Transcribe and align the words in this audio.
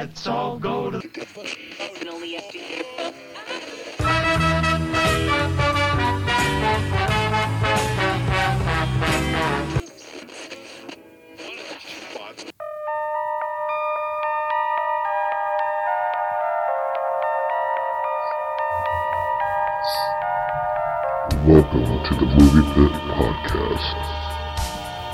Let's 0.00 0.28
all 0.28 0.60
go 0.60 0.92
to 0.92 0.98
Welcome 21.44 22.04
to 22.04 22.14
the 22.14 22.26
Movie 22.38 22.62
Pit 22.72 22.92
Podcast, 23.18 23.96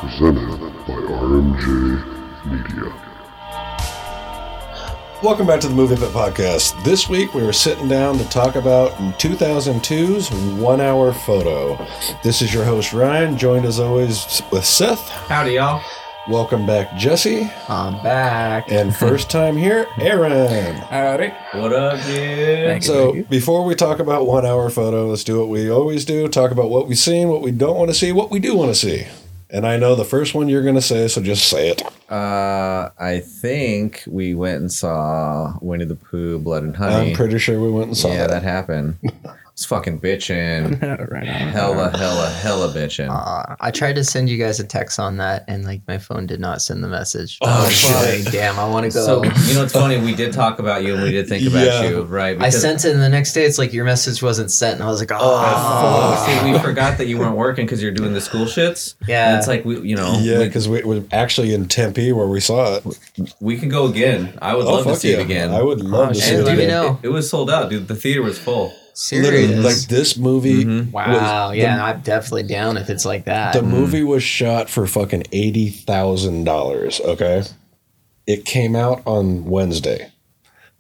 presented 0.01 0.61
by 0.87 1.01
RMJ 1.09 1.65
Media. 2.45 3.14
Welcome 5.25 5.47
back 5.47 5.61
to 5.61 5.69
the 5.69 5.75
Movie 5.75 5.97
Pit 5.97 6.11
Podcast. 6.11 6.85
This 6.85 7.09
week 7.09 7.33
we 7.33 7.41
are 7.45 7.53
sitting 7.53 7.89
down 7.89 8.19
to 8.19 8.29
talk 8.29 8.57
about 8.57 8.93
2002's 9.19 10.31
One 10.61 10.83
Hour 10.83 11.15
Photo. 11.15 11.83
This 12.23 12.43
is 12.43 12.53
your 12.53 12.63
host 12.63 12.93
Ryan, 12.93 13.39
joined 13.39 13.65
as 13.65 13.81
always 13.81 14.43
with 14.53 14.67
Seth. 14.67 15.09
Howdy, 15.09 15.53
y'all. 15.53 15.83
Welcome 16.29 16.67
back, 16.67 16.95
Jesse. 16.99 17.51
I'm 17.71 17.95
back. 18.03 18.71
And 18.71 18.95
first 18.97 19.31
time 19.31 19.57
here, 19.57 19.87
Aaron. 19.99 20.75
Howdy. 20.75 21.33
What 21.55 21.73
up, 21.73 22.05
dude? 22.05 22.85
So 22.85 23.23
before 23.31 23.65
we 23.65 23.75
talk 23.75 24.01
about 24.01 24.27
One 24.27 24.45
Hour 24.45 24.69
Photo, 24.69 25.07
let's 25.07 25.25
do 25.25 25.39
what 25.39 25.49
we 25.49 25.71
always 25.71 26.05
do 26.05 26.29
talk 26.29 26.51
about 26.51 26.69
what 26.69 26.87
we've 26.87 26.99
seen, 26.99 27.31
what 27.31 27.41
we 27.41 27.51
don't 27.51 27.79
want 27.79 27.89
to 27.89 27.95
see, 27.95 28.13
what 28.13 28.31
we 28.31 28.41
do 28.41 28.55
want 28.55 28.75
to 28.75 28.79
see. 28.79 29.07
And 29.55 29.65
I 29.65 29.77
know 29.77 29.95
the 29.95 30.05
first 30.05 30.35
one 30.35 30.49
you're 30.49 30.65
going 30.65 30.75
to 30.75 30.83
say, 30.83 31.07
so 31.07 31.23
just 31.23 31.49
say 31.49 31.71
it. 31.71 31.81
Uh, 32.11 32.91
I 32.99 33.21
think 33.21 34.03
we 34.09 34.35
went 34.35 34.61
and 34.61 34.73
saw 34.73 35.57
Winnie 35.61 35.85
the 35.85 35.95
Pooh, 35.95 36.41
Blood 36.41 36.65
and 36.65 36.75
Honey. 36.75 37.11
I'm 37.11 37.17
pretty 37.17 37.39
sure 37.39 37.61
we 37.61 37.71
went 37.71 37.87
and 37.87 37.97
saw 37.97 38.09
yeah, 38.09 38.27
that. 38.27 38.31
that 38.31 38.43
happened. 38.43 38.99
It's 39.55 39.65
fucking 39.67 40.01
bitching. 40.01 40.81
hella, 41.53 41.97
hella, 41.97 42.29
hella 42.29 42.69
bitching. 42.75 43.09
Uh, 43.09 43.55
I 43.61 43.71
tried 43.71 43.95
to 43.95 44.03
send 44.03 44.29
you 44.29 44.37
guys 44.37 44.59
a 44.59 44.65
text 44.65 44.99
on 44.99 45.19
that, 45.19 45.45
and 45.47 45.65
like 45.65 45.81
my 45.87 45.97
phone 45.97 46.27
did 46.27 46.41
not 46.41 46.61
send 46.61 46.83
the 46.83 46.89
message. 46.89 47.39
Oh, 47.41 47.47
I 47.47 47.65
was 47.67 47.73
shit. 47.73 48.25
like, 48.25 48.33
damn, 48.33 48.59
I 48.59 48.69
want 48.69 48.91
to 48.91 48.99
go. 48.99 49.07
so 49.07 49.23
you 49.23 49.55
know 49.55 49.63
it's 49.63 49.73
funny? 49.73 49.97
We 49.99 50.13
did 50.13 50.33
talk 50.33 50.59
about 50.59 50.83
you 50.83 50.95
and 50.95 51.05
we 51.05 51.13
did 51.13 51.29
think 51.29 51.47
about 51.47 51.65
Yeah. 51.67 51.89
you, 51.89 52.03
right? 52.03 52.37
I 52.43 52.49
sent 52.51 52.85
it, 52.85 52.95
and 52.95 53.01
the 53.01 53.09
next 53.09 53.33
day 53.33 53.45
it's 53.45 53.57
like 53.57 53.73
your 53.73 53.85
message 53.85 54.21
wasn't 54.25 54.51
sent, 54.51 54.75
and 54.75 54.83
I 54.83 54.87
was 54.89 54.99
like, 54.99 55.13
oh, 55.13 55.19
Oh, 55.23 56.27
see, 56.43 56.51
we 56.53 56.59
forgot 56.59 56.99
that 56.99 57.07
you 57.07 57.17
weren't 57.19 57.37
working 57.37 57.65
because 57.65 57.81
you're 57.81 57.93
doing 57.93 58.13
the 58.13 58.21
school 58.21 58.47
shits. 58.47 58.97
Yeah. 59.07 59.29
and 59.29 59.39
it's 59.39 59.47
like 59.47 59.65
we, 59.65 59.79
you 59.89 59.95
know, 59.95 60.19
Yeah, 60.21 60.41
we, 60.41 60.47
because 60.47 60.69
we 60.69 60.83
were 60.83 61.05
actually 61.13 61.55
in 61.55 61.69
Tempe 61.69 62.11
where 62.11 62.27
we 62.27 62.41
saw 62.41 62.75
it. 62.75 62.85
we 63.39 63.57
can 63.57 63.69
go 63.69 63.87
again. 63.87 64.37
I 64.43 64.57
would 64.57 64.67
Oh, 64.67 64.73
love 64.75 64.85
to 64.87 64.97
see 64.97 65.13
yeah. 65.13 65.19
it 65.19 65.23
again. 65.23 65.53
I 65.53 65.63
would 65.63 65.81
love 65.81 66.09
Oh, 66.09 66.13
to 66.13 66.19
shit, 66.19 66.25
see 66.29 66.35
it 66.35 66.45
let 66.45 66.57
me 66.59 66.65
again. 66.65 66.83
know. 66.83 66.99
It, 67.05 67.07
it 67.07 67.11
was 67.11 67.31
sold 67.31 67.51
out, 67.53 67.71
dude. 67.71 67.87
The 67.87 67.95
theater 67.95 68.21
was 68.23 68.37
full. 68.37 68.75
Literally, 69.13 69.47
serious. 69.49 69.65
like 69.65 69.89
this 69.89 70.17
movie. 70.17 70.65
Mhm. 70.65 70.93
wow, 70.93 71.49
was- 71.49 71.57
yeah, 71.59 71.85
I'm 71.85 72.01
definitely 72.01 72.45
down 72.45 72.77
if 72.77 72.89
it's 72.91 73.05
like 73.05 73.25
that. 73.25 73.53
The, 73.53 73.61
the 73.61 73.67
movie 73.67 74.03
was 74.05 74.23
shot 74.23 74.71
for 74.71 74.87
fucking 74.87 75.25
eighty 75.33 75.69
thousand 75.69 76.45
dollars. 76.45 77.01
Okay, 77.01 77.43
it 78.27 78.45
came 78.45 78.77
out 78.77 79.03
on 79.07 79.45
Wednesday. 79.47 80.11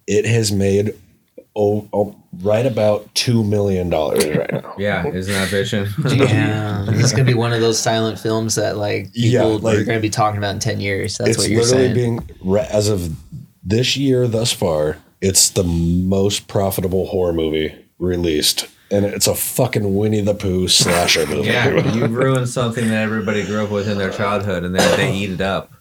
It 0.07 0.27
has 0.27 0.53
made 0.53 0.95
oh, 1.57 1.89
oh 1.93 2.17
right 2.43 2.67
about 2.67 3.13
two 3.15 3.43
million 3.45 3.91
dollars 3.91 4.27
right 4.27 4.53
now. 4.53 4.75
Yeah, 4.79 5.07
isn't 5.07 5.33
that 5.33 5.49
bitching? 5.49 6.19
yeah, 6.29 6.85
it's 6.89 7.13
gonna 7.13 7.25
be 7.25 7.35
one 7.35 7.53
of 7.53 7.61
those 7.61 7.79
silent 7.79 8.19
films 8.19 8.57
that 8.57 8.77
like 8.77 9.09
Yeah, 9.13 9.41
people 9.43 9.59
like- 9.61 9.79
are 9.79 9.85
gonna 9.85 10.01
be 10.01 10.11
talking 10.11 10.39
about 10.39 10.55
in 10.55 10.61
ten 10.61 10.81
years. 10.81 11.19
That's 11.19 11.31
it's 11.31 11.39
what 11.39 11.49
you're 11.49 11.63
literally 11.63 11.95
saying. 11.95 12.19
being 12.43 12.59
as 12.71 12.89
of 12.89 13.15
this 13.65 13.97
year 13.97 14.27
thus 14.29 14.53
far. 14.53 14.99
It's 15.21 15.49
the 15.51 15.65
most 15.65 16.49
profitable 16.49 17.07
horror 17.07 17.33
movie 17.33 17.75
released, 17.99 18.67
and 18.91 19.05
it's 19.05 19.27
a 19.27 19.35
fucking 19.35 19.95
Winnie 19.97 20.21
the 20.21 20.35
Pooh 20.35 20.69
slasher 20.69 21.27
movie. 21.27 21.49
Yeah, 21.49 21.69
you 21.95 22.07
ruined 22.07 22.49
something 22.49 22.89
that 22.89 23.03
everybody 23.03 23.45
grew 23.45 23.65
up 23.65 23.71
with 23.71 23.89
in 23.89 23.99
their 23.99 24.11
childhood, 24.11 24.65
and 24.65 24.75
then 24.75 24.97
they 24.99 25.13
eat 25.15 25.31
it 25.31 25.41
up. 25.41 25.73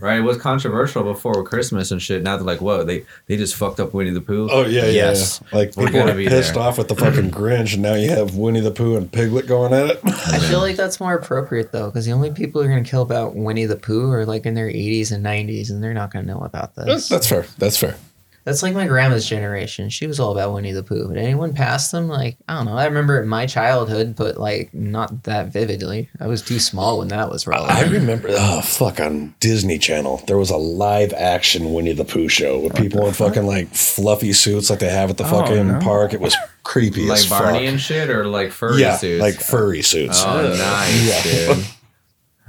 Right? 0.00 0.18
It 0.18 0.22
was 0.22 0.36
controversial 0.36 1.02
before 1.04 1.42
Christmas 1.44 1.90
and 1.90 2.00
shit. 2.02 2.22
Now 2.22 2.36
they're 2.36 2.44
like, 2.44 2.60
"Whoa, 2.60 2.84
they 2.84 3.04
they 3.26 3.36
just 3.36 3.54
fucked 3.54 3.80
up 3.80 3.94
Winnie 3.94 4.10
the 4.10 4.20
Pooh." 4.20 4.48
Oh 4.50 4.62
yeah, 4.66 4.82
yeah, 4.86 4.90
Yes. 4.90 5.40
yeah. 5.42 5.58
Like 5.58 5.76
We're 5.76 5.86
people 5.86 6.00
gonna 6.00 6.12
are 6.12 6.16
be 6.16 6.26
pissed 6.28 6.54
there. 6.54 6.62
off 6.62 6.78
with 6.78 6.88
the 6.88 6.96
fucking 6.96 7.30
Grinch, 7.30 7.74
and 7.74 7.82
now 7.82 7.94
you 7.94 8.10
have 8.10 8.34
Winnie 8.36 8.60
the 8.60 8.70
Pooh 8.70 8.96
and 8.96 9.10
Piglet 9.10 9.46
going 9.46 9.72
at 9.72 9.86
it. 9.90 10.00
I 10.04 10.38
feel 10.40 10.60
like 10.60 10.76
that's 10.76 11.00
more 11.00 11.14
appropriate 11.14 11.72
though, 11.72 11.86
because 11.86 12.04
the 12.06 12.12
only 12.12 12.30
people 12.32 12.62
who 12.62 12.68
are 12.68 12.70
going 12.72 12.84
to 12.84 12.90
kill 12.90 13.02
about 13.02 13.34
Winnie 13.34 13.66
the 13.66 13.76
Pooh 13.76 14.10
are 14.10 14.26
like 14.26 14.44
in 14.46 14.54
their 14.54 14.68
80s 14.68 15.12
and 15.12 15.24
90s, 15.24 15.70
and 15.70 15.82
they're 15.82 15.94
not 15.94 16.12
going 16.12 16.26
to 16.26 16.30
know 16.32 16.40
about 16.40 16.74
That's, 16.74 16.86
this. 16.86 17.08
that's 17.08 17.28
fair. 17.28 17.46
That's 17.58 17.76
fair. 17.76 17.96
That's 18.44 18.62
like 18.62 18.74
my 18.74 18.86
grandma's 18.86 19.26
generation. 19.26 19.88
She 19.88 20.06
was 20.06 20.20
all 20.20 20.30
about 20.32 20.52
Winnie 20.52 20.72
the 20.72 20.82
Pooh. 20.82 21.08
But 21.08 21.16
anyone 21.16 21.54
past 21.54 21.92
them, 21.92 22.08
like 22.08 22.36
I 22.46 22.56
don't 22.56 22.66
know. 22.66 22.76
I 22.76 22.84
remember 22.84 23.20
in 23.22 23.28
my 23.28 23.46
childhood, 23.46 24.14
but 24.16 24.36
like 24.36 24.72
not 24.74 25.24
that 25.24 25.48
vividly. 25.48 26.10
I 26.20 26.26
was 26.26 26.42
too 26.42 26.58
small 26.58 26.98
when 26.98 27.08
that 27.08 27.30
was 27.30 27.46
relevant. 27.46 27.78
I 27.78 27.84
remember, 27.90 28.28
oh 28.30 28.60
fuck, 28.60 29.00
on 29.00 29.34
Disney 29.40 29.78
Channel 29.78 30.22
there 30.26 30.36
was 30.36 30.50
a 30.50 30.56
live 30.56 31.12
action 31.14 31.72
Winnie 31.72 31.94
the 31.94 32.04
Pooh 32.04 32.28
show 32.28 32.58
with 32.60 32.74
people 32.76 33.06
in 33.06 33.14
fucking 33.14 33.46
like 33.46 33.68
fluffy 33.74 34.32
suits 34.34 34.68
like 34.68 34.78
they 34.80 34.90
have 34.90 35.10
at 35.10 35.16
the 35.16 35.24
oh, 35.24 35.28
fucking 35.28 35.80
park. 35.80 36.12
It 36.12 36.20
was 36.20 36.36
creepy 36.64 37.06
like 37.06 37.18
as 37.18 37.26
fuck. 37.26 37.42
Barney 37.42 37.66
and 37.66 37.80
shit, 37.80 38.10
or 38.10 38.26
like 38.26 38.50
furry 38.50 38.82
yeah, 38.82 38.96
suits. 38.96 39.22
like 39.22 39.34
furry 39.34 39.80
suits. 39.82 40.22
oh, 40.24 40.54
nice, 40.56 41.26
Yeah. 41.26 41.54
dude. 41.54 41.64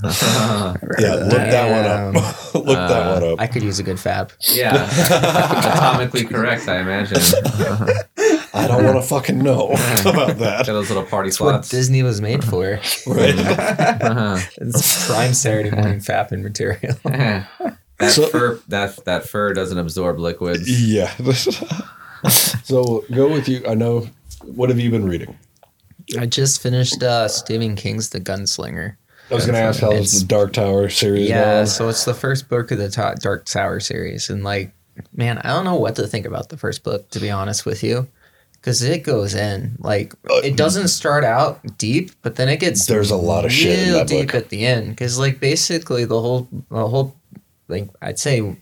Yeah, 0.03 0.73
look 0.81 1.31
that 1.31 2.13
one 2.13 2.15
up. 2.17 2.53
look 2.55 2.65
that 2.65 3.21
one 3.21 3.31
up. 3.33 3.39
I 3.41 3.47
could 3.47 3.63
use 3.63 3.79
a 3.79 3.83
good 3.83 3.99
fab. 3.99 4.31
yeah, 4.51 4.87
atomically 4.87 6.27
correct, 6.29 6.67
I 6.67 6.79
imagine. 6.81 7.17
I 8.53 8.67
don't 8.67 8.83
want 8.85 8.95
to 8.97 9.01
fucking 9.01 9.37
know 9.39 9.67
about 10.01 10.13
Got 10.27 10.37
that. 10.39 10.65
those 10.65 10.89
little 10.89 11.03
party 11.05 11.29
That's 11.29 11.39
what 11.41 11.49
slots. 11.51 11.69
Disney 11.69 12.03
was 12.03 12.21
made 12.21 12.43
for. 12.43 12.79
Right? 13.07 13.35
Uh-huh. 13.37 14.37
It's 14.57 15.07
prime 15.07 15.33
Saturday 15.33 15.71
morning 15.71 15.99
fapping 15.99 16.41
material. 16.41 16.95
that 17.03 17.47
So- 18.11 18.27
fur, 18.27 18.59
that 18.69 19.03
that 19.05 19.27
fur 19.27 19.53
doesn't 19.53 19.77
absorb 19.77 20.19
liquids. 20.19 20.69
yeah. 20.89 21.13
so 22.29 23.03
go 23.13 23.31
with 23.31 23.47
you. 23.49 23.63
I 23.67 23.75
know. 23.75 24.07
What 24.43 24.69
have 24.69 24.79
you 24.79 24.91
been 24.91 25.07
reading? 25.07 25.37
I 26.19 26.25
just 26.27 26.61
finished 26.61 27.01
uh, 27.01 27.27
Stephen 27.27 27.75
King's 27.75 28.09
The 28.09 28.19
Gunslinger. 28.21 28.95
I 29.31 29.33
was 29.35 29.45
going 29.45 29.55
to 29.55 29.61
ask 29.61 29.79
how 29.79 29.91
It's- 29.91 30.19
the 30.21 30.25
Dark 30.25 30.53
Tower 30.53 30.89
series 30.89 31.29
Yeah, 31.29 31.55
going? 31.55 31.65
so 31.67 31.89
it's 31.89 32.05
the 32.05 32.13
first 32.13 32.47
book 32.49 32.71
of 32.71 32.77
the 32.77 32.89
Ta- 32.89 33.15
Dark 33.15 33.45
Tower 33.45 33.79
series, 33.79 34.29
and 34.29 34.43
like, 34.43 34.71
man, 35.15 35.39
I 35.39 35.49
don't 35.49 35.65
know 35.65 35.75
what 35.75 35.95
to 35.95 36.07
think 36.07 36.25
about 36.25 36.49
the 36.49 36.57
first 36.57 36.83
book 36.83 37.09
to 37.11 37.19
be 37.19 37.31
honest 37.31 37.65
with 37.65 37.83
you, 37.83 38.07
because 38.53 38.81
it 38.83 39.03
goes 39.03 39.33
in 39.33 39.77
like 39.79 40.13
uh, 40.29 40.35
it 40.43 40.55
doesn't 40.55 40.89
start 40.89 41.23
out 41.23 41.59
deep, 41.77 42.11
but 42.21 42.35
then 42.35 42.49
it 42.49 42.59
gets 42.59 42.85
There's 42.85 43.11
a 43.11 43.15
lot 43.17 43.45
of 43.45 43.51
shit 43.51 43.79
in 43.87 43.93
that 43.93 44.07
deep 44.07 44.27
book. 44.27 44.35
at 44.35 44.49
the 44.49 44.65
end, 44.65 44.89
because 44.89 45.17
like 45.17 45.39
basically 45.39 46.05
the 46.05 46.21
whole 46.21 46.47
the 46.69 46.87
whole 46.87 47.15
like 47.67 47.89
I'd 48.01 48.19
say 48.19 48.55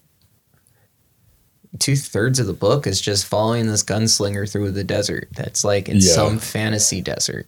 two 1.80 1.96
thirds 1.96 2.40
of 2.40 2.48
the 2.48 2.54
book 2.54 2.86
is 2.88 3.02
just 3.02 3.26
following 3.26 3.68
this 3.68 3.84
gunslinger 3.84 4.50
through 4.50 4.72
the 4.72 4.84
desert. 4.84 5.28
That's 5.34 5.64
like 5.64 5.90
in 5.90 5.98
Yeah. 5.98 6.14
some 6.14 6.40
fantasy 6.40 7.02
desert. 7.02 7.48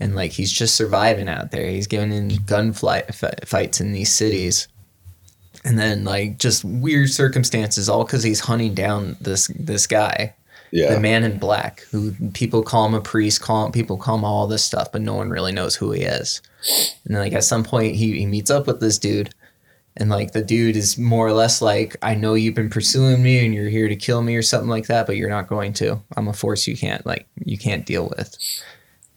And 0.00 0.14
like 0.16 0.32
he's 0.32 0.52
just 0.52 0.74
surviving 0.74 1.28
out 1.28 1.50
there. 1.50 1.68
He's 1.68 1.86
getting 1.86 2.12
in 2.12 2.28
gunfight 2.30 3.22
f- 3.22 3.48
fights 3.48 3.80
in 3.80 3.92
these 3.92 4.12
cities, 4.12 4.66
and 5.64 5.78
then 5.78 6.04
like 6.04 6.38
just 6.38 6.64
weird 6.64 7.10
circumstances, 7.10 7.88
all 7.88 8.04
because 8.04 8.22
he's 8.22 8.40
hunting 8.40 8.74
down 8.74 9.16
this 9.20 9.46
this 9.58 9.86
guy, 9.86 10.34
Yeah. 10.72 10.92
the 10.94 11.00
man 11.00 11.22
in 11.22 11.38
black, 11.38 11.80
who 11.92 12.12
people 12.32 12.62
call 12.62 12.86
him 12.86 12.94
a 12.94 13.00
priest, 13.00 13.40
call 13.40 13.66
him, 13.66 13.72
people 13.72 13.96
call 13.96 14.16
him 14.16 14.24
all 14.24 14.46
this 14.48 14.64
stuff, 14.64 14.90
but 14.90 15.00
no 15.00 15.14
one 15.14 15.30
really 15.30 15.52
knows 15.52 15.76
who 15.76 15.92
he 15.92 16.02
is. 16.02 16.42
And 17.04 17.14
then 17.14 17.22
like 17.22 17.32
at 17.32 17.44
some 17.44 17.62
point 17.62 17.94
he, 17.94 18.18
he 18.18 18.26
meets 18.26 18.50
up 18.50 18.66
with 18.66 18.80
this 18.80 18.98
dude, 18.98 19.32
and 19.96 20.10
like 20.10 20.32
the 20.32 20.42
dude 20.42 20.76
is 20.76 20.98
more 20.98 21.26
or 21.26 21.32
less 21.32 21.62
like, 21.62 21.96
I 22.02 22.16
know 22.16 22.34
you've 22.34 22.56
been 22.56 22.68
pursuing 22.68 23.22
me 23.22 23.44
and 23.44 23.54
you're 23.54 23.68
here 23.68 23.88
to 23.88 23.96
kill 23.96 24.22
me 24.22 24.34
or 24.34 24.42
something 24.42 24.68
like 24.68 24.88
that, 24.88 25.06
but 25.06 25.16
you're 25.16 25.30
not 25.30 25.46
going 25.46 25.72
to. 25.74 26.02
I'm 26.16 26.26
a 26.26 26.32
force 26.32 26.66
you 26.66 26.76
can't 26.76 27.06
like 27.06 27.26
you 27.44 27.56
can't 27.56 27.86
deal 27.86 28.12
with. 28.18 28.36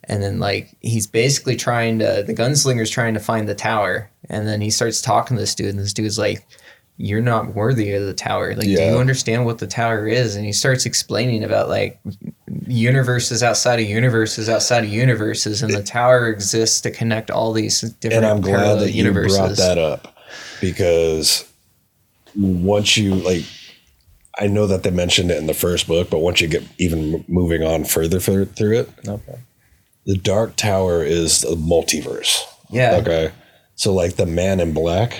And 0.07 0.23
then 0.23 0.39
like 0.39 0.75
he's 0.81 1.07
basically 1.07 1.55
trying 1.55 1.99
to 1.99 2.23
the 2.25 2.33
gunslinger's 2.33 2.89
trying 2.89 3.13
to 3.13 3.19
find 3.19 3.47
the 3.47 3.55
tower, 3.55 4.09
and 4.29 4.47
then 4.47 4.61
he 4.61 4.69
starts 4.69 5.01
talking 5.01 5.37
to 5.37 5.41
this 5.41 5.55
dude, 5.55 5.69
and 5.69 5.79
this 5.79 5.93
dude's 5.93 6.17
like. 6.17 6.45
You're 6.99 7.21
not 7.21 7.53
worthy 7.53 7.93
of 7.93 8.07
the 8.07 8.13
tower. 8.15 8.55
Like, 8.55 8.65
do 8.65 8.71
you 8.71 8.97
understand 8.97 9.45
what 9.45 9.59
the 9.59 9.67
tower 9.67 10.07
is? 10.07 10.35
And 10.35 10.43
he 10.47 10.51
starts 10.51 10.83
explaining 10.83 11.43
about 11.43 11.69
like 11.69 11.99
universes 12.65 13.43
outside 13.43 13.79
of 13.79 13.85
universes 13.87 14.49
outside 14.49 14.83
of 14.83 14.89
universes, 14.89 15.61
and 15.61 15.71
the 15.71 15.83
tower 15.83 16.27
exists 16.27 16.81
to 16.81 16.89
connect 16.89 17.29
all 17.29 17.53
these 17.53 17.81
different 17.81 18.25
and 18.25 18.25
I'm 18.25 18.41
glad 18.41 18.55
parallel 18.55 18.77
that 18.77 18.91
you 18.93 19.03
universes. 19.03 19.37
brought 19.37 19.57
that 19.57 19.77
up 19.77 20.15
because 20.59 21.47
once 22.35 22.97
you 22.97 23.13
like, 23.13 23.43
I 24.39 24.47
know 24.47 24.65
that 24.65 24.81
they 24.81 24.89
mentioned 24.89 25.29
it 25.29 25.37
in 25.37 25.45
the 25.45 25.53
first 25.53 25.87
book, 25.87 26.09
but 26.09 26.19
once 26.19 26.41
you 26.41 26.47
get 26.47 26.63
even 26.79 27.23
moving 27.27 27.63
on 27.63 27.83
further 27.83 28.19
through, 28.19 28.45
through 28.45 28.79
it, 28.79 28.89
Okay. 29.07 29.37
The 30.07 30.17
Dark 30.17 30.55
Tower 30.55 31.03
is 31.03 31.41
the 31.41 31.55
multiverse. 31.55 32.41
Yeah. 32.71 32.95
Okay, 33.01 33.31
so 33.75 33.93
like 33.93 34.15
the 34.15 34.25
Man 34.25 34.59
in 34.59 34.73
Black 34.73 35.19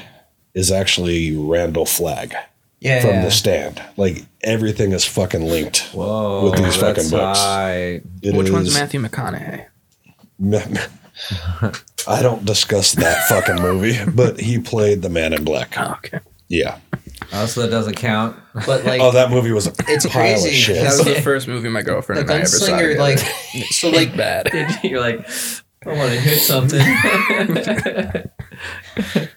is 0.56 0.72
actually 0.72 1.36
Randall 1.38 1.86
Flagg 1.86 2.34
Yeah. 2.80 3.01
from 3.01 3.10
yeah. 3.12 3.25
the 3.25 3.31
Stand. 3.31 3.81
Like 3.98 4.25
everything 4.42 4.94
is 4.94 5.06
fucking 5.06 5.45
linked. 5.45 5.81
Whoa, 5.94 6.45
With 6.50 6.57
these 6.57 6.75
fucking 6.78 7.10
books. 7.12 7.38
high. 7.39 8.01
It 8.24 8.34
Which 8.34 8.50
one's 8.50 8.74
Matthew 8.74 9.00
McConaughey? 9.01 9.66
I 12.07 12.22
don't 12.22 12.45
discuss 12.45 12.94
that 12.94 13.28
fucking 13.28 13.62
movie, 13.62 14.00
but 14.10 14.39
he 14.39 14.60
played 14.60 15.01
the 15.01 15.10
Man 15.10 15.34
in 15.34 15.44
Black. 15.44 15.74
Oh, 15.78 15.94
okay. 15.98 16.19
Yeah. 16.48 16.80
Oh, 17.34 17.46
so 17.46 17.62
that 17.62 17.69
doesn't 17.69 17.96
count. 17.96 18.38
But 18.66 18.86
like, 18.86 19.02
Oh, 19.02 19.12
that 19.12 19.30
movie 19.30 19.52
was 19.52 19.68
a 19.68 19.74
It's 19.88 20.06
pile 20.06 20.12
crazy. 20.24 20.50
of 20.50 20.54
shit. 20.56 20.75
That 20.84 20.98
was 20.98 21.06
the 21.16 21.22
first 21.22 21.48
movie 21.48 21.69
my 21.69 21.81
girlfriend 21.81 22.19
the 22.19 22.22
and 22.24 22.31
I 22.31 22.38
ever 22.40 22.48
saw. 22.48 22.66
together. 22.78 22.98
like, 23.00 23.19
so 23.69 23.90
like, 23.90 24.16
bad. 24.18 24.50
You're 24.84 25.00
like, 25.02 25.28
I 25.86 25.90
want 25.94 26.12
to 26.12 26.19
hit 26.19 26.40
something. 26.40 26.81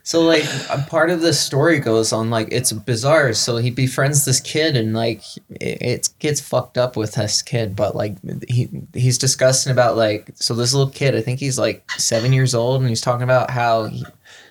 so 0.03 0.21
like, 0.23 0.45
a 0.71 0.85
part 0.89 1.11
of 1.11 1.21
the 1.21 1.33
story 1.33 1.79
goes 1.79 2.13
on 2.13 2.31
like 2.31 2.49
it's 2.51 2.73
bizarre. 2.73 3.33
So 3.35 3.57
he 3.59 3.71
befriends 3.71 4.25
this 4.25 4.41
kid, 4.41 4.77
and 4.77 4.95
like, 4.95 5.23
it, 5.51 5.83
it 5.83 6.09
gets 6.19 6.41
fucked 6.41 6.79
up 6.79 6.97
with 6.97 7.15
this 7.15 7.43
kid. 7.43 7.77
But 7.77 7.95
like, 7.95 8.17
he 8.49 8.69
he's 8.95 9.19
discussing 9.19 9.71
about 9.73 9.97
like, 9.97 10.31
so 10.35 10.55
this 10.55 10.73
little 10.75 10.91
kid, 10.93 11.15
I 11.15 11.21
think 11.21 11.41
he's 11.41 11.59
like 11.59 11.89
seven 11.93 12.33
years 12.33 12.55
old, 12.55 12.81
and 12.81 12.89
he's 12.89 13.01
talking 13.03 13.25
about 13.25 13.51
how 13.51 13.85
he, 13.87 14.05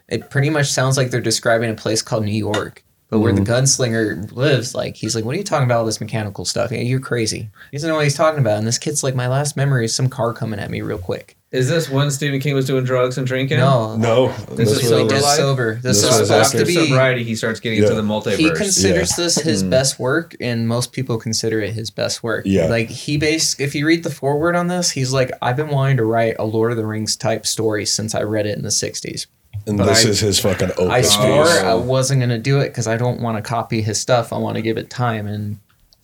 it 0.07 0.29
pretty 0.29 0.49
much 0.49 0.67
sounds 0.67 0.97
like 0.97 1.09
they're 1.11 1.21
describing 1.21 1.69
a 1.69 1.75
place 1.75 2.01
called 2.01 2.23
New 2.25 2.31
York. 2.31 2.83
But 3.09 3.19
where 3.19 3.33
the 3.33 3.41
mm-hmm. 3.41 3.51
gunslinger 3.51 4.31
lives, 4.33 4.75
like 4.75 4.95
he's 4.95 5.15
like, 5.15 5.25
"What 5.25 5.33
are 5.35 5.39
you 5.39 5.43
talking 5.43 5.65
about? 5.65 5.79
All 5.79 5.85
this 5.85 5.99
mechanical 5.99 6.45
stuff? 6.45 6.71
Yeah, 6.71 6.81
you're 6.81 6.99
crazy." 6.99 7.49
He 7.71 7.77
doesn't 7.77 7.89
know 7.89 7.95
what 7.95 8.03
he's 8.03 8.15
talking 8.15 8.39
about. 8.39 8.59
And 8.59 8.67
this 8.67 8.77
kid's 8.77 9.03
like, 9.03 9.15
"My 9.15 9.27
last 9.27 9.57
memory 9.57 9.85
is 9.85 9.95
some 9.95 10.09
car 10.09 10.31
coming 10.31 10.59
at 10.59 10.69
me 10.69 10.81
real 10.81 10.99
quick." 10.99 11.35
Is 11.51 11.67
this 11.67 11.89
when 11.89 12.11
Stephen 12.11 12.39
King 12.39 12.53
was 12.53 12.67
doing 12.67 12.83
drugs 12.83 13.17
and 13.17 13.25
drinking? 13.25 13.57
No, 13.57 13.95
No, 13.95 14.27
This 14.27 14.57
this 14.57 14.69
is 14.69 14.75
was- 14.75 14.89
so 14.89 15.07
sober 15.07 15.19
sober. 15.19 15.73
This, 15.81 16.01
This 16.03 16.13
is 16.13 16.19
was 16.19 16.31
after 16.31 16.59
to 16.59 16.65
be. 16.65 16.73
sobriety, 16.73 17.23
he 17.23 17.35
starts 17.35 17.59
getting 17.59 17.81
into 17.81 17.95
the 17.95 18.03
multiverse. 18.03 18.35
He 18.35 18.51
considers 18.51 19.17
Yeah. 19.17 19.23
this 19.23 19.35
his 19.37 19.63
mm. 19.63 19.71
best 19.71 19.97
work, 19.97 20.35
and 20.39 20.67
most 20.67 20.91
people 20.91 21.17
consider 21.17 21.59
it 21.59 21.73
his 21.73 21.89
best 21.89 22.21
work. 22.21 22.43
Yeah. 22.45 22.67
like 22.67 22.89
he 22.89 23.17
base. 23.17 23.59
If 23.59 23.73
you 23.73 23.87
read 23.87 24.03
the 24.03 24.11
foreword 24.11 24.55
on 24.55 24.67
this, 24.67 24.91
he's 24.91 25.11
like, 25.11 25.31
"I've 25.41 25.55
been 25.55 25.69
wanting 25.69 25.97
to 25.97 26.05
write 26.05 26.35
a 26.37 26.43
Lord 26.43 26.69
of 26.69 26.77
the 26.77 26.85
Rings 26.85 27.15
type 27.15 27.47
story 27.47 27.85
since 27.87 28.13
I 28.13 28.21
read 28.21 28.45
it 28.45 28.55
in 28.55 28.61
the 28.61 28.69
'60s. 28.69 29.25
And 29.69 29.77
but 29.77 29.85
this 29.85 30.05
I- 30.05 30.09
is 30.09 30.19
his 30.19 30.39
fucking 30.39 30.71
opus. 30.77 30.89
I 30.89 31.01
swore 31.01 31.45
piece. 31.45 31.57
I 31.61 31.73
wasn't 31.75 32.19
gonna 32.19 32.37
do 32.39 32.59
it 32.59 32.69
because 32.69 32.87
I 32.87 32.97
don't 32.97 33.21
want 33.21 33.37
to 33.37 33.41
copy 33.41 33.81
his 33.81 33.99
stuff. 33.99 34.33
I 34.33 34.37
want 34.37 34.55
to 34.57 34.61
give 34.61 34.77
it 34.77 34.89
time 34.89 35.27
and 35.27 35.59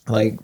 like." 0.08 0.40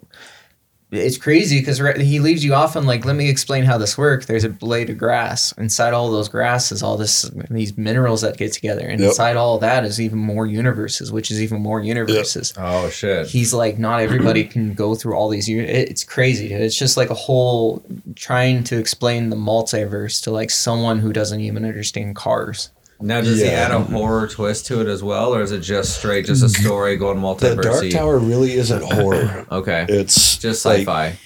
It's 0.94 1.18
crazy 1.18 1.60
because 1.62 1.78
he 2.02 2.20
leaves 2.20 2.44
you 2.44 2.54
off 2.54 2.76
on 2.76 2.86
like, 2.86 3.06
let 3.06 3.16
me 3.16 3.30
explain 3.30 3.64
how 3.64 3.78
this 3.78 3.98
works. 3.98 4.26
There's 4.26 4.44
a 4.44 4.50
blade 4.50 4.90
of 4.90 4.98
grass 4.98 5.54
inside 5.54 5.94
all 5.94 6.12
those 6.12 6.28
grasses, 6.28 6.84
all 6.84 6.98
this 6.98 7.32
these 7.50 7.78
minerals 7.78 8.20
that 8.24 8.36
get 8.36 8.52
together, 8.52 8.86
and 8.86 9.00
Yep. 9.00 9.08
inside 9.12 9.38
all 9.38 9.58
that 9.60 9.86
is 9.86 10.02
even 10.02 10.20
more 10.20 10.46
universes, 10.46 11.10
which 11.10 11.32
is 11.32 11.42
even 11.42 11.62
more 11.62 11.80
universes 11.82 12.54
oh 12.58 12.90
shit! 12.90 13.28
he's 13.28 13.54
like 13.54 13.80
not 13.80 14.02
everybody 14.02 14.44
can 14.44 14.74
go 14.74 14.94
through 14.94 15.14
all 15.16 15.30
these 15.30 15.48
uni- 15.48 15.64
it's 15.66 16.04
crazy 16.04 16.50
dude. 16.50 16.60
it's 16.60 16.76
just 16.78 16.98
like 16.98 17.10
a 17.10 17.14
whole 17.14 17.82
trying 18.16 18.62
to 18.66 18.78
explain 18.78 19.30
the 19.30 19.38
multiverse 19.38 20.22
to 20.24 20.30
like 20.32 20.50
someone 20.50 21.00
who 21.00 21.14
doesn't 21.14 21.40
even 21.40 21.64
understand 21.64 22.18
cars 22.18 22.70
Now, 23.02 23.22
does 23.22 23.40
he 23.40 23.48
add 23.48 23.72
a 23.72 23.80
horror 23.80 24.28
twist 24.28 24.68
to 24.68 24.82
it 24.82 24.88
as 24.88 25.02
well, 25.04 25.34
or 25.34 25.42
is 25.42 25.52
it 25.52 25.60
just 25.62 25.98
straight, 25.98 26.26
just 26.26 26.44
a 26.44 26.50
story 26.50 26.98
going 26.98 27.18
multiverse? 27.18 27.56
The 27.56 27.62
Dark? 27.64 27.90
Tower 27.90 28.20
really 28.20 28.54
isn't 28.54 28.84
horror. 28.84 29.46
Okay, 29.52 29.86
It's 29.90 30.38
just 30.38 30.64
sci-fi. 30.66 31.18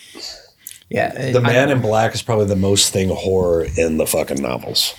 yeah 0.89 1.31
The 1.31 1.41
Man 1.41 1.69
in 1.71 1.81
Black 1.81 2.13
is 2.13 2.21
probably 2.21 2.45
the 2.45 2.55
most 2.55 2.91
thing 2.93 3.09
horror 3.09 3.65
in 3.77 3.97
the 3.97 4.05
fucking 4.07 4.41
novels. 4.41 4.93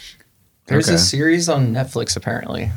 there's 0.67 0.89
Okay. 0.89 0.95
a 0.97 0.99
series 0.99 1.49
on 1.49 1.73
netflix 1.73 2.17
apparently 2.17 2.71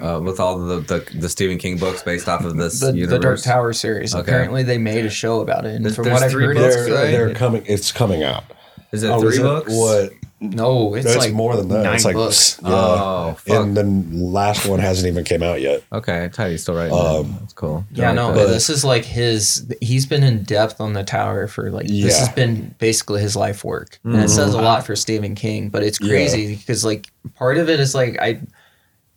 uh, 0.00 0.20
with 0.22 0.40
all 0.40 0.58
the, 0.58 0.80
the 0.80 1.18
the 1.18 1.28
Stephen 1.28 1.58
King 1.58 1.76
books 1.78 2.02
based 2.02 2.28
off 2.28 2.44
of 2.44 2.56
this 2.56 2.80
the, 2.80 2.92
the 2.92 3.18
dark 3.18 3.40
tower 3.42 3.72
series 3.72 4.14
Okay. 4.14 4.22
apparently 4.22 4.62
they 4.62 4.78
made 4.78 5.04
a 5.04 5.10
show 5.10 5.40
about 5.40 5.64
it 5.66 5.74
and 5.74 5.84
There's- 5.84 5.94
from 5.96 6.04
there's 6.06 6.14
what 6.20 6.22
i've 6.24 6.32
heard 6.32 6.56
books, 6.56 6.74
it's 6.74 6.86
They're, 6.86 6.96
good. 6.96 7.12
they're 7.14 7.34
coming. 7.34 7.62
It's 7.66 7.92
coming 7.92 8.22
out. 8.24 8.44
Is 8.92 9.02
it 9.02 9.10
Oh, 9.10 9.20
three 9.20 9.30
is 9.30 9.38
it- 9.38 9.42
books? 9.42 9.70
What? 9.72 10.10
No 10.50 10.94
it's 10.94 11.06
It's 11.06 11.16
like 11.16 11.32
more 11.32 11.56
than 11.56 11.68
that. 11.68 11.82
nine 11.82 11.94
it's 11.94 12.04
like 12.04 12.14
books 12.14 12.58
Yeah. 12.62 12.68
Oh, 12.70 13.34
fuck. 13.38 13.56
and 13.64 13.76
the 13.76 13.82
last 13.84 14.66
one 14.66 14.78
hasn't 14.80 15.06
even 15.08 15.24
came 15.24 15.42
out 15.42 15.60
yet. 15.60 15.82
Okay, 15.92 16.28
Tidy's 16.32 16.62
still 16.62 16.74
right. 16.76 16.90
Um, 16.90 17.36
That's 17.40 17.52
cool. 17.54 17.84
Yeah, 17.92 18.10
I 18.10 18.12
no, 18.14 18.26
like 18.26 18.34
but 18.36 18.46
this 18.48 18.68
is 18.70 18.84
like 18.84 19.04
his. 19.04 19.66
He's 19.80 20.06
been 20.06 20.22
in 20.22 20.42
depth 20.42 20.80
on 20.80 20.92
the 20.92 21.04
tower 21.04 21.48
for 21.48 21.70
like 21.70 21.86
this 21.88 22.18
has 22.18 22.28
been 22.28 22.74
basically 22.78 23.20
his 23.20 23.34
life 23.36 23.64
work, 23.64 23.98
and 24.04 24.16
it 24.16 24.28
says 24.28 24.54
a 24.54 24.60
lot 24.62 24.84
for 24.84 24.94
Stephen 24.96 25.34
King. 25.34 25.68
But 25.68 25.82
it's 25.82 26.00
Yeah. 26.00 26.08
crazy 26.08 26.56
because 26.56 26.84
like 26.84 27.06
part 27.36 27.58
of 27.58 27.68
it 27.68 27.80
is 27.80 27.94
like 27.94 28.18
I, 28.20 28.40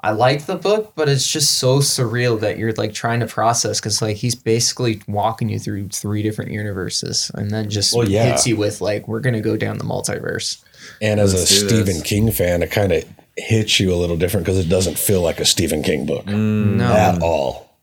I 0.01 0.11
like 0.11 0.45
the 0.45 0.55
book, 0.55 0.93
but 0.95 1.09
it's 1.09 1.27
just 1.27 1.57
so 1.57 1.79
surreal 1.79 2.39
that 2.41 2.57
you're 2.59 2.71
like 2.73 2.93
trying 2.93 3.19
to 3.21 3.27
process 3.27 3.79
because 3.79 4.01
like 4.01 4.15
he's 4.15 4.35
basically 4.35 5.01
walking 5.07 5.49
you 5.49 5.57
through 5.59 5.89
three 5.89 6.21
different 6.21 6.51
universes, 6.51 7.31
and 7.33 7.49
then 7.51 7.69
just 7.69 7.95
Well, 7.95 8.07
yeah. 8.07 8.25
hits 8.25 8.45
you 8.47 8.55
with 8.57 8.79
like 8.79 9.07
we're 9.07 9.19
gonna 9.21 9.41
go 9.41 9.57
down 9.57 9.77
the 9.79 9.83
multiverse. 9.83 10.63
And 11.01 11.19
as 11.19 11.33
Let's 11.33 11.51
a 11.51 11.59
do 11.59 11.67
Stephen 11.69 11.85
this. 11.85 12.01
King 12.03 12.31
fan, 12.31 12.63
it 12.63 12.71
kind 12.71 12.91
of 12.91 13.03
hits 13.35 13.79
you 13.79 13.93
a 13.93 13.95
little 13.95 14.17
different 14.17 14.45
because 14.45 14.57
it 14.57 14.67
doesn't 14.69 14.97
feel 14.97 15.21
like 15.21 15.39
a 15.39 15.45
Stephen 15.45 15.83
King 15.83 16.05
book 16.05 16.25
Mm. 16.25 16.75
No, 16.77 16.91
at 16.91 17.21
all. 17.21 17.75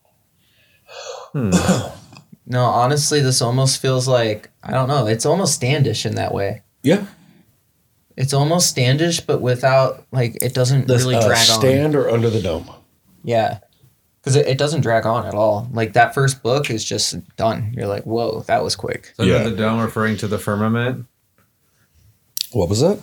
no, 1.35 2.65
honestly, 2.65 3.21
this 3.21 3.41
almost 3.43 3.81
feels 3.81 4.07
like 4.09 4.51
I 4.63 4.73
don't 4.73 4.89
know. 4.89 5.07
It's 5.07 5.27
almost 5.27 5.55
Standish 5.55 6.07
in 6.07 6.15
that 6.17 6.33
way. 6.35 6.63
Yeah, 6.83 7.07
It's 8.17 8.35
almost 8.35 8.69
standish, 8.69 9.21
but 9.21 9.41
without 9.41 10.05
like 10.13 10.37
it 10.43 10.53
doesn't 10.55 10.87
the 10.87 10.97
really 10.99 11.15
uh, 11.17 11.27
drag 11.27 11.39
on. 11.51 11.61
stand 11.61 11.97
or 11.97 12.11
under 12.11 12.29
the 12.31 12.43
dome. 12.43 12.71
Yeah, 13.25 13.61
because 14.21 14.37
it, 14.37 14.47
it 14.47 14.59
doesn't 14.59 14.83
drag 14.83 15.07
on 15.07 15.25
at 15.27 15.35
all. 15.35 15.67
Like 15.73 15.95
that 15.95 16.13
first 16.15 16.43
book 16.43 16.69
is 16.71 16.85
just 16.85 17.17
done. 17.37 17.73
You're 17.75 17.87
like, 17.87 18.05
whoa, 18.05 18.41
that 18.49 18.63
was 18.63 18.77
quick. 18.77 19.13
So 19.17 19.23
under 19.23 19.35
Yeah. 19.35 19.43
the 19.45 19.57
dome, 19.57 19.81
referring 19.81 20.17
to 20.19 20.27
the 20.29 20.39
firmament. 20.39 21.07
What 22.55 22.69
was 22.69 22.81
that? 22.81 22.99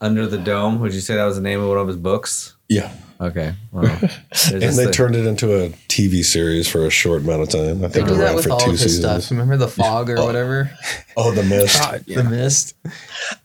Under 0.00 0.26
the 0.26 0.38
dome. 0.38 0.80
Would 0.80 0.94
you 0.94 1.00
say 1.00 1.14
that 1.16 1.24
was 1.24 1.36
the 1.36 1.42
name 1.42 1.60
of 1.60 1.68
one 1.68 1.78
of 1.78 1.88
his 1.88 1.96
books? 1.96 2.54
Yeah, 2.68 2.92
Okay. 3.20 3.54
Well, 3.72 3.84
and 4.52 4.62
they 4.62 4.84
the- 4.86 4.90
turned 4.92 5.14
it 5.14 5.26
into 5.26 5.54
a 5.64 5.72
TV 5.94 6.24
series 6.24 6.68
for 6.68 6.84
a 6.86 6.90
short 6.90 7.22
amount 7.22 7.42
of 7.42 7.48
time. 7.50 7.84
I 7.84 7.88
They 7.88 7.94
think 7.94 8.08
do 8.08 8.14
it 8.14 8.18
that 8.18 8.34
with 8.34 8.44
for 8.46 8.50
all 8.52 8.58
two 8.60 8.66
of 8.70 8.78
his 8.78 8.94
seasons. 8.96 9.24
stuff. 9.24 9.30
Remember 9.30 9.56
the 9.56 9.68
fog 9.68 10.10
or 10.10 10.18
oh. 10.18 10.24
whatever, 10.26 10.70
Oh, 11.16 11.30
The 11.32 11.44
Mist. 11.44 11.78
God, 11.80 12.04
yeah. 12.06 12.22
the 12.22 12.28
mist. 12.28 12.74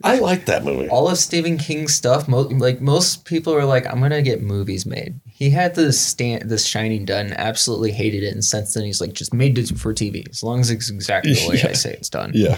I 0.04 0.18
like 0.20 0.46
that 0.46 0.64
movie. 0.64 0.90
All 0.90 1.08
of 1.08 1.18
Stephen 1.20 1.58
King's 1.60 1.94
stuff. 1.94 2.28
Mo- 2.28 2.42
like 2.42 2.82
most 2.82 3.26
people 3.26 3.54
are 3.54 3.66
like, 3.66 3.86
I'm 3.86 4.00
gonna 4.02 4.22
get 4.24 4.42
movies 4.42 4.86
made. 4.88 5.20
He 5.32 5.52
had 5.52 5.76
this 5.76 6.02
stand, 6.02 6.50
this 6.50 6.66
Shining 6.66 7.06
done. 7.06 7.32
Absolutely 7.34 7.92
hated 7.92 8.24
it, 8.24 8.34
and 8.34 8.44
since 8.44 8.74
then 8.74 8.84
he's 8.84 9.00
like, 9.00 9.14
just 9.14 9.34
made 9.34 9.58
it 9.60 9.70
for 9.78 9.94
TV. 9.94 10.28
As 10.30 10.42
long 10.44 10.60
as 10.60 10.72
it's 10.72 10.90
exactly 10.90 11.34
the 11.34 11.48
way 11.50 11.62
I 11.62 11.74
say 11.74 11.94
it's 11.94 12.10
done. 12.10 12.32
Yeah, 12.34 12.58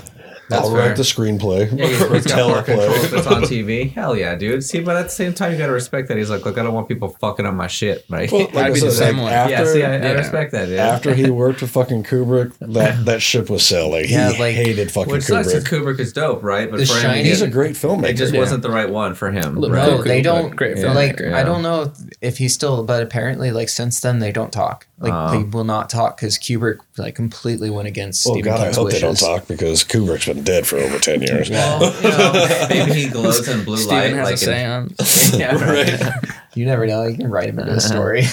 That's 0.49 0.63
I'll 0.63 0.71
fair. 0.71 0.87
write 0.87 0.97
the 0.97 1.03
screenplay 1.03 1.77
Yeah, 1.77 1.87
he's, 1.87 2.01
or 2.01 2.13
he's 2.15 2.25
got 2.25 2.47
more 2.49 2.63
control 2.63 2.89
if 3.03 3.13
it's 3.13 3.27
on 3.27 3.43
TV. 3.43 3.91
Hell 3.93 4.15
yeah, 4.17 4.33
dude. 4.35 4.63
See, 4.63 4.79
but 4.79 4.95
at 4.95 5.03
the 5.03 5.09
same 5.09 5.33
time, 5.33 5.51
you 5.51 5.57
gotta 5.59 5.73
respect 5.73 6.07
that. 6.07 6.17
He's 6.17 6.29
like, 6.31 6.43
look, 6.45 6.57
I 6.57 6.63
don't 6.63 6.73
want 6.73 6.87
people 6.87 7.09
fucking 7.09 7.45
up 7.45 7.53
my 7.53 7.67
shit, 7.67 8.05
right? 8.09 8.31
Well, 8.31 8.45
like 8.45 8.55
I'd 8.55 8.71
I 8.71 8.73
be 8.73 8.79
the 8.79 8.91
same 8.91 9.17
like, 9.17 9.27
way. 9.27 9.33
after, 9.33 9.51
yeah, 9.51 9.73
see, 9.73 9.80
I, 9.83 10.09
I 10.09 10.11
respect 10.13 10.51
that. 10.53 10.69
Yeah. 10.69 10.87
after 10.87 11.13
he 11.13 11.29
worked 11.43 11.61
with 11.61 11.71
fucking 11.71 12.03
Kubrick, 12.03 12.53
that, 12.59 13.05
that 13.05 13.21
ship 13.21 13.49
was 13.49 13.65
sailing. 13.65 14.05
He 14.05 14.13
Yeah, 14.13 14.29
like- 14.39 14.55
hated 14.55 14.91
fucking 14.91 15.11
Which 15.11 15.23
sucks 15.23 15.47
because 15.47 15.63
Kubrick. 15.65 15.95
Kubrick 15.95 15.99
is 15.99 16.13
dope, 16.13 16.43
right? 16.43 16.69
But 16.69 16.77
The 16.81 16.85
for 16.85 16.93
him, 16.95 17.01
Shining- 17.01 17.23
to 17.23 17.29
He's 17.29 17.39
get- 17.39 17.49
a 17.49 17.51
great 17.51 17.75
filmmaker. 17.75 18.09
it 18.09 18.13
just 18.17 18.33
Yeah. 18.33 18.39
wasn't 18.39 18.61
the 18.63 18.69
right 18.71 18.89
one 18.89 19.15
for 19.15 19.31
him. 19.31 19.55
Look, 19.59 19.71
right? 19.71 19.87
No, 19.89 20.03
they 20.03 20.21
don't. 20.21 20.55
great 20.55 20.77
Yeah. 20.77 20.93
like 20.93 21.17
filmmaker, 21.17 21.33
I 21.33 21.43
don't 21.43 21.61
know 21.63 21.91
if 22.21 22.37
he's 22.37 22.53
still, 22.53 22.83
but 22.83 23.01
apparently, 23.03 23.51
like 23.51 23.69
since 23.69 23.99
then, 23.99 24.19
they 24.19 24.31
don't 24.31 24.51
talk. 24.51 24.87
Like 25.01 25.13
Oh. 25.13 25.31
they 25.31 25.37
um, 25.37 25.51
will 25.51 25.63
not 25.63 25.89
talk 25.89 26.15
because 26.15 26.37
Kubrick 26.37 26.77
like 26.95 27.15
completely 27.15 27.71
went 27.71 27.87
against 27.87 28.25
Oh 28.27 28.33
Stephen 28.33 28.51
God, 28.51 28.59
I 28.59 28.63
King's 28.65 28.75
hope 28.77 28.91
they 28.91 28.99
don't 28.99 29.17
talk 29.17 29.47
because 29.47 29.83
Kubrick's 29.83 30.27
been 30.27 30.43
dead 30.43 30.67
for 30.67 30.77
over 30.77 30.99
ten 30.99 31.23
years. 31.23 31.49
Well, 31.49 31.93
you 32.03 32.09
know, 32.09 32.67
maybe 32.69 32.93
he 32.93 33.09
glows 33.09 33.47
in 33.47 33.65
blue 33.65 33.77
Steven 33.77 33.97
light. 33.97 34.13
has 34.13 34.47
like 34.47 34.55
a 34.55 34.79
in- 34.83 34.95
seance. 34.95 35.33
yeah, 35.37 35.55
right. 35.55 36.13
You 36.53 36.65
never 36.65 36.85
know. 36.85 37.07
You 37.07 37.15
can 37.15 37.29
write 37.29 37.47
him 37.47 37.59
into 37.59 37.71
a 37.71 37.77
uh-huh. 37.77 37.79
story. 37.79 38.23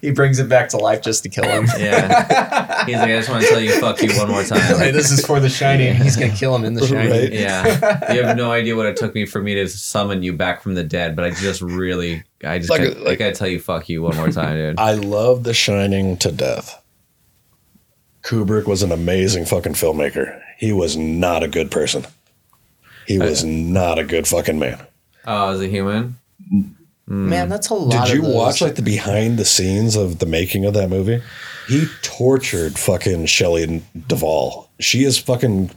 he 0.00 0.12
brings 0.12 0.38
it 0.38 0.48
back 0.48 0.68
to 0.68 0.76
life 0.76 1.02
just 1.02 1.24
to 1.24 1.28
kill 1.28 1.42
him. 1.42 1.66
Yeah. 1.76 2.84
He's 2.84 2.94
like, 2.94 3.10
I 3.10 3.16
just 3.16 3.28
want 3.28 3.42
to 3.42 3.48
tell 3.48 3.60
you, 3.60 3.80
fuck 3.80 4.00
you 4.00 4.12
one 4.16 4.28
more 4.28 4.42
Hey, 4.42 4.48
time. 4.48 4.92
this 4.92 5.10
is 5.10 5.26
for 5.26 5.40
the 5.40 5.48
shining. 5.48 5.96
He's 5.96 6.16
gonna 6.16 6.32
kill 6.32 6.54
him 6.54 6.64
in 6.64 6.74
the 6.74 6.86
shining. 6.86 7.10
Right. 7.10 7.32
Yeah. 7.32 8.12
You 8.14 8.22
have 8.22 8.36
no 8.36 8.52
idea 8.52 8.76
what 8.76 8.86
it 8.86 8.96
took 8.96 9.12
me 9.12 9.26
for 9.26 9.42
me 9.42 9.54
to 9.56 9.68
summon 9.68 10.22
you 10.22 10.32
back 10.32 10.62
from 10.62 10.74
the 10.74 10.84
dead, 10.84 11.16
but 11.16 11.24
I 11.24 11.30
just 11.30 11.62
really, 11.62 12.22
I 12.44 12.58
just, 12.58 12.70
Like 12.70 12.82
got, 12.82 12.92
a- 12.96 13.00
I 13.00 13.02
like- 13.04 13.18
gotta 13.18 13.34
tell 13.34 13.48
you, 13.48 13.60
fuck 13.60 13.88
you 13.88 14.02
one 14.02 14.16
more 14.16 14.28
time, 14.32 14.56
dude. 14.56 14.78
I 14.78 14.92
love 14.94 15.44
The 15.44 15.54
Shining 15.54 16.16
to 16.18 16.32
death. 16.32 16.82
Kubrick 18.22 18.66
was 18.66 18.82
an 18.82 18.92
amazing 18.92 19.44
fucking 19.46 19.74
filmmaker. 19.74 20.40
He 20.58 20.72
was 20.72 20.96
not 20.96 21.42
a 21.42 21.48
good 21.48 21.70
person. 21.70 22.06
He 23.06 23.18
was 23.18 23.42
not 23.44 23.98
a 23.98 24.04
good 24.04 24.28
fucking 24.28 24.58
man. 24.58 24.78
Oh, 25.26 25.50
as 25.50 25.60
a 25.60 25.66
human? 25.68 26.16
Mm. 26.52 26.74
Man, 27.08 27.48
that's 27.48 27.68
a 27.68 27.74
lot. 27.74 28.06
Did 28.06 28.14
you 28.14 28.20
of 28.20 28.26
those. 28.26 28.34
watch 28.36 28.60
like 28.60 28.76
the 28.76 28.82
behind 28.82 29.38
the 29.38 29.44
scenes 29.44 29.96
of 29.96 30.18
the 30.20 30.26
making 30.26 30.64
of 30.64 30.74
that 30.74 30.88
movie? 30.88 31.20
He 31.68 31.86
tortured 32.02 32.78
fucking 32.78 33.26
Shelley 33.26 33.82
Duvall. 34.06 34.70
She 34.80 35.04
is 35.04 35.18
fucking 35.18 35.70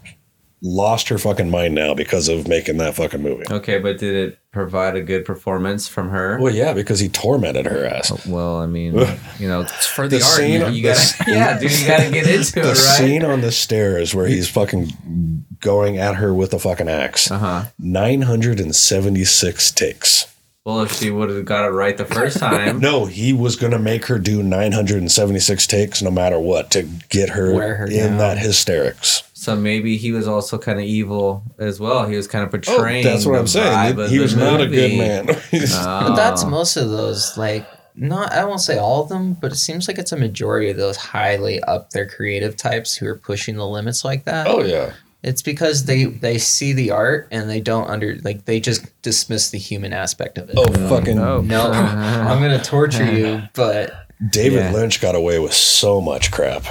lost 0.61 1.09
her 1.09 1.17
fucking 1.17 1.49
mind 1.49 1.75
now 1.75 1.93
because 1.93 2.27
of 2.27 2.47
making 2.47 2.77
that 2.77 2.95
fucking 2.95 3.21
movie. 3.21 3.43
Okay, 3.51 3.77
but 3.79 3.97
did 3.99 4.15
it 4.15 4.39
provide 4.51 4.95
a 4.95 5.01
good 5.01 5.25
performance 5.25 5.87
from 5.87 6.09
her? 6.09 6.39
Well, 6.39 6.53
yeah, 6.53 6.73
because 6.73 6.99
he 6.99 7.09
tormented 7.09 7.65
her 7.65 7.85
ass. 7.85 8.25
Well, 8.25 8.57
I 8.57 8.65
mean, 8.65 8.93
you 9.39 9.47
know, 9.47 9.61
it's 9.61 9.85
For 9.85 10.07
The 10.07 10.17
the, 10.17 10.23
art. 10.23 10.39
man. 10.41 10.73
you 10.73 10.81
gotta, 10.83 11.23
yeah, 11.27 11.59
dude, 11.59 11.71
you 11.71 11.85
gotta 11.87 12.09
get 12.09 12.27
into 12.27 12.37
it, 12.59 12.63
The 12.63 12.67
right? 12.69 12.75
scene 12.77 13.23
on 13.25 13.41
the 13.41 13.51
stairs 13.51 14.15
where 14.15 14.27
he's 14.27 14.49
fucking 14.49 15.45
going 15.59 15.97
at 15.97 16.15
her 16.15 16.33
with 16.33 16.53
a 16.53 16.59
fucking 16.59 16.87
axe. 16.89 17.29
Uh 17.29 17.37
huh. 17.37 17.63
976 17.79 19.71
takes. 19.71 20.31
Well, 20.63 20.81
if 20.81 20.93
she 20.93 21.11
would 21.11 21.29
have 21.29 21.45
got 21.45 21.65
it 21.65 21.69
right 21.73 21.95
the 21.95 22.05
first 22.05 22.39
time, 22.39 22.79
No, 22.81 23.05
he 23.05 23.33
was 23.33 23.55
going 23.55 23.71
to 23.71 23.77
make 23.77 24.05
her 24.05 24.17
do 24.17 24.41
976 24.41 25.67
takes 25.67 26.01
no 26.01 26.09
matter 26.09 26.39
what 26.39 26.71
to 26.71 26.89
get 27.09 27.29
her, 27.29 27.75
her 27.75 27.85
in 27.85 27.91
down. 28.11 28.17
that 28.17 28.37
hysterics. 28.39 29.24
So 29.45 29.55
maybe 29.55 29.97
he 29.97 30.11
was 30.11 30.27
also 30.27 30.57
kind 30.57 30.79
of 30.79 30.85
evil 30.85 31.43
as 31.59 31.79
well. 31.79 32.07
He 32.07 32.15
was 32.15 32.27
kind 32.27 32.43
of 32.43 32.49
Oh, 32.49 32.57
portraying. 32.57 33.03
that's 33.03 33.25
what 33.25 33.37
I'm 33.39 33.47
saying. 33.47 33.95
vibe 33.95 34.09
He 34.09 34.17
the 34.17 34.23
was 34.23 34.35
not 34.35 34.59
a 34.61 34.67
good 34.67 34.97
man. 34.97 35.27
He's- 35.51 35.75
But 35.77 36.15
that's 36.15 36.43
Oh. 36.43 36.49
most 36.49 36.75
of 36.77 36.89
those. 36.89 37.37
Like, 37.37 37.65
not 37.95 38.33
I 38.33 38.43
won't 38.45 38.61
say 38.61 38.77
all 38.77 39.03
of 39.03 39.09
them, 39.09 39.33
but 39.39 39.51
it 39.51 39.55
seems 39.57 39.87
like 39.87 39.97
it's 39.97 40.11
a 40.11 40.17
majority 40.17 40.69
of 40.69 40.77
those 40.77 40.97
highly 40.97 41.61
up 41.63 41.91
there 41.91 42.07
creative 42.07 42.57
types 42.57 42.95
who 42.95 43.07
are 43.07 43.15
pushing 43.15 43.55
the 43.55 43.67
limits 43.67 44.03
like 44.03 44.25
that. 44.25 44.47
oh, 44.47 44.63
yeah. 44.63 44.91
It's 45.23 45.41
because 45.41 45.85
they 45.85 46.05
they 46.05 46.37
see 46.37 46.73
the 46.73 46.91
art 46.91 47.27
and 47.31 47.49
they 47.49 47.59
don't 47.59 47.89
under 47.89 48.17
like 48.23 48.45
they 48.45 48.59
just 48.59 48.85
dismiss 49.01 49.49
the 49.49 49.57
human 49.57 49.91
aspect 49.93 50.37
of 50.37 50.49
it. 50.49 50.55
Oh, 50.57 50.71
fucking 50.89 51.15
no. 51.15 51.41
no, 51.41 51.71
I'm 51.71 52.39
gonna 52.41 52.61
torture 52.63 53.11
you, 53.11 53.41
but 53.53 53.91
David 54.29 54.57
Yeah. 54.65 54.71
Lynch 54.71 55.01
got 55.01 55.15
away 55.15 55.39
with 55.39 55.53
so 55.53 55.99
much 55.99 56.31
crap 56.31 56.63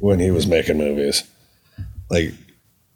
when 0.00 0.18
he 0.18 0.30
was 0.32 0.44
making 0.46 0.76
movies. 0.78 1.22
Like, 2.14 2.32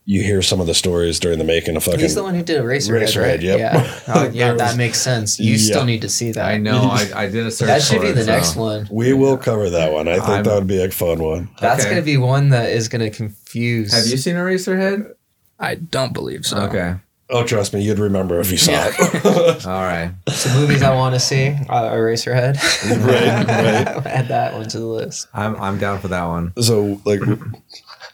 you 0.04 0.22
hear 0.22 0.40
some 0.40 0.58
of 0.58 0.66
the 0.66 0.72
stories 0.74 1.20
during 1.20 1.38
the 1.38 1.44
making 1.44 1.76
of 1.76 1.84
fucking. 1.84 2.00
he's 2.00 2.14
the 2.14 2.22
one 2.22 2.34
who 2.34 2.42
did 2.42 2.62
Eraserhead. 2.62 3.02
Eraserhead, 3.02 3.22
right? 3.22 3.42
yep. 3.42 3.58
Yeah, 3.58 4.00
oh, 4.08 4.30
yeah, 4.32 4.52
that 4.54 4.76
makes 4.84 4.98
sense. 4.98 5.38
You 5.38 5.52
Yeah. 5.52 5.58
still 5.58 5.84
need 5.84 6.00
to 6.00 6.08
see 6.08 6.32
that. 6.32 6.46
I 6.46 6.56
know. 6.56 6.84
I, 6.90 7.10
I 7.14 7.26
did 7.28 7.44
a 7.46 7.50
search. 7.50 7.66
That 7.66 7.82
should 7.82 7.96
for 7.98 8.02
be 8.04 8.08
it, 8.08 8.14
the 8.14 8.24
so- 8.24 8.32
next 8.32 8.56
one. 8.56 8.88
we 8.90 9.12
will 9.12 9.36
cover 9.36 9.68
that 9.68 9.92
one. 9.92 10.08
I 10.08 10.14
think 10.14 10.28
I'm- 10.28 10.44
that 10.44 10.54
would 10.54 10.66
be 10.66 10.82
a 10.82 10.90
fun 10.90 11.18
one. 11.22 11.50
That's 11.60 11.82
Okay. 11.82 11.90
gonna 11.90 12.02
be 12.02 12.16
one 12.16 12.48
that 12.50 12.70
is 12.70 12.88
gonna 12.88 13.10
confuse. 13.10 13.92
Have 13.92 14.06
you 14.06 14.16
seen 14.16 14.36
Eraserhead? 14.36 15.12
I 15.60 15.74
don't 15.74 16.14
believe 16.14 16.46
so. 16.46 16.56
Okay. 16.62 16.94
Oh, 17.30 17.44
trust 17.44 17.74
me, 17.74 17.82
you'd 17.82 17.98
remember 17.98 18.40
if 18.40 18.50
you 18.50 18.56
saw 18.56 18.72
it. 18.86 18.94
All 19.66 19.82
right. 19.82 20.12
some 20.30 20.58
movies 20.58 20.80
I 20.82 20.94
want 20.94 21.14
to 21.16 21.20
see? 21.20 21.48
Uh, 21.68 21.90
Eraserhead. 21.92 22.56
right, 23.04 23.46
right. 23.46 24.06
Add 24.06 24.28
that 24.28 24.54
one 24.54 24.66
to 24.70 24.78
the 24.78 24.86
list. 24.86 25.28
I'm 25.34 25.54
I'm 25.56 25.76
down 25.78 25.98
for 25.98 26.08
that 26.08 26.24
one. 26.24 26.54
So, 26.62 26.98
like, 27.04 27.20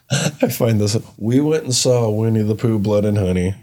I 0.41 0.49
find 0.49 0.79
this. 0.79 0.97
We 1.17 1.39
went 1.39 1.63
and 1.63 1.73
saw 1.73 2.09
Winnie 2.09 2.43
the 2.43 2.55
Pooh, 2.55 2.79
Blood 2.79 3.05
and 3.05 3.17
Honey. 3.17 3.55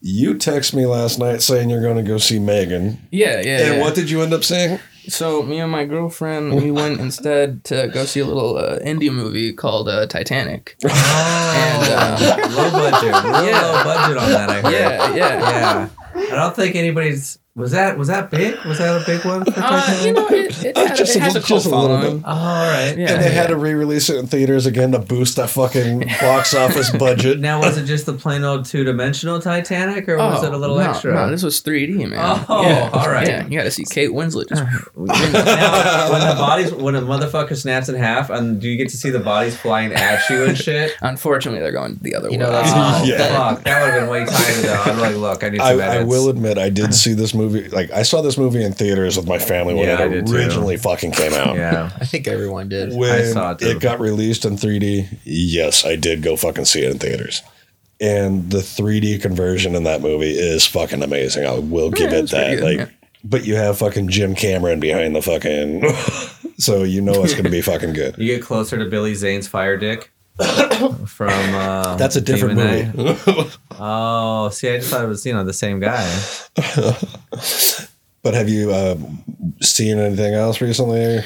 You 0.00 0.38
text 0.38 0.74
me 0.74 0.86
last 0.86 1.18
night 1.18 1.42
saying 1.42 1.70
you're 1.70 1.82
going 1.82 1.96
to 1.96 2.02
go 2.02 2.18
see 2.18 2.38
Megan. 2.38 2.98
Yeah, 3.10 3.40
yeah. 3.40 3.58
And 3.66 3.76
yeah. 3.76 3.80
what 3.80 3.94
did 3.94 4.08
you 4.10 4.22
end 4.22 4.32
up 4.32 4.44
saying? 4.44 4.78
So 5.08 5.42
me 5.42 5.58
and 5.58 5.72
my 5.72 5.84
girlfriend, 5.84 6.54
we 6.54 6.70
went 6.82 7.00
instead 7.00 7.64
to 7.64 7.88
go 7.88 8.04
see 8.04 8.20
a 8.20 8.26
little 8.26 8.56
uh, 8.58 8.78
indie 8.80 9.12
movie 9.12 9.52
called 9.52 9.88
uh, 9.88 10.06
Titanic. 10.06 10.76
And 10.84 11.92
um, 11.92 12.54
low 12.54 12.70
budget, 12.70 13.02
real 13.24 13.44
Yeah. 13.46 13.60
low 13.62 13.84
budget 13.84 14.16
on 14.18 14.30
that. 14.30 14.50
I 14.50 14.60
heard. 14.60 14.72
Yeah, 14.72 15.14
yeah. 15.14 15.88
yeah. 16.14 16.32
I 16.32 16.36
don't 16.36 16.54
think 16.54 16.76
anybody's 16.76 17.38
was 17.58 17.72
that 17.72 17.98
was 17.98 18.08
that 18.08 18.30
big? 18.30 18.56
Was 18.64 18.78
that 18.78 19.02
a 19.02 19.04
big 19.04 19.24
one? 19.24 19.44
For 19.44 19.52
Uh, 19.56 20.00
you 20.04 20.12
know, 20.12 20.26
it, 20.28 20.64
it, 20.64 20.76
had, 20.76 20.96
Just 20.96 21.16
it 21.16 21.18
a 21.18 21.22
has 21.24 21.34
a 21.34 21.38
little- 21.40 21.48
cult 21.48 21.62
just 21.62 21.66
a 21.66 21.76
little 21.76 21.98
following. 21.98 22.22
Oh, 22.24 22.30
all 22.30 22.68
right. 22.70 22.94
Yeah, 22.96 23.12
and 23.14 23.22
they 23.22 23.30
had 23.32 23.48
to 23.48 23.56
re-release 23.56 24.08
it 24.08 24.16
in 24.16 24.26
theaters 24.26 24.64
again 24.64 24.92
to 24.92 24.98
boost 24.98 25.36
that 25.36 25.50
fucking 25.50 26.00
box 26.20 26.54
office 26.54 26.90
budget. 26.90 27.40
Now 27.40 27.60
was 27.60 27.76
it 27.76 27.84
just 27.84 28.06
the 28.06 28.12
plain 28.14 28.44
old 28.44 28.64
two 28.64 28.84
dimensional 28.84 29.40
Titanic, 29.40 30.08
or 30.08 30.16
was 30.16 30.42
it 30.44 30.52
a 30.54 30.56
little 30.56 30.76
no, 30.76 30.88
extra? 30.90 31.12
No, 31.14 31.30
this 31.30 31.42
was 31.42 31.60
3D, 31.60 32.08
man. 32.08 32.44
Oh, 32.48 32.62
yeah. 32.62 32.90
all 32.92 33.08
right. 33.10 33.26
Yeah, 33.26 33.46
you 33.46 33.58
got 33.58 33.64
to 33.64 33.70
see 33.70 33.84
Kate 33.84 34.10
Winslet. 34.10 34.48
Just, 34.48 34.62
now, 34.96 36.12
when 36.12 36.20
the 36.28 36.34
bodies, 36.38 36.72
when 36.72 36.94
a 36.94 37.02
motherfucker 37.02 37.56
snaps 37.56 37.88
in 37.88 37.94
half, 37.96 38.30
and 38.30 38.60
do 38.60 38.68
you 38.68 38.76
get 38.76 38.88
to 38.90 38.96
see 38.96 39.10
the 39.10 39.18
bodies 39.18 39.56
flying 39.56 39.92
at 39.92 40.28
you 40.30 40.44
and 40.44 40.56
shit? 40.56 40.92
unfortunately, 41.02 41.60
they're 41.60 41.72
going 41.72 41.98
the 42.02 42.14
other 42.14 42.28
You 42.28 42.32
way. 42.32 42.44
know, 42.44 42.50
that's 42.52 42.70
Oh, 42.74 43.04
Yeah. 43.04 43.18
fuck. 43.54 43.64
That 43.64 43.82
would 43.82 43.90
have 43.92 44.00
been 44.02 44.10
way 44.10 44.24
tighter 44.24 44.62
though. 44.62 44.82
I'm 44.84 44.98
like, 45.00 45.16
look, 45.16 45.42
I 45.44 45.48
need 45.50 45.60
I, 45.60 45.70
some 45.72 45.80
I 45.80 45.84
edits. 45.96 46.08
will 46.10 46.28
admit, 46.28 46.58
I 46.58 46.68
did 46.68 46.94
see 46.94 47.14
this 47.14 47.34
movie. 47.34 47.47
Like, 47.48 47.90
I 47.90 48.02
saw 48.02 48.20
this 48.22 48.36
movie 48.38 48.62
in 48.62 48.72
theaters 48.72 49.16
with 49.16 49.26
my 49.26 49.38
family 49.38 49.74
when 49.74 49.84
Yeah, 49.86 50.02
it 50.04 50.08
did 50.10 50.26
too. 50.26 50.34
originally 50.36 50.76
fucking 50.76 51.12
came 51.12 51.32
out. 51.34 51.56
Yeah. 51.56 51.90
I 52.00 52.04
think 52.04 52.26
everyone 52.28 52.68
did. 52.68 52.94
When 52.94 53.10
I 53.10 53.22
saw 53.24 53.52
it, 53.52 53.58
too. 53.60 53.66
it 53.68 53.80
got 53.80 54.00
released 54.00 54.44
in 54.44 54.56
3D, 54.56 55.18
yes, 55.24 55.84
I 55.84 55.96
did 55.96 56.22
go 56.22 56.36
fucking 56.36 56.64
see 56.66 56.82
it 56.82 56.90
in 56.90 56.98
theaters. 56.98 57.42
And 58.00 58.50
the 58.50 58.58
3D 58.58 59.20
conversion 59.20 59.74
in 59.74 59.82
that 59.84 60.00
movie 60.02 60.30
is 60.30 60.66
fucking 60.66 61.02
amazing. 61.02 61.44
I 61.46 61.58
will 61.58 61.90
give 61.90 62.12
Yeah, 62.12 62.18
it 62.18 62.30
that. 62.30 62.54
good, 62.56 62.62
like, 62.64 62.78
yeah. 62.78 62.86
but 63.24 63.44
you 63.44 63.56
have 63.56 63.78
fucking 63.78 64.08
Jim 64.08 64.34
Cameron 64.36 64.78
behind 64.78 65.16
the 65.16 65.22
fucking, 65.22 65.82
so 66.58 66.84
you 66.84 67.00
know 67.00 67.24
it's 67.24 67.34
gonna 67.34 67.50
be 67.50 67.60
fucking 67.60 67.94
good. 67.94 68.14
You 68.16 68.26
get 68.36 68.42
closer 68.42 68.78
to 68.78 68.84
Billy 68.84 69.14
Zane's 69.14 69.48
Fire 69.48 69.76
Dick 69.76 70.12
from. 71.06 71.54
Uh, 71.54 71.96
That's 71.96 72.16
a 72.16 72.20
different 72.20 72.58
Demon 72.58 72.92
movie. 72.96 73.50
Oh, 73.80 74.48
see, 74.50 74.70
I 74.70 74.78
just 74.78 74.90
thought 74.90 75.04
it 75.04 75.08
was 75.08 75.24
you 75.24 75.32
know 75.32 75.44
the 75.44 75.52
same 75.52 75.80
guy. 75.80 76.04
but 78.22 78.34
have 78.34 78.48
you 78.48 78.72
uh, 78.72 78.96
seen 79.60 79.98
anything 79.98 80.34
else 80.34 80.60
recently? 80.60 81.20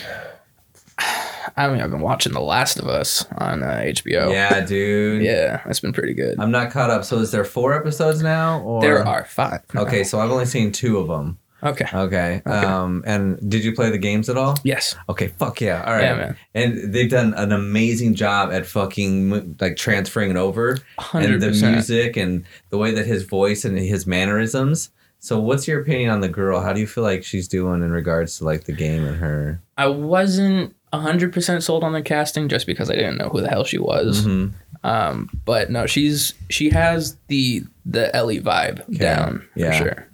I 1.56 1.68
mean, 1.68 1.80
I've 1.80 1.90
been 1.90 2.00
watching 2.00 2.32
The 2.32 2.40
Last 2.40 2.78
of 2.78 2.88
Us 2.88 3.26
on 3.36 3.62
uh, 3.62 3.82
HBO. 3.84 4.32
Yeah, 4.32 4.60
dude. 4.64 5.22
Yeah, 5.22 5.60
that's 5.66 5.80
been 5.80 5.92
pretty 5.92 6.14
good. 6.14 6.38
I'm 6.38 6.50
not 6.50 6.70
caught 6.70 6.88
up. 6.88 7.04
So 7.04 7.18
is 7.18 7.30
there 7.30 7.44
four 7.44 7.74
episodes 7.74 8.22
now? 8.22 8.60
Or 8.60 8.80
there 8.80 9.06
are 9.06 9.24
five. 9.26 9.60
Okay, 9.74 10.04
so 10.04 10.18
I've 10.20 10.30
only 10.30 10.46
seen 10.46 10.72
two 10.72 10.98
of 10.98 11.08
them. 11.08 11.38
Okay. 11.62 11.86
Okay. 11.94 12.42
Um, 12.44 13.04
and 13.06 13.38
did 13.50 13.64
you 13.64 13.72
play 13.74 13.90
the 13.90 13.98
games 13.98 14.28
at 14.28 14.36
all? 14.36 14.56
Yes. 14.64 14.96
Okay, 15.08 15.28
fuck 15.28 15.60
yeah. 15.60 15.82
All 15.86 15.92
right. 15.92 16.02
Yeah, 16.04 16.14
man. 16.16 16.36
And 16.54 16.92
they've 16.92 17.10
done 17.10 17.34
an 17.34 17.52
amazing 17.52 18.14
job 18.14 18.50
at 18.52 18.66
fucking 18.66 19.56
like 19.60 19.76
transferring 19.76 20.30
it 20.30 20.36
over 20.36 20.78
and 21.14 21.40
the 21.40 21.50
music 21.50 22.16
and 22.16 22.44
the 22.70 22.78
way 22.78 22.90
that 22.92 23.06
his 23.06 23.22
voice 23.22 23.64
and 23.64 23.78
his 23.78 24.06
mannerisms. 24.06 24.90
So 25.20 25.38
what's 25.38 25.68
your 25.68 25.80
opinion 25.80 26.10
on 26.10 26.20
the 26.20 26.28
girl? 26.28 26.60
How 26.60 26.72
do 26.72 26.80
you 26.80 26.86
feel 26.86 27.04
like 27.04 27.22
she's 27.22 27.46
doing 27.46 27.82
in 27.82 27.92
regards 27.92 28.38
to 28.38 28.44
like 28.44 28.64
the 28.64 28.72
game 28.72 29.04
and 29.04 29.16
her? 29.18 29.62
I 29.78 29.86
wasn't 29.86 30.74
100% 30.92 31.62
sold 31.62 31.84
on 31.84 31.92
the 31.92 32.02
casting 32.02 32.48
just 32.48 32.66
because 32.66 32.90
I 32.90 32.94
didn't 32.96 33.18
know 33.18 33.28
who 33.28 33.40
the 33.40 33.48
hell 33.48 33.62
she 33.64 33.78
was. 33.78 34.26
Mhm. 34.26 34.52
Um, 34.84 35.30
but 35.44 35.70
no, 35.70 35.86
she's 35.86 36.34
she 36.50 36.70
has 36.70 37.16
the 37.28 37.62
the 37.86 38.14
Ellie 38.16 38.40
vibe 38.40 38.98
down 38.98 39.46
Yeah. 39.54 39.70
for 39.70 39.76
sure. 39.84 40.08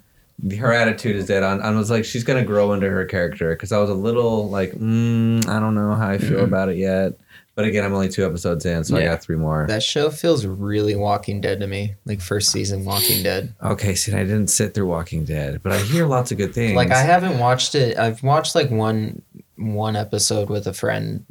Her 0.58 0.72
attitude 0.72 1.16
is 1.16 1.26
dead 1.26 1.42
on. 1.42 1.60
I 1.62 1.70
was 1.72 1.90
like, 1.90 2.04
she's 2.04 2.22
gonna 2.24 2.44
grow 2.44 2.72
into 2.72 2.88
her 2.88 3.04
character 3.04 3.50
because 3.54 3.72
I 3.72 3.78
was 3.78 3.90
a 3.90 3.94
little 3.94 4.48
like, 4.48 4.72
mm, 4.72 5.46
I 5.48 5.58
don't 5.58 5.74
know 5.74 5.94
how 5.94 6.08
I 6.08 6.18
feel 6.18 6.44
about 6.44 6.68
it 6.68 6.76
yet. 6.76 7.14
But 7.56 7.64
again, 7.64 7.84
I'm 7.84 7.92
only 7.92 8.08
two 8.08 8.24
episodes 8.24 8.64
in, 8.64 8.84
so 8.84 8.96
I 8.96 9.02
got 9.02 9.20
three 9.20 9.34
more. 9.34 9.66
That 9.66 9.82
show 9.82 10.10
feels 10.10 10.46
really 10.46 10.94
Walking 10.94 11.40
Dead 11.40 11.58
to 11.58 11.66
me, 11.66 11.96
like 12.04 12.20
first 12.20 12.52
season 12.52 12.84
Walking 12.84 13.24
Dead. 13.24 13.52
Okay, 13.60 13.96
see, 13.96 14.12
I 14.12 14.22
didn't 14.22 14.46
sit 14.46 14.74
through 14.74 14.86
Walking 14.86 15.24
Dead, 15.24 15.60
but 15.64 15.72
I 15.72 15.78
hear 15.80 16.06
lots 16.06 16.30
of 16.30 16.38
good 16.38 16.54
things. 16.54 16.76
Like 16.76 16.92
I 16.92 17.00
haven't 17.02 17.40
watched 17.40 17.74
it. 17.74 17.98
I've 17.98 18.22
watched 18.22 18.54
like 18.54 18.70
one 18.70 19.22
one 19.56 19.96
episode 19.96 20.48
with 20.50 20.68
a 20.68 20.72
friend, 20.72 21.24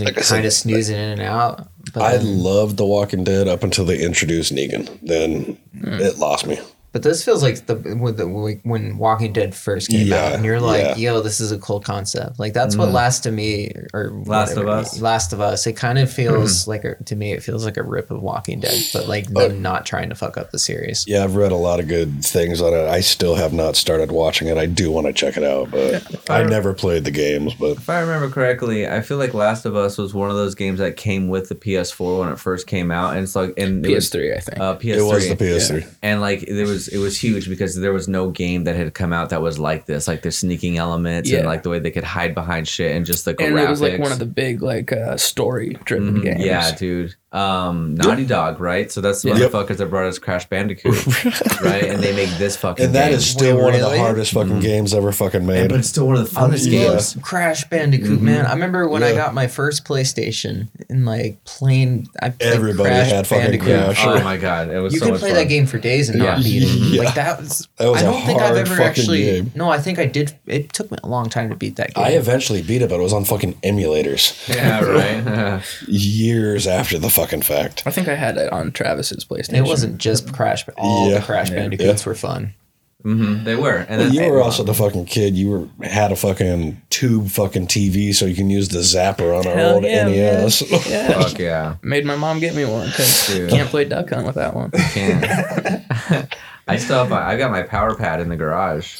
Like 0.00 0.18
I 0.18 0.20
kind 0.20 0.44
of 0.44 0.52
snoozing 0.52 0.96
in 0.96 1.12
and 1.12 1.22
out. 1.22 1.66
But 1.94 2.02
I 2.02 2.16
then- 2.18 2.40
loved 2.40 2.76
The 2.76 2.84
Walking 2.84 3.24
Dead 3.24 3.48
up 3.48 3.62
until 3.62 3.86
they 3.86 4.02
introduced 4.04 4.52
Negan. 4.54 4.90
Then 5.02 5.56
Hmm. 5.80 5.94
it 5.94 6.18
lost 6.18 6.46
me. 6.46 6.58
But 6.94 7.02
this 7.02 7.22
feels 7.24 7.42
like 7.42 7.66
the 7.66 7.74
with 8.00 8.16
the 8.16 8.24
like 8.24 8.60
when 8.62 8.96
Walking 8.98 9.32
Dead 9.32 9.54
first 9.54 9.90
came 9.90 10.06
Yeah, 10.06 10.26
out, 10.26 10.32
and 10.34 10.44
you're 10.44 10.60
like, 10.60 10.96
yeah. 10.96 11.12
"Yo, 11.12 11.20
this 11.20 11.40
is 11.40 11.50
a 11.52 11.58
cool 11.58 11.80
concept." 11.80 12.38
Like 12.38 12.54
that's 12.54 12.76
what 12.76 12.90
Last 12.90 13.26
of 13.26 13.34
Me 13.34 13.72
or 13.92 14.10
Mm-hmm. 14.10 14.30
Last 14.30 14.56
of 14.56 14.68
Us. 14.68 14.94
Mm-hmm. 14.94 15.04
Last 15.04 15.32
of 15.32 15.40
Us. 15.40 15.66
It 15.66 15.72
kind 15.74 15.98
of 15.98 16.10
feels 16.10 16.68
like 16.68 16.84
a, 16.84 16.94
to 17.04 17.16
me, 17.16 17.32
it 17.32 17.42
feels 17.42 17.64
like 17.64 17.76
a 17.76 17.82
rip 17.82 18.10
of 18.12 18.22
Walking 18.22 18.60
Dead, 18.60 18.80
but 18.92 19.08
like 19.08 19.26
them 19.26 19.60
not 19.60 19.84
trying 19.84 20.08
to 20.08 20.14
fuck 20.14 20.38
up 20.38 20.52
the 20.52 20.58
series. 20.58 21.04
Yeah, 21.06 21.24
I've 21.24 21.34
read 21.34 21.50
a 21.52 21.56
lot 21.56 21.80
of 21.80 21.88
good 21.88 22.24
things 22.24 22.62
on 22.62 22.72
it. 22.72 22.86
I 22.88 23.00
still 23.00 23.34
have 23.34 23.52
not 23.52 23.74
started 23.76 24.12
watching 24.12 24.46
it. 24.46 24.56
I 24.56 24.66
do 24.66 24.90
want 24.92 25.08
to 25.08 25.12
check 25.12 25.36
it 25.36 25.42
out, 25.42 25.72
but 25.72 26.30
I 26.30 26.44
never 26.44 26.74
played 26.74 27.02
the 27.04 27.10
games. 27.10 27.54
But 27.54 27.76
If 27.78 27.90
I 27.90 27.98
remember 28.00 28.30
correctly, 28.30 28.86
I 28.86 29.00
feel 29.00 29.16
like 29.18 29.34
Last 29.34 29.66
of 29.66 29.74
Us 29.74 29.98
was 29.98 30.14
one 30.14 30.30
of 30.30 30.36
those 30.36 30.54
games 30.54 30.78
that 30.78 30.96
came 30.96 31.26
with 31.28 31.48
the 31.48 31.56
PS4 31.56 32.20
when 32.20 32.28
it 32.28 32.38
first 32.38 32.68
came 32.68 32.92
out, 32.92 33.14
and 33.14 33.24
it's 33.24 33.34
like 33.34 33.52
and 33.58 33.84
it 33.84 33.92
was, 33.92 34.08
PS3, 34.10 34.36
I 34.36 34.40
think. 34.40 34.60
uh, 34.60 34.76
PS3. 34.76 34.96
it 34.96 35.02
was 35.02 35.28
the 35.28 35.36
PS3. 35.36 35.94
and 36.02 36.20
like 36.20 36.46
there 36.46 36.66
was 36.66 36.83
it 36.88 36.98
was 36.98 37.18
huge 37.18 37.48
because 37.48 37.74
there 37.76 37.92
was 37.92 38.08
no 38.08 38.30
game 38.30 38.64
that 38.64 38.76
had 38.76 38.94
come 38.94 39.12
out 39.12 39.30
that 39.30 39.42
was 39.42 39.58
like 39.58 39.86
this 39.86 40.06
like 40.08 40.22
the 40.22 40.30
sneaking 40.32 40.78
elements 40.78 41.30
and 41.32 41.46
like 41.46 41.62
the 41.62 41.70
way 41.70 41.78
they 41.78 41.90
could 41.90 42.04
hide 42.04 42.34
behind 42.34 42.66
shit 42.68 42.94
and 42.96 43.04
just 43.06 43.24
the 43.24 43.34
graphics 43.34 43.46
and 43.48 43.58
it 43.58 43.68
was 43.70 43.80
like 43.80 43.98
one 43.98 44.12
of 44.12 44.18
the 44.18 44.26
big 44.26 44.62
like 44.62 44.92
uh, 44.92 45.16
story 45.16 45.76
driven 45.84 46.14
Mhm, 46.20 46.22
games. 46.24 46.44
yeah 46.44 46.74
dude 46.76 47.14
um 47.34 47.96
naughty 47.96 48.24
dog 48.24 48.60
right 48.60 48.92
so 48.92 49.00
that's 49.00 49.22
the 49.22 49.28
Yep. 49.30 49.50
motherfuckers 49.50 49.78
that 49.78 49.86
brought 49.90 50.04
us 50.06 50.20
crash 50.20 50.46
bandicoot 50.48 51.04
right 51.62 51.82
and 51.84 52.00
they 52.00 52.14
make 52.14 52.30
this 52.38 52.56
fucking 52.56 52.84
And 52.86 52.94
that 52.94 53.08
game. 53.08 53.16
is 53.18 53.28
still 53.28 53.56
Wait, 53.56 53.62
one 53.64 53.74
of 53.74 53.80
the 53.80 53.98
hardest 53.98 54.32
fucking 54.32 54.60
games 54.60 54.94
ever 54.94 55.10
fucking 55.10 55.38
And- 55.38 55.46
made. 55.48 55.68
but 55.68 55.80
it's 55.80 55.88
still 55.88 56.06
one 56.06 56.16
of 56.16 56.32
the 56.32 56.38
I 56.38 56.42
funnest 56.44 56.70
Yeah. 56.70 56.90
games 56.90 57.16
Crash 57.22 57.64
Bandicoot, 57.64 58.10
Mm-hmm. 58.18 58.24
man. 58.24 58.46
I 58.46 58.52
remember 58.52 58.88
when 58.88 59.02
I 59.02 59.14
got 59.14 59.34
my 59.34 59.48
first 59.48 59.84
PlayStation 59.84 60.68
and 60.88 61.04
like 61.04 61.42
playing. 61.44 62.06
I 62.22 62.30
played 62.30 62.52
Everybody 62.52 62.88
Crash 62.90 63.10
had 63.10 63.26
fucking 63.26 63.42
Bandicoot. 63.44 63.66
Crash. 63.96 64.04
oh 64.06 64.22
my 64.22 64.36
god 64.36 64.68
it 64.70 64.78
was 64.78 64.92
You 64.92 65.00
so 65.00 65.06
could 65.06 65.12
much 65.14 65.20
play 65.20 65.30
fun. 65.30 65.38
that 65.38 65.48
game 65.48 65.66
for 65.66 65.78
days 65.78 66.08
and 66.10 66.20
not 66.20 66.38
Yeah. 66.38 66.42
beat 66.44 66.62
it. 66.64 67.00
Like 67.04 67.14
that 67.16 67.40
was. 67.40 67.66
That 67.78 67.88
was 67.90 68.00
I 68.02 68.06
a 68.06 68.10
don't 68.12 68.22
think 68.26 68.40
I've 68.40 68.56
ever 68.56 68.80
actually. 68.80 69.22
game. 69.24 69.50
No, 69.56 69.68
I 69.70 69.78
think 69.80 69.98
I 69.98 70.06
did. 70.06 70.32
It 70.46 70.72
took 70.72 70.92
me 70.92 70.98
a 71.02 71.08
long 71.08 71.28
time 71.28 71.48
to 71.50 71.56
beat 71.56 71.74
that 71.76 71.94
game. 71.94 72.04
I 72.04 72.10
eventually 72.10 72.62
beat 72.62 72.80
it, 72.82 72.88
but 72.90 73.00
it 73.00 73.02
was 73.02 73.12
on 73.12 73.24
fucking 73.24 73.54
emulators 73.64 74.48
yeah 74.48 74.80
right 74.84 75.62
years 75.88 76.66
after 76.68 76.98
the 76.98 77.10
fucking 77.10 77.23
fact. 77.42 77.82
I 77.86 77.90
think 77.90 78.08
I 78.08 78.14
had 78.14 78.36
it 78.36 78.52
on 78.52 78.72
Travis's 78.72 79.24
PlayStation. 79.24 79.54
it 79.54 79.62
wasn't 79.64 79.98
just 79.98 80.32
Crash, 80.32 80.64
but 80.64 80.74
all 80.78 81.08
Yeah. 81.10 81.18
the 81.18 81.24
Crash 81.24 81.50
Yeah. 81.50 81.56
Bandicoots 81.56 82.04
were 82.06 82.14
fun. 82.14 82.54
hmm 83.02 83.44
they 83.44 83.54
were 83.54 83.84
and 83.86 84.00
Well, 84.00 84.10
then 84.10 84.12
you 84.14 84.30
were 84.30 84.40
also 84.42 84.62
the 84.64 84.72
fucking 84.72 85.04
kid. 85.04 85.36
You 85.36 85.50
were 85.50 85.86
had 85.86 86.10
a 86.10 86.16
fucking 86.16 86.80
tube 86.88 87.28
fucking 87.28 87.66
TV, 87.66 88.14
so 88.14 88.24
you 88.24 88.34
can 88.34 88.48
use 88.48 88.68
the 88.70 88.78
zapper 88.78 89.38
on 89.38 89.46
our 89.46 89.54
Hell 89.54 89.74
old 89.74 89.84
yeah, 89.84 90.08
NES. 90.08 90.62
Yeah. 90.88 91.12
fuck 91.22 91.38
yeah 91.38 91.76
Made 91.82 92.06
my 92.06 92.16
mom 92.16 92.40
get 92.40 92.54
me 92.54 92.64
one 92.64 92.86
because 92.86 93.26
Dude. 93.26 93.50
can't 93.50 93.68
play 93.68 93.84
Duck 93.84 94.08
Hunt 94.08 94.24
with 94.26 94.36
that 94.36 94.54
one. 94.54 94.70
can. 94.70 95.84
I 96.66 96.76
still 96.78 96.96
have 97.00 97.10
my, 97.10 97.22
I 97.22 97.36
got 97.36 97.50
my 97.50 97.62
power 97.62 97.94
pad 97.94 98.20
in 98.22 98.30
the 98.30 98.36
garage 98.36 98.96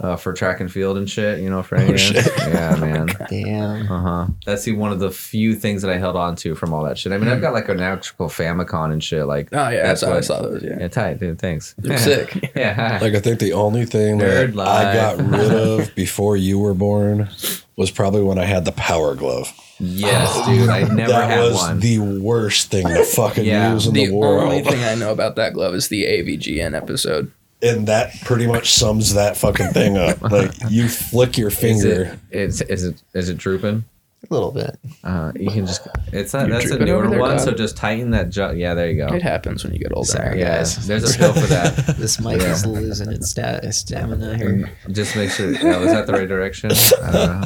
uh, 0.00 0.16
for 0.16 0.32
track 0.32 0.60
and 0.60 0.72
field 0.72 0.96
and 0.96 1.08
shit. 1.08 1.40
You 1.40 1.50
know, 1.50 1.62
for 1.62 1.76
any 1.76 1.96
shit. 1.98 2.26
yeah, 2.38 2.74
man. 2.80 3.06
Damn. 3.28 3.90
Uh 3.92 4.00
huh. 4.00 4.26
That's 4.46 4.64
the 4.64 4.72
one 4.72 4.92
of 4.92 4.98
the 4.98 5.10
few 5.10 5.54
things 5.54 5.82
that 5.82 5.90
I 5.90 5.98
held 5.98 6.16
on 6.16 6.36
to 6.36 6.54
from 6.54 6.72
all 6.72 6.82
that 6.84 6.98
shit. 6.98 7.12
I 7.12 7.18
mean, 7.18 7.28
I've 7.28 7.40
got 7.40 7.52
like 7.52 7.68
an 7.68 7.80
actual 7.80 8.28
Famicom 8.28 8.92
and 8.92 9.02
shit. 9.04 9.26
Like, 9.26 9.48
Oh 9.52 9.68
yeah, 9.68 9.82
That's 9.82 10.00
that's 10.00 10.10
how 10.12 10.16
I 10.16 10.20
saw 10.20 10.42
those. 10.42 10.62
Yeah, 10.62 10.78
yeah, 10.80 10.88
tight, 10.88 11.20
dude. 11.20 11.38
Thanks. 11.38 11.74
They're 11.78 11.98
sick. 11.98 12.50
yeah. 12.56 12.98
Like 13.00 13.14
I 13.14 13.20
think 13.20 13.38
the 13.40 13.52
only 13.52 13.84
thing 13.84 14.18
that 14.18 14.50
Nerd 14.50 14.60
I 14.66 14.94
got 14.94 15.18
rid 15.18 15.52
of 15.52 15.94
before 15.94 16.36
you 16.36 16.58
were 16.58 16.74
born 16.74 17.28
was 17.76 17.90
probably 17.90 18.22
when 18.22 18.38
I 18.38 18.44
had 18.44 18.64
the 18.64 18.72
power 18.72 19.14
glove. 19.14 19.50
yes, 19.78 20.46
dude. 20.46 20.68
I 20.68 20.80
never 20.82 21.12
that 21.12 21.30
had 21.30 21.40
was 21.40 21.54
one. 21.56 21.80
the 21.80 21.98
worst 21.98 22.70
thing 22.70 22.86
to 22.86 23.04
fucking 23.04 23.44
Yeah. 23.44 23.72
use 23.72 23.86
in 23.86 23.94
The 23.94 24.06
the, 24.06 24.12
world. 24.14 24.40
The 24.42 24.44
only 24.44 24.62
thing 24.62 24.84
I 24.84 24.94
know 24.94 25.12
about 25.12 25.36
that 25.36 25.54
glove 25.54 25.74
is 25.74 25.88
the 25.88 26.04
AVGN 26.04 26.76
episode. 26.76 27.32
And 27.62 27.86
that 27.88 28.18
pretty 28.22 28.46
much 28.46 28.72
sums 28.72 29.14
that 29.14 29.36
fucking 29.36 29.68
thing 29.68 29.96
up. 29.96 30.20
Like 30.30 30.52
you 30.68 30.88
flick 30.88 31.36
your 31.38 31.48
is 31.48 31.58
finger. 31.58 32.18
it? 32.30 32.36
Is, 32.38 32.60
is 32.62 32.84
it? 32.84 33.02
Is 33.14 33.28
it 33.28 33.36
drooping? 33.36 33.84
A 34.30 34.34
little 34.34 34.52
bit. 34.52 34.78
Uh, 35.02 35.32
you 35.34 35.50
can 35.50 35.66
just. 35.66 35.88
It's 36.12 36.32
not. 36.32 36.46
You 36.46 36.52
That's 36.52 36.66
a 36.66 36.68
drooping 36.68 36.88
over 36.90 37.02
newer 37.02 37.10
there, 37.10 37.18
one. 37.20 37.30
Dad? 37.32 37.40
So 37.40 37.50
just 37.50 37.76
tighten 37.76 38.10
that. 38.12 38.30
Ju- 38.30 38.54
yeah, 38.54 38.74
there 38.74 38.88
you 38.88 38.96
go. 39.04 39.12
It 39.12 39.22
happens 39.22 39.64
when 39.64 39.72
you 39.72 39.80
get 39.80 39.92
older. 39.92 40.06
Sorry, 40.06 40.38
Yeah, 40.38 40.58
guys. 40.58 40.86
there's 40.86 41.16
a 41.16 41.18
pill 41.18 41.32
for 41.32 41.46
that. 41.48 41.96
This 41.98 42.20
mic 42.20 42.40
Yeah. 42.40 42.52
is 42.52 42.64
losing 42.64 43.10
its 43.10 43.28
sta- 43.30 43.68
stamina 43.72 44.36
here. 44.38 44.70
Just 44.92 45.16
make 45.16 45.30
sure. 45.30 45.50
Yeah, 45.50 45.78
was 45.78 45.90
that 45.90 46.06
the 46.06 46.12
right 46.12 46.28
direction? 46.28 46.70
I 47.02 47.10
don't 47.12 47.40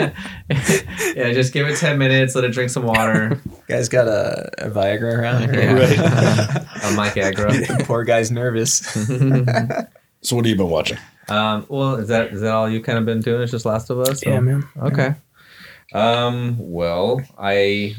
know. 0.00 0.12
yeah, 1.16 1.32
just 1.34 1.52
give 1.52 1.66
it 1.68 1.76
ten 1.78 1.98
minutes. 1.98 2.34
Let 2.34 2.44
it 2.44 2.52
drink 2.52 2.70
some 2.70 2.84
water. 2.84 3.38
Guys 3.68 3.88
got 3.90 4.08
a, 4.08 4.50
a 4.66 4.70
Viagra 4.70 5.18
around 5.18 5.42
here. 5.52 5.62
Yeah. 5.62 6.64
a 6.84 6.92
Mike 6.96 7.16
Agra. 7.18 7.52
Poor 7.80 8.04
guy's 8.04 8.30
nervous. 8.30 8.78
So 10.24 10.36
what 10.36 10.44
have 10.44 10.50
you 10.50 10.56
been 10.56 10.70
watching? 10.70 10.98
Um, 11.28 11.66
well, 11.68 11.96
is 11.96 12.08
that 12.08 12.32
is 12.32 12.40
that 12.40 12.52
all 12.52 12.68
you've 12.68 12.84
kind 12.84 12.98
of 12.98 13.04
been 13.04 13.20
doing? 13.20 13.42
Is 13.42 13.50
just 13.50 13.64
Last 13.64 13.90
of 13.90 13.98
Us? 14.00 14.24
Yeah, 14.24 14.40
man. 14.40 14.66
Okay. 14.76 15.14
Um. 15.92 16.56
Well, 16.58 17.20
I 17.38 17.96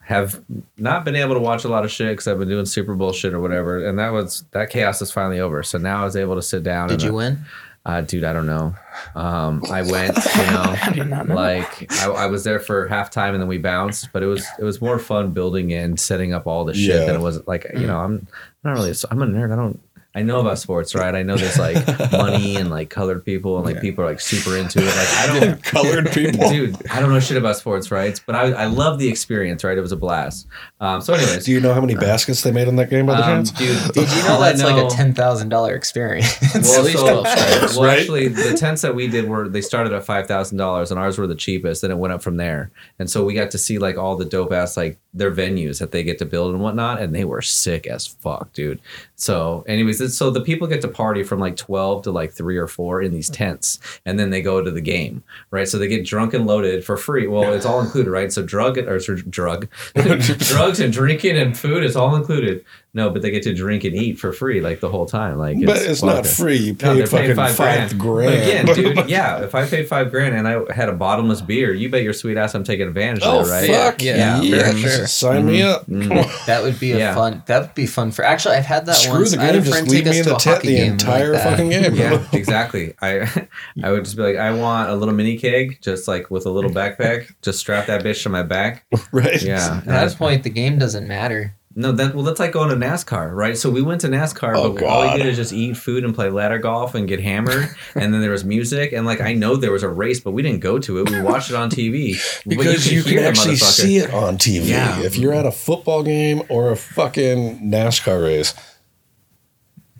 have 0.00 0.40
not 0.78 1.04
been 1.04 1.16
able 1.16 1.34
to 1.34 1.40
watch 1.40 1.64
a 1.64 1.68
lot 1.68 1.84
of 1.84 1.90
shit 1.90 2.08
because 2.12 2.28
I've 2.28 2.38
been 2.38 2.48
doing 2.48 2.66
Super 2.66 2.94
Bowl 2.94 3.12
shit 3.12 3.34
or 3.34 3.40
whatever, 3.40 3.86
and 3.86 3.98
that 3.98 4.12
was 4.12 4.44
that 4.52 4.70
chaos 4.70 5.02
is 5.02 5.10
finally 5.10 5.40
over. 5.40 5.62
So 5.62 5.78
now 5.78 6.02
I 6.02 6.04
was 6.04 6.16
able 6.16 6.36
to 6.36 6.42
sit 6.42 6.62
down. 6.62 6.88
Did 6.88 6.94
and, 6.94 7.02
you 7.02 7.10
uh, 7.10 7.14
win? 7.14 7.38
Uh, 7.86 8.00
dude, 8.00 8.24
I 8.24 8.32
don't 8.32 8.46
know. 8.46 8.74
Um, 9.14 9.62
I 9.70 9.82
went, 9.82 10.16
you 10.36 10.46
know, 10.46 10.76
did 10.92 11.08
not 11.08 11.28
know. 11.28 11.36
like 11.36 11.90
I, 12.02 12.08
I 12.08 12.26
was 12.26 12.42
there 12.42 12.58
for 12.58 12.88
halftime 12.88 13.30
and 13.30 13.40
then 13.40 13.46
we 13.46 13.58
bounced, 13.58 14.12
but 14.12 14.24
it 14.24 14.26
was 14.26 14.44
it 14.58 14.64
was 14.64 14.80
more 14.80 14.98
fun 14.98 15.30
building 15.30 15.72
and 15.72 15.98
setting 15.98 16.34
up 16.34 16.48
all 16.48 16.64
the 16.64 16.74
shit 16.74 16.96
Yeah. 16.96 17.04
than 17.06 17.14
it 17.14 17.20
was 17.20 17.46
like 17.46 17.64
you 17.74 17.86
know 17.86 17.98
I'm 17.98 18.26
not 18.64 18.72
really 18.72 18.92
I'm 19.10 19.22
a 19.22 19.26
nerd. 19.26 19.52
I 19.52 19.56
don't 19.56 19.80
I 20.16 20.22
know 20.22 20.40
about 20.40 20.58
sports, 20.58 20.94
right? 20.94 21.14
I 21.14 21.22
know 21.22 21.36
there's 21.36 21.58
like 21.58 21.76
money 22.10 22.56
and 22.60 22.70
like 22.70 22.88
colored 22.88 23.22
people 23.22 23.58
and 23.58 23.66
like 23.66 23.82
people 23.82 24.02
are 24.02 24.06
like 24.08 24.18
super 24.20 24.56
into 24.56 24.78
it. 24.80 24.86
Like 24.86 25.08
I 25.10 25.26
don't 25.26 25.50
know 25.50 25.56
Colored 25.62 26.10
people. 26.10 26.48
dude, 26.48 26.74
I 26.90 27.00
don't 27.00 27.10
know 27.12 27.20
shit 27.20 27.36
about 27.36 27.56
sports, 27.56 27.90
right? 27.90 28.18
But 28.24 28.34
I, 28.34 28.52
I 28.52 28.64
love 28.64 28.98
the 28.98 29.08
experience, 29.08 29.62
right? 29.62 29.76
It 29.76 29.82
was 29.82 29.92
a 29.92 29.96
blast. 29.96 30.46
Um, 30.80 31.02
so, 31.02 31.12
anyways, 31.12 31.44
Do 31.44 31.52
you 31.52 31.60
know 31.60 31.74
how 31.74 31.82
many 31.82 31.96
baskets 31.96 32.42
they 32.42 32.50
made 32.50 32.66
in 32.66 32.76
that 32.76 32.88
game 32.88 33.04
by 33.04 33.16
the 33.16 33.24
um, 33.24 33.44
chance? 33.44 33.50
dude, 33.50 33.92
Did 33.92 34.10
you 34.10 34.22
know 34.22 34.36
all 34.36 34.42
I 34.42 34.52
that's 34.52 34.62
like 34.62 34.82
a 34.82 34.88
ten 34.88 35.12
thousand 35.12 35.50
dollar 35.50 35.74
experience? 35.74 36.34
Well, 36.56 36.86
so- 36.86 37.22
well, 37.22 37.82
right? 37.84 37.98
actually, 37.98 38.28
the 38.28 38.56
tents 38.56 38.80
that 38.82 38.94
we 38.94 39.08
did 39.08 39.28
were 39.28 39.48
they 39.50 39.60
started 39.60 39.92
at 39.92 40.04
five 40.06 40.26
thousand 40.26 40.56
dollars, 40.56 40.90
and 40.90 40.98
ours 40.98 41.18
were 41.18 41.26
the 41.26 41.34
cheapest. 41.34 41.84
and 41.84 41.92
it 41.92 41.96
went 41.96 42.14
up 42.14 42.22
from 42.22 42.38
there, 42.38 42.70
and 42.98 43.10
so 43.10 43.22
we 43.24 43.34
got 43.34 43.50
to 43.50 43.58
see 43.58 43.78
like 43.78 43.98
all 43.98 44.16
the 44.16 44.24
dope 44.24 44.52
ass 44.52 44.76
like 44.78 44.98
their 45.16 45.32
venues 45.32 45.78
that 45.78 45.92
they 45.92 46.02
get 46.02 46.18
to 46.18 46.24
build 46.24 46.52
and 46.52 46.62
whatnot, 46.62 47.00
and 47.00 47.14
they 47.14 47.24
were 47.24 47.42
sick 47.42 47.86
as 47.86 48.06
fuck, 48.06 48.52
dude. 48.52 48.80
So, 49.16 49.64
anyways, 49.66 50.16
so 50.16 50.30
the 50.30 50.40
people 50.40 50.66
get 50.66 50.82
to 50.82 50.88
party 50.88 51.22
from 51.22 51.40
like 51.40 51.56
twelve 51.56 52.02
to 52.02 52.10
like 52.10 52.32
three 52.32 52.56
or 52.56 52.66
four 52.66 53.00
in 53.00 53.12
these 53.12 53.30
tents, 53.30 53.78
and 54.04 54.18
then 54.18 54.30
they 54.30 54.42
go 54.42 54.62
to 54.62 54.70
the 54.70 54.80
game, 54.80 55.24
right? 55.50 55.66
So 55.66 55.78
they 55.78 55.88
get 55.88 56.04
drunk 56.04 56.34
and 56.34 56.46
loaded 56.46 56.84
for 56.84 56.96
free. 56.96 57.26
Well, 57.26 57.52
it's 57.52 57.66
all 57.66 57.80
included, 57.80 58.10
right? 58.10 58.32
So 58.32 58.42
drug 58.42 58.78
or 58.78 58.98
drug, 58.98 59.68
drugs 59.94 60.80
and 60.80 60.92
drinking 60.92 61.36
and 61.36 61.56
food 61.56 61.82
is 61.82 61.96
all 61.96 62.14
included. 62.14 62.64
No, 62.96 63.10
but 63.10 63.20
they 63.20 63.30
get 63.30 63.42
to 63.42 63.52
drink 63.54 63.84
and 63.84 63.94
eat 63.94 64.18
for 64.18 64.32
free 64.32 64.62
like 64.62 64.80
the 64.80 64.88
whole 64.88 65.04
time. 65.04 65.36
Like, 65.36 65.58
but 65.66 65.76
it's 65.76 66.02
not 66.02 66.24
fucking- 66.24 66.30
free. 66.30 66.56
You 66.56 66.72
no, 66.72 66.78
pay 66.78 66.94
they're 66.96 67.06
fucking 67.06 67.36
paying 67.36 67.36
five, 67.54 67.98
grand. 67.98 68.26
But 68.26 68.34
again, 68.34 68.66
dude, 68.96 69.10
yeah, 69.10 69.44
if 69.44 69.54
I 69.54 69.66
paid 69.66 69.86
five 69.86 70.10
grand 70.10 70.34
and 70.34 70.48
I 70.48 70.72
had 70.72 70.88
a 70.88 70.94
bottomless 70.94 71.42
beer, 71.42 71.74
you 71.74 71.90
bet 71.90 72.02
your 72.02 72.14
sweet 72.14 72.38
ass 72.38 72.54
I'm 72.54 72.64
taking 72.64 72.88
advantage 72.88 73.22
oh 73.22 73.40
of 73.40 73.48
that, 73.48 73.52
right? 73.52 73.70
fuck 73.70 74.02
Yeah, 74.02 74.40
yeah! 74.40 74.56
yeah, 74.56 74.70
for 74.72 74.78
sure. 74.78 75.06
Sign 75.06 75.44
me 75.44 75.60
up. 75.62 75.86
Mhm. 75.86 76.46
that 76.46 76.62
would 76.62 76.80
be 76.80 76.92
a 76.92 76.98
Yeah. 76.98 77.14
fun. 77.14 77.42
That 77.46 77.60
would 77.60 77.74
be 77.74 77.86
fun 77.86 78.12
for. 78.12 78.24
Actually, 78.24 78.56
I've 78.56 78.64
had 78.64 78.86
that 78.86 78.96
Screw 78.96 79.12
once. 79.16 79.32
the 79.32 79.40
I 79.42 79.44
had 79.44 79.54
a 79.56 79.58
game. 79.60 79.64
Just 79.72 79.88
leave 79.88 80.04
take 80.04 80.12
me 80.12 80.18
in 80.18 80.24
to 80.24 80.30
the 80.30 80.36
tent 80.36 80.62
the 80.62 80.78
entire 80.80 81.32
like 81.34 81.42
fucking 81.42 81.68
game. 81.68 81.94
Yeah, 81.94 82.26
exactly. 82.32 82.94
I 83.02 83.28
I 83.82 83.90
would 83.90 84.04
just 84.04 84.16
be 84.16 84.22
like, 84.22 84.36
I 84.36 84.52
want 84.52 84.88
a 84.88 84.94
little 84.96 85.12
mini 85.14 85.36
keg, 85.36 85.78
just 85.82 86.08
like 86.08 86.30
with 86.30 86.46
a 86.46 86.50
little 86.50 86.70
backpack. 86.70 87.30
Just 87.42 87.58
strap 87.58 87.86
that 87.88 88.02
bitch 88.02 88.22
to 88.22 88.30
my 88.30 88.42
back. 88.42 88.86
right? 89.12 89.42
Yeah. 89.42 89.78
At 89.78 89.84
that 89.84 90.16
point, 90.16 90.44
the 90.44 90.50
game 90.50 90.78
doesn't 90.78 91.06
matter. 91.06 91.54
No, 91.78 91.92
that 91.92 92.14
well, 92.14 92.24
that's 92.24 92.40
like 92.40 92.52
going 92.52 92.70
to 92.70 92.74
NASCAR, 92.74 93.34
right? 93.34 93.56
So 93.56 93.68
we 93.68 93.82
went 93.82 94.00
to 94.00 94.08
NASCAR, 94.08 94.56
Oh, 94.56 94.72
but 94.72 94.82
all 94.82 95.12
we 95.12 95.18
did 95.18 95.26
is 95.26 95.36
just 95.36 95.52
eat 95.52 95.76
food 95.76 96.04
and 96.04 96.14
play 96.14 96.30
ladder 96.30 96.58
golf 96.58 96.94
and 96.94 97.06
get 97.06 97.20
hammered. 97.20 97.68
and 97.94 98.14
then 98.14 98.22
there 98.22 98.30
was 98.30 98.46
music, 98.46 98.92
and 98.92 99.04
like 99.04 99.20
I 99.20 99.34
know 99.34 99.56
there 99.56 99.72
was 99.72 99.82
a 99.82 99.88
race, 99.90 100.18
but 100.18 100.30
we 100.30 100.42
didn't 100.42 100.60
go 100.60 100.78
to 100.78 100.98
it. 101.00 101.10
We 101.10 101.20
watched 101.20 101.50
it 101.50 101.56
on 101.56 101.68
TV 101.68 102.16
But 102.46 102.50
Because 102.56 102.90
you, 102.90 103.02
can 103.02 103.12
hear 103.12 103.20
the 103.20 103.28
actually 103.28 103.56
see 103.56 103.98
it 103.98 104.10
on 104.12 104.38
TV. 104.38 104.68
Yeah. 104.68 105.00
If 105.00 105.18
you're 105.18 105.34
at 105.34 105.44
a 105.44 105.52
football 105.52 106.02
game 106.02 106.42
or 106.48 106.70
a 106.70 106.76
fucking 106.76 107.60
NASCAR 107.70 108.24
race, 108.24 108.54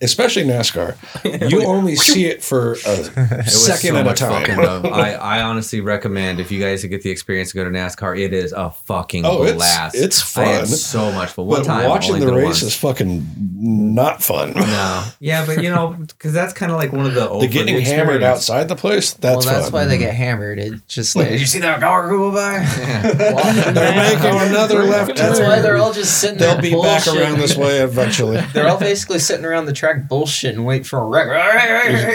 especially 0.02 0.44
NASCAR, 0.44 1.50
you 1.50 1.64
only 1.64 1.96
see 1.96 2.26
it 2.26 2.42
for 2.42 2.72
a 2.72 2.76
It 2.76 3.16
was 3.16 3.64
second 3.66 3.94
so 3.94 3.96
at 3.96 4.06
a 4.06 4.14
time. 4.14 4.86
I, 4.92 5.14
I 5.14 5.42
honestly 5.42 5.80
recommend 5.80 6.40
if 6.40 6.50
you 6.50 6.60
guys 6.60 6.84
get 6.84 7.02
the 7.02 7.10
experience 7.10 7.50
to 7.52 7.56
go 7.56 7.64
to 7.64 7.70
NASCAR, 7.70 8.18
it 8.18 8.32
is 8.32 8.52
a 8.52 8.70
fucking 8.70 9.24
Oh, 9.24 9.42
it's- 9.42 9.56
blast. 9.56 9.94
it's 9.96 10.36
I 10.36 10.44
had 10.44 10.58
fun. 10.60 10.66
so 10.68 11.12
much 11.12 11.30
fun. 11.30 11.46
One 11.46 11.60
But 11.60 11.66
time, 11.66 11.88
watching 11.88 12.18
the 12.20 12.32
race 12.32 12.44
once. 12.44 12.62
is 12.62 12.76
fucking 12.76 13.26
not 13.58 14.22
fun. 14.22 14.52
No. 14.54 15.04
Yeah, 15.20 15.44
but 15.46 15.62
you 15.62 15.70
know, 15.70 15.88
because 15.98 16.32
that's 16.32 16.52
kind 16.52 16.70
of 16.72 16.78
like 16.78 16.92
one 16.92 17.06
of 17.06 17.14
the 17.14 17.28
The 17.40 17.48
getting 17.48 17.80
hammered 17.80 18.22
outside 18.22 18.68
the 18.68 18.76
place, 18.76 19.12
that's 19.14 19.44
well, 19.46 19.54
that's 19.54 19.70
fun. 19.70 19.72
why 19.72 19.84
they 19.86 19.98
get 19.98 20.14
hammered. 20.14 20.58
It's 20.58 20.82
just 20.94 21.16
like, 21.16 21.28
did 21.28 21.40
you 21.40 21.46
see 21.46 21.60
that 21.60 21.80
car 21.80 22.08
go 22.08 22.30
by? 22.32 22.58
Walking 23.32 23.74
They're 23.74 23.96
making 23.96 24.48
another 24.50 24.82
left 24.84 25.16
That's 25.16 25.38
turn. 25.38 25.48
why 25.48 25.60
they're 25.60 25.76
all 25.76 25.92
just 25.92 26.20
sitting 26.20 26.38
They'll 26.38 26.54
there 26.60 26.62
be 26.62 26.72
back 26.82 27.06
around 27.06 27.38
this 27.38 27.56
way 27.56 27.78
eventually. 27.80 28.40
They're 28.52 28.68
all 28.68 28.78
basically 28.78 29.18
sitting 29.18 29.44
around 29.44 29.66
the 29.66 29.72
track 29.72 29.85
bullshit 29.94 30.54
and 30.54 30.64
wait 30.66 30.86
for 30.86 30.98
a 30.98 31.04
wreck. 31.04 31.26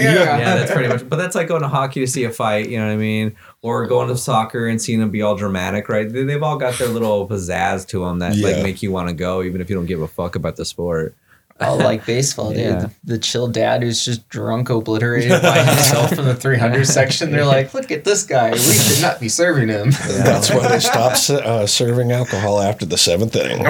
Yeah, 0.04 0.56
that's 0.56 0.72
pretty 0.72 0.88
much. 0.90 1.08
But 1.10 1.16
that's 1.18 1.36
like 1.36 1.48
going 1.48 1.62
to 1.62 1.68
hockey 1.68 2.00
to 2.02 2.08
see 2.08 2.24
a 2.24 2.32
fight. 2.32 2.70
You 2.70 2.78
know 2.80 2.88
what 2.88 2.94
I 2.94 2.98
mean? 2.98 3.36
Or 3.62 3.86
going 3.88 4.08
to 4.10 4.18
soccer 4.18 4.68
and 4.68 4.82
seeing 4.82 5.00
them 5.00 5.10
be 5.12 5.22
all 5.22 5.36
dramatic, 5.36 5.90
right? 5.90 6.12
They- 6.12 6.24
They've 6.24 6.44
all 6.44 6.58
got 6.58 6.78
their 6.78 6.88
little 6.88 7.28
pizzazz 7.28 7.88
to 7.90 8.06
them 8.06 8.20
that 8.20 8.36
like 8.38 8.64
make 8.64 8.82
you 8.84 8.92
want 8.92 9.10
to 9.10 9.14
go, 9.14 9.44
even 9.44 9.62
if 9.62 9.70
you 9.70 9.76
don't 9.76 9.86
give 9.86 10.02
a 10.02 10.08
fuck 10.08 10.36
about 10.36 10.56
the 10.56 10.66
sport. 10.66 11.16
Oh, 11.62 11.76
like 11.78 12.06
baseball, 12.06 12.50
dude. 12.50 12.60
Yeah. 12.60 12.80
The, 12.80 12.92
the 13.04 13.18
chill 13.18 13.48
dad 13.48 13.84
who's 13.84 14.04
just 14.04 14.28
drunk, 14.30 14.70
obliterated 14.70 15.42
by 15.42 15.60
himself 15.64 16.12
in 16.14 16.26
the 16.26 16.36
300 16.36 16.86
section. 16.86 17.32
They're 17.32 17.46
like, 17.46 17.74
look 17.74 17.92
at 17.92 18.04
this 18.04 18.24
guy. 18.24 18.52
We 18.52 18.60
should 18.60 19.02
not 19.02 19.20
be 19.20 19.30
serving 19.30 19.70
him. 19.70 19.92
That's 19.92 20.52
why 20.52 20.68
they 20.68 20.80
stopped 20.80 21.30
uh, 21.30 21.68
serving 21.68 22.12
alcohol 22.12 22.60
after 22.60 22.86
the 22.86 22.98
seventh 22.98 23.36
inning. 23.36 23.66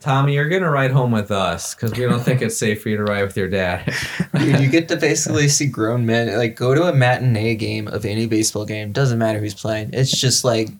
Tommy, 0.00 0.34
you're 0.34 0.48
gonna 0.48 0.70
ride 0.70 0.90
home 0.90 1.12
with 1.12 1.30
us 1.30 1.74
because 1.74 1.92
we 1.92 2.04
don't 2.06 2.22
think 2.22 2.42
it's 2.42 2.56
safe 2.56 2.82
for 2.82 2.88
you 2.88 2.96
to 2.96 3.04
ride 3.04 3.22
with 3.22 3.36
your 3.36 3.48
dad. 3.48 3.94
Dude, 4.34 4.60
you 4.60 4.68
get 4.68 4.88
to 4.88 4.96
basically 4.96 5.48
see 5.48 5.66
grown 5.66 6.06
men 6.06 6.36
like 6.36 6.56
go 6.56 6.74
to 6.74 6.84
a 6.84 6.92
matinee 6.92 7.54
game 7.54 7.86
of 7.88 8.04
any 8.04 8.26
baseball 8.26 8.64
game. 8.64 8.92
Doesn't 8.92 9.18
matter 9.18 9.38
who's 9.38 9.54
playing. 9.54 9.90
It's 9.92 10.10
just 10.10 10.44
like 10.44 10.70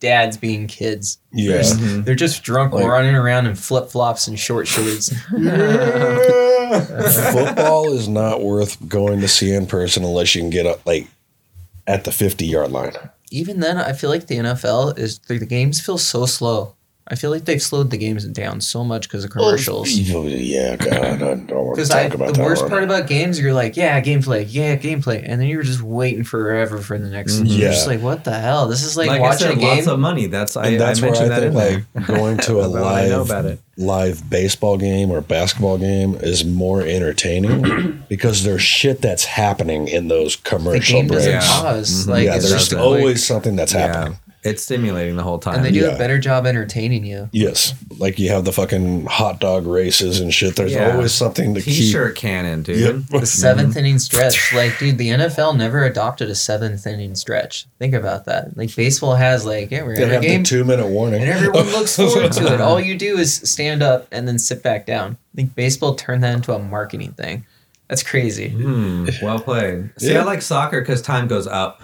dads 0.00 0.36
being 0.36 0.66
kids. 0.66 1.18
Yeah. 1.32 1.60
Mm-hmm. 1.60 2.02
They're 2.02 2.14
just 2.14 2.42
drunk, 2.42 2.72
Like- 2.74 2.86
running 2.86 3.14
around 3.14 3.46
in 3.46 3.54
flip 3.54 3.88
flops 3.90 4.26
and 4.28 4.38
short 4.38 4.68
shorts. 4.68 5.12
Football 7.32 7.92
is 7.92 8.08
not 8.08 8.42
worth 8.42 8.76
going 8.88 9.20
to 9.20 9.28
see 9.28 9.52
in 9.52 9.66
person 9.66 10.04
unless 10.04 10.34
you 10.34 10.42
can 10.42 10.50
get 10.50 10.66
up 10.66 10.84
like 10.86 11.08
at 11.86 12.04
the 12.04 12.12
50 12.12 12.46
yard 12.46 12.70
line. 12.72 12.92
Even 13.30 13.60
then, 13.60 13.78
I 13.78 13.92
feel 13.92 14.10
like 14.10 14.26
the 14.26 14.36
NFL 14.36 14.98
is 14.98 15.18
the, 15.20 15.38
the 15.38 15.46
games 15.46 15.80
feel 15.80 15.98
so 15.98 16.24
slow. 16.26 16.74
I 17.06 17.16
feel 17.16 17.30
like 17.30 17.44
they've 17.44 17.60
slowed 17.62 17.90
the 17.90 17.98
games 17.98 18.24
down 18.24 18.62
so 18.62 18.82
much 18.82 19.08
because 19.08 19.24
of 19.24 19.30
commercials. 19.30 19.90
Yeah, 19.92 20.76
God, 20.76 20.94
I 20.96 21.16
don't 21.16 21.26
want 21.26 21.48
to 21.48 21.70
Because 21.74 21.90
talk 21.90 21.98
I, 21.98 22.00
about 22.04 22.28
the 22.28 22.32
that 22.38 22.44
worst 22.44 22.62
one. 22.62 22.70
part 22.70 22.82
about 22.82 23.06
games, 23.06 23.38
you're 23.38 23.52
like, 23.52 23.76
yeah, 23.76 24.00
gameplay, 24.00 24.46
yeah, 24.48 24.74
gameplay, 24.76 25.22
and 25.22 25.38
then 25.38 25.48
you're 25.48 25.62
just 25.62 25.82
waiting 25.82 26.24
forever 26.24 26.78
for 26.78 26.98
the 26.98 27.10
next. 27.10 27.34
Mhm. 27.34 27.48
You're 27.58 27.70
just 27.72 27.84
Yeah. 27.86 27.92
like, 27.92 28.00
what 28.02 28.24
the 28.24 28.32
hell? 28.32 28.68
This 28.68 28.82
is 28.82 28.96
like, 28.96 29.08
Like, 29.08 29.18
I 29.20 29.22
watching 29.22 29.38
said, 29.48 29.50
a 29.50 29.60
game. 29.60 29.76
lots 29.76 29.86
of 29.86 29.98
money. 29.98 30.28
That's 30.28 30.56
I, 30.56 30.66
and 30.68 30.80
that's 30.80 31.02
I 31.02 31.06
where 31.10 31.14
I 31.22 31.28
that 31.28 31.42
in 31.42 31.52
think 31.52 31.84
there. 31.94 32.02
like 32.02 32.06
going 32.06 32.38
to 32.38 32.58
a 32.60 32.68
About 32.70 32.70
what 32.70 32.82
I 32.94 33.08
know 33.08 33.20
about 33.20 33.44
live 33.44 33.58
live 33.76 34.30
baseball 34.30 34.78
game 34.78 35.10
or 35.10 35.20
basketball 35.20 35.76
game 35.76 36.14
is 36.22 36.42
more 36.44 36.80
entertaining 36.80 38.02
because 38.08 38.44
there's 38.44 38.62
shit 38.62 39.02
that's 39.02 39.24
happening 39.26 39.88
in 39.88 40.08
those 40.08 40.36
the 40.36 40.42
commercial 40.48 41.00
game 41.00 41.08
breaks. 41.08 41.26
Yeah. 41.26 41.40
pause. 41.42 42.06
Mhm. 42.06 42.08
Like, 42.10 42.24
yeah, 42.24 42.38
there's 42.38 42.50
just 42.50 42.72
always 42.72 43.04
like- 43.04 43.16
something 43.18 43.56
that's 43.56 43.72
happening. 43.72 44.18
Yeah, 44.44 44.50
it's 44.50 44.62
stimulating 44.62 45.16
the 45.16 45.22
whole 45.22 45.38
time. 45.38 45.56
and 45.56 45.64
they 45.64 45.70
do 45.70 45.80
Yeah. 45.80 45.88
a 45.94 45.98
better 45.98 46.18
job 46.18 46.46
entertaining 46.46 47.04
you. 47.04 47.28
Yes, 47.32 47.74
like 47.98 48.18
you 48.18 48.30
have 48.30 48.44
the 48.44 48.52
fucking 48.52 49.06
hot 49.06 49.40
dog 49.40 49.66
races 49.66 50.20
and 50.20 50.32
shit. 50.32 50.56
There's 50.56 50.72
Yeah. 50.72 50.92
always 50.92 51.12
something 51.12 51.54
to 51.54 51.60
keep. 51.60 51.74
T-shirt 51.74 52.16
cannon, 52.16 52.62
dude. 52.62 52.78
Yep. 53.10 53.20
The 53.20 53.26
7th 53.26 53.76
inning 53.76 53.98
stretch, 53.98 54.52
like, 54.54 54.78
dude, 54.78 54.98
the 54.98 55.10
NFL 55.10 55.54
never 55.54 55.84
adopted 55.84 56.28
a 56.30 56.34
seventh 56.34 56.86
inning 56.86 57.14
stretch. 57.14 57.66
Think 57.78 57.94
about 57.94 58.24
that. 58.26 58.56
Like, 58.56 58.74
baseball 58.74 59.14
has, 59.16 59.44
like, 59.46 59.70
yeah, 59.70 59.82
we're 59.82 59.96
They 59.96 60.02
in 60.04 60.10
a 60.10 60.12
have 60.14 60.22
the 60.22 60.28
game, 60.28 60.44
two 60.44 60.64
minute 60.64 60.86
warning, 60.88 61.22
and 61.22 61.30
everyone 61.30 61.66
looks 61.72 61.96
forward 61.96 62.32
to 62.32 62.54
it. 62.54 62.60
All 62.60 62.80
you 62.80 62.96
do 62.96 63.18
is 63.18 63.34
stand 63.34 63.82
up 63.82 64.06
and 64.12 64.26
then 64.28 64.38
sit 64.38 64.62
back 64.62 64.86
down. 64.86 65.16
I 65.34 65.36
think 65.36 65.54
baseball 65.54 65.94
turned 65.94 66.22
that 66.22 66.34
into 66.34 66.52
a 66.54 66.58
marketing 66.58 67.12
thing. 67.12 67.44
That's 67.88 68.02
crazy. 68.02 68.48
Hmm, 68.48 69.08
well 69.22 69.38
played. 69.38 69.90
See, 69.98 70.12
Yeah. 70.12 70.20
I 70.20 70.24
like 70.24 70.40
soccer 70.42 70.80
because 70.80 71.02
time 71.02 71.28
goes 71.28 71.46
up. 71.46 71.82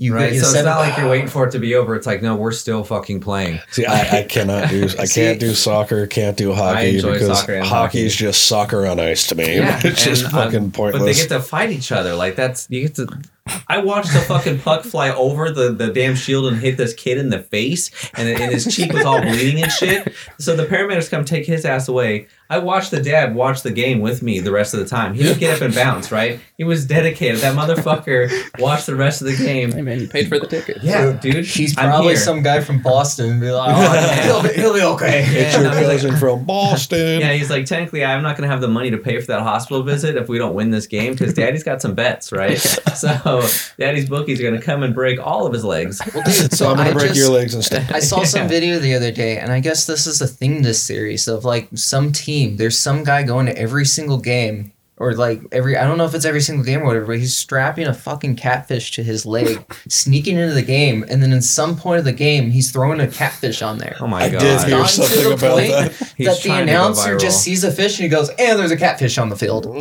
You 0.00 0.14
right, 0.14 0.26
get 0.26 0.34
you 0.34 0.40
so 0.42 0.56
it's 0.56 0.64
not 0.64 0.78
like 0.78 0.96
you're 0.96 1.10
waiting 1.10 1.26
for 1.26 1.48
it 1.48 1.50
to 1.50 1.58
be 1.58 1.74
over. 1.74 1.96
It's 1.96 2.06
like, 2.06 2.22
no, 2.22 2.36
we're 2.36 2.52
still 2.52 2.84
fucking 2.84 3.18
playing. 3.18 3.58
See, 3.72 3.84
I, 3.84 4.20
I 4.20 4.22
cannot 4.22 4.68
do 4.68 4.84
I 4.84 4.86
See- 5.06 5.20
can't 5.20 5.40
do 5.40 5.54
soccer, 5.54 6.06
can't 6.06 6.36
do 6.36 6.54
hockey 6.54 6.94
enjoy 6.94 7.14
because 7.14 7.36
soccer 7.40 7.58
hockey 7.58 7.68
hockey. 7.68 8.06
is 8.06 8.14
just 8.14 8.46
soccer 8.46 8.86
on 8.86 9.00
ice 9.00 9.26
to 9.26 9.34
me. 9.34 9.44
it's 9.48 10.04
just 10.04 10.26
and, 10.26 10.34
uh, 10.34 10.44
fucking 10.44 10.70
pointless. 10.70 11.00
But 11.00 11.04
they 11.04 11.14
get 11.14 11.28
to 11.30 11.40
fight 11.40 11.70
each 11.70 11.90
other. 11.90 12.14
Like 12.14 12.36
that's 12.36 12.68
you 12.70 12.82
get 12.82 12.94
to. 12.94 13.08
I 13.68 13.78
watched 13.78 14.12
the 14.12 14.20
fucking 14.20 14.60
puck 14.60 14.84
fly 14.84 15.10
over 15.10 15.50
the, 15.50 15.70
the 15.72 15.88
damn 15.92 16.14
shield 16.16 16.46
and 16.52 16.56
hit 16.60 16.76
this 16.76 16.94
kid 16.94 17.18
in 17.18 17.30
the 17.30 17.38
face, 17.40 17.90
and, 18.14 18.28
and 18.28 18.52
his 18.52 18.74
cheek 18.74 18.92
was 18.92 19.04
all 19.04 19.20
bleeding 19.20 19.62
and 19.62 19.70
shit. 19.72 20.12
So 20.38 20.56
the 20.56 20.66
paramedics 20.66 21.10
come 21.10 21.24
take 21.24 21.46
his 21.46 21.64
ass 21.64 21.88
away. 21.88 22.28
I 22.50 22.58
watched 22.58 22.90
the 22.90 23.02
dad 23.02 23.34
watch 23.34 23.62
the 23.62 23.70
game 23.70 24.00
with 24.00 24.22
me 24.22 24.40
the 24.40 24.50
rest 24.52 24.72
of 24.72 24.80
the 24.80 24.86
time. 24.86 25.12
He 25.12 25.22
didn't 25.22 25.38
get 25.38 25.54
up 25.56 25.60
and 25.60 25.74
bounce, 25.74 26.10
right? 26.10 26.40
He 26.56 26.64
was 26.64 26.86
dedicated. 26.86 27.40
That 27.40 27.54
motherfucker 27.54 28.30
watched 28.58 28.86
the 28.86 28.96
rest 28.96 29.20
of 29.20 29.26
the 29.26 29.36
game. 29.36 29.70
Hey 29.72 29.82
man, 29.82 30.00
you 30.00 30.08
paid 30.08 30.28
for 30.28 30.38
the 30.38 30.46
ticket. 30.46 30.78
Yeah, 30.82 31.12
dude. 31.12 31.44
He's 31.44 31.76
I'm 31.76 31.90
probably 31.90 32.08
here. 32.08 32.16
some 32.16 32.42
guy 32.42 32.60
from 32.62 32.80
Boston 32.80 33.30
and 33.32 33.40
be 33.40 33.50
like, 33.50 33.70
oh, 33.76 34.22
he'll, 34.22 34.42
be, 34.42 34.48
he'll 34.60 34.72
be 34.74 34.80
okay. 34.94 35.24
it's 35.26 35.54
Yeah, 35.54 35.60
your 35.60 35.70
no, 35.70 35.76
he's 35.76 35.88
like- 35.88 36.00
cousin 36.00 36.16
from 36.16 36.44
Boston. 36.46 37.20
Yeah, 37.20 37.34
he's 37.34 37.50
like, 37.50 37.66
technically, 37.66 38.02
I'm 38.02 38.22
not 38.22 38.36
going 38.38 38.48
to 38.48 38.50
have 38.50 38.62
the 38.62 38.68
money 38.68 38.90
to 38.92 38.98
pay 38.98 39.20
for 39.20 39.26
that 39.26 39.42
hospital 39.42 39.82
visit 39.82 40.16
if 40.16 40.28
we 40.30 40.38
don't 40.38 40.54
win 40.54 40.70
this 40.70 40.86
game 40.86 41.12
because 41.12 41.34
Daddy's 41.34 41.64
got 41.64 41.82
some 41.82 41.94
bets, 41.94 42.32
right? 42.32 42.56
so 42.96 43.37
Daddy's 43.78 44.08
bookies 44.08 44.40
are 44.40 44.44
going 44.44 44.58
to 44.58 44.64
come 44.64 44.82
and 44.82 44.94
break 44.94 45.18
all 45.18 45.46
of 45.46 45.52
his 45.52 45.64
legs. 45.64 46.00
Well, 46.14 46.22
dude, 46.26 46.52
so 46.52 46.70
I'm 46.70 46.76
gonna 46.76 46.90
I 46.90 46.92
break 46.92 47.08
just- 47.08 47.20
your 47.20 47.30
legs 47.30 47.54
instead. 47.54 47.90
I 47.92 48.00
saw 48.00 48.22
some 48.24 48.42
Yeah. 48.42 48.48
video 48.48 48.78
the 48.78 48.94
other 48.94 49.10
day, 49.12 49.38
and 49.38 49.52
I 49.52 49.60
guess 49.60 49.86
this 49.86 50.06
is 50.06 50.20
a 50.20 50.26
thing 50.26 50.62
this 50.62 50.80
series 50.80 51.28
of 51.28 51.44
like 51.44 51.68
some 51.74 52.12
team. 52.12 52.56
There's 52.56 52.78
some 52.78 53.04
guy 53.04 53.22
going 53.22 53.46
to 53.46 53.56
every 53.58 53.84
single 53.84 54.18
game, 54.18 54.72
or 55.00 55.14
like 55.14 55.40
every 55.52 55.76
I 55.76 55.84
don't 55.86 55.98
know 55.98 56.04
if 56.04 56.14
it's 56.14 56.24
every 56.24 56.40
single 56.40 56.64
game 56.64 56.80
or 56.82 56.86
whatever. 56.86 57.06
But 57.06 57.18
he's 57.18 57.36
strapping 57.36 57.86
a 57.86 57.94
fucking 57.94 58.36
catfish 58.36 58.90
to 58.92 59.02
his 59.02 59.24
leg, 59.24 59.64
sneaking 59.88 60.36
into 60.36 60.54
the 60.54 60.62
game, 60.62 61.04
and 61.08 61.22
then 61.22 61.32
in 61.32 61.40
some 61.42 61.76
point 61.76 61.98
of 62.00 62.04
the 62.04 62.12
game, 62.12 62.50
he's 62.50 62.70
throwing 62.70 63.00
a 63.00 63.08
catfish 63.08 63.62
on 63.62 63.78
there. 63.78 63.96
Oh 64.00 64.06
my 64.06 64.24
I 64.24 64.28
god. 64.30 64.40
did 64.40 64.60
hear 64.62 64.70
Gone 64.78 64.86
to 64.88 65.00
the 65.02 65.32
about 65.34 65.40
point 65.56 65.70
that. 65.70 65.92
He's 66.16 66.26
that 66.26 66.42
the 66.42 66.48
trying 66.48 66.66
to 66.66 66.72
go 66.72 66.78
announcer 66.80 67.16
just 67.18 67.42
sees 67.42 67.64
a 67.64 67.70
fish 67.72 67.98
and 67.98 68.04
he 68.04 68.08
goes, 68.08 68.28
"And 68.38 68.58
there's 68.58 68.70
a 68.70 68.76
catfish 68.76 69.18
on 69.18 69.28
the 69.28 69.36
field." 69.36 69.66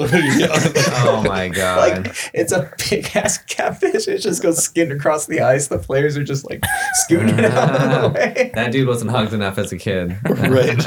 Oh 1.00 1.24
my 1.24 1.48
god. 1.58 2.06
Like 2.06 2.16
it's 2.34 2.52
a 2.52 2.72
big 2.90 3.10
ass 3.16 3.38
catfish. 3.40 4.08
It 4.08 4.20
just 4.20 4.42
goes 4.42 4.64
skidding 4.64 4.98
across 4.98 5.26
the 5.26 5.42
ice. 5.42 5.68
The 5.68 5.78
players 5.80 6.18
are 6.18 6.24
just 6.24 6.50
like 6.50 6.64
scooting 6.94 7.38
it 7.40 7.46
out 7.46 7.76
of 7.76 8.14
the 8.14 8.20
way. 8.20 8.52
that 8.54 8.72
dude 8.72 8.88
wasn't 8.88 9.12
hugged 9.12 9.34
enough 9.34 9.58
as 9.58 9.72
a 9.72 9.78
kid. 9.78 10.18
Right. 10.26 10.82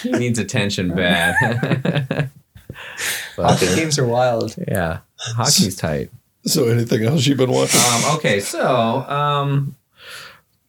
he 0.00 0.10
needs 0.12 0.38
attention 0.38 0.94
bad. 0.94 2.30
Hockey 3.36 3.66
games 3.74 3.98
are 3.98 4.06
wild. 4.06 4.54
yeah. 4.68 4.98
Hockey's 5.18 5.76
tight. 5.76 6.10
so 6.44 6.68
anything 6.68 7.04
else 7.04 7.26
you've 7.26 7.38
been 7.38 7.50
watching? 7.50 7.80
Um, 7.80 8.16
okay, 8.16 8.40
so 8.40 8.66
um, 9.08 9.74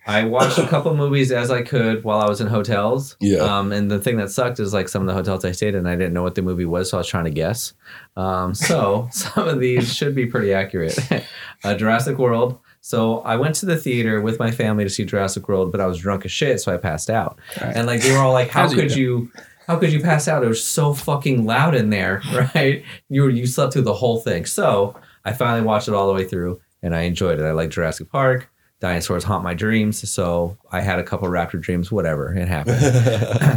I 0.08 0.24
watched 0.24 0.58
a 0.58 0.68
couple 0.68 0.96
movies 0.96 1.32
as 1.32 1.52
I 1.52 1.62
could 1.64 2.04
while 2.04 2.20
I 2.22 2.30
was 2.30 2.40
in 2.40 2.48
hotels. 2.48 3.18
Yeah. 3.20 3.40
Um, 3.40 3.72
and 3.72 3.90
the 3.92 4.00
thing 4.00 4.18
that 4.18 4.30
sucked 4.32 4.60
is 4.60 4.74
like 4.74 4.88
some 4.88 5.02
of 5.02 5.08
the 5.08 5.14
hotels 5.14 5.44
I 5.44 5.52
stayed 5.52 5.76
in, 5.76 5.86
I 5.88 5.96
didn't 5.96 6.14
know 6.14 6.24
what 6.24 6.36
the 6.36 6.42
movie 6.42 6.66
was, 6.66 6.90
so 6.90 6.98
I 6.98 7.00
was 7.00 7.08
trying 7.08 7.26
to 7.26 7.32
guess. 7.32 7.74
Um, 8.16 8.54
so 8.54 9.10
some 9.12 9.48
of 9.50 9.60
these 9.60 9.94
should 9.94 10.16
be 10.16 10.26
pretty 10.28 10.54
accurate. 10.54 10.98
uh, 11.64 11.76
Jurassic 11.76 12.18
World. 12.18 12.60
So 12.82 13.22
I 13.22 13.36
went 13.36 13.56
to 13.56 13.66
the 13.66 13.78
theater 13.78 14.22
with 14.22 14.38
my 14.38 14.52
family 14.52 14.84
to 14.84 14.90
see 14.92 15.06
Jurassic 15.06 15.48
World, 15.50 15.72
but 15.72 15.82
I 15.82 15.88
was 15.88 15.98
drunk 15.98 16.24
as 16.24 16.32
shit, 16.32 16.62
so 16.62 16.72
I 16.72 16.78
passed 16.78 17.10
out. 17.10 17.40
And 17.60 17.88
like 17.88 18.02
they 18.02 18.12
were 18.12 18.20
all 18.20 18.32
like, 18.32 18.50
"How 18.50 18.66
As 18.66 18.74
you 18.74 18.78
could 18.80 18.90
do. 18.92 19.02
you?" 19.02 19.32
How 19.68 19.78
could 19.78 19.92
you 19.92 20.00
pass 20.02 20.28
out? 20.28 20.44
It 20.44 20.48
was 20.48 20.64
so 20.64 20.94
fucking 20.94 21.46
loud 21.46 21.76
in 21.76 21.90
there, 21.90 22.22
right? 22.56 22.84
You 23.10 23.24
were, 23.24 23.30
you 23.30 23.48
slept 23.48 23.74
through 23.74 23.84
the 23.84 23.94
whole 23.94 24.20
thing. 24.20 24.46
So 24.46 24.96
I 25.24 25.34
finally 25.34 25.66
watched 25.66 25.88
it 25.88 25.94
all 25.94 26.08
the 26.08 26.14
way 26.14 26.26
through, 26.28 26.60
and 26.84 26.96
I 26.96 27.02
enjoyed 27.02 27.40
it. 27.40 27.44
I 27.46 27.52
like 27.52 27.70
Jurassic 27.72 28.12
Park. 28.12 28.50
Dinosaurs 28.82 29.24
haunt 29.24 29.44
my 29.44 29.54
dreams, 29.54 30.08
so 30.10 30.58
I 30.72 30.82
had 30.82 31.00
a 31.00 31.04
couple 31.04 31.28
raptor 31.30 31.60
dreams. 31.60 31.92
Whatever, 31.92 32.36
it 32.36 32.48
happened. 32.48 32.78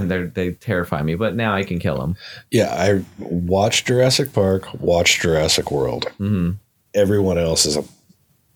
They 0.35 0.53
terrify 0.53 1.03
me, 1.03 1.17
but 1.17 1.35
now 1.35 1.53
I 1.55 1.65
can 1.65 1.79
kill 1.81 1.99
them. 1.99 2.17
yeah, 2.51 2.73
I 2.73 3.05
watched 3.19 3.89
Jurassic 3.89 4.33
Park, 4.33 4.73
watched 4.81 5.21
Jurassic 5.21 5.71
World. 5.71 6.07
hmm 6.19 6.53
Everyone 6.95 7.37
else 7.37 7.67
is 7.67 7.77
a 7.77 7.85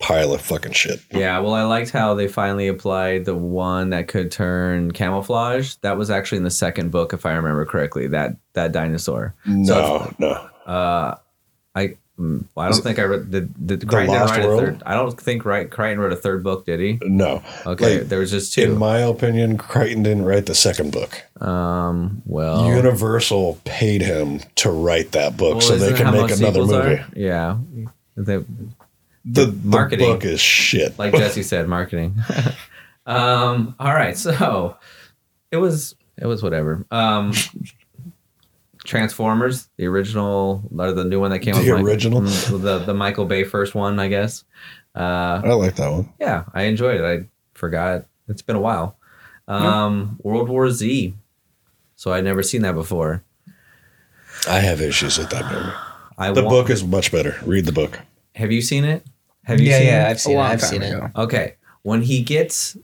pile 0.03 0.35
of 0.35 0.41
fucking 0.43 0.73
shit. 0.73 1.01
Yeah, 1.11 1.39
well, 1.39 1.55
I 1.55 1.63
liked 1.63 1.91
how 1.91 2.15
they 2.15 2.29
finally 2.29 2.69
applied 2.69 3.25
the 3.25 3.35
one 3.37 3.91
that 3.91 4.09
could 4.09 4.31
turn 4.31 4.91
camouflage. 4.93 5.77
That 5.77 5.97
was 5.97 6.11
actually 6.11 6.39
in 6.39 6.45
the 6.45 6.51
second 6.51 6.91
book, 6.91 7.13
if 7.13 7.25
I 7.25 7.33
remember 7.33 7.65
correctly. 7.65 8.09
That 8.09 8.37
that 8.53 8.73
dinosaur. 8.73 9.35
No, 9.47 10.13
no. 10.19 10.33
Uh, 10.67 11.17
I 11.75 11.97
mm, 12.19 12.45
well, 12.55 12.67
I 12.67 12.71
don't 12.71 12.83
think 12.83 12.99
I 12.99 13.05
read 13.05 13.31
did, 13.31 13.67
did 13.67 13.81
The 13.81 13.87
Crichton 13.87 14.15
write 14.15 14.41
a 14.45 14.57
third. 14.59 14.83
I 14.85 14.95
don't 14.95 15.19
think 15.19 15.45
right 15.45 15.71
Crichton 15.71 15.99
wrote 16.01 16.13
a 16.13 16.17
third 16.17 16.43
book, 16.45 16.67
did 16.67 16.81
he? 16.81 16.99
No. 17.03 17.43
Okay, 17.65 17.99
Like, 18.01 18.09
there 18.09 18.19
was 18.19 18.31
just 18.31 18.53
two. 18.53 18.63
In 18.63 18.79
my 18.79 18.99
opinion, 18.99 19.57
Crichton 19.57 20.03
didn't 20.03 20.25
write 20.25 20.47
the 20.47 20.55
second 20.55 20.93
book. 20.93 21.23
um, 21.41 22.23
well, 22.27 22.67
Universal 22.67 23.61
paid 23.65 24.03
him 24.03 24.41
to 24.57 24.71
write 24.71 25.13
that 25.13 25.37
book 25.37 25.55
well, 25.55 25.61
so 25.63 25.77
they 25.77 25.95
can 25.95 26.13
make 26.13 26.31
another 26.31 26.61
movie. 26.67 27.01
are? 27.01 27.07
Yeah, 27.17 27.57
the, 29.25 29.47
The, 29.47 29.53
marketing. 29.53 29.71
marketing 29.71 30.09
book 30.09 30.25
is 30.25 30.41
shit. 30.41 30.99
like 30.99 31.13
Jesse 31.15 31.43
said, 31.43 31.69
marketing. 31.69 32.17
um, 33.07 33.75
all 33.79 33.93
right, 33.95 34.17
so 34.17 34.77
it 35.51 35.57
was 35.59 35.95
it 36.17 36.27
was 36.27 36.43
whatever. 36.43 36.85
Um, 36.91 37.33
Transformers, 38.85 39.69
the 39.77 39.87
original 39.87 40.63
or 40.77 40.91
the 40.93 41.05
new 41.05 41.21
one 41.21 41.31
that 41.31 41.39
came 41.39 41.55
out. 41.55 41.63
The 41.65 41.71
with 41.73 41.83
original? 41.83 42.21
Mm, 42.23 42.63
the 42.63 42.79
the 42.81 42.95
Michael 42.95 43.27
Bay 43.27 43.45
first 43.45 43.77
one, 43.77 44.01
I 44.01 44.09
guess. 44.09 44.43
Uh, 44.95 45.41
I 45.45 45.53
like 45.53 45.77
that 45.77 45.91
one. 45.91 46.13
yeah, 46.19 46.45
I 46.53 46.65
enjoyed 46.65 47.01
it. 47.01 47.05
I 47.05 47.27
forgot 47.55 48.07
it's 48.29 48.43
been 48.43 48.57
a 48.57 48.61
while. 48.61 48.97
Um, 49.47 50.19
World 50.23 50.49
War 50.49 50.69
Z. 50.71 51.15
So 51.95 52.13
I'd 52.13 52.25
never 52.25 52.43
seen 52.43 52.63
that 52.63 52.75
before. 52.75 53.23
I 54.49 54.59
have 54.59 54.81
issues 54.81 55.17
with 55.19 55.31
that 55.31 55.45
movie. 55.53 55.73
I 56.19 56.33
The 56.33 56.43
wa- 56.43 56.51
book 56.51 56.69
is 56.71 56.83
much 56.85 57.13
better. 57.13 57.37
Read 57.45 57.65
the 57.67 57.73
book. 57.73 58.01
Have 58.35 58.51
you 58.51 58.63
seen 58.63 58.85
it? 58.85 59.05
Have 59.45 59.61
you 59.61 59.69
yeah, 59.71 59.79
seen 59.79 59.87
yeah, 59.87 60.07
it? 60.07 60.11
I've 60.11 60.21
seen 60.21 60.33
it. 60.33 60.37
long 60.37 60.47
I've 60.51 60.61
time 60.61 60.71
seen 60.71 60.83
it. 60.83 61.11
Okay. 61.17 61.55
When 61.83 62.03
he 62.03 62.23
gets 62.23 62.77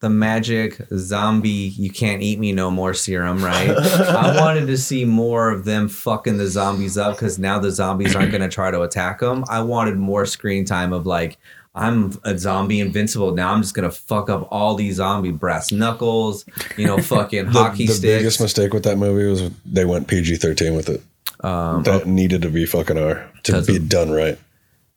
the 0.00 0.08
magic 0.08 0.80
zombie, 0.96 1.50
you 1.76 1.90
can't 1.90 2.22
eat 2.22 2.38
me 2.38 2.52
no 2.52 2.70
more 2.70 2.94
serum, 2.94 3.44
right? 3.44 3.68
I 3.76 4.40
wanted 4.40 4.66
to 4.68 4.78
see 4.78 5.04
more 5.04 5.50
of 5.50 5.64
them 5.64 5.88
fucking 5.88 6.38
the 6.38 6.46
zombies 6.46 6.96
up 6.96 7.16
because 7.16 7.38
now 7.38 7.58
the 7.58 7.70
zombies 7.70 8.16
aren't 8.16 8.30
going 8.30 8.40
to 8.42 8.48
try 8.48 8.70
to 8.70 8.82
attack 8.82 9.20
them. 9.20 9.44
I 9.50 9.60
wanted 9.62 9.96
more 9.98 10.24
screen 10.26 10.64
time 10.64 10.92
of 10.94 11.06
like, 11.06 11.38
I'm 11.74 12.18
a 12.24 12.38
zombie 12.38 12.80
invincible. 12.80 13.32
Now 13.34 13.52
I'm 13.52 13.60
just 13.62 13.74
going 13.74 13.88
to 13.88 13.94
fuck 13.94 14.30
up 14.30 14.48
all 14.50 14.74
these 14.74 14.96
zombie 14.96 15.32
brass 15.32 15.70
knuckles, 15.70 16.44
you 16.76 16.86
know, 16.86 16.98
fucking 17.02 17.46
The, 17.46 17.50
hockey 17.52 17.86
the 17.86 17.92
sticks. 17.94 18.18
biggest 18.20 18.40
mistake 18.40 18.72
with 18.72 18.84
that 18.84 18.96
movie 18.96 19.28
was 19.28 19.50
they 19.66 19.84
went 19.84 20.08
PG 20.08 20.36
thirteen 20.36 20.74
with 20.76 20.88
it. 20.88 21.02
um, 21.44 21.82
That 21.82 22.06
needed 22.06 22.42
to 22.42 22.48
be 22.48 22.64
fucking 22.64 22.96
R 22.98 23.30
to 23.44 23.60
be 23.62 23.78
done 23.78 24.10
right. 24.10 24.38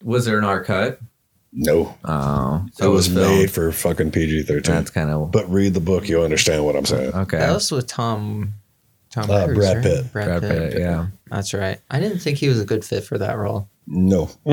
Was 0.03 0.25
there 0.25 0.37
an 0.37 0.43
R 0.43 0.63
cut? 0.63 0.99
No, 1.55 1.95
Oh, 2.03 2.65
it 2.81 2.87
was 2.87 3.07
filmed. 3.07 3.37
made 3.39 3.51
for 3.51 3.71
fucking 3.71 4.11
PG 4.11 4.43
thirteen. 4.43 4.75
That's 4.75 4.89
kind 4.89 5.09
of 5.11 5.31
But 5.31 5.49
read 5.51 5.73
the 5.75 5.79
book, 5.79 6.09
you'll 6.09 6.23
understand 6.23 6.65
what 6.65 6.75
I'm 6.75 6.85
saying. 6.85 7.13
okay. 7.13 7.37
That 7.37 7.53
was 7.53 7.71
with 7.71 7.87
Tom. 7.87 8.53
Tom 9.11 9.29
Uh, 9.29 9.45
Cruise, 9.45 9.57
Brad 9.59 9.75
right? 9.77 9.83
Pitt. 9.83 10.11
Brad 10.11 10.41
Pitt, 10.41 10.79
yeah. 10.79 11.07
That's 11.29 11.53
right. 11.53 11.79
I 11.91 11.99
didn't 11.99 12.17
think 12.19 12.39
he 12.39 12.49
was 12.49 12.59
a 12.59 12.65
good 12.65 12.83
fit 12.83 13.03
for 13.03 13.19
that 13.19 13.37
role. 13.37 13.67
No, 13.85 14.31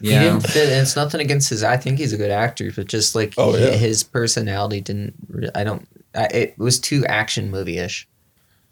He 0.00 0.10
Yeah. 0.10 0.24
didn't 0.24 0.40
fit. 0.46 0.68
And 0.68 0.82
it's 0.82 0.94
nothing 0.96 1.20
against 1.22 1.48
his. 1.48 1.64
I 1.64 1.76
think 1.78 1.98
he's 1.98 2.12
a 2.12 2.18
good 2.18 2.30
actor, 2.30 2.70
but 2.76 2.86
just 2.88 3.14
like 3.14 3.32
Oh, 3.38 3.52
hi- 3.52 3.58
yeah. 3.58 3.70
his 3.70 4.02
personality 4.02 4.82
didn't. 4.82 5.14
I 5.54 5.64
don't. 5.64 5.88
I, 6.14 6.24
it 6.26 6.58
was 6.58 6.78
too 6.78 7.06
action 7.06 7.50
movie 7.50 7.78
ish. 7.78 8.06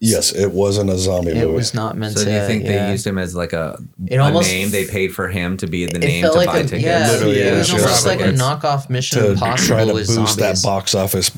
Yes, 0.00 0.32
it 0.32 0.52
wasn't 0.52 0.90
a 0.90 0.98
zombie 0.98 1.30
It 1.30 1.34
movie. 1.36 1.46
It 1.46 1.52
was 1.54 1.74
not 1.74 1.96
meant 1.96 2.14
to. 2.14 2.18
So 2.20 2.24
to. 2.26 2.30
do 2.30 2.36
you 2.36 2.46
think 2.46 2.64
yeah. 2.64 2.86
they 2.86 2.92
used 2.92 3.06
him 3.06 3.18
as 3.18 3.34
like 3.34 3.52
a, 3.52 3.78
It 4.06 4.16
a 4.16 4.18
almost- 4.18 4.48
name? 4.48 4.70
They 4.70 4.86
paid 4.86 5.14
for 5.14 5.28
him 5.28 5.56
to 5.58 5.66
be 5.66 5.86
the 5.86 5.96
It 5.96 6.00
name 6.00 6.22
felt 6.22 6.34
to 6.34 6.38
like 6.38 6.48
buy 6.48 6.58
a, 6.58 6.62
tickets. 6.64 6.84
yeah, 6.84 7.10
Literally, 7.10 7.40
it 7.40 7.46
yeah, 7.52 7.58
was 7.58 7.68
sure. 7.68 7.80
almost 7.80 8.06
like 8.06 8.20
a 8.20 8.32
knockoff 8.32 8.88
Mission 8.90 9.20
to 9.22 9.30
Impossible 9.32 9.66
try 9.76 9.84
to 9.84 9.92
with 9.94 10.06
boost 10.06 10.38
that 10.38 10.60
box 10.62 10.94
office 10.94 11.30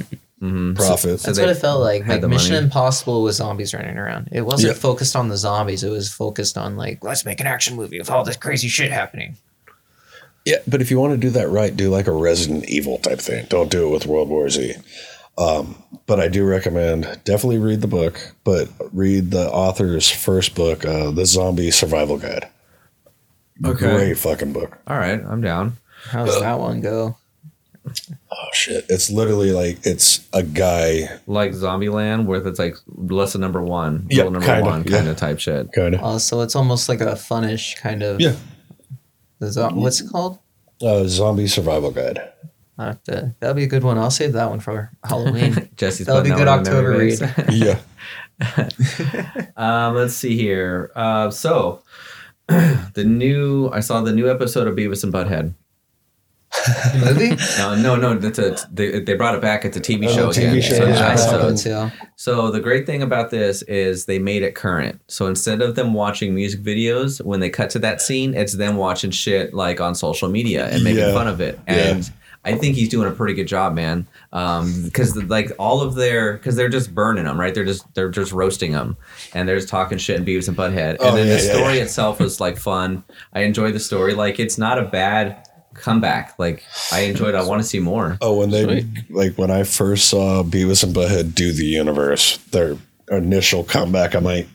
Mhm. 0.43 0.77
profit. 0.77 1.19
So 1.21 1.27
That's 1.29 1.39
they 1.39 1.45
what 1.47 1.51
it 1.57 1.59
felt 1.61 1.81
like. 1.81 2.07
Like 2.07 2.23
Mission 2.23 2.53
money. 2.55 2.65
Impossible 2.67 3.25
with 3.25 3.35
zombies 3.35 3.75
running 3.75 3.97
around. 3.99 4.29
It 4.31 4.43
wasn't 4.43 4.75
Yeah. 4.75 4.81
focused 4.81 5.17
on 5.17 5.29
the 5.29 5.37
zombies. 5.37 5.83
It 5.83 5.91
was 5.91 6.09
focused 6.09 6.57
on 6.57 6.77
like 6.77 7.03
let's 7.03 7.25
make 7.25 7.41
an 7.41 7.49
action 7.49 7.75
movie 7.77 7.99
with 7.99 8.09
all 8.11 8.23
this 8.25 8.37
crazy 8.37 8.69
shit 8.69 8.93
happening. 8.93 9.37
Yeah, 10.45 10.59
but 10.67 10.81
if 10.81 10.91
you 10.93 10.99
want 11.01 11.13
to 11.13 11.19
do 11.19 11.31
that 11.31 11.49
right, 11.51 11.77
do 11.77 11.91
like 11.91 12.07
a 12.07 12.13
Resident 12.13 12.65
Evil 12.69 12.99
type 12.99 13.21
thing. 13.21 13.47
Don't 13.51 13.69
do 13.71 13.89
it 13.89 13.91
with 13.91 14.07
World 14.07 14.29
War 14.29 14.49
Z. 14.49 14.75
Um, 15.39 15.83
but 16.07 16.19
I 16.19 16.27
do 16.29 16.45
recommend 16.45 17.05
definitely 17.25 17.59
read 17.59 17.81
the 17.81 17.87
book, 17.87 18.35
but 18.45 18.69
read 18.93 19.31
the 19.31 19.49
author's 19.51 20.11
first 20.11 20.55
book, 20.55 20.85
uh, 20.85 21.11
The 21.13 21.25
Zombie 21.27 21.71
Survival 21.71 22.19
Guide. 22.19 22.49
Okay. 23.65 23.95
Great 23.95 24.19
fucking 24.19 24.53
book. 24.53 24.79
All 24.87 24.97
right, 24.99 25.21
I'm 25.25 25.41
down. 25.41 25.77
How's 26.11 26.31
does 26.31 26.41
that 26.41 26.59
one 26.59 26.81
go? 26.81 27.17
Oh 28.31 28.49
shit! 28.53 28.85
It's 28.89 29.11
literally 29.11 29.51
like 29.53 29.79
it's 29.85 30.27
a 30.33 30.43
guy, 30.43 31.09
Like 31.27 31.53
Zombieland, 31.53 32.27
where 32.27 32.47
it's 32.47 32.59
like 32.59 32.77
lesson 32.97 33.41
number 33.41 33.63
one, 33.63 34.07
Yeah, 34.11 34.23
rule 34.25 34.33
number 34.33 34.47
kinda, 34.47 34.65
one 34.65 34.85
kind 34.85 35.07
yeah. 35.07 35.11
of 35.13 35.17
type 35.17 35.39
shit. 35.41 35.73
kind 35.73 35.95
of. 35.95 36.03
Uh, 36.03 36.19
so 36.19 36.43
it's 36.43 36.55
almost 36.55 36.89
like 36.89 37.01
a 37.01 37.17
funnish 37.17 37.77
kind 37.77 38.03
of. 38.03 38.21
Yeah, 38.21 38.37
The 39.39 39.51
zo- 39.51 39.71
what's 39.71 40.01
it 40.01 40.11
called? 40.11 40.39
uh, 40.83 41.05
Zombie 41.07 41.47
Survival 41.49 41.91
Guide. 41.91 42.21
I 42.79 42.87
have 42.87 43.03
to, 43.05 43.35
that'll 43.41 43.55
be 43.57 43.65
a 43.65 43.69
good 43.69 43.83
one. 43.83 43.99
I'll 43.99 44.11
save 44.11 44.33
that 44.35 44.49
one 44.51 44.61
for 44.61 44.91
Halloween. 45.05 45.69
Jesse's 45.77 46.07
That'll 46.07 46.23
be 46.23 46.31
putting 46.31 46.47
good 46.47 46.49
that 46.49 46.59
one 46.59 46.67
October 46.69 46.91
read. 46.97 47.21
Yeah, 47.53 47.81
um, 49.57 49.95
let's 49.97 50.15
see 50.15 50.37
here. 50.37 50.91
Uh, 50.95 51.31
so 51.31 51.83
the 52.49 53.05
new, 53.05 53.69
I 53.71 53.81
saw 53.81 54.01
the 54.03 54.13
new 54.13 54.31
episode 54.31 54.69
of 54.69 54.75
Beavis 54.77 55.03
and 55.05 55.13
Butthead. 55.13 55.55
movie. 56.95 57.37
No, 57.59 57.75
no, 57.75 57.97
no. 57.97 58.15
That's 58.19 58.39
a, 58.39 58.57
they, 58.73 59.01
they 59.01 59.15
brought 59.15 59.35
it 59.35 59.43
back. 59.43 59.65
It's 59.65 59.77
a 59.77 59.81
TV 59.81 60.07
Oh, 60.09 60.15
show 60.15 60.29
TV 60.31 60.49
again. 60.49 60.63
show, 60.63 60.75
So 60.77 60.85
yeah. 60.85 60.91
it's 60.91 61.01
I 61.01 61.09
back 61.09 61.19
saw 61.19 61.47
on- 61.47 61.55
it 61.55 61.91
too. 61.91 61.97
So 62.17 62.51
the 62.51 62.61
great 62.61 62.87
thing 62.87 63.03
about 63.03 63.31
this 63.31 63.63
is 63.63 64.07
they 64.07 64.19
made 64.19 64.43
it 64.43 64.55
current. 64.55 65.01
So 65.09 65.27
instead 65.27 65.61
of 65.61 65.75
them 65.75 65.93
watching 65.95 66.35
music 66.35 66.61
videos, 66.63 67.23
when 67.25 67.41
they 67.41 67.51
cut 67.51 67.71
to 67.71 67.79
that 67.81 68.01
scene, 68.01 68.35
it's 68.35 68.55
them 68.55 68.77
watching 68.77 69.11
shit 69.11 69.53
like 69.53 69.81
on 69.81 69.95
social 69.95 70.29
media 70.29 70.69
and 70.69 70.83
making 70.83 71.01
Yeah. 71.01 71.13
fun 71.13 71.29
of 71.29 71.41
it. 71.41 71.59
Yeah. 71.69 71.75
And 71.75 72.13
I 72.49 72.57
think 72.57 72.75
he's 72.77 72.89
doing 72.89 73.07
a 73.09 73.13
pretty 73.15 73.35
good 73.35 73.47
job, 73.47 73.75
man. 73.75 74.07
Um, 74.33 74.83
because 74.85 75.17
like 75.25 75.53
all 75.59 75.81
of 75.83 75.95
their, 75.95 76.35
because 76.35 76.57
they're 76.57 76.69
just 76.69 76.95
burning 76.95 77.25
them, 77.25 77.39
right? 77.39 77.55
They're 77.55 77.65
just 77.65 77.93
they're 77.95 78.09
just 78.11 78.33
roasting 78.33 78.73
them, 78.73 78.97
and 79.35 79.49
they're 79.49 79.57
just 79.57 79.69
talking 79.69 79.99
shit 79.99 80.17
and 80.17 80.27
Beavis 80.27 80.49
and 80.49 80.57
Butthead. 80.57 80.91
And 80.93 80.99
Oh, 81.01 81.15
then 81.15 81.27
yeah, 81.29 81.37
the 81.37 81.45
yeah, 81.45 81.53
story 81.55 81.77
yeah. 81.77 81.83
itself 81.83 82.21
was 82.21 82.41
like 82.41 82.57
fun. 82.57 83.05
I 83.35 83.41
enjoyed 83.43 83.75
the 83.75 83.81
story. 83.81 84.15
Like 84.15 84.41
it's 84.41 84.59
not 84.59 84.79
a 84.79 84.85
bad 84.85 85.47
comeback. 85.75 86.35
Like 86.39 86.65
I 86.93 87.01
enjoyed. 87.01 87.35
it. 87.35 87.39
I 87.39 87.45
want 87.45 87.63
to 87.63 87.69
see 87.69 87.79
more. 87.81 88.19
Oh, 88.21 88.39
when 88.39 88.51
they 88.51 88.85
like 89.11 89.37
when 89.37 89.51
I 89.51 89.63
first 89.65 90.09
saw 90.09 90.43
Beavis 90.43 90.83
and 90.83 90.95
Butthead 90.95 91.35
do 91.35 91.53
the 91.53 91.65
universe, 91.67 92.39
their 92.51 92.77
initial 93.11 93.65
comeback, 93.65 94.15
I'm 94.15 94.25
like, 94.25 94.49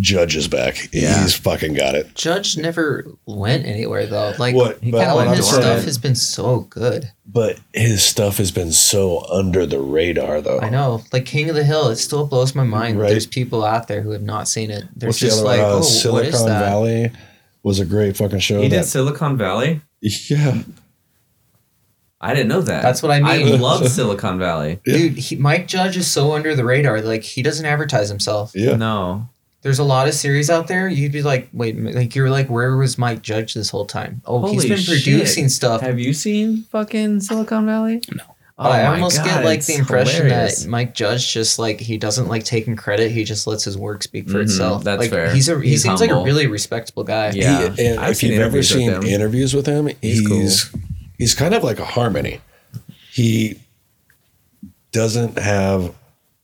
Judge 0.00 0.36
is 0.36 0.48
back. 0.48 0.88
Yeah. 0.92 1.20
He's 1.22 1.34
fucking 1.36 1.74
got 1.74 1.94
it. 1.94 2.14
Judge 2.14 2.56
never 2.56 3.06
went 3.26 3.66
anywhere 3.66 4.06
though. 4.06 4.32
Like 4.38 4.54
What? 4.54 4.80
He 4.82 4.90
But 4.90 4.98
kinda 5.00 5.10
all 5.10 5.16
what 5.26 5.36
his 5.36 5.46
dormant. 5.46 5.62
stuff 5.64 5.74
saying- 5.76 5.84
has 5.84 5.98
been 5.98 6.14
so 6.14 6.60
good. 6.70 7.10
But 7.26 7.58
his 7.74 8.02
stuff 8.02 8.38
has 8.38 8.50
been 8.50 8.72
so 8.72 9.24
under 9.30 9.66
the 9.66 9.80
radar, 9.80 10.40
though. 10.40 10.60
I 10.60 10.68
know. 10.70 11.02
Like 11.12 11.24
King 11.26 11.48
of 11.50 11.54
the 11.56 11.64
Hill, 11.64 11.88
it 11.88 11.96
still 11.96 12.26
blows 12.26 12.54
my 12.54 12.64
mind. 12.64 12.98
Right. 13.00 13.10
There's 13.10 13.26
people 13.26 13.64
out 13.64 13.88
there 13.88 14.00
who 14.02 14.10
have 14.10 14.22
not 14.22 14.48
seen 14.48 14.70
it. 14.70 14.84
There's 14.96 15.10
What's 15.10 15.18
just 15.18 15.38
other 15.40 15.46
like, 15.46 15.60
one? 15.62 15.70
Uh, 15.70 15.74
oh, 15.76 15.82
Silicon 15.82 16.26
what 16.26 16.34
is 16.34 16.44
that? 16.44 16.60
Valley 16.60 17.10
was 17.62 17.78
a 17.80 17.84
great 17.84 18.16
fucking 18.16 18.40
show. 18.40 18.60
He 18.62 18.68
did 18.68 18.84
Silicon 18.84 19.36
Valley. 19.36 19.80
yeah. 20.00 20.62
I 22.20 22.34
didn't 22.34 22.48
know 22.48 22.60
that. 22.62 22.82
That's 22.82 23.02
what 23.02 23.10
I 23.10 23.18
mean. 23.20 23.54
I 23.54 23.56
love 23.56 23.88
Silicon 23.90 24.38
Valley. 24.38 24.80
Dude, 24.84 25.18
he, 25.18 25.36
Mike 25.36 25.66
Judge 25.66 25.96
is 25.96 26.06
so 26.10 26.32
under 26.34 26.54
the 26.54 26.64
radar. 26.64 27.00
Like 27.00 27.22
he 27.24 27.42
doesn't 27.42 27.66
advertise 27.66 28.08
himself. 28.08 28.52
Yeah. 28.54 28.76
No. 28.76 29.28
There's 29.62 29.78
a 29.78 29.84
lot 29.84 30.08
of 30.08 30.14
series 30.14 30.50
out 30.50 30.66
there. 30.66 30.88
You'd 30.88 31.12
be 31.12 31.22
like, 31.22 31.48
wait, 31.52 31.78
like 31.78 32.14
you're 32.16 32.30
like, 32.30 32.48
where 32.50 32.76
was 32.76 32.98
Mike 32.98 33.22
Judge 33.22 33.54
this 33.54 33.70
whole 33.70 33.86
time? 33.86 34.20
Oh, 34.26 34.50
he's 34.52 34.66
been 34.66 34.76
shit. 34.76 35.02
producing 35.04 35.48
stuff. 35.48 35.80
Have 35.82 36.00
you 36.00 36.12
seen 36.12 36.64
fucking 36.64 37.20
Silicon 37.20 37.64
Valley? 37.66 38.02
No. 38.14 38.24
Oh 38.58 38.68
I 38.70 38.84
almost 38.86 39.16
God, 39.18 39.24
get 39.24 39.44
like 39.44 39.64
the 39.64 39.74
impression 39.76 40.26
hilarious. 40.26 40.64
that 40.64 40.68
Mike 40.68 40.94
Judge 40.94 41.32
just 41.32 41.58
like 41.58 41.80
he 41.80 41.96
doesn't 41.96 42.28
like 42.28 42.44
taking 42.44 42.76
credit. 42.76 43.10
He 43.10 43.24
just 43.24 43.46
lets 43.46 43.64
his 43.64 43.78
work 43.78 44.02
speak 44.02 44.28
for 44.28 44.38
Mhm, 44.38 44.42
itself. 44.42 44.84
that's 44.84 45.00
like, 45.00 45.10
fair. 45.10 45.32
He's 45.32 45.48
a 45.48 45.58
he 45.60 45.70
He's 45.70 45.82
seems 45.82 46.00
like 46.00 46.10
a 46.10 46.22
really 46.22 46.46
respectable 46.48 47.02
guy. 47.02 47.30
Yeah. 47.30 47.70
He, 47.70 47.86
and 47.86 47.98
I've 47.98 48.10
if 48.10 48.16
seen 48.18 48.32
you've 48.32 48.40
ever 48.42 48.58
interviews 48.58 48.74
with 48.74 48.78
seen 48.82 48.90
him. 48.92 49.02
interviews 49.04 49.54
with 49.54 49.66
him, 49.66 49.86
He's 50.02 50.18
he's 50.28 50.64
cool. 50.66 50.80
he's 51.18 51.34
kind 51.34 51.54
of 51.54 51.64
like 51.64 51.78
a 51.78 51.84
harmony. 51.84 52.40
He 53.10 53.58
doesn't 54.92 55.38
have 55.38 55.94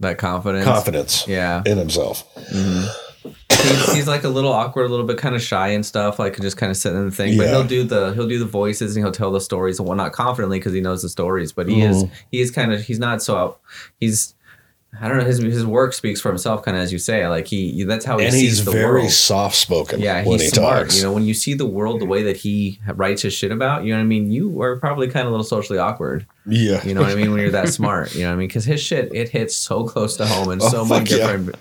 that 0.01 0.19
confidence. 0.19 0.65
confidence 0.65 1.29
Yeah. 1.29 1.63
in 1.67 1.77
himself. 1.79 2.25
He's, 3.25 3.93
he's 3.93 4.09
like 4.09 4.25
a 4.25 4.29
little 4.29 4.53
awkward, 4.53 4.85
a 4.87 4.89
little 4.89 5.07
bit 5.07 5.19
kind 5.19 5.35
of 5.35 5.43
shy 5.43 5.69
and 5.69 5.85
stuff, 5.85 6.19
like 6.19 6.39
just 6.41 6.57
kind 6.57 6.71
of 6.71 6.77
sitting 6.77 6.99
in 6.99 7.07
the 7.07 7.11
thing. 7.15 7.37
But 7.37 7.49
he'll 7.49 7.65
do 7.65 7.83
the 7.85 8.13
he'll 8.13 8.29
do 8.29 8.39
the 8.39 8.45
voices 8.45 8.95
and 8.97 9.05
he'll 9.05 9.13
tell 9.13 9.33
the 9.33 9.41
stories 9.41 9.79
and 9.79 9.89
whatnot 9.89 10.13
confidently 10.13 10.59
because 10.59 10.73
he 10.73 10.81
knows 10.81 11.03
the 11.03 11.09
stories. 11.09 11.53
But 11.53 11.69
he 11.69 11.83
is 11.83 12.05
Mhm. 12.05 12.11
he 12.31 12.41
is 12.41 12.51
kind 12.51 12.73
of 12.73 12.83
he's 12.83 12.99
not 12.99 13.23
so 13.23 13.57
he's 14.01 14.35
I 14.99 15.07
don't 15.07 15.19
know 15.19 15.25
his 15.25 15.39
his 15.39 15.67
work 15.67 15.93
speaks 15.93 16.19
for 16.21 16.29
himself, 16.31 16.63
kind 16.63 16.77
of 16.77 16.83
as 16.83 16.93
you 16.93 16.99
say. 16.99 17.27
Like 17.29 17.47
he 17.47 17.83
that's 17.85 18.05
how 18.07 18.17
he 18.19 18.25
And 18.25 18.33
sees 18.33 18.43
he's 18.59 18.65
the 18.65 18.71
very 18.71 19.09
soft 19.09 19.57
spoken 19.57 20.01
Yeah, 20.01 20.23
when 20.25 20.39
he's 20.39 20.43
he 20.43 20.49
smart. 20.49 20.85
talks. 20.85 20.97
You 20.97 21.03
know, 21.03 21.13
when 21.13 21.25
you 21.25 21.35
see 21.35 21.53
the 21.55 21.67
world 21.67 22.01
the 22.01 22.07
way 22.07 22.23
that 22.23 22.39
he 22.39 22.79
writes 22.95 23.21
his 23.23 23.35
shit 23.35 23.53
about, 23.53 23.85
you 23.85 23.91
know 23.91 23.99
what 23.99 24.05
I 24.05 24.07
mean. 24.07 24.31
You 24.31 24.63
are 24.63 24.77
probably 24.79 25.09
kind 25.09 25.23
of 25.27 25.29
a 25.29 25.31
little 25.33 25.45
socially 25.45 25.79
awkward. 25.79 26.25
yeah. 26.47 26.83
You 26.87 26.95
know 26.95 27.03
what 27.03 27.11
I 27.11 27.17
mean 27.17 27.33
when 27.33 27.41
you're 27.41 27.51
that 27.51 27.69
smart. 27.69 28.15
You 28.15 28.23
know 28.23 28.29
what 28.29 28.35
I 28.35 28.37
mean 28.37 28.49
because 28.49 28.65
his 28.65 28.81
shit 28.81 29.13
it 29.13 29.29
hits 29.29 29.55
so 29.57 29.85
close 29.85 30.17
to 30.19 30.27
home 30.27 30.49
and 30.51 30.63
Oh, 30.63 30.69
so 30.71 30.85
many 30.87 31.05
different 31.05 31.47
yeah. 31.49 31.53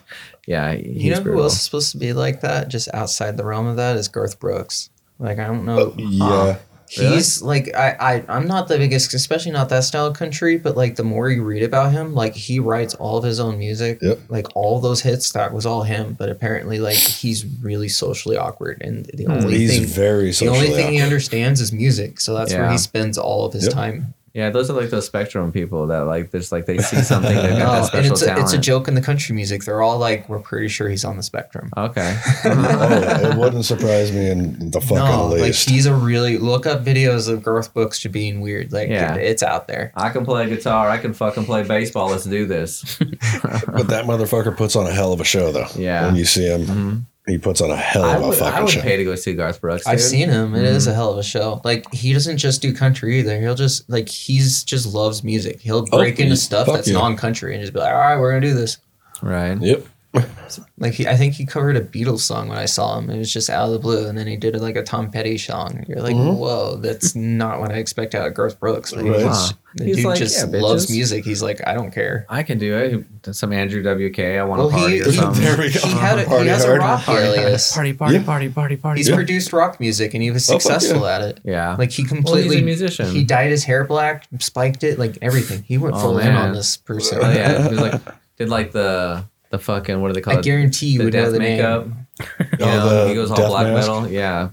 Different. 0.47 0.85
Yeah, 0.85 0.91
he's 0.93 1.03
You 1.03 1.11
know 1.15 1.21
who 1.21 1.41
else 1.41 1.53
is 1.55 1.61
supposed 1.61 1.91
to 1.91 1.97
be 1.97 2.13
like 2.13 2.41
that? 2.41 2.69
Just 2.69 2.87
outside 2.93 3.37
the 3.37 3.45
realm 3.45 3.67
of 3.67 3.75
that 3.77 3.97
is 3.97 4.07
Garth 4.07 4.39
Brooks. 4.39 4.89
Like 5.19 5.39
I 5.39 5.47
don't 5.47 5.65
know. 5.65 5.93
yeah. 5.97 6.57
He's 6.89 7.41
like 7.41 7.75
I, 7.75 7.97
I 7.99 8.23
I'm 8.29 8.47
not 8.47 8.69
the 8.69 8.77
biggest, 8.77 9.13
especially 9.13 9.51
not 9.51 9.67
that 9.69 9.83
style 9.83 10.05
of 10.05 10.15
country, 10.15 10.57
but 10.57 10.77
like 10.77 10.95
the 10.95 11.03
more 11.03 11.29
you 11.29 11.43
read 11.43 11.63
about 11.63 11.91
him, 11.91 12.13
like 12.13 12.33
he 12.33 12.59
writes 12.59 12.93
all 12.93 13.17
of 13.17 13.25
his 13.25 13.41
own 13.41 13.57
music. 13.59 13.99
Yep. 14.01 14.19
Like 14.29 14.47
all 14.55 14.79
those 14.79 15.01
hits, 15.01 15.33
that 15.33 15.51
was 15.53 15.65
all 15.65 15.83
him. 15.83 16.13
But 16.17 16.29
apparently, 16.29 16.79
like 16.79 16.95
he's 16.95 17.45
really 17.61 17.89
socially 17.89 18.37
awkward, 18.37 18.81
and 18.81 19.05
the 19.13 19.25
Hmm. 19.25 19.31
only 19.31 19.57
He's 19.57 19.71
thing 19.79 19.85
very 19.85 20.31
the 20.31 20.47
only 20.47 20.69
thing 20.69 20.93
he 20.93 21.01
understands 21.01 21.59
is 21.59 21.73
music. 21.73 22.21
So 22.21 22.33
that's 22.33 22.53
where 22.53 22.69
he 22.71 22.77
spends 22.77 23.17
all 23.17 23.43
of 23.45 23.51
his 23.51 23.65
Yep. 23.65 23.73
time. 23.73 24.13
Yeah, 24.33 24.51
those 24.51 24.69
are 24.69 24.73
like 24.73 24.91
those 24.91 25.05
spectrum 25.07 25.51
people 25.51 25.87
that 25.87 26.01
like 26.01 26.29
there's 26.29 26.51
like 26.51 26.67
they 26.67 26.77
see 26.77 26.97
something 27.01 27.35
they've 27.35 27.57
got 27.57 27.61
Oh, 27.73 27.77
and 27.77 27.85
special 27.87 28.11
it's 28.11 28.21
a, 28.21 28.25
talent. 28.27 28.43
it's 28.43 28.53
a 28.53 28.57
joke 28.59 28.87
in 28.87 28.93
the 28.93 29.01
country 29.01 29.33
music. 29.35 29.63
They're 29.63 29.81
all 29.81 29.97
like, 29.97 30.29
we're 30.29 30.39
pretty 30.39 30.67
sure 30.67 30.89
he's 30.89 31.03
on 31.03 31.17
the 31.17 31.23
spectrum. 31.23 31.71
Okay. 31.75 32.19
oh, 32.45 33.31
it 33.31 33.37
wouldn't 33.37 33.65
surprise 33.65 34.11
me 34.11 34.29
in 34.29 34.69
the 34.71 34.79
fucking 34.81 34.97
No, 34.97 35.27
like 35.27 35.41
least. 35.41 35.69
he's 35.69 35.85
a 35.87 35.93
really 35.95 36.37
look 36.37 36.67
up 36.67 36.83
videos 36.85 37.27
of 37.27 37.41
Garth 37.41 37.73
Brooks 37.73 38.01
to 38.01 38.09
being 38.09 38.41
weird. 38.41 38.71
Like 38.71 38.89
Yeah. 38.89 39.15
it's 39.15 39.41
out 39.41 39.67
there. 39.67 39.91
I 39.95 40.09
can 40.09 40.23
play 40.23 40.47
guitar. 40.49 40.87
I 40.89 40.97
can 40.99 41.13
fucking 41.13 41.45
play 41.45 41.63
baseball. 41.63 42.09
Let's 42.09 42.25
do 42.25 42.45
this. 42.45 42.97
but 42.99 43.87
that 43.87 44.05
motherfucker 44.05 44.55
puts 44.55 44.75
on 44.75 44.85
a 44.85 44.91
hell 44.93 45.13
of 45.13 45.21
a 45.21 45.25
show, 45.25 45.51
though. 45.51 45.67
Yeah. 45.75 46.05
When 46.05 46.15
you 46.15 46.25
see 46.25 46.45
him, 46.47 46.61
Mhm. 46.65 47.01
He 47.27 47.37
puts 47.37 47.59
on 47.61 47.69
a 47.71 47.75
hell 47.75 48.03
of 48.05 48.21
a 48.23 48.27
would, 48.29 48.37
fucking 48.37 48.53
show. 48.53 48.57
I 48.57 48.61
would 48.63 48.69
show. 48.71 48.81
pay 48.81 48.97
to 48.97 49.03
go 49.03 49.15
see 49.15 49.33
Garth 49.33 49.59
Brooks. 49.61 49.85
I've 49.85 50.01
seen 50.01 50.29
him. 50.29 50.55
It 50.55 50.63
is 50.63 50.87
Mhm. 50.87 50.91
a 50.91 50.93
hell 50.95 51.11
of 51.11 51.17
a 51.17 51.23
show. 51.23 51.61
Like 51.65 51.91
he 51.93 52.13
doesn't 52.13 52.37
just 52.37 52.61
do 52.61 52.73
country 52.73 53.19
either. 53.19 53.39
He'll 53.39 53.53
just 53.55 53.89
like 53.89 54.07
he's 54.09 54.63
just 54.63 54.93
loves 54.93 55.23
music. 55.23 55.59
He'll 55.61 55.85
Oh, 55.91 55.97
break 55.97 56.19
into 56.19 56.37
stuff 56.37 56.67
that's 56.67 56.87
yeah. 56.87 56.93
non-country 56.93 57.53
and 57.53 57.61
just 57.61 57.73
be 57.73 57.79
like, 57.79 57.91
all 57.93 57.99
right, 57.99 58.17
we're 58.17 58.31
gonna 58.31 58.41
do 58.47 58.53
this. 58.53 58.77
Right. 59.21 59.57
Yep. 59.61 59.85
Like 60.79 60.93
he, 60.93 61.07
I 61.07 61.15
think 61.17 61.33
he 61.33 61.45
covered 61.45 61.75
a 61.75 61.81
Beatles 61.81 62.19
song 62.19 62.47
when 62.49 62.57
I 62.57 62.65
saw 62.65 62.97
him. 62.97 63.09
It 63.09 63.17
was 63.17 63.33
just 63.33 63.49
out 63.49 63.65
of 63.65 63.73
the 63.73 63.79
blue, 63.79 64.07
and 64.07 64.17
then 64.17 64.27
he 64.27 64.37
did 64.37 64.55
like 64.61 64.75
a 64.75 64.83
Tom 64.83 65.11
Petty 65.11 65.37
song. 65.37 65.83
You're 65.87 66.01
like, 66.01 66.15
Mhm. 66.15 66.37
whoa, 66.37 66.77
that's 66.77 67.15
not 67.15 67.59
what 67.59 67.71
I 67.71 67.75
expect 67.75 68.15
out 68.15 68.27
of 68.27 68.33
Garth 68.33 68.59
Brooks. 68.59 68.93
Like, 68.93 69.05
Right. 69.05 69.19
he's- 69.21 69.49
Huh. 69.51 69.53
The 69.75 69.83
He's 69.85 69.95
dude 69.97 70.05
like, 70.05 70.17
just 70.19 70.37
"Yeah, 70.51 70.59
loves 70.61 70.89
music. 70.89 71.25
He's 71.25 71.43
like, 71.43 71.61
I 71.67 71.73
don't 71.73 71.91
care. 71.91 72.25
I 72.29 72.41
can 72.43 72.57
do 72.57 72.75
it. 73.23 73.35
Some 73.35 73.51
Andrew 73.53 73.83
WK. 73.83 74.39
I 74.39 74.43
want 74.43 74.59
Well, 74.59 74.69
to 74.69 74.75
party 74.77 74.95
he- 74.95 75.01
or 75.01 75.11
something. 75.11 75.43
There 75.43 75.57
we 75.57 75.71
go. 75.71 75.79
He 75.81 75.91
had 75.91 76.17
a, 76.19 76.23
Party 76.25 76.43
he 76.45 76.49
has 76.49 76.63
hard. 76.63 76.77
a 76.77 76.79
rock 76.79 77.03
Party, 77.03 77.25
alias. 77.27 77.73
party, 77.73 77.93
party, 77.93 78.15
Yeah. 78.15 78.23
party, 78.23 78.49
party, 78.49 78.75
party. 78.77 78.99
He's 79.01 79.09
produced 79.09 79.51
rock 79.53 79.79
music, 79.79 80.13
and 80.15 80.23
he 80.23 80.31
was 80.31 80.49
Oh, 80.49 80.53
successful 80.57 81.01
yeah. 81.01 81.15
at 81.15 81.21
it. 81.21 81.39
yeah. 81.43 81.75
Like 81.77 81.91
he 81.91 82.03
well, 82.03 82.09
completely 82.09 82.55
he's 82.55 82.61
a 82.63 82.65
musician. 82.65 83.11
He 83.11 83.23
dyed 83.23 83.51
his 83.51 83.65
hair 83.65 83.83
black, 83.83 84.25
spiked 84.39 84.83
it, 84.83 84.97
like 84.97 85.17
everything. 85.21 85.63
He 85.67 85.77
went 85.77 85.95
Oh, 85.95 85.99
full 85.99 86.17
in 86.19 86.33
on 86.33 86.53
this 86.53 86.77
person. 86.77 87.19
oh 87.21 87.29
yeah. 87.31 87.63
He 87.63 87.69
was 87.69 87.79
like 87.79 88.01
did 88.37 88.49
like 88.49 88.71
the 88.71 89.25
the 89.49 89.59
fucking 89.59 90.01
what 90.01 90.09
do 90.09 90.13
they 90.13 90.21
call 90.21 90.35
I 90.35 90.39
it? 90.39 90.43
guarantee 90.43 90.87
you 90.87 90.99
the 90.99 91.05
would 91.05 91.13
know 91.13 91.23
death 91.23 91.33
the 91.33 91.39
makeup. 91.39 91.85
name. 91.87 92.07
You 92.19 92.45
Oh, 92.61 92.65
know, 92.65 93.03
the 93.03 93.09
he 93.09 93.15
goes 93.15 93.31
all 93.31 93.37
black 93.47 93.67
mask? 93.67 93.87
metal. 93.87 94.07
Yeah. 94.09 94.49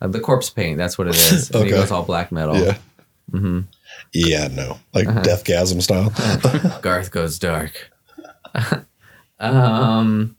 Uh, 0.00 0.08
the 0.08 0.20
corpse 0.20 0.50
paint. 0.50 0.78
That's 0.78 0.96
what 0.98 1.06
it 1.08 1.14
is. 1.16 1.50
And 1.50 1.64
He 1.64 1.70
goes 1.70 1.90
all 1.90 2.02
black 2.02 2.30
metal. 2.32 2.56
Yeah. 2.56 2.78
hmm 3.30 3.60
Yeah, 4.12 4.48
no. 4.48 4.78
Like 4.94 5.08
Uh-huh. 5.08 5.22
Deathgasm 5.22 5.82
style. 5.82 6.12
Garth 6.82 7.10
goes 7.10 7.38
dark. 7.38 7.90
um, 9.40 10.36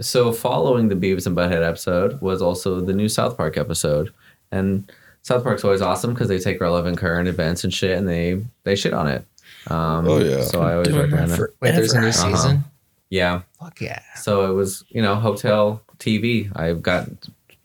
so 0.00 0.32
following 0.32 0.88
the 0.88 0.94
Beavis 0.94 1.26
and 1.26 1.36
Butthead 1.36 1.66
episode 1.66 2.20
was 2.20 2.42
also 2.42 2.80
the 2.80 2.92
new 2.92 3.08
South 3.08 3.36
Park 3.36 3.56
episode, 3.56 4.12
and 4.52 4.90
South 5.22 5.42
Park's 5.42 5.64
always 5.64 5.82
awesome 5.82 6.12
because 6.14 6.28
they 6.28 6.38
take 6.38 6.60
relevant 6.60 6.98
current 6.98 7.28
events 7.28 7.64
and 7.64 7.72
shit, 7.74 7.96
and 7.98 8.08
they 8.08 8.42
they 8.64 8.76
shit 8.76 8.92
on 8.94 9.06
it. 9.08 9.24
Um, 9.66 10.08
Oh, 10.08 10.18
yeah. 10.18 10.42
So 10.42 10.62
I 10.62 10.74
always 10.74 10.92
recommend 10.92 11.32
it. 11.32 11.40
Wait, 11.60 11.72
there's 11.72 11.92
a 11.92 12.00
new 12.00 12.08
Uh-huh. 12.08 12.56
Season. 13.10 13.22
Yeah. 13.24 13.42
Fuck 13.58 13.80
yeah! 13.80 14.00
So 14.16 14.50
it 14.50 14.54
was 14.54 14.84
you 14.88 15.02
know 15.02 15.16
hotel 15.16 15.82
TV. 15.98 16.50
I've 16.56 16.82
got 16.82 17.08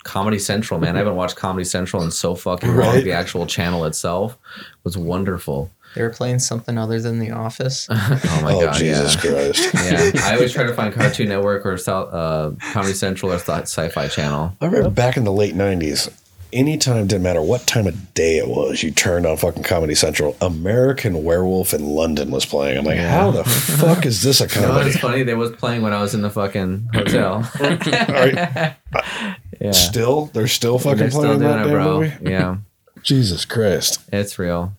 Comedy 0.03 0.39
Central, 0.39 0.79
man. 0.79 0.95
I 0.95 0.99
haven't 0.99 1.15
watched 1.15 1.36
Comedy 1.36 1.65
Central 1.65 2.03
in 2.03 2.12
so 2.12 2.36
fucking 2.36 2.69
long. 2.69 2.77
Right. 2.77 3.03
The 3.03 3.13
actual 3.13 3.45
channel 3.45 3.86
itself 3.86 4.38
was 4.84 4.97
wonderful. 4.97 5.71
They 5.95 6.01
were 6.01 6.10
playing 6.10 6.39
something 6.39 6.77
other 6.77 6.99
than 6.99 7.19
The 7.19 7.31
Office. 7.31 7.88
oh 7.89 8.39
my 8.43 8.53
oh, 8.53 8.65
god, 8.65 8.75
Jesus 8.75 9.15
yeah. 9.15 9.21
Christ. 9.21 9.73
yeah, 9.73 10.12
I 10.25 10.36
always 10.36 10.51
try 10.51 10.63
to 10.63 10.73
find 10.73 10.93
Cartoon 10.93 11.29
Network 11.29 11.65
or 11.65 11.77
South, 11.77 12.13
uh, 12.13 12.51
Comedy 12.73 12.93
Central 12.93 13.31
or 13.31 13.39
Sci-Fi 13.39 14.08
Channel. 14.10 14.58
I 14.60 14.65
remember 14.65 14.89
back 14.89 15.15
in 15.17 15.23
the 15.23 15.31
late 15.31 15.55
90s, 15.55 16.12
anytime, 16.55 17.05
didn't 17.07 17.23
matter 17.23 17.41
what 17.41 17.67
time 17.67 17.85
of 17.85 18.13
day 18.13 18.37
it 18.37 18.47
was, 18.47 18.81
you 18.81 18.89
turned 18.91 19.25
on 19.25 19.37
fucking 19.37 19.63
Comedy 19.63 19.93
Central. 19.93 20.35
American 20.41 21.23
Werewolf 21.23 21.73
in 21.73 21.85
London 21.85 22.31
was 22.31 22.45
playing. 22.45 22.77
I'm 22.79 22.85
like, 22.85 22.95
Yeah. 22.95 23.09
how 23.11 23.31
the 23.31 23.43
fuck 23.43 24.05
is 24.05 24.23
this 24.23 24.41
a 24.41 24.45
You 24.55 24.61
know 24.61 24.67
what 24.69 24.73
comedy? 24.77 24.89
is 24.89 24.97
funny? 24.97 25.23
They 25.23 25.33
was 25.35 25.51
playing 25.51 25.81
when 25.81 25.93
I 25.93 26.01
was 26.01 26.15
in 26.15 26.21
the 26.21 26.29
fucking 26.29 26.89
hotel. 26.93 27.49
Are- 27.59 28.75
yeah, 29.61 29.71
Still? 29.71 30.27
They're 30.33 30.47
still 30.47 30.79
fucking 30.79 30.97
they're 30.97 31.09
still 31.11 31.21
playing 31.23 31.39
doing 31.39 31.51
that 31.51 31.59
it, 31.61 31.63
damn 31.65 31.71
bro. 31.73 31.99
movie? 32.01 32.13
Yeah, 32.31 32.57
Jesus 33.03 33.45
Christ. 33.45 33.99
it's 34.11 34.39
real. 34.39 34.73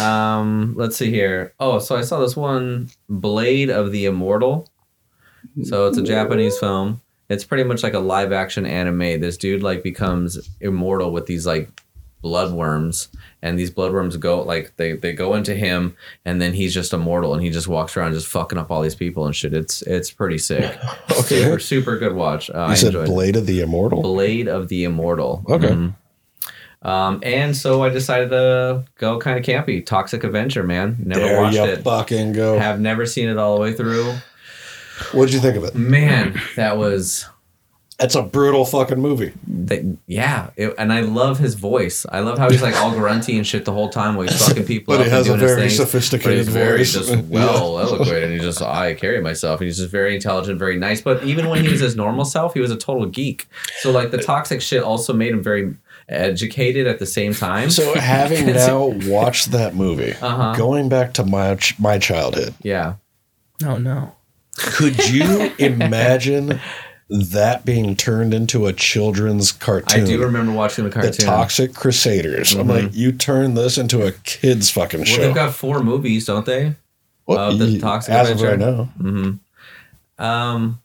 Um, 0.00 0.74
let's 0.76 0.96
see 0.96 1.10
here. 1.10 1.52
Oh, 1.58 1.78
so 1.80 1.96
I 1.96 2.02
saw 2.02 2.20
this 2.20 2.36
one, 2.36 2.90
Blade 3.08 3.70
of 3.70 3.90
the 3.90 4.04
Immortal. 4.06 4.68
So 5.64 5.86
it's 5.88 5.98
a 5.98 6.02
Japanese 6.02 6.58
film. 6.58 7.00
It's 7.28 7.44
pretty 7.44 7.64
much 7.64 7.82
like 7.82 7.94
a 7.94 7.98
live 7.98 8.32
action 8.32 8.66
anime. 8.66 9.20
This 9.20 9.36
dude 9.36 9.62
like 9.62 9.82
becomes 9.82 10.50
immortal 10.60 11.10
with 11.12 11.26
these 11.26 11.46
like 11.46 11.68
bloodworms 12.22 13.08
and 13.42 13.58
these 13.58 13.70
bloodworms 13.70 14.18
go 14.18 14.40
like 14.42 14.72
they, 14.78 14.92
they 14.94 15.12
go 15.12 15.34
into 15.34 15.54
him 15.54 15.94
and 16.24 16.40
then 16.40 16.54
he's 16.54 16.72
just 16.72 16.92
immortal 16.94 17.34
and 17.34 17.42
he 17.42 17.50
just 17.50 17.68
walks 17.68 17.96
around 17.98 18.14
just 18.14 18.26
fucking 18.26 18.56
up 18.58 18.70
all 18.70 18.80
these 18.80 18.94
people 18.94 19.26
and 19.26 19.36
shit. 19.36 19.52
It's 19.52 19.82
it's 19.82 20.10
pretty 20.10 20.38
sick. 20.38 20.78
Okay. 21.10 21.42
Super 21.44 21.58
super 21.58 21.98
good 21.98 22.14
watch. 22.14 22.50
Uh, 22.50 22.54
You 22.54 22.72
I 22.72 22.74
said 22.74 22.86
enjoyed 22.88 23.04
it. 23.08 23.12
Blade 23.12 23.36
of 23.36 23.46
the 23.46 23.60
Immortal? 23.60 24.02
Blade 24.02 24.48
of 24.48 24.68
the 24.68 24.84
Immortal. 24.84 25.44
Okay. 25.48 25.68
Mhm. 25.68 25.94
Um, 26.82 27.20
and 27.22 27.56
so 27.56 27.82
I 27.82 27.88
decided 27.88 28.28
to 28.30 28.84
go 28.98 29.18
kind 29.18 29.38
of 29.38 29.44
campy. 29.44 29.84
Toxic 29.84 30.22
Avenger, 30.24 30.62
man. 30.62 30.96
Never 31.02 31.20
there 31.22 31.40
watched 31.40 31.56
you 31.56 31.64
it. 31.64 31.82
fucking 31.82 32.32
go. 32.32 32.58
Have 32.58 32.80
never 32.80 33.06
seen 33.06 33.28
it 33.28 33.38
all 33.38 33.54
the 33.54 33.60
way 33.60 33.72
through. 33.72 34.12
What 35.12 35.26
did 35.26 35.34
you 35.34 35.40
think 35.40 35.56
of 35.56 35.64
it? 35.64 35.74
Man, 35.74 36.40
that 36.56 36.76
was 36.76 37.26
It's 38.00 38.14
a 38.16 38.22
brutal 38.22 38.64
fucking 38.64 39.00
movie. 39.00 39.32
that. 39.46 39.82
Yeah, 40.06 40.50
it, 40.56 40.74
and 40.78 40.92
I 40.92 41.00
love 41.00 41.38
his 41.38 41.54
voice. 41.54 42.04
I 42.10 42.20
love 42.20 42.38
how 42.38 42.50
he's 42.50 42.60
like 42.62 42.76
all 42.76 42.90
grunty 42.92 43.36
and 43.36 43.46
shit 43.46 43.64
the 43.64 43.72
whole 43.72 43.88
time 43.88 44.14
while 44.16 44.26
he's 44.26 44.46
fucking 44.46 44.64
people 44.66 44.92
But 44.94 45.00
up 45.00 45.06
he 45.06 45.10
and 45.12 45.16
has 45.18 45.28
a 45.28 45.36
very 45.36 45.60
things. 45.62 45.76
Sophisticated 45.76 46.38
he's 46.38 46.48
very 46.48 46.78
voice. 46.78 46.92
just 46.92 47.16
well 47.28 47.78
eloquent, 47.78 48.24
and 48.24 48.32
he's 48.32 48.42
just 48.42 48.60
I 48.62 48.94
carry 48.94 49.20
myself, 49.20 49.60
and 49.60 49.66
he's 49.66 49.78
just 49.78 49.90
very 49.90 50.14
intelligent, 50.16 50.58
very 50.58 50.76
nice. 50.76 51.00
But 51.00 51.22
even 51.24 51.48
when 51.48 51.62
he 51.64 51.68
was 51.70 51.80
his 51.80 51.96
normal 51.96 52.24
self, 52.24 52.54
he 52.54 52.60
was 52.60 52.70
a 52.72 52.76
total 52.76 53.06
geek. 53.06 53.46
So 53.80 53.90
like 53.92 54.10
the 54.10 54.18
toxic 54.18 54.60
shit 54.60 54.82
also 54.82 55.12
made 55.12 55.32
him 55.32 55.42
very 55.42 55.74
educated 56.08 56.86
at 56.86 56.98
the 56.98 57.06
same 57.06 57.32
time. 57.32 57.70
So 57.70 57.94
having 57.98 58.46
now 58.46 58.86
watched 59.06 59.52
that 59.52 59.74
movie, 59.74 60.12
Uh-huh. 60.20 60.54
going 60.56 60.88
back 60.88 61.14
to 61.14 61.24
my 61.24 61.58
my 61.78 61.98
childhood, 61.98 62.54
yeah, 62.62 62.94
Oh 63.64 63.78
no. 63.78 64.14
Could 64.56 65.08
you 65.08 65.52
imagine 65.58 66.60
that 67.10 67.64
being 67.64 67.96
turned 67.96 68.32
into 68.32 68.66
a 68.66 68.72
children's 68.72 69.52
cartoon? 69.52 70.02
I 70.02 70.06
do 70.06 70.20
remember 70.22 70.52
watching 70.52 70.84
the 70.84 70.90
cartoon. 70.90 71.12
the. 71.12 71.24
Toxic 71.24 71.74
Crusaders. 71.74 72.54
I'm 72.54 72.66
Mhm. 72.66 72.84
like, 72.84 72.94
you 72.94 73.12
turn 73.12 73.54
this 73.54 73.76
into 73.78 74.06
a 74.06 74.12
kids 74.12 74.70
fucking 74.70 75.00
well, 75.00 75.06
show. 75.06 75.20
they've 75.22 75.34
got 75.34 75.54
four 75.54 75.82
movies, 75.82 76.24
don't 76.26 76.46
they? 76.46 76.74
What? 77.26 77.38
uh, 77.38 77.52
the 77.54 77.78
Toxic 77.78 78.14
as 78.14 78.30
of 78.30 78.40
right 78.42 78.58
now. 78.58 78.84
hmm 79.00 79.32
Um, 80.18 80.80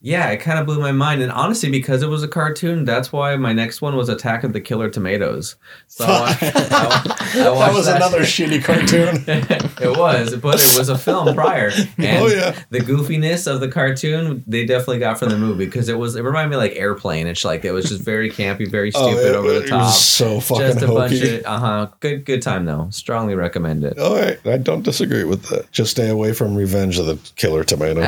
yeah, 0.00 0.28
it 0.30 0.36
kind 0.38 0.58
of 0.60 0.66
blew 0.66 0.78
my 0.80 0.92
mind, 0.92 1.22
and 1.22 1.32
honestly, 1.32 1.70
because 1.70 2.02
it 2.02 2.08
was 2.08 2.22
a 2.22 2.28
cartoon, 2.28 2.84
that's 2.84 3.12
why 3.12 3.34
my 3.36 3.52
next 3.52 3.82
one 3.82 3.96
was 3.96 4.08
Attack 4.08 4.44
of 4.44 4.52
the 4.52 4.60
Killer 4.60 4.88
Tomatoes. 4.90 5.56
So 5.88 6.04
I 6.06 6.20
watched, 6.20 6.42
I, 6.42 6.48
I 6.50 7.32
that 7.34 7.72
was 7.74 7.86
that. 7.86 7.96
another 7.96 8.20
shitty 8.20 8.62
cartoon. 8.62 9.24
it 9.26 9.98
was, 9.98 10.36
but 10.36 10.54
it 10.62 10.78
was 10.78 10.88
a 10.88 10.96
film 10.96 11.34
prior. 11.34 11.70
And 11.98 12.22
Oh, 12.22 12.26
yeah. 12.28 12.56
the 12.70 12.78
goofiness 12.78 13.50
of 13.52 13.60
the 13.60 13.68
cartoon 13.68 14.44
they 14.46 14.64
definitely 14.64 14.98
got 15.00 15.18
from 15.18 15.30
the 15.30 15.36
movie 15.38 15.64
because 15.66 15.88
it 15.88 15.98
was 15.98 16.14
it 16.16 16.22
reminded 16.22 16.50
me 16.50 16.56
like 16.56 16.76
Airplane. 16.76 17.26
It's 17.26 17.44
like 17.44 17.64
it 17.64 17.72
was 17.72 17.88
just 17.88 18.00
very 18.02 18.30
campy, 18.30 18.70
very 18.70 18.92
Oh, 18.94 19.10
stupid, 19.10 19.30
it- 19.30 19.34
over 19.34 19.48
the 19.52 19.64
it 19.64 19.68
top. 19.68 19.80
was 19.82 20.04
so 20.04 20.38
fucking 20.40 20.62
just 20.66 20.82
a 20.82 20.86
bunch 20.86 21.20
of 21.20 21.44
uh 21.44 21.58
huh. 21.58 21.88
Good 22.00 22.24
good 22.24 22.40
time 22.42 22.64
though. 22.66 22.88
Strongly 22.90 23.34
recommend 23.34 23.82
it. 23.84 23.98
All 23.98 24.14
right, 24.14 24.38
I 24.46 24.58
don't 24.58 24.82
disagree 24.82 25.24
with 25.24 25.42
that. 25.48 25.70
Just 25.72 25.90
stay 25.90 26.08
away 26.08 26.32
from 26.32 26.54
Revenge 26.54 26.98
of 26.98 27.06
the 27.06 27.16
Killer 27.36 27.64
Tomato. 27.64 28.06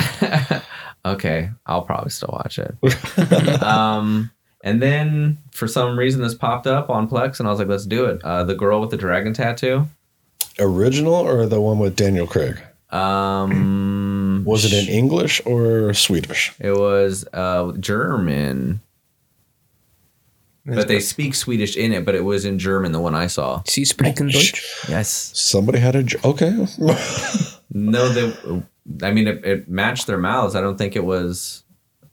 Okay, 1.04 1.50
I'll 1.66 1.82
probably 1.82 2.10
still 2.10 2.30
watch 2.32 2.58
it. 2.58 3.62
um, 3.62 4.30
and 4.62 4.82
then 4.82 5.38
for 5.52 5.66
some 5.66 5.98
reason 5.98 6.22
this 6.22 6.34
popped 6.34 6.66
up 6.66 6.90
on 6.90 7.08
Plex, 7.08 7.38
and 7.38 7.48
I 7.48 7.50
was 7.50 7.58
like, 7.58 7.68
let's 7.68 7.86
do 7.86 8.04
it. 8.06 8.22
Uh, 8.22 8.44
the 8.44 8.54
girl 8.54 8.80
with 8.80 8.90
the 8.90 8.96
dragon 8.96 9.32
tattoo. 9.32 9.88
Original 10.58 11.14
or 11.14 11.46
the 11.46 11.60
one 11.60 11.78
with 11.78 11.96
Daniel 11.96 12.26
Craig? 12.26 12.60
Um, 12.90 14.42
Was 14.44 14.64
it 14.64 14.72
in 14.72 14.92
English 14.92 15.40
or 15.46 15.94
Swedish? 15.94 16.52
It 16.58 16.72
was 16.72 17.24
uh, 17.32 17.72
German, 17.78 18.80
but 20.66 20.88
they 20.88 20.98
speak 21.00 21.34
Swedish 21.36 21.76
in 21.76 21.92
it. 21.92 22.04
But 22.04 22.16
it 22.16 22.24
was 22.24 22.44
in 22.44 22.58
German, 22.58 22.90
the 22.92 23.00
one 23.00 23.14
I 23.14 23.28
saw. 23.28 23.62
Sie 23.66 23.84
sprechen 23.84 24.26
Deutsch. 24.28 24.64
Yes. 24.88 25.30
Somebody 25.34 25.78
had 25.78 25.94
a. 25.96 26.04
okay. 26.24 26.66
No, 27.72 28.08
they. 28.08 28.62
I 29.02 29.10
mean, 29.10 29.28
it, 29.28 29.44
it 29.44 29.68
matched 29.68 30.06
their 30.06 30.18
mouths. 30.18 30.54
I 30.54 30.60
don't 30.60 30.76
think 30.78 30.96
it 30.96 31.04
was. 31.04 31.64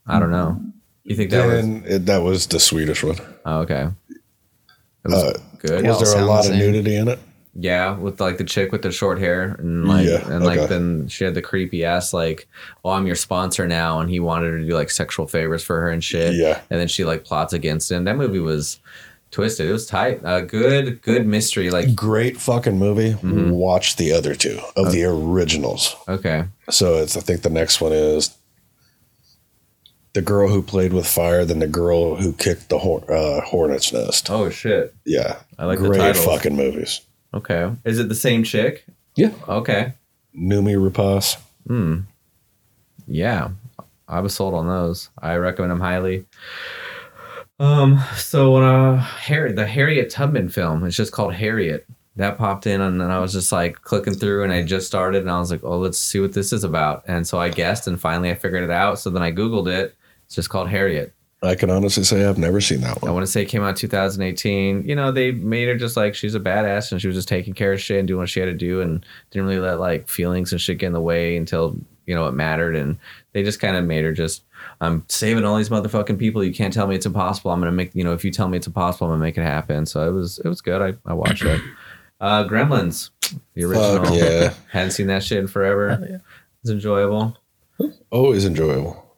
I 0.06 0.20
don't 0.20 0.32
know. 0.32 0.60
You 1.04 1.16
think 1.16 1.32
that 1.32 1.46
was? 1.46 1.54
then 1.56 1.84
it, 1.86 2.06
that 2.06 2.20
was 2.24 2.48
the 2.48 2.60
Swedish 2.60 3.04
one. 3.04 3.18
Oh, 3.46 3.60
okay. 3.60 3.90
It 4.10 5.10
was 5.12 5.24
Uh, 5.24 5.40
good. 5.60 5.84
Yeah. 5.86 5.92
Was 5.92 6.14
there 6.14 6.22
a 6.22 6.26
lot 6.26 6.44
the 6.46 6.52
of 6.52 6.58
nudity 6.58 6.96
in 6.96 7.08
it? 7.08 7.20
Yeah, 7.60 7.98
with 7.98 8.22
like 8.22 8.38
the 8.38 8.44
chick 8.44 8.72
with 8.72 8.84
the 8.84 8.92
short 8.92 9.18
hair 9.20 9.56
and 9.58 9.88
like 9.88 10.06
Yeah, 10.06 10.30
and 10.30 10.46
like 10.46 10.60
okay. 10.60 10.68
then 10.68 11.08
she 11.08 11.24
had 11.24 11.34
the 11.34 11.42
creepy 11.42 11.84
ass 11.84 12.14
like, 12.14 12.48
oh 12.86 12.92
I'm 12.92 13.08
your 13.08 13.16
sponsor 13.16 13.68
now, 13.68 14.00
and 14.00 14.10
he 14.12 14.20
wanted 14.20 14.52
her 14.52 14.60
to 14.60 14.66
do 14.66 14.74
like 14.76 14.92
sexual 14.92 15.26
favors 15.28 15.64
for 15.64 15.80
her 15.82 15.90
and 15.90 16.04
shit. 16.04 16.36
Yeah. 16.36 16.62
and 16.70 16.80
then 16.80 16.88
she 16.88 17.04
like 17.04 17.24
plots 17.26 17.54
against 17.54 17.92
him. 17.92 18.04
That 18.04 18.16
movie 18.18 18.40
was 18.40 18.80
Twisted. 19.32 19.68
It 19.70 19.72
was 19.74 19.86
tight. 19.86 20.22
A 20.24 20.42
good, 20.42 21.02
good 21.02 21.28
mystery. 21.28 21.70
Like 21.70 21.94
Great 21.96 22.38
fucking 22.38 22.78
movie. 22.80 23.12
Mm-hmm. 23.14 23.50
Watch 23.52 23.98
the 23.98 24.12
other 24.14 24.34
two 24.36 24.60
of 24.76 24.92
the 24.92 25.04
originals. 25.04 25.96
okay, 26.08 26.46
So 26.70 26.96
it's 26.96 27.18
I 27.18 27.20
think 27.20 27.42
the 27.42 27.50
next 27.50 27.82
one 27.82 27.92
is 27.92 28.36
the 30.14 30.22
girl 30.22 30.48
who 30.50 30.62
played 30.64 30.94
with 30.94 31.06
fire, 31.06 31.46
then 31.46 31.60
the 31.60 31.68
girl 31.68 32.16
who 32.16 32.34
kicked 32.34 32.70
the 32.70 32.80
hor- 32.80 33.04
uh, 33.12 33.42
hornet's 33.42 33.92
nest. 33.94 34.30
oh 34.32 34.50
shit. 34.50 34.96
Yeah, 35.06 35.38
I 35.60 35.66
like 35.66 35.78
great 35.80 36.16
fucking 36.16 36.56
movies. 36.56 37.02
Okay, 37.34 37.72
is 37.84 38.00
it 38.00 38.10
the 38.10 38.16
same 38.16 38.44
chick? 38.44 38.86
Yeah, 39.16 39.32
Okay. 39.48 39.94
Noomi 40.36 40.76
Rapace. 40.78 41.38
Hmm. 41.68 42.00
Yeah, 43.08 43.50
I 44.08 44.20
was 44.22 44.34
sold 44.34 44.54
on 44.54 44.68
those. 44.68 45.10
I 45.22 45.36
recommend 45.36 45.72
them 45.72 45.82
highly. 45.82 46.26
Um. 47.60 48.00
So 48.16 48.54
when 48.54 48.64
uh, 48.64 48.98
Harry, 48.98 49.52
the 49.52 49.66
Harriet 49.66 50.10
Tubman 50.10 50.50
film, 50.50 50.84
it's 50.86 50.96
just 50.96 51.12
called 51.12 51.34
Harriet. 51.34 51.88
That 52.16 52.38
popped 52.38 52.66
in, 52.66 52.82
and 52.82 53.00
then 53.00 53.12
I 53.12 53.20
was 53.20 53.32
just 53.32 53.52
like 53.52 53.82
clicking 53.82 54.14
through, 54.16 54.44
and 54.44 54.52
I 54.52 54.64
just 54.64 54.88
started, 54.88 55.22
and 55.22 55.32
I 55.32 55.40
was 55.40 55.52
like, 55.52 55.64
"Oh, 55.64 55.78
let's 55.78 56.00
see 56.00 56.20
what 56.20 56.34
this 56.34 56.52
is 56.52 56.64
about." 56.64 57.04
And 57.08 57.28
so 57.28 57.40
I 57.40 57.50
guessed, 57.50 57.88
and 57.88 58.00
finally 58.00 58.32
I 58.32 58.36
figured 58.36 58.64
it 58.64 58.72
out. 58.72 59.00
So 59.00 59.10
then 59.10 59.22
I 59.22 59.32
googled 59.32 59.68
it. 59.68 59.96
It's 60.26 60.36
just 60.36 60.50
called 60.50 60.70
Harriet. 60.70 61.14
I 61.44 61.54
can 61.54 61.70
honestly 61.70 62.04
say 62.04 62.26
I've 62.26 62.40
never 62.40 62.60
seen 62.60 62.82
that 62.82 63.00
one. 63.02 63.10
I 63.10 63.14
want 63.14 63.24
to 63.26 63.32
say 63.32 63.44
it 63.44 63.46
came 63.46 63.62
out 63.62 63.78
2018. 63.78 64.88
You 64.88 64.96
know, 64.96 65.12
they 65.12 65.32
made 65.32 65.68
her 65.68 65.76
just 65.76 65.96
like 65.96 66.16
she's 66.16 66.34
a 66.34 66.40
badass 66.40 66.92
and 66.92 67.00
she 67.00 67.08
was 67.08 67.16
just 67.16 67.28
taking 67.28 67.54
care 67.54 67.74
of 67.74 67.80
shit 67.80 68.00
and 68.00 68.08
doing 68.08 68.20
what 68.20 68.30
she 68.30 68.40
had 68.40 68.48
to 68.48 68.54
do 68.54 68.82
and 68.82 69.06
didn't 69.30 69.48
really 69.48 69.60
let 69.60 69.80
like 69.80 70.08
feelings 70.10 70.52
and 70.52 70.60
shit 70.60 70.80
get 70.80 70.88
in 70.88 70.94
the 70.94 71.02
way 71.02 71.38
until, 71.38 71.78
you 72.08 72.16
know, 72.16 72.28
it 72.28 72.32
mattered. 72.32 72.76
And 72.76 72.98
they 73.34 73.44
just 73.44 73.60
kind 73.60 73.76
of 73.76 73.86
made 73.86 74.04
her 74.04 74.14
just, 74.14 74.42
I'm 74.82 75.04
saving 75.08 75.44
all 75.44 75.58
these 75.58 75.70
motherfucking 75.70 76.20
people. 76.20 76.44
You 76.44 76.54
can't 76.54 76.74
tell 76.74 76.88
me 76.88 76.96
it's 76.96 77.06
impossible. 77.06 77.52
I'm 77.52 77.60
going 77.60 77.72
to 77.72 77.76
make, 77.76 77.94
you 77.96 78.04
know, 78.04 78.14
if 78.14 78.24
you 78.24 78.32
tell 78.32 78.48
me 78.48 78.58
it's 78.58 78.68
impossible, 78.68 79.08
I'm 79.08 79.12
going 79.12 79.20
to 79.20 79.26
make 79.26 79.38
it 79.38 79.50
happen. 79.50 79.86
So 79.86 80.08
it 80.08 80.12
was, 80.12 80.40
it 80.40 80.48
was 80.48 80.62
good. 80.62 80.82
I, 80.82 81.10
I 81.10 81.14
watched 81.14 81.44
it. 81.44 81.62
Uh, 82.20 82.44
Gremlins, 82.46 83.12
the 83.54 83.64
original. 83.64 84.04
Fuck 84.04 84.16
yeah, 84.16 84.52
Hadn't 84.72 84.90
seen 84.90 85.06
that 85.06 85.24
shit 85.24 85.38
in 85.38 85.48
forever. 85.48 86.04
yeah. 86.10 86.18
It's 86.64 86.72
enjoyable. 86.72 87.38
always 88.10 88.44
enjoyable. 88.44 89.16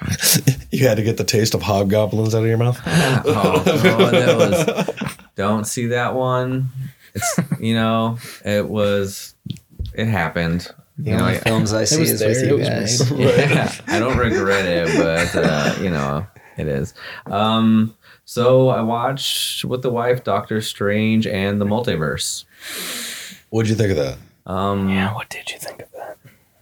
you 0.70 0.88
had 0.88 0.96
to 0.96 1.02
get 1.02 1.18
the 1.18 1.24
taste 1.24 1.52
of 1.54 1.60
hobgoblins 1.60 2.34
out 2.34 2.44
of 2.44 2.48
your 2.48 2.56
mouth. 2.56 2.80
oh, 2.86 3.62
oh, 3.66 4.10
that 4.10 4.38
was 4.38 5.18
don't 5.38 5.66
see 5.66 5.86
that 5.86 6.14
one 6.14 6.70
it's 7.14 7.40
you 7.60 7.74
know 7.74 8.18
it 8.44 8.68
was 8.68 9.34
it 9.94 10.06
happened 10.06 10.68
The 10.98 11.10
You 11.10 11.16
know, 11.16 11.24
only 11.24 11.36
I- 11.36 11.40
films 11.40 11.72
I 11.72 11.84
see 11.84 12.00
was 12.00 12.10
is 12.12 12.20
there, 12.20 12.28
with 12.30 12.42
you 12.42 12.58
guys. 12.68 13.10
yeah 13.12 13.72
i 13.86 13.98
don't 14.00 14.16
regret 14.18 14.66
it 14.66 14.96
but 14.98 15.34
uh, 15.44 15.74
you 15.80 15.90
know 15.90 16.26
it 16.56 16.66
is 16.66 16.92
um 17.26 17.94
so 18.24 18.68
i 18.68 18.80
watched 18.80 19.64
with 19.64 19.82
the 19.82 19.90
wife 19.90 20.24
doctor 20.24 20.60
strange 20.60 21.26
and 21.26 21.60
the 21.60 21.64
multiverse 21.64 22.44
What'd 23.50 23.70
you 23.70 23.76
think 23.76 23.90
of 23.92 23.96
that? 23.96 24.18
um 24.52 24.88
Yeah, 24.88 25.14
what 25.14 25.30
did 25.30 25.50
you 25.50 25.58
think 25.58 25.80
of 25.82 25.90
that? 25.92 26.16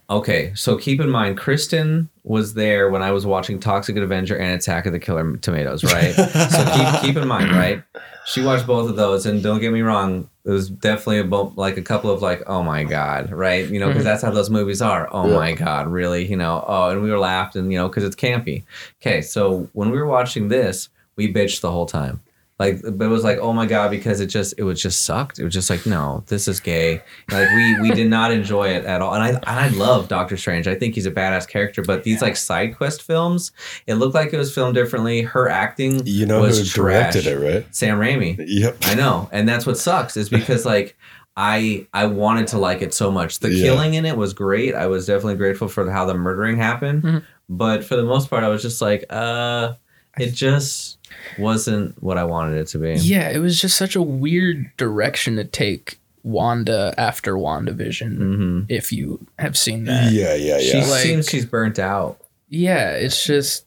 Okay, 0.09 0.53
so 0.55 0.77
keep 0.77 1.01
in 1.01 1.09
mind, 1.09 1.37
Kristen 1.37 2.07
was 2.23 2.53
there 2.53 2.89
when 2.89 3.01
I 3.03 3.11
was 3.11 3.25
watching 3.25 3.59
Toxic 3.59 3.97
Avenger 3.97 4.37
and 4.37 4.53
Attack 4.53 4.85
of 4.85 4.93
the 4.93 4.99
Killer 4.99 5.35
Tomatoes, 5.37 5.83
right? 5.83 6.13
so 6.15 6.71
keep 6.75 7.01
keep 7.01 7.17
in 7.21 7.27
mind, 7.27 7.51
right? 7.51 7.83
She 8.27 8.43
watched 8.43 8.67
both 8.67 8.89
of 8.89 8.97
those, 8.97 9.25
and 9.25 9.41
don't 9.41 9.61
get 9.61 9.71
me 9.71 9.81
wrong, 9.81 10.29
it 10.43 10.51
was 10.51 10.69
definitely 10.69 11.19
a 11.19 11.23
bo- 11.23 11.53
like 11.55 11.77
a 11.77 11.81
couple 11.81 12.11
of 12.11 12.21
like, 12.21 12.43
oh 12.45 12.61
my 12.61 12.83
god, 12.83 13.31
right? 13.31 13.65
You 13.65 13.79
know, 13.79 13.87
because 13.87 14.01
mm-hmm. 14.01 14.09
that's 14.09 14.21
how 14.21 14.31
those 14.31 14.49
movies 14.49 14.81
are. 14.81 15.07
Oh 15.13 15.27
my 15.27 15.53
god, 15.53 15.87
really? 15.87 16.25
You 16.25 16.35
know? 16.35 16.63
Oh, 16.67 16.89
and 16.89 17.01
we 17.01 17.09
were 17.09 17.19
laughed, 17.19 17.55
and 17.55 17.71
you 17.71 17.77
know, 17.77 17.87
because 17.87 18.03
it's 18.03 18.17
campy. 18.17 18.63
Okay, 19.01 19.21
so 19.21 19.69
when 19.71 19.91
we 19.91 19.97
were 19.97 20.07
watching 20.07 20.49
this, 20.49 20.89
we 21.15 21.33
bitched 21.33 21.61
the 21.61 21.71
whole 21.71 21.85
time. 21.85 22.21
Like 22.59 22.83
it 22.83 22.97
was 22.97 23.23
like, 23.23 23.37
oh 23.37 23.53
my 23.53 23.67
god, 23.67 23.91
because 23.91 24.19
it 24.19 24.25
just 24.27 24.55
it 24.57 24.63
was 24.63 24.81
just 24.81 25.05
sucked. 25.05 25.37
It 25.37 25.43
was 25.43 25.53
just 25.53 25.69
like, 25.69 25.85
no, 25.85 26.23
this 26.25 26.47
is 26.47 26.59
gay. 26.59 27.01
Like 27.29 27.47
we 27.51 27.81
we 27.81 27.91
did 27.91 28.09
not 28.09 28.31
enjoy 28.31 28.69
it 28.69 28.83
at 28.85 28.99
all. 29.01 29.13
And 29.13 29.23
I 29.23 29.29
and 29.29 29.45
I 29.45 29.67
love 29.69 30.07
Doctor 30.07 30.37
Strange. 30.37 30.67
I 30.67 30.73
think 30.73 30.95
he's 30.95 31.05
a 31.05 31.11
badass 31.11 31.47
character. 31.47 31.83
But 31.83 32.03
these 32.03 32.21
like 32.21 32.35
side 32.35 32.75
quest 32.75 33.03
films, 33.03 33.51
it 33.85 33.95
looked 33.95 34.15
like 34.15 34.33
it 34.33 34.37
was 34.37 34.51
filmed 34.53 34.73
differently. 34.73 35.21
Her 35.21 35.47
acting, 35.47 36.01
You 36.07 36.25
know 36.25 36.41
was 36.41 36.57
who 36.57 36.63
trash. 36.65 37.13
directed 37.13 37.27
it, 37.27 37.37
right? 37.53 37.75
Sam 37.75 37.99
Raimi. 37.99 38.43
Yep. 38.47 38.77
I 38.85 38.95
know, 38.95 39.29
and 39.31 39.47
that's 39.47 39.67
what 39.67 39.77
sucks 39.77 40.17
is 40.17 40.27
because 40.29 40.65
like 40.65 40.97
I 41.35 41.85
I 41.93 42.07
wanted 42.07 42.47
to 42.47 42.57
like 42.57 42.81
it 42.81 42.91
so 42.91 43.11
much. 43.11 43.37
The 43.37 43.51
Yeah. 43.53 43.65
killing 43.65 43.93
in 43.93 44.05
it 44.07 44.17
was 44.17 44.33
great. 44.33 44.73
I 44.73 44.87
was 44.87 45.05
definitely 45.05 45.35
grateful 45.35 45.67
for 45.67 45.87
how 45.91 46.05
the 46.05 46.15
murdering 46.15 46.57
happened, 46.57 47.03
Mhm. 47.03 47.23
but 47.49 47.83
for 47.83 47.95
the 47.95 48.03
most 48.03 48.31
part, 48.31 48.43
I 48.43 48.47
was 48.47 48.63
just 48.63 48.81
like, 48.81 49.05
uh, 49.11 49.73
it 50.17 50.31
just 50.33 50.96
wasn't 51.37 52.01
what 52.01 52.17
I 52.17 52.23
wanted 52.23 52.57
it 52.57 52.67
to 52.69 52.77
be. 52.79 52.93
Yeah, 52.95 53.29
it 53.29 53.39
was 53.39 53.59
just 53.59 53.77
such 53.77 53.95
a 53.95 54.01
weird 54.01 54.71
direction 54.77 55.35
to 55.37 55.43
take 55.43 55.99
Wanda 56.23 56.93
after 56.97 57.35
WandaVision. 57.35 58.17
hmm 58.17 58.61
If 58.69 58.91
you 58.91 59.25
have 59.39 59.57
seen 59.57 59.85
that, 59.85 60.11
Yeah, 60.11 60.33
yeah, 60.35 60.59
She 60.59 60.77
yeah. 60.77 60.85
Like- 60.85 61.01
seems 61.03 61.29
she's 61.29 61.45
burnt 61.45 61.79
out. 61.79 62.19
yeah, 62.49 62.91
it's 62.91 63.25
just, 63.25 63.65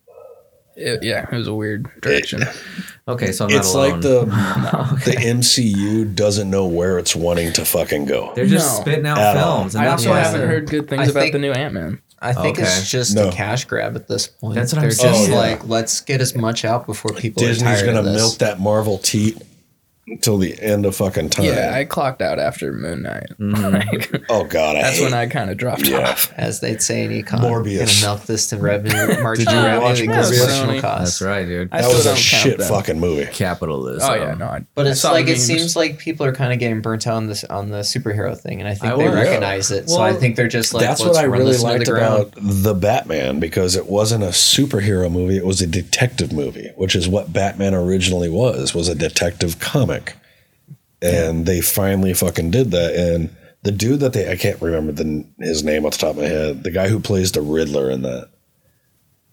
it, 0.77 1.03
yeah, 1.03 1.27
it 1.31 1.35
was 1.37 1.49
a 1.49 1.55
weird 1.55 1.89
direction. 2.01 2.43
Okay, 3.09 3.33
so 3.33 3.45
I'm 3.47 3.51
not 3.53 3.59
It's 3.61 3.75
alone. 3.75 3.91
like 3.93 4.01
the 4.03 4.25
the 5.05 5.17
MCU 5.17 6.15
doesn't 6.15 6.49
know 6.51 6.67
where 6.67 6.99
it's 6.99 7.17
wanting 7.17 7.53
to 7.55 7.65
fucking 7.65 8.05
go. 8.05 8.33
They're 8.35 8.47
just 8.47 8.77
No. 8.77 8.83
spitting 8.83 9.07
out 9.07 9.19
At 9.19 9.37
all. 9.37 9.59
films, 9.61 9.75
and 9.75 9.85
I 9.85 9.91
also 9.91 10.13
haven't 10.13 10.47
heard 10.49 10.69
good 10.71 10.89
things 10.89 11.09
I 11.09 11.11
about 11.11 11.21
think- 11.21 11.33
the 11.33 11.39
new 11.41 11.53
Ant 11.53 11.75
Man. 11.75 12.01
I 12.23 12.33
think 12.35 12.59
Okay. 12.59 12.67
it's 12.69 12.91
just 12.91 13.15
No. 13.15 13.29
a 13.29 13.33
cash 13.33 13.65
grab 13.65 13.97
at 13.97 14.07
this 14.09 14.27
point. 14.27 14.55
That's 14.55 14.73
what 14.73 14.79
I'm 14.79 14.83
They're 14.83 14.91
saying. 14.91 15.15
just 15.15 15.29
Oh, 15.31 15.33
yeah. 15.33 15.39
like, 15.39 15.67
let's 15.69 16.01
get 16.01 16.21
as 16.21 16.35
much 16.37 16.65
out 16.67 16.85
before 16.87 17.13
people 17.13 17.43
Disney's 17.43 17.83
are 17.83 17.87
gonna 17.87 18.03
this. 18.03 18.17
milk 18.17 18.39
that 18.39 18.61
Marvel 18.61 18.99
teat 18.99 19.39
until 20.11 20.37
the 20.39 20.61
end 20.61 20.85
of 20.87 20.97
fucking 20.97 21.31
time. 21.31 21.47
Yeah, 21.47 21.73
I 21.75 21.85
clocked 21.85 22.21
out 22.21 22.39
after 22.39 22.73
Moon 22.73 23.03
Knight. 23.03 23.29
Mhm. 23.41 23.73
Like, 23.73 24.23
oh 24.29 24.45
god, 24.45 24.77
I 24.77 24.83
that's 24.83 24.99
hate 24.99 25.05
when 25.05 25.15
I 25.15 25.27
kind 25.27 25.51
of 25.51 25.57
dropped 25.57 25.87
Yeah. 25.89 26.11
off. 26.11 26.33
As 26.37 26.61
they'd 26.61 26.83
say 26.83 27.05
in 27.05 27.11
econ, 27.11 27.41
Morbius. 27.41 28.03
gonna 28.03 28.15
milk 28.15 28.27
this 28.27 28.49
to 28.49 28.59
revenue, 28.59 29.21
margin 29.23 29.47
Did 29.47 29.55
you 29.55 29.61
revenue 29.61 29.81
watch 29.83 30.01
equals 30.01 30.31
Morbius? 30.31 30.47
marginal 30.59 30.81
cost. 30.81 31.01
That's 31.21 31.23
right, 31.23 31.47
dude. 31.47 31.69
I 31.73 31.83
that 31.83 31.89
was 31.89 32.07
a 32.07 32.17
shit 32.17 32.59
them. 32.59 32.69
fucking 32.69 33.01
movie. 33.01 33.27
Capitalism. 33.33 34.09
Oh 34.11 34.15
yeah, 34.15 34.35
no. 34.35 34.47
I, 34.47 34.65
But 34.75 34.87
I 34.87 34.91
it's 34.91 35.01
saw 35.01 35.13
like 35.13 35.27
it 35.27 35.33
memes. 35.33 35.45
seems 35.47 35.77
like 35.77 35.99
people 35.99 36.27
are 36.27 36.33
kind 36.33 36.53
of 36.53 36.59
getting 36.59 36.81
burnt 36.81 37.07
out 37.07 37.15
on 37.15 37.27
this 37.29 37.45
on 37.45 37.71
the 37.71 37.79
superhero 37.81 38.39
thing, 38.39 38.61
and 38.61 38.69
I 38.69 38.75
think 38.75 38.93
I 38.93 38.97
they 38.97 39.07
was. 39.09 39.15
recognize 39.15 39.71
it. 39.71 39.89
so 39.89 40.01
I 40.01 40.13
think 40.13 40.37
they're 40.37 40.49
just 40.49 40.75
like, 40.75 40.83
That's 40.85 41.01
what 41.01 41.17
I 41.17 41.23
really 41.25 41.57
liked 41.57 41.87
the 41.87 41.97
about 41.97 42.33
the 42.37 42.75
Batman 42.75 43.41
because 43.41 43.75
it 43.77 43.87
wasn't 43.87 44.23
a 44.25 44.29
superhero 44.29 45.11
movie; 45.11 45.37
it 45.37 45.47
was 45.47 45.61
a 45.61 45.67
detective 45.67 46.33
movie, 46.33 46.71
which 46.77 46.95
is 46.95 47.09
what 47.09 47.33
Batman 47.33 47.75
originally 47.75 48.29
was 48.29 48.75
was 48.75 48.89
a 48.89 48.95
detective 48.95 49.59
comic. 49.59 50.00
And 51.03 51.47
they 51.47 51.61
finally 51.61 52.13
fucking 52.15 52.51
did 52.51 52.71
that. 52.73 52.95
And 52.95 53.35
the 53.63 53.73
dude 53.73 54.01
that 54.01 54.13
they 54.13 54.31
I 54.31 54.37
can't 54.37 54.61
remember 54.61 54.93
the, 54.93 55.25
his 55.39 55.65
name 55.65 55.85
off 55.87 55.93
the 55.93 55.99
top 55.99 56.11
of 56.11 56.19
my 56.19 56.25
head, 56.25 56.63
the 56.63 56.71
guy 56.71 56.89
who 56.89 57.01
plays 57.01 57.33
the 57.33 57.43
Riddler 57.43 57.91
in 57.91 58.03
that, 58.03 58.29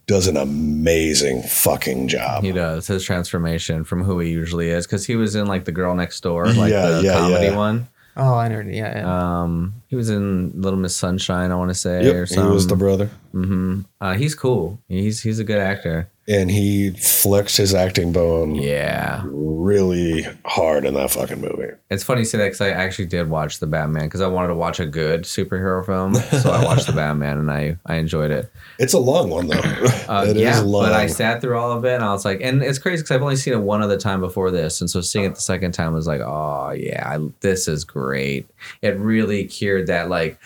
does 0.06 0.26
an 0.26 0.36
amazing 0.38 1.42
fucking 1.42 2.08
job. 2.08 2.42
He 2.42 2.52
does 2.52 2.86
his 2.86 3.04
transformation 3.04 3.84
from 3.84 4.02
who 4.02 4.18
he 4.20 4.30
usually 4.30 4.70
is 4.70 4.86
because 4.86 5.04
he 5.04 5.16
was 5.16 5.34
in 5.34 5.46
like 5.46 5.66
the 5.66 5.72
girl 5.72 5.94
next 5.94 6.20
door, 6.22 6.46
like 6.46 6.70
Yeah, 6.72 6.88
the 6.88 7.02
yeah, 7.02 7.14
comedy 7.18 7.46
yeah. 7.46 7.56
one. 7.56 7.88
Oh, 8.16 8.34
I 8.34 8.48
know. 8.48 8.60
Yeah, 8.60 8.98
yeah. 8.98 9.42
Um, 9.42 9.74
he 9.86 9.94
was 9.94 10.10
in 10.10 10.60
Little 10.60 10.78
Miss 10.78 10.96
Sunshine, 10.96 11.52
I 11.52 11.54
want 11.54 11.70
to 11.70 11.74
say, 11.74 12.10
or 12.10 12.24
Yep, 12.24 12.28
he 12.30 12.40
was 12.40 12.66
the 12.66 12.74
brother. 12.74 13.10
Mm-hmm. 13.32 13.82
Uh, 14.00 14.14
he's 14.14 14.34
cool. 14.34 14.80
He's 14.88 15.22
he's 15.22 15.38
a 15.38 15.44
good 15.44 15.58
actor. 15.58 16.10
And 16.28 16.50
he 16.50 16.90
flexed 16.90 17.56
his 17.56 17.74
acting 17.74 18.12
bone 18.12 18.54
Yeah, 18.54 19.22
really 19.26 20.26
hard 20.44 20.84
in 20.84 20.92
that 20.94 21.10
fucking 21.10 21.40
movie. 21.40 21.72
it's 21.88 22.04
funny 22.04 22.20
you 22.20 22.24
say 22.26 22.36
that 22.38 22.44
because 22.44 22.60
I 22.60 22.68
actually 22.70 23.06
did 23.06 23.30
watch 23.30 23.60
the 23.60 23.66
Batman 23.66 24.04
because 24.04 24.20
I 24.20 24.26
wanted 24.26 24.48
to 24.48 24.54
watch 24.54 24.78
a 24.78 24.84
good 24.86 25.22
superhero 25.22 25.84
film, 25.86 26.14
so 26.14 26.50
I 26.50 26.62
watched 26.64 26.86
the 26.86 26.92
Batman 27.02 27.38
and 27.38 27.50
I 27.50 27.78
I 27.86 27.96
enjoyed 27.96 28.30
it. 28.30 28.52
It's 28.78 28.92
a 28.92 28.98
long 28.98 29.30
one 29.30 29.46
though. 29.48 29.58
Uh, 29.58 30.24
It 30.28 30.36
is 30.36 30.42
yeah, 30.42 30.60
long. 30.60 30.84
but 30.84 30.92
I 30.92 31.06
sat 31.06 31.40
through 31.40 31.56
all 31.56 31.72
of 31.72 31.84
it 31.86 31.94
and 31.94 32.04
I 32.04 32.12
was 32.12 32.24
like, 32.26 32.40
and 32.42 32.62
it's 32.62 32.78
crazy 32.78 33.02
because 33.02 33.12
I've 33.16 33.22
only 33.22 33.36
seen 33.36 33.54
it 33.54 33.60
one 33.62 33.80
other 33.82 33.96
time 33.98 34.20
before 34.20 34.50
this, 34.50 34.80
and 34.82 34.90
so 34.90 35.00
seeing 35.00 35.24
it 35.24 35.34
the 35.34 35.40
second 35.40 35.72
time 35.72 35.94
was 35.94 36.06
like, 36.06 36.20
oh 36.20 36.72
yeah, 36.72 37.08
I, 37.08 37.26
this 37.40 37.68
is 37.68 37.84
great. 37.84 38.46
It 38.82 38.98
really 38.98 39.44
cured 39.46 39.86
that 39.86 40.10
like, 40.10 40.38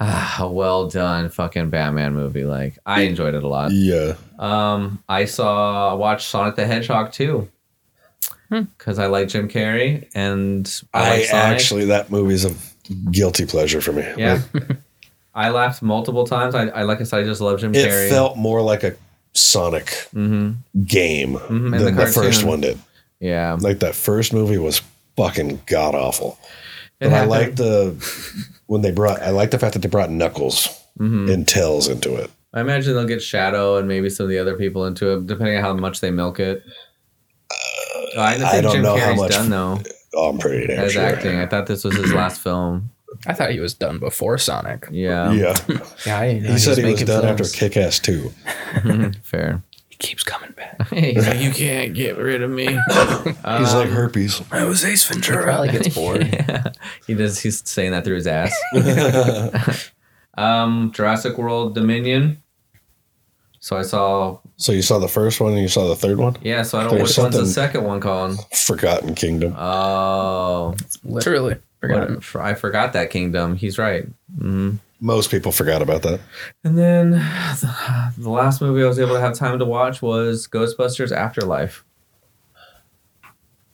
ah, 0.00 0.48
well 0.50 0.88
done 0.88 1.28
fucking 1.28 1.70
Batman 1.70 2.14
movie. 2.14 2.44
Like 2.44 2.78
I 2.86 3.02
enjoyed 3.02 3.34
it 3.34 3.42
a 3.44 3.48
lot. 3.48 3.70
yeah. 3.72 4.14
Um, 4.38 5.02
I 5.08 5.24
saw 5.24 5.94
watched 5.96 6.28
Sonic 6.28 6.56
the 6.56 6.66
Hedgehog 6.66 7.12
too. 7.12 7.48
Because 8.48 8.98
I 9.00 9.06
like 9.06 9.26
Jim 9.28 9.48
Carrey 9.48 10.08
and 10.14 10.82
I, 10.94 10.98
I 11.04 11.10
like 11.10 11.24
Sonic. 11.26 11.44
actually 11.44 11.84
that 11.86 12.10
movie's 12.10 12.44
a 12.44 12.54
guilty 13.10 13.44
pleasure 13.44 13.80
for 13.80 13.92
me. 13.92 14.06
yeah, 14.16 14.40
Like, 14.54 14.76
I 15.34 15.48
laughed 15.50 15.82
multiple 15.82 16.24
times. 16.26 16.54
I, 16.54 16.68
I 16.68 16.82
like 16.82 17.00
I 17.00 17.04
said, 17.04 17.20
I 17.20 17.24
just 17.24 17.40
love 17.40 17.58
Jim 17.58 17.74
it 17.74 17.88
Carrey. 17.88 18.08
felt 18.08 18.36
more 18.36 18.62
like 18.62 18.84
a 18.84 18.94
Sonic 19.34 19.90
hmm 20.12 20.52
game 20.86 21.36
and 21.36 21.74
than 21.74 21.94
the 21.96 22.04
the, 22.04 22.06
first 22.06 22.44
one 22.44 22.60
did. 22.60 22.78
Yeah, 23.20 23.56
Like 23.60 23.80
that 23.80 23.94
first 23.96 24.32
movie 24.32 24.58
was 24.58 24.80
fucking 25.16 25.62
god 25.66 25.94
awful. 25.96 26.38
It 27.00 27.06
But 27.08 27.12
I 27.12 27.16
happened- 27.16 27.30
like 27.30 27.56
the 27.56 28.50
when 28.66 28.82
they 28.82 28.90
brought 28.92 29.20
I 29.22 29.30
like 29.30 29.50
the 29.50 29.58
fact 29.58 29.74
that 29.74 29.80
they 29.80 29.88
brought 29.88 30.10
Knuckles 30.10 30.68
Mhm. 30.98 31.32
and 31.32 31.46
Tails 31.46 31.88
into 31.88 32.14
it. 32.16 32.30
I 32.54 32.60
imagine 32.60 32.94
they'll 32.94 33.04
get 33.04 33.20
Shadow 33.22 33.76
and 33.76 33.86
maybe 33.86 34.08
some 34.08 34.24
of 34.24 34.30
the 34.30 34.38
other 34.38 34.56
people 34.56 34.86
into 34.86 35.10
it, 35.12 35.26
depending 35.26 35.56
on 35.56 35.62
how 35.62 35.74
much 35.74 36.00
they 36.00 36.10
milk 36.10 36.40
it. 36.40 36.62
I 38.18 38.32
didn't 38.34 38.46
I 38.46 38.60
don't 38.62 38.72
Jim 38.72 38.82
know 38.82 38.96
how 38.96 39.14
much 39.14 39.30
done 39.32 39.50
though 39.50 39.80
Oh, 40.14 40.30
I'm 40.30 40.38
pretty 40.38 40.66
damn 40.68 40.84
as 40.84 40.92
sure. 40.92 41.02
acting. 41.02 41.38
I 41.38 41.46
thought 41.46 41.66
this 41.66 41.84
was 41.84 41.94
his 41.96 42.12
last 42.14 42.40
film. 42.40 42.90
I 43.26 43.34
thought 43.34 43.50
he 43.50 43.60
was 43.60 43.74
done 43.74 43.98
before 43.98 44.38
Sonic. 44.38 44.88
Yeah, 44.90 45.30
Yeah, 45.32 45.56
Yeah, 46.06 46.18
I 46.18 46.32
didn't 46.34 46.52
he 46.52 46.58
said 46.58 46.78
he 46.78 46.84
was 46.84 46.92
making 46.94 47.06
done 47.06 47.24
after 47.26 47.44
films. 47.44 47.52
Kick 47.52 47.76
Ass 47.76 47.98
2. 48.00 48.32
fair. 49.22 49.62
He 49.98 50.08
keeps 50.08 50.22
coming 50.24 50.50
back. 50.52 50.88
He's 50.92 51.26
like, 51.26 51.40
you 51.40 51.50
can't 51.52 51.94
get 51.94 52.16
rid 52.18 52.42
of 52.42 52.50
me. 52.50 52.66
He's 52.88 53.74
like 53.74 53.88
herpes. 53.88 54.42
I 54.52 54.64
was 54.64 54.84
Ace 54.84 55.08
He 55.08 55.14
Ventura. 55.14 55.44
probably 55.44 55.68
gets 55.70 55.88
bored. 55.94 56.26
yeah. 56.26 56.72
He 57.06 57.14
does. 57.14 57.38
He's 57.38 57.66
saying 57.68 57.92
that 57.92 58.04
through 58.04 58.16
his 58.16 58.26
ass. 58.26 58.54
um, 60.36 60.92
Jurassic 60.92 61.38
World 61.38 61.74
Dominion. 61.74 62.42
So 63.60 63.76
I 63.76 63.82
saw. 63.82 64.38
So 64.56 64.72
you 64.72 64.82
saw 64.82 64.98
the 64.98 65.08
first 65.08 65.40
one 65.40 65.52
and 65.52 65.60
you 65.62 65.68
saw 65.68 65.88
the 65.88 65.96
third 65.96 66.18
one? 66.18 66.36
Yeah. 66.42 66.62
So 66.62 66.78
I 66.78 66.82
don't 66.82 66.92
know 66.92 66.98
There's 66.98 67.10
which 67.10 67.18
one's 67.18 67.34
the 67.34 67.46
something- 67.46 67.52
second 67.52 67.84
one 67.84 68.00
called. 68.00 68.38
Forgotten 68.54 69.14
Kingdom. 69.14 69.54
Oh, 69.58 70.74
Literally. 71.04 71.56
Forgot 71.80 72.10
what- 72.10 72.36
I 72.36 72.54
forgot 72.54 72.92
that 72.92 73.10
kingdom. 73.10 73.56
He's 73.56 73.78
right. 73.78 74.06
hmm 74.38 74.76
Most 75.00 75.30
people 75.30 75.52
forgot 75.52 75.82
about 75.82 76.02
that. 76.02 76.20
And 76.64 76.78
then 76.78 77.10
the, 77.10 78.12
the 78.18 78.30
last 78.30 78.60
movie 78.60 78.82
I 78.82 78.86
was 78.86 78.98
able 78.98 79.14
to 79.14 79.20
have 79.20 79.34
time 79.34 79.58
to 79.58 79.64
watch 79.64 80.02
was 80.02 80.48
Ghostbusters 80.48 81.12
Afterlife. 81.12 81.84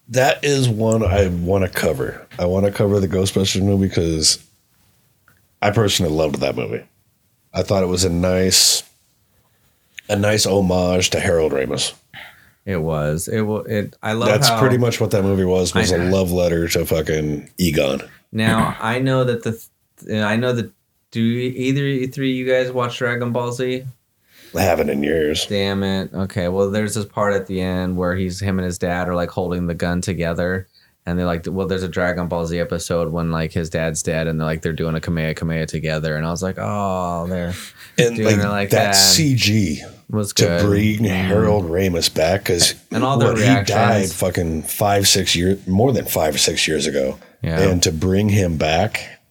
That 0.08 0.44
is 0.44 0.68
one 0.68 1.02
I 1.02 1.28
want 1.28 1.64
to 1.64 1.70
cover. 1.70 2.26
I 2.38 2.44
want 2.44 2.66
to 2.66 2.72
cover 2.72 3.00
the 3.00 3.08
Ghostbusters 3.08 3.62
movie 3.62 3.88
because 3.88 4.44
I 5.62 5.70
personally 5.70 6.12
loved 6.12 6.40
that 6.40 6.56
movie. 6.56 6.84
I 7.54 7.62
thought 7.62 7.82
it 7.82 7.86
was 7.86 8.04
a 8.04 8.10
nice, 8.10 8.82
a 10.08 10.16
nice 10.16 10.44
homage 10.44 11.10
to 11.10 11.20
Harold 11.20 11.52
Ramis. 11.52 11.94
It 12.64 12.76
was. 12.76 13.28
It. 13.28 13.42
It. 13.42 13.96
I 14.02 14.12
love. 14.12 14.28
That's 14.28 14.48
how, 14.48 14.60
pretty 14.60 14.78
much 14.78 15.00
what 15.00 15.10
that 15.10 15.22
movie 15.22 15.44
was. 15.44 15.74
Was 15.74 15.92
I 15.92 15.96
a 15.96 16.10
love 16.10 16.30
letter 16.30 16.68
to 16.68 16.86
fucking 16.86 17.50
Egon. 17.58 18.02
Now 18.30 18.76
I 18.80 18.98
know 18.98 19.24
that 19.24 19.42
the. 19.42 19.52
th- 19.52 20.22
I 20.22 20.36
know 20.36 20.52
that. 20.52 20.70
Do 21.12 21.20
either 21.20 22.10
three 22.10 22.32
of 22.32 22.36
you 22.36 22.46
guys 22.50 22.72
watch 22.72 22.98
Dragon 22.98 23.32
Ball 23.32 23.52
Z? 23.52 23.84
I 24.56 24.60
haven't 24.62 24.90
in 24.90 25.02
years. 25.02 25.46
Damn 25.46 25.82
it. 25.82 26.12
Okay. 26.12 26.48
Well, 26.48 26.70
there's 26.70 26.94
this 26.94 27.04
part 27.04 27.34
at 27.34 27.46
the 27.46 27.60
end 27.60 27.96
where 27.96 28.16
he's 28.16 28.40
him 28.40 28.58
and 28.58 28.66
his 28.66 28.78
dad 28.78 29.08
are 29.08 29.14
like 29.14 29.30
holding 29.30 29.66
the 29.66 29.74
gun 29.74 30.00
together. 30.00 30.68
And 31.04 31.18
they're 31.18 31.26
like, 31.26 31.44
well, 31.48 31.66
there's 31.66 31.82
a 31.82 31.88
Dragon 31.88 32.28
Ball 32.28 32.46
Z 32.46 32.58
episode 32.58 33.12
when 33.12 33.30
like 33.30 33.52
his 33.52 33.68
dad's 33.68 34.02
dead 34.02 34.26
and 34.26 34.38
they're 34.38 34.46
like, 34.46 34.62
they're 34.62 34.72
doing 34.72 34.94
a 34.94 35.00
Kamehameha 35.00 35.66
together. 35.66 36.16
And 36.16 36.24
I 36.24 36.30
was 36.30 36.42
like, 36.42 36.56
oh, 36.58 37.26
there 37.28 37.52
And 37.98 38.16
Doing 38.16 38.36
like, 38.38 38.46
it 38.46 38.48
like 38.48 38.70
that, 38.70 38.92
that. 38.92 38.94
CG 38.94 39.78
was 40.08 40.32
to 40.34 40.44
good. 40.44 40.60
Mm-hmm. 40.60 40.68
bring 40.68 41.04
Harold 41.04 41.64
Ramis 41.64 42.14
back 42.14 42.42
because 42.44 42.74
And 42.90 43.04
all 43.04 43.18
the 43.18 43.34
he 43.34 43.64
died 43.64 44.10
fucking 44.12 44.62
five 44.62 45.08
six 45.08 45.34
years 45.34 45.66
more 45.66 45.92
than 45.92 46.06
five 46.06 46.36
or 46.36 46.38
six 46.38 46.66
years 46.68 46.86
ago. 46.86 47.18
Yeah. 47.42 47.60
And 47.60 47.82
to 47.82 47.92
bring 47.92 48.28
him 48.28 48.56
back 48.56 49.21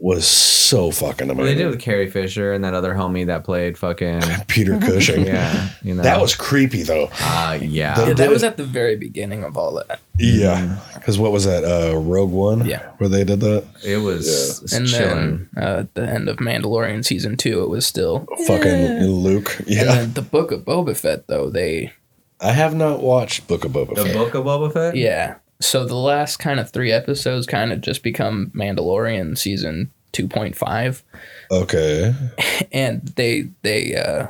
was 0.00 0.26
so 0.26 0.90
fucking 0.90 1.28
Well, 1.28 1.44
they 1.46 1.54
did 1.54 1.66
with 1.66 1.80
Carrie 1.80 2.10
Fisher 2.10 2.52
and 2.52 2.62
that 2.64 2.74
other 2.74 2.94
homie 2.94 3.26
that 3.26 3.42
played 3.44 3.76
fucking. 3.78 4.22
Peter 4.48 4.78
Cushing. 4.78 5.26
Yeah. 5.26 5.70
You 5.82 5.94
know. 5.94 6.02
That 6.02 6.20
was 6.20 6.34
creepy 6.36 6.82
though. 6.82 7.08
Uh, 7.20 7.58
yeah. 7.60 7.94
The- 7.94 8.06
Yeah, 8.08 8.12
that 8.14 8.30
was 8.30 8.44
at 8.44 8.56
the 8.56 8.64
very 8.64 8.96
beginning 8.96 9.44
of 9.44 9.56
all 9.56 9.74
that. 9.74 10.00
Yeah. 10.18 10.78
Because 10.94 11.18
what 11.18 11.32
was 11.32 11.44
that? 11.46 11.64
Uh, 11.64 11.96
Rogue 11.98 12.30
One? 12.30 12.64
Yeah. 12.66 12.90
Where 12.98 13.08
they 13.08 13.24
did 13.24 13.40
that? 13.40 13.64
it 13.84 13.98
was 13.98 14.72
And 14.72 14.86
chilling. 14.86 15.48
then 15.54 15.64
uh, 15.64 15.78
at 15.80 15.94
the 15.94 16.02
end 16.08 16.28
of 16.28 16.36
Mandalorian 16.36 17.04
season 17.04 17.36
two, 17.36 17.62
it 17.62 17.68
was 17.68 17.86
still. 17.86 18.26
Fucking 18.46 19.02
Luke. 19.04 19.58
And 19.60 19.68
Yeah. 19.68 19.84
then 19.84 20.12
the 20.14 20.22
book 20.22 20.52
of 20.52 20.64
Boba 20.64 20.96
Fett, 20.96 21.26
though 21.28 21.50
they 21.50 21.92
I 22.40 22.52
have 22.52 22.74
not 22.74 23.02
watched 23.02 23.48
Book 23.48 23.64
of 23.64 23.72
Boba 23.72 23.96
the 23.96 24.04
Fett. 24.04 24.14
book 24.14 24.34
of 24.34 24.44
Boba 24.44 24.72
Fett? 24.72 24.94
yeah. 24.96 25.36
So 25.60 25.84
the 25.84 25.96
last 25.96 26.36
kind 26.38 26.60
of 26.60 26.70
three 26.70 26.92
episodes 26.92 27.46
kind 27.46 27.72
of 27.72 27.80
just 27.80 28.02
become 28.02 28.50
Mandalorian 28.54 29.36
season 29.36 29.90
two 30.12 30.28
point 30.28 30.56
five, 30.56 31.02
Okay. 31.50 32.14
and 32.72 33.02
they 33.16 33.48
they 33.62 33.94
uh 33.96 34.28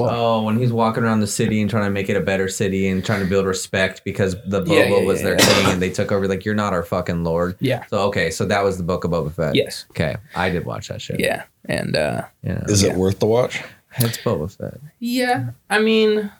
Oh, 0.00 0.42
when 0.44 0.58
he's 0.58 0.70
walking 0.72 1.02
around 1.02 1.20
the 1.20 1.26
city 1.26 1.60
and 1.60 1.68
trying 1.68 1.82
to 1.86 1.90
make 1.90 2.08
it 2.08 2.16
a 2.16 2.20
better 2.20 2.46
city 2.46 2.86
and 2.86 3.04
trying 3.04 3.18
to 3.20 3.26
build 3.26 3.46
respect 3.46 4.04
because 4.04 4.36
the 4.46 4.62
Boba 4.62 4.68
Yeah, 4.76 4.84
yeah, 4.98 5.04
was 5.04 5.18
yeah, 5.18 5.24
their 5.24 5.38
yeah. 5.40 5.46
king 5.62 5.72
and 5.72 5.82
they 5.82 5.90
took 5.90 6.12
over 6.12 6.28
like 6.28 6.44
you're 6.44 6.54
not 6.54 6.72
our 6.72 6.84
fucking 6.84 7.24
lord. 7.24 7.56
yeah 7.58 7.84
So 7.86 7.98
okay, 8.02 8.30
so 8.30 8.44
that 8.44 8.62
was 8.62 8.76
the 8.78 8.84
book 8.84 9.02
of 9.02 9.10
Boba 9.10 9.32
Fett. 9.32 9.56
yes 9.56 9.86
Okay, 9.90 10.16
I 10.36 10.50
did 10.50 10.64
watch 10.66 10.86
that 10.88 11.02
shit. 11.02 11.18
yeah 11.18 11.44
and 11.64 11.96
uh 11.96 12.22
Yeah. 12.44 12.62
Is 12.68 12.84
Yeah. 12.84 12.90
it 12.92 12.96
worth 12.96 13.18
the 13.18 13.26
watch? 13.26 13.60
It's 13.96 14.18
Boba 14.18 14.54
Fett. 14.56 14.78
yeah 15.00 15.50
I 15.68 15.80
mean 15.80 16.30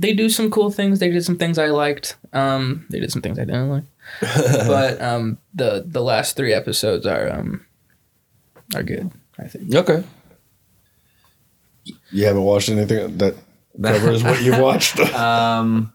they 0.00 0.14
do 0.14 0.28
some 0.28 0.50
cool 0.50 0.70
things. 0.70 0.98
They 0.98 1.10
did 1.10 1.24
some 1.24 1.36
things 1.36 1.58
I 1.58 1.66
liked. 1.66 2.16
Um, 2.32 2.86
they 2.90 3.00
did 3.00 3.12
some 3.12 3.22
things 3.22 3.38
I 3.38 3.44
didn't 3.44 3.70
like. 3.70 3.84
but 4.20 5.00
um, 5.02 5.38
the 5.54 5.84
the 5.86 6.02
last 6.02 6.36
three 6.36 6.52
episodes 6.52 7.06
are 7.06 7.30
um 7.30 7.66
are 8.74 8.82
good. 8.82 9.10
I 9.38 9.48
think. 9.48 9.74
Okay. 9.74 10.04
You 12.10 12.24
haven't 12.26 12.42
watched 12.42 12.68
anything 12.68 13.18
that 13.18 13.34
covers 13.82 14.22
what 14.22 14.42
you've 14.42 14.58
watched? 14.58 14.98
Um 15.00 15.92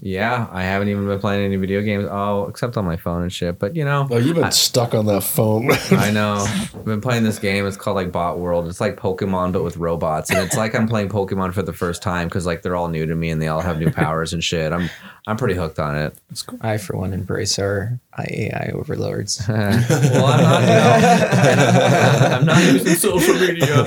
Yeah, 0.00 0.46
I 0.50 0.62
haven't 0.62 0.88
even 0.88 1.06
been 1.06 1.18
playing 1.18 1.44
any 1.44 1.56
video 1.56 1.82
games. 1.82 2.06
Oh, 2.10 2.46
except 2.46 2.76
on 2.76 2.84
my 2.84 2.96
phone 2.96 3.22
and 3.22 3.32
shit. 3.32 3.58
But 3.58 3.74
you 3.76 3.84
know, 3.84 4.06
oh, 4.10 4.16
you've 4.16 4.36
been 4.36 4.52
stuck 4.52 4.94
on 4.94 5.06
that 5.06 5.22
phone. 5.22 5.70
I 5.90 6.10
know. 6.10 6.44
I've 6.46 6.84
been 6.84 7.00
playing 7.00 7.24
this 7.24 7.38
game. 7.38 7.66
It's 7.66 7.76
called 7.76 7.96
like 7.96 8.12
Bot 8.12 8.38
World. 8.38 8.68
It's 8.68 8.80
like 8.80 8.96
Pokemon 8.96 9.52
but 9.52 9.62
with 9.62 9.76
robots, 9.76 10.30
and 10.30 10.38
it's 10.40 10.56
like 10.56 10.74
I'm 10.74 10.88
playing 10.88 11.08
Pokemon 11.08 11.54
for 11.54 11.62
the 11.62 11.72
first 11.72 12.02
time 12.02 12.28
because 12.28 12.46
like 12.46 12.62
they're 12.62 12.76
all 12.76 12.88
new 12.88 13.06
to 13.06 13.14
me 13.14 13.30
and 13.30 13.40
they 13.40 13.48
all 13.48 13.60
have 13.60 13.78
new 13.78 13.90
powers 13.90 14.32
and 14.32 14.42
shit. 14.42 14.72
I'm 14.72 14.90
I'm 15.28 15.36
pretty 15.36 15.56
hooked 15.56 15.78
on 15.78 15.94
it. 15.94 16.18
I, 16.62 16.78
for 16.78 16.96
one, 16.96 17.12
embrace 17.12 17.58
our 17.58 18.00
AI 18.18 18.70
overlords. 18.72 19.42
well, 19.48 20.24
I'm 20.24 20.40
not. 20.42 20.60
You 20.62 21.56
know, 21.56 22.28
I'm 22.38 22.46
not 22.46 22.64
using 22.64 22.94
social 22.94 23.34
media. 23.34 23.84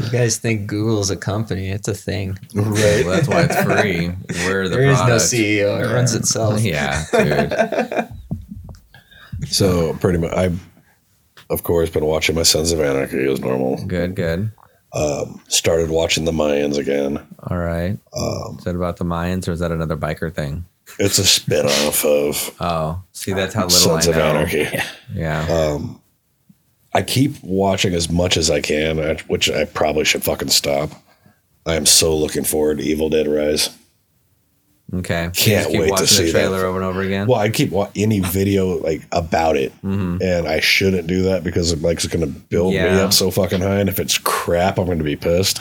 you 0.00 0.10
guys 0.10 0.38
think 0.38 0.66
Google's 0.66 1.10
a 1.10 1.16
company? 1.16 1.68
It's 1.68 1.88
a 1.88 1.94
thing. 1.94 2.38
right. 2.54 3.04
Well, 3.04 3.16
that's 3.16 3.28
why 3.28 3.42
it's 3.42 3.62
free. 3.62 4.12
We're 4.46 4.66
the 4.70 4.76
product. 4.76 4.76
There 4.76 4.90
is 4.90 5.00
no. 5.06 5.16
CEO. 5.16 5.84
It 5.84 5.92
runs 5.92 6.14
itself. 6.14 6.62
Yeah, 6.70 7.04
dude. 7.12 8.08
So 9.48 9.92
pretty 10.00 10.20
much, 10.20 10.32
I, 10.32 10.50
of 11.50 11.62
course, 11.64 11.90
been 11.90 12.06
watching 12.06 12.34
my 12.34 12.44
Sons 12.44 12.72
of 12.72 12.80
Anarchy 12.80 13.30
as 13.30 13.40
normal. 13.40 13.84
Good, 13.86 14.14
good. 14.14 14.52
Um, 14.92 15.40
started 15.48 15.88
watching 15.90 16.24
the 16.24 16.32
Mayans 16.32 16.76
again. 16.76 17.24
All 17.44 17.58
right. 17.58 17.96
Um, 18.16 18.56
Is 18.58 18.64
that 18.64 18.74
about 18.74 18.96
the 18.96 19.04
Mayans 19.04 19.46
or 19.48 19.52
is 19.52 19.60
that 19.60 19.70
another 19.72 19.96
biker 19.96 20.32
thing? 20.34 20.64
it's 20.98 21.18
a 21.18 21.24
spin-off 21.24 22.04
of 22.04 22.56
Oh, 22.60 23.00
see, 23.12 23.32
that's 23.32 23.54
how 23.54 23.62
little 23.66 23.78
Sons 23.78 24.08
I 24.08 24.10
of 24.10 24.16
know. 24.16 24.22
Anarchy. 24.24 24.66
Yeah. 25.14 25.42
Um, 25.48 26.00
I 26.92 27.02
keep 27.02 27.40
watching 27.44 27.94
as 27.94 28.10
much 28.10 28.36
as 28.36 28.50
I 28.50 28.60
can, 28.60 29.16
which 29.28 29.48
I 29.48 29.64
probably 29.66 30.04
should 30.04 30.24
fucking 30.24 30.48
stop. 30.48 30.90
I 31.64 31.74
am 31.76 31.86
so 31.86 32.16
looking 32.16 32.42
forward 32.42 32.78
to 32.78 32.84
Evil 32.84 33.08
Dead 33.08 33.28
Rise. 33.28 33.70
Okay. 34.92 35.30
Can't 35.32 35.34
just 35.34 35.70
keep 35.70 35.80
wait 35.80 35.96
to 35.96 36.06
see 36.06 36.16
the 36.26 36.32
that. 36.32 36.38
trailer 36.38 36.64
over 36.64 36.78
and 36.78 36.84
over 36.84 37.00
again. 37.02 37.26
Well, 37.28 37.38
I 37.38 37.48
keep 37.50 37.70
watching 37.70 38.02
any 38.02 38.20
video 38.20 38.78
like 38.78 39.02
about 39.12 39.56
it, 39.56 39.72
Mhm. 39.84 40.20
and 40.20 40.48
I 40.48 40.58
shouldn't 40.60 41.06
do 41.06 41.22
that 41.24 41.44
because 41.44 41.70
it 41.72 41.80
like 41.80 41.98
it's 41.98 42.06
going 42.08 42.22
to 42.26 42.26
build 42.40 42.72
me 42.74 42.80
up 42.80 43.12
so 43.12 43.30
fucking 43.30 43.60
high. 43.60 43.78
And 43.80 43.88
if 43.88 44.00
it's 44.00 44.18
crap, 44.18 44.78
I'm 44.78 44.86
going 44.86 44.98
to 44.98 45.04
be 45.04 45.16
pissed. 45.16 45.60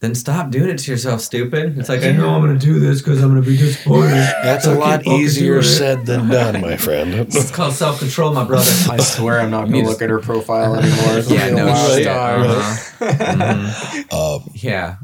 Then 0.00 0.16
stop 0.16 0.50
doing 0.50 0.68
it 0.68 0.78
to 0.78 0.90
yourself, 0.90 1.20
stupid. 1.20 1.78
It's 1.78 1.88
like 1.88 2.02
I 2.02 2.10
know 2.10 2.30
I'm 2.30 2.40
gonna 2.44 2.58
do 2.58 2.80
this 2.80 3.00
because 3.00 3.22
I'm 3.22 3.28
gonna 3.28 3.40
be 3.40 3.56
disappointed. 3.56 4.10
That's 4.42 4.64
So 4.64 4.74
a 4.74 4.76
lot 4.76 5.06
easier 5.06 5.62
said 5.62 6.06
than 6.06 6.28
done, 6.28 6.60
my 6.60 6.76
friend. 6.76 7.14
It's 7.32 7.52
called 7.52 7.72
self 7.74 8.00
control, 8.00 8.32
my 8.32 8.42
brother. 8.42 8.68
I 8.90 8.96
swear 8.96 9.38
I'm 9.40 9.52
not 9.52 9.66
gonna 9.70 9.84
look 9.84 10.02
at 10.02 10.10
her 10.10 10.18
profile 10.18 10.74
anymore. 10.74 11.18
It's 11.18 11.30
yeah, 11.30 11.50
gonna 11.50 11.54
be 11.54 11.60
a 11.60 11.64
no 11.66 11.70
wild 11.70 11.98
shit. 11.98 12.06
Uh-huh. 12.08 12.78
Mhm. 14.10 14.12
um, 14.42 14.50
Yeah, 14.56 14.96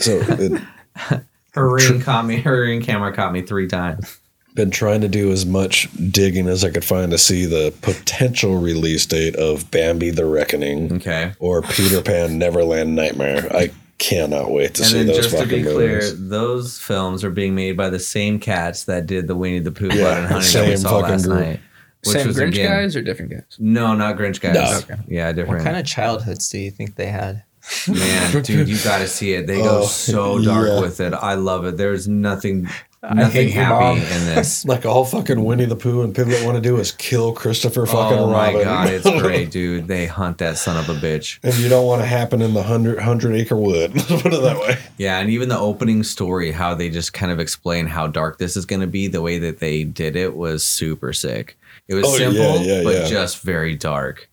so 0.00 0.20
it, 0.28 1.22
her 1.52 1.68
ring 1.72 2.00
caught 2.00 2.24
me. 2.26 2.36
Her 2.40 2.62
ring 2.62 2.82
camera 2.82 3.12
caught 3.14 3.32
me 3.32 3.42
three 3.42 3.66
times. 3.68 4.18
been 4.54 4.70
trying 4.70 5.00
to 5.00 5.08
do 5.08 5.32
as 5.32 5.46
much 5.46 5.88
digging 6.12 6.46
as 6.48 6.62
I 6.64 6.70
could 6.70 6.84
find 6.84 7.10
to 7.12 7.18
see 7.18 7.46
the 7.46 7.72
potential 7.82 8.56
release 8.58 9.06
date 9.06 9.34
of 9.36 9.70
Bambi 9.70 10.10
the 10.10 10.24
Reckoning 10.26 10.92
Okay. 10.94 11.32
or 11.38 11.62
Peter 11.62 12.02
Pan 12.02 12.38
Neverland 12.38 12.94
Nightmare. 12.94 13.48
I 13.54 13.70
cannot 13.98 14.50
wait 14.50 14.74
to 14.74 14.82
And 14.82 14.90
see 14.90 14.98
then 14.98 15.06
those 15.06 15.16
just 15.16 15.30
to 15.30 15.36
fucking 15.38 15.62
be 15.64 15.70
clear, 15.70 15.94
movies. 15.94 16.28
those 16.28 16.78
films 16.78 17.22
are 17.24 17.30
being 17.30 17.54
made 17.54 17.76
by 17.76 17.88
the 17.88 18.00
same 18.00 18.38
cats 18.40 18.84
that 18.84 19.06
did 19.06 19.26
the 19.28 19.34
Winnie 19.36 19.60
the 19.60 19.70
Pooh 19.72 19.86
Yeah, 19.88 19.94
Blood 19.94 20.18
and 20.18 20.26
Honey 20.26 20.44
that 20.46 20.60
we 20.64 20.66
same 20.70 20.76
saw 20.78 21.00
fucking 21.00 21.10
last 21.10 21.24
group. 21.26 21.38
night. 21.40 21.60
Which 22.04 22.16
Same 22.16 22.26
was 22.26 22.36
Grinch 22.36 22.48
again- 22.48 22.68
guys 22.68 22.96
or 22.96 23.00
different 23.02 23.30
guys? 23.30 23.42
No, 23.60 23.94
not 23.94 24.16
Grinch 24.16 24.40
guys. 24.40 24.54
No. 24.54 24.78
Okay. 24.78 25.00
Yeah, 25.06 25.30
different. 25.30 25.58
What 25.60 25.64
kind 25.64 25.76
of 25.76 25.86
childhoods 25.86 26.48
do 26.48 26.58
you 26.58 26.72
think 26.72 26.96
they 26.96 27.06
had? 27.06 27.44
Man, 27.88 28.42
dude, 28.42 28.68
you 28.68 28.78
got 28.82 28.98
to 28.98 29.08
see 29.08 29.32
it. 29.34 29.46
They 29.46 29.58
go 29.62 29.80
Oh, 29.82 29.86
so 29.86 30.42
dark 30.42 30.66
yeah. 30.68 30.80
with 30.80 31.00
it. 31.00 31.12
I 31.14 31.34
love 31.34 31.64
it. 31.64 31.76
There's 31.76 32.08
nothing. 32.08 32.68
nothing 33.02 33.48
happy 33.48 34.00
in 34.00 34.24
this. 34.26 34.64
Like 34.72 34.86
all 34.86 35.04
fucking 35.04 35.42
Winnie 35.44 35.64
the 35.64 35.74
Pooh 35.76 36.02
and 36.02 36.14
Piglet 36.14 36.44
want 36.44 36.54
to 36.56 36.60
do 36.60 36.76
is 36.78 36.92
kill 36.92 37.32
Christopher 37.32 37.82
oh 37.82 37.86
fucking 37.86 38.18
oh 38.18 38.26
my 38.30 38.48
Robin. 38.52 38.62
god, 38.64 38.90
it's 38.90 39.10
great, 39.20 39.50
dude. 39.50 39.88
They 39.88 40.06
hunt 40.06 40.38
that 40.38 40.56
son 40.56 40.76
of 40.76 40.88
a 40.88 40.94
bitch. 40.98 41.38
and 41.42 41.52
you 41.56 41.68
don't 41.68 41.86
want 41.86 42.00
to 42.02 42.06
happen 42.06 42.40
in 42.40 42.54
the 42.54 42.62
hundred 42.62 43.00
hundred 43.00 43.34
acre 43.34 43.56
wood. 43.56 43.92
Put 43.92 44.26
it 44.32 44.42
that 44.42 44.58
way. 44.60 44.78
Yeah, 44.98 45.18
and 45.18 45.30
even 45.30 45.48
the 45.48 45.58
opening 45.58 46.04
story, 46.04 46.52
how 46.52 46.74
they 46.74 46.90
just 46.90 47.12
kind 47.12 47.32
of 47.32 47.40
explain 47.40 47.86
how 47.86 48.06
dark 48.06 48.38
this 48.38 48.56
is 48.56 48.66
going 48.66 48.80
to 48.82 48.86
be, 48.86 49.08
the 49.08 49.20
way 49.22 49.38
that 49.40 49.58
they 49.58 49.82
did 49.84 50.14
it 50.14 50.36
was 50.36 50.62
super 50.64 51.12
sick. 51.12 51.58
It 51.88 51.94
was 51.94 52.04
Oh, 52.06 52.12
yeah, 52.12 52.18
simple, 52.30 52.62
yeah, 52.64 52.82
but 52.84 52.94
yeah. 52.94 53.08
just 53.08 53.42
very 53.42 53.74
dark. 53.74 54.28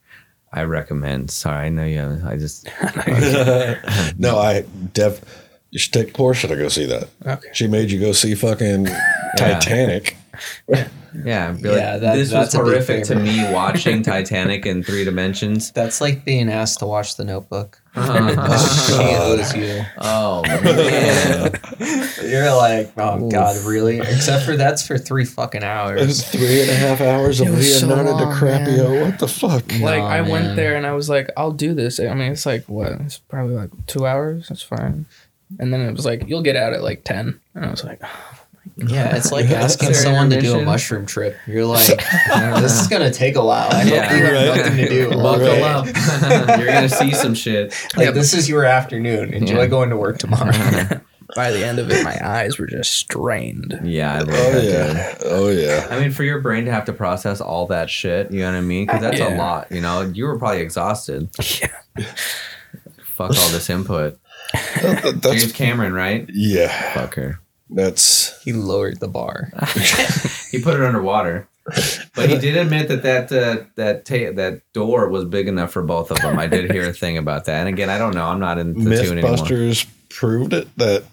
I 0.51 0.63
recommend. 0.63 1.31
Sorry, 1.31 1.67
I 1.67 1.69
know 1.69 1.85
you. 1.85 2.21
I 2.25 2.37
just 2.37 2.65
no, 4.17 4.37
I 4.37 4.65
def. 4.93 5.21
You 5.71 5.77
should 5.77 5.93
take 5.93 6.13
Portia 6.13 6.47
to 6.47 6.55
go 6.55 6.67
see 6.67 6.85
that. 6.87 7.09
Okay. 7.25 7.49
She 7.53 7.67
made 7.67 7.91
you 7.91 7.99
go 7.99 8.11
see 8.11 8.33
fucking 8.33 8.87
Titanic. 9.37 10.17
Yeah, 10.67 11.51
be 11.51 11.67
like, 11.69 11.77
Yeah, 11.77 11.97
that- 11.97 12.15
this 12.15 12.31
was 12.31 12.31
that's 12.31 12.53
a 12.55 12.57
horrific 12.59 13.03
to 13.05 13.15
me 13.15 13.51
watching 13.51 14.01
Titanic 14.03 14.65
in 14.65 14.83
three 14.83 15.03
dimensions. 15.03 15.71
That's 15.71 15.99
like 16.01 16.23
being 16.25 16.49
asked 16.49 16.79
to 16.79 16.85
watch 16.85 17.15
The 17.17 17.25
Notebook. 17.25 17.81
oh 17.95 18.85
She 18.87 19.15
owes 19.15 19.55
you. 19.55 19.81
Oh, 19.97 20.43
man, 20.43 21.51
You're 22.23 22.53
like, 22.55 22.91
oh 22.97 23.29
god, 23.29 23.57
really? 23.65 23.99
Except 23.99 24.45
for 24.45 24.55
that's 24.55 24.85
for 24.85 24.97
three 24.97 25.25
fucking 25.25 25.61
It 25.63 25.65
hours. 25.65 26.05
was 26.07 26.23
three 26.29 26.61
and 26.61 26.69
a 26.69 26.75
half 26.75 27.01
hours 27.01 27.41
of 27.41 27.47
It 27.47 27.51
was 27.51 27.79
so 27.79 27.87
Leonardo 27.87 28.11
long, 28.11 28.33
DiCaprio. 28.35 28.79
Oh, 28.85 29.05
what 29.05 29.19
the 29.19 29.27
fuck? 29.27 29.63
Like 29.79 29.99
Nah, 30.03 30.07
I 30.07 30.21
man. 30.21 30.29
went 30.31 30.55
there 30.55 30.75
and 30.75 30.85
I 30.85 30.93
was 30.93 31.09
like, 31.09 31.29
I'll 31.35 31.51
do 31.51 31.73
this. 31.73 31.99
I 31.99 32.13
mean, 32.13 32.31
it's 32.31 32.45
like 32.45 32.65
what? 32.65 32.91
It's 33.01 33.17
probably 33.17 33.55
like 33.55 33.71
two 33.87 34.05
hours. 34.05 34.47
That's 34.49 34.61
fine. 34.63 35.05
And 35.59 35.73
then 35.73 35.81
it 35.81 35.91
was 35.93 36.05
like, 36.05 36.27
you'll 36.27 36.43
get 36.43 36.55
out 36.55 36.73
at 36.73 36.83
like 36.83 37.03
ten. 37.03 37.39
And 37.55 37.65
I 37.65 37.71
was 37.71 37.83
like, 37.83 37.99
ah, 38.03 38.38
Yeah, 38.77 39.15
it's 39.15 39.31
like 39.31 39.49
asking 39.49 39.93
someone 39.93 40.29
to 40.29 40.39
do 40.41 40.57
a 40.57 40.63
mushroom 40.63 41.05
trip. 41.05 41.35
You're 41.47 41.65
like, 41.65 42.01
"Uh, 42.31 42.61
this 42.61 42.79
is 42.81 42.87
gonna 42.87 43.11
take 43.11 43.35
a 43.35 43.43
while. 43.43 43.67
I 43.71 43.83
Yeah. 43.83 44.15
you 44.15 44.23
have 44.23 44.33
Right. 44.33 44.57
nothing 44.57 44.77
to 44.77 44.89
do. 44.89 45.09
buckle 45.09 45.47
Right. 45.47 45.61
up. 45.61 45.85
You're 46.59 46.67
gonna 46.67 46.87
see 46.89 47.11
some 47.11 47.33
shit. 47.33 47.73
Like 47.97 48.13
this 48.13 48.33
is 48.33 48.47
your 48.47 48.63
afternoon. 48.65 49.33
Enjoy 49.33 49.61
Yeah. 49.61 49.67
going 49.67 49.89
to 49.89 49.97
work 49.97 50.17
tomorrow. 50.19 50.51
by 51.35 51.51
the 51.51 51.65
end 51.65 51.77
of 51.79 51.91
it, 51.91 52.03
my 52.03 52.17
eyes 52.25 52.57
were 52.57 52.67
just 52.67 52.93
strained. 52.93 53.79
Yeah, 53.83 54.13
I 54.13 54.19
love 54.19 54.29
Oh 54.29 54.51
that. 54.53 54.61
Dude. 54.61 54.71
yeah. 54.71 55.15
Oh 55.25 55.49
yeah. 55.49 55.87
I 55.89 55.99
mean, 55.99 56.11
for 56.11 56.23
your 56.23 56.39
brain 56.39 56.65
to 56.65 56.71
have 56.71 56.85
to 56.85 56.93
process 56.93 57.41
all 57.41 57.67
that 57.67 57.89
shit, 57.89 58.31
you 58.31 58.39
know 58.39 58.51
what 58.51 58.57
I 58.57 58.61
mean? 58.61 58.85
Because 58.85 59.01
that's 59.01 59.19
a 59.19 59.35
lot. 59.35 59.71
You 59.71 59.81
know, 59.81 60.01
you 60.01 60.25
were 60.25 60.39
probably 60.39 60.61
exhausted. 60.61 61.29
Yeah. 61.61 62.05
Fuck 63.03 63.31
all 63.37 63.49
this 63.49 63.69
input. 63.69 64.17
That- 64.81 65.01
James 65.03 65.21
that's 65.21 65.51
Cameron, 65.51 65.93
right? 65.93 66.29
yeah. 66.33 66.93
Fuck 66.93 67.15
her. 67.15 67.39
That's 67.69 68.41
he 68.43 68.53
lowered 68.53 68.99
the 68.99 69.07
bar. 69.07 69.51
He 70.51 70.59
put 70.59 70.79
it 70.79 70.81
underwater, 70.83 71.47
but 72.15 72.27
he 72.27 72.39
did 72.39 72.57
admit 72.57 72.87
that 72.87 73.03
that 73.03 73.31
uh, 73.31 73.65
that 73.75 74.03
ta- 74.05 74.31
that 74.33 74.61
door 74.73 75.07
was 75.09 75.25
big 75.25 75.47
enough 75.47 75.71
for 75.71 75.83
both 75.83 76.09
of 76.09 76.17
them. 76.21 76.39
I 76.39 76.47
did 76.47 76.71
hear 76.71 76.89
a 76.89 76.93
thing 76.93 77.19
about 77.19 77.45
that. 77.45 77.59
And 77.59 77.69
again, 77.69 77.87
I 77.91 77.99
don't 77.99 78.15
know. 78.15 78.25
I'm 78.25 78.39
not 78.39 78.57
in 78.57 78.73
the 78.73 78.97
tune 78.99 79.19
anymore. 79.19 79.37
MythBusters 79.37 79.85
proved 80.09 80.53
it 80.53 80.75
that 80.77 81.03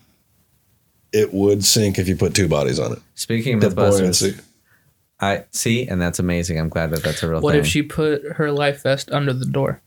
it 1.12 1.34
would 1.34 1.66
sink 1.66 1.98
if 1.98 2.08
you 2.08 2.16
put 2.16 2.34
two 2.34 2.48
bodies 2.48 2.78
on 2.78 2.92
it. 2.92 2.98
Speaking 3.14 3.58
The 3.58 3.66
of 3.66 3.74
MythBusters. 3.74 4.40
I 5.20 5.44
see, 5.50 5.86
and 5.86 6.00
that's 6.00 6.18
amazing. 6.18 6.58
I'm 6.58 6.70
glad 6.70 6.90
that 6.92 7.02
that's 7.02 7.22
a 7.22 7.28
real 7.28 7.42
What 7.42 7.52
thing. 7.52 7.60
if 7.60 7.66
she 7.66 7.82
put 7.82 8.22
her 8.36 8.50
life 8.50 8.84
vest 8.84 9.10
under 9.10 9.34
the 9.34 9.44
door? 9.46 9.82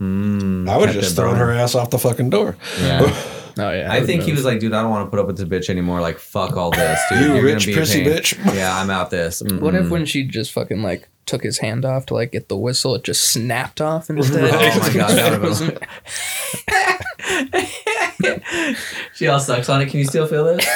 Mm, 0.00 0.68
I 0.68 0.76
would 0.76 0.86
kept 0.86 0.98
just 0.98 1.12
it 1.12 1.14
throw 1.14 1.34
her 1.34 1.52
ass 1.52 1.76
off 1.76 1.90
the 1.90 1.98
fucking 2.00 2.30
door. 2.30 2.56
Yeah. 2.80 3.14
Oh 3.58 3.70
yeah. 3.70 3.92
I 3.92 4.04
think 4.04 4.22
he 4.22 4.32
was 4.32 4.44
like, 4.44 4.58
dude, 4.60 4.72
I 4.72 4.82
don't 4.82 4.90
want 4.90 5.06
to 5.06 5.10
put 5.10 5.20
up 5.20 5.26
with 5.26 5.36
this 5.38 5.46
bitch 5.48 5.70
anymore. 5.70 6.00
Like, 6.00 6.18
fuck 6.18 6.56
all 6.56 6.70
this, 6.70 7.00
dude. 7.08 7.20
You 7.24 7.34
You're 7.34 7.42
rich 7.44 7.54
gonna 7.54 7.66
be 7.66 7.72
a 7.72 7.76
prissy 7.76 8.02
pain. 8.04 8.12
bitch. 8.12 8.54
Yeah, 8.54 8.76
I'm 8.78 8.90
out 8.90 9.10
this. 9.10 9.42
What 9.42 9.74
if 9.74 9.88
when 9.90 10.06
she 10.06 10.24
just 10.24 10.52
fucking 10.52 10.82
like 10.82 11.08
took 11.26 11.42
his 11.42 11.58
hand 11.58 11.84
off 11.84 12.06
to 12.06 12.14
like 12.14 12.32
get 12.32 12.48
the 12.48 12.56
whistle, 12.56 12.94
it 12.96 13.04
just 13.04 13.30
snapped 13.30 13.80
off 13.80 14.10
instead? 14.10 14.52
Oh 14.54 14.78
my 14.80 14.92
God, 14.92 15.10
that 15.10 15.40
would've 15.40 15.78
she 19.14 19.26
all 19.28 19.40
sucks 19.40 19.68
on 19.68 19.80
it? 19.82 19.86
Can 19.88 19.98
you 20.00 20.06
still 20.06 20.26
feel 20.26 20.44
this? 20.44 20.66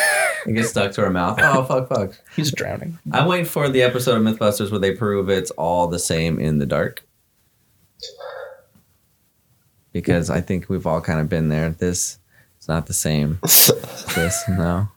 It 0.46 0.52
gets 0.54 0.70
stuck 0.70 0.92
to 0.92 1.00
her 1.02 1.10
mouth. 1.10 1.38
Oh 1.42 1.64
fuck, 1.64 1.88
fuck. 1.88 2.12
He's 2.36 2.52
drowning. 2.52 2.98
I'm 3.12 3.26
waiting 3.26 3.44
for 3.46 3.68
the 3.68 3.82
episode 3.82 4.16
of 4.16 4.22
MythBusters 4.22 4.70
where 4.70 4.80
they 4.80 4.92
prove 4.94 5.28
it's 5.28 5.50
all 5.52 5.88
the 5.88 5.98
same 5.98 6.38
in 6.38 6.58
the 6.58 6.66
dark. 6.66 7.04
Because 9.92 10.30
I 10.30 10.40
think 10.40 10.68
we've 10.68 10.86
all 10.86 11.00
kind 11.00 11.20
of 11.20 11.28
been 11.28 11.48
there. 11.48 11.70
This 11.70 12.18
is 12.68 12.74
not 12.74 12.86
the 12.86 12.94
same. 12.94 13.38
This 14.14 14.42
no. 14.48 14.88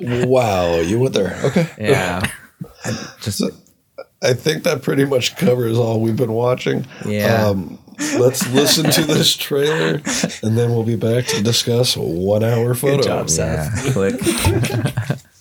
wow, 0.00 0.76
you 0.80 0.98
went 0.98 1.12
there. 1.14 1.38
Okay. 1.44 1.68
Yeah. 1.78 2.26
I 2.84 3.14
just 3.20 3.42
I 4.22 4.32
think 4.32 4.64
that 4.64 4.82
pretty 4.82 5.04
much 5.04 5.36
covers 5.36 5.78
all 5.78 6.00
we've 6.00 6.16
been 6.16 6.32
watching. 6.32 6.86
Yeah. 7.04 7.46
Um, 7.46 7.78
let's 8.18 8.48
listen 8.52 8.90
to 8.90 9.04
this 9.04 9.36
trailer 9.36 10.00
and 10.42 10.56
then 10.56 10.70
we'll 10.70 10.84
be 10.84 10.96
back 10.96 11.26
to 11.26 11.42
discuss 11.42 11.96
one 11.98 12.42
hour 12.42 12.74
photo. 12.74 13.02
job, 13.02 13.28
Seth. 13.28 13.94
yeah. 13.94 15.16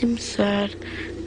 Seems 0.00 0.24
sad. 0.24 0.74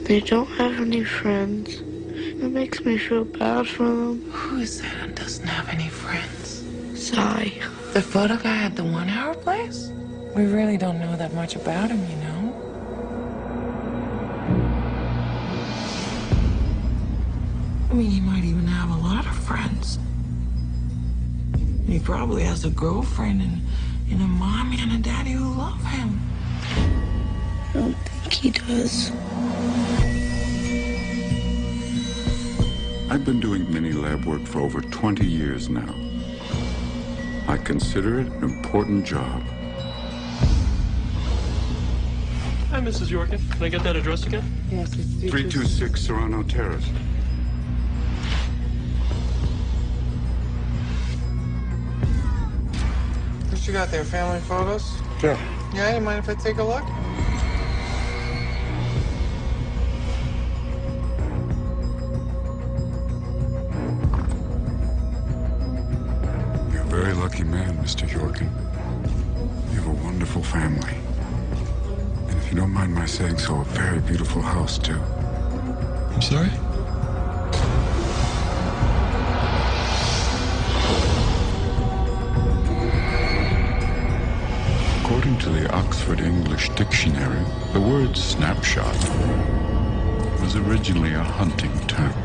They 0.04 0.20
don't 0.20 0.46
have 0.46 0.80
any 0.80 1.02
friends. 1.02 1.80
It 1.80 2.52
makes 2.52 2.84
me 2.84 2.98
feel 2.98 3.24
bad 3.24 3.66
for 3.66 3.82
them. 3.82 4.30
Who 4.30 4.58
is 4.58 4.80
that 4.80 4.94
and 5.02 5.14
doesn't 5.16 5.44
have 5.44 5.68
any 5.70 5.88
friends? 5.88 6.62
Sy. 6.94 7.52
The 7.94 8.00
photo 8.00 8.36
guy 8.36 8.62
at 8.62 8.76
the 8.76 8.84
one 8.84 9.08
hour 9.08 9.34
place? 9.34 9.88
We 10.36 10.44
really 10.44 10.76
don't 10.76 11.00
know 11.00 11.16
that 11.16 11.34
much 11.34 11.56
about 11.56 11.90
him, 11.90 11.98
you 12.08 12.16
know? 12.18 12.40
I 17.90 17.94
mean, 17.94 18.08
he 18.08 18.20
might 18.20 18.44
even 18.44 18.68
have 18.68 18.90
a 18.90 19.02
lot 19.02 19.26
of 19.26 19.34
friends. 19.34 19.98
He 21.88 21.98
probably 21.98 22.44
has 22.44 22.64
a 22.64 22.70
girlfriend 22.70 23.42
and, 23.42 23.62
and 24.12 24.22
a 24.22 24.28
mommy 24.28 24.78
and 24.80 24.92
a 24.92 24.98
daddy 24.98 25.32
who 25.32 25.54
love 25.54 25.84
him. 25.86 26.20
I 27.70 27.72
don't 27.74 27.94
think 27.94 28.32
he 28.32 28.50
does. 28.50 29.12
I've 33.08 33.24
been 33.24 33.38
doing 33.38 33.72
mini 33.72 33.92
lab 33.92 34.24
work 34.24 34.42
for 34.42 34.60
over 34.60 34.80
20 34.80 35.24
years 35.24 35.68
now. 35.68 35.94
I 37.46 37.58
consider 37.58 38.20
it 38.20 38.26
an 38.26 38.42
important 38.42 39.04
job. 39.06 39.42
Hi, 42.70 42.80
Mrs. 42.80 43.08
Yorkin. 43.08 43.38
Can 43.52 43.62
I 43.62 43.68
get 43.68 43.84
that 43.84 43.94
address 43.94 44.26
again? 44.26 44.44
Yes, 44.70 44.92
it's 44.94 45.30
326 45.30 46.00
Serrano 46.00 46.42
Terrace. 46.42 46.86
What 53.48 53.66
you 53.66 53.72
got 53.72 53.90
there? 53.92 54.04
Family 54.04 54.40
photos? 54.40 54.90
Sure. 55.20 55.38
Yeah, 55.72 55.94
you 55.94 56.00
mind 56.00 56.18
if 56.18 56.28
I 56.28 56.34
take 56.34 56.58
a 56.58 56.64
look? 56.64 56.84
Mr. 67.82 68.06
Yorkin. 68.06 68.50
You 69.72 69.80
have 69.80 69.86
a 69.86 70.04
wonderful 70.04 70.42
family. 70.42 70.94
And 72.28 72.36
if 72.38 72.50
you 72.50 72.56
don't 72.58 72.70
mind 72.70 72.94
my 72.94 73.06
saying 73.06 73.38
so, 73.38 73.60
a 73.60 73.64
very 73.64 74.00
beautiful 74.00 74.42
house, 74.42 74.78
too. 74.78 75.00
I'm 76.12 76.20
sorry? 76.20 76.50
According 85.02 85.38
to 85.38 85.48
the 85.48 85.72
Oxford 85.74 86.20
English 86.20 86.68
Dictionary, 86.70 87.44
the 87.72 87.80
word 87.80 88.16
snapshot 88.16 88.96
was 90.40 90.54
originally 90.54 91.14
a 91.14 91.22
hunting 91.22 91.76
term. 91.86 92.19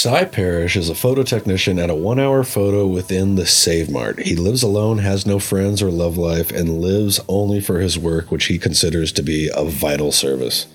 Sy 0.00 0.24
Parrish 0.24 0.76
is 0.78 0.88
a 0.88 0.94
photo 0.94 1.22
technician 1.22 1.78
at 1.78 1.90
a 1.90 1.94
one 1.94 2.18
hour 2.18 2.42
photo 2.42 2.86
within 2.86 3.34
the 3.34 3.42
SavMart. 3.42 4.22
He 4.22 4.34
lives 4.34 4.62
alone, 4.62 4.96
has 4.96 5.26
no 5.26 5.38
friends 5.38 5.82
or 5.82 5.90
love 5.90 6.16
life, 6.16 6.50
and 6.50 6.80
lives 6.80 7.20
only 7.28 7.60
for 7.60 7.80
his 7.80 7.98
work, 7.98 8.30
which 8.30 8.46
he 8.46 8.58
considers 8.58 9.12
to 9.12 9.22
be 9.22 9.50
a 9.54 9.62
vital 9.62 10.10
service. 10.10 10.68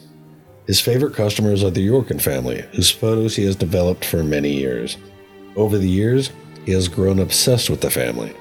His 0.67 0.79
favorite 0.79 1.15
customers 1.15 1.63
are 1.63 1.71
the 1.71 1.87
Yorkin 1.87 2.21
family, 2.21 2.65
whose 2.73 2.91
photos 2.91 3.35
he 3.35 3.45
has 3.45 3.55
developed 3.55 4.05
for 4.05 4.23
many 4.23 4.53
years. 4.53 4.95
Over 5.55 5.79
the 5.79 5.89
years, 5.89 6.29
he 6.63 6.73
has 6.73 6.87
grown 6.87 7.17
obsessed 7.17 7.67
with 7.67 7.81
the 7.81 7.89
family, 7.89 8.31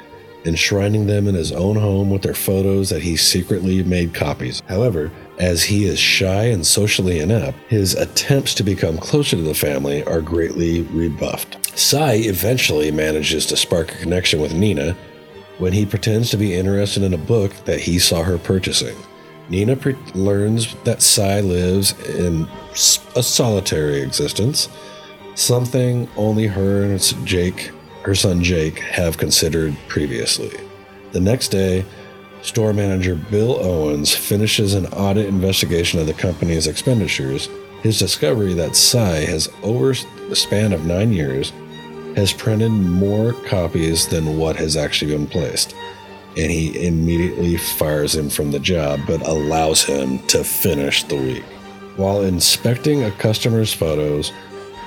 enshrining 0.44 1.06
them 1.06 1.26
in 1.26 1.34
his 1.34 1.50
own 1.50 1.76
home 1.76 2.10
with 2.10 2.20
their 2.20 2.34
photos 2.34 2.90
that 2.90 3.00
he 3.00 3.16
secretly 3.16 3.82
made 3.82 4.12
copies. 4.12 4.62
However, 4.68 5.10
as 5.38 5.64
he 5.64 5.84
is 5.84 5.98
shy 5.98 6.44
and 6.44 6.66
socially 6.66 7.18
inept, 7.18 7.58
his 7.68 7.94
attempts 7.94 8.54
to 8.54 8.62
become 8.62 8.98
closer 8.98 9.36
to 9.36 9.42
the 9.42 9.54
family 9.54 10.04
are 10.04 10.20
greatly 10.20 10.82
rebuffed. 10.82 11.58
Sy 11.78 12.14
eventually 12.14 12.90
manages 12.90 13.46
to 13.46 13.56
spark 13.56 13.92
a 13.92 13.98
connection 13.98 14.40
with 14.40 14.54
Nina 14.54 14.96
when 15.58 15.72
he 15.72 15.86
pretends 15.86 16.30
to 16.30 16.36
be 16.36 16.54
interested 16.54 17.02
in 17.02 17.14
a 17.14 17.18
book 17.18 17.52
that 17.64 17.80
he 17.80 17.98
saw 17.98 18.22
her 18.22 18.38
purchasing. 18.38 18.96
Nina 19.48 19.76
pre- 19.76 19.96
learns 20.14 20.74
that 20.84 21.02
Sy 21.02 21.40
lives 21.40 21.92
in 22.08 22.48
a 23.16 23.22
solitary 23.22 24.00
existence, 24.00 24.68
something 25.34 26.08
only 26.16 26.46
her 26.46 26.84
and 26.84 27.26
Jake, 27.26 27.70
her 28.02 28.14
son 28.14 28.42
Jake, 28.42 28.78
have 28.78 29.18
considered 29.18 29.76
previously. 29.88 30.58
The 31.12 31.20
next 31.20 31.48
day, 31.48 31.84
store 32.44 32.72
manager 32.72 33.16
Bill 33.16 33.58
Owens 33.60 34.14
finishes 34.14 34.74
an 34.74 34.86
audit 34.86 35.26
investigation 35.26 35.98
of 35.98 36.06
the 36.06 36.14
company's 36.14 36.66
expenditures. 36.66 37.48
His 37.82 37.98
discovery 37.98 38.54
that 38.54 38.76
Sy 38.76 39.24
has, 39.26 39.50
over 39.62 39.94
the 40.28 40.36
span 40.36 40.72
of 40.72 40.86
nine 40.86 41.12
years, 41.12 41.52
has 42.14 42.32
printed 42.32 42.70
more 42.70 43.32
copies 43.32 44.06
than 44.06 44.38
what 44.38 44.56
has 44.56 44.76
actually 44.76 45.12
been 45.12 45.26
placed 45.26 45.74
and 46.36 46.50
he 46.50 46.86
immediately 46.86 47.56
fires 47.56 48.14
him 48.14 48.28
from 48.28 48.50
the 48.50 48.58
job 48.58 49.00
but 49.06 49.26
allows 49.26 49.82
him 49.82 50.18
to 50.26 50.42
finish 50.42 51.04
the 51.04 51.16
week. 51.16 51.44
While 51.96 52.22
inspecting 52.22 53.04
a 53.04 53.10
customer's 53.12 53.72
photos, 53.72 54.32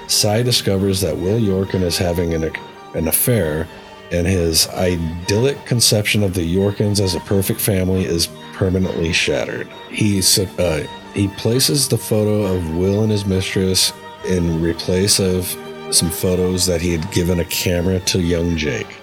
Sy 0.07 0.43
discovers 0.43 1.01
that 1.01 1.17
Will 1.17 1.39
Yorkin 1.39 1.81
is 1.81 1.97
having 1.97 2.33
an, 2.33 2.51
an 2.95 3.07
affair, 3.07 3.67
and 4.11 4.25
his 4.25 4.67
idyllic 4.69 5.65
conception 5.65 6.23
of 6.23 6.33
the 6.33 6.43
Yorkins 6.43 6.99
as 6.99 7.15
a 7.15 7.19
perfect 7.21 7.59
family 7.59 8.05
is 8.05 8.27
permanently 8.53 9.11
shattered. 9.11 9.67
He, 9.89 10.21
uh, 10.57 10.83
he 11.13 11.27
places 11.29 11.87
the 11.87 11.97
photo 11.97 12.43
of 12.43 12.75
Will 12.75 13.03
and 13.03 13.11
his 13.11 13.25
mistress 13.25 13.93
in 14.27 14.61
replace 14.61 15.19
of 15.19 15.45
some 15.91 16.09
photos 16.09 16.65
that 16.65 16.81
he 16.81 16.91
had 16.91 17.09
given 17.11 17.39
a 17.39 17.45
camera 17.45 17.99
to 18.01 18.21
young 18.21 18.57
Jake. 18.57 18.95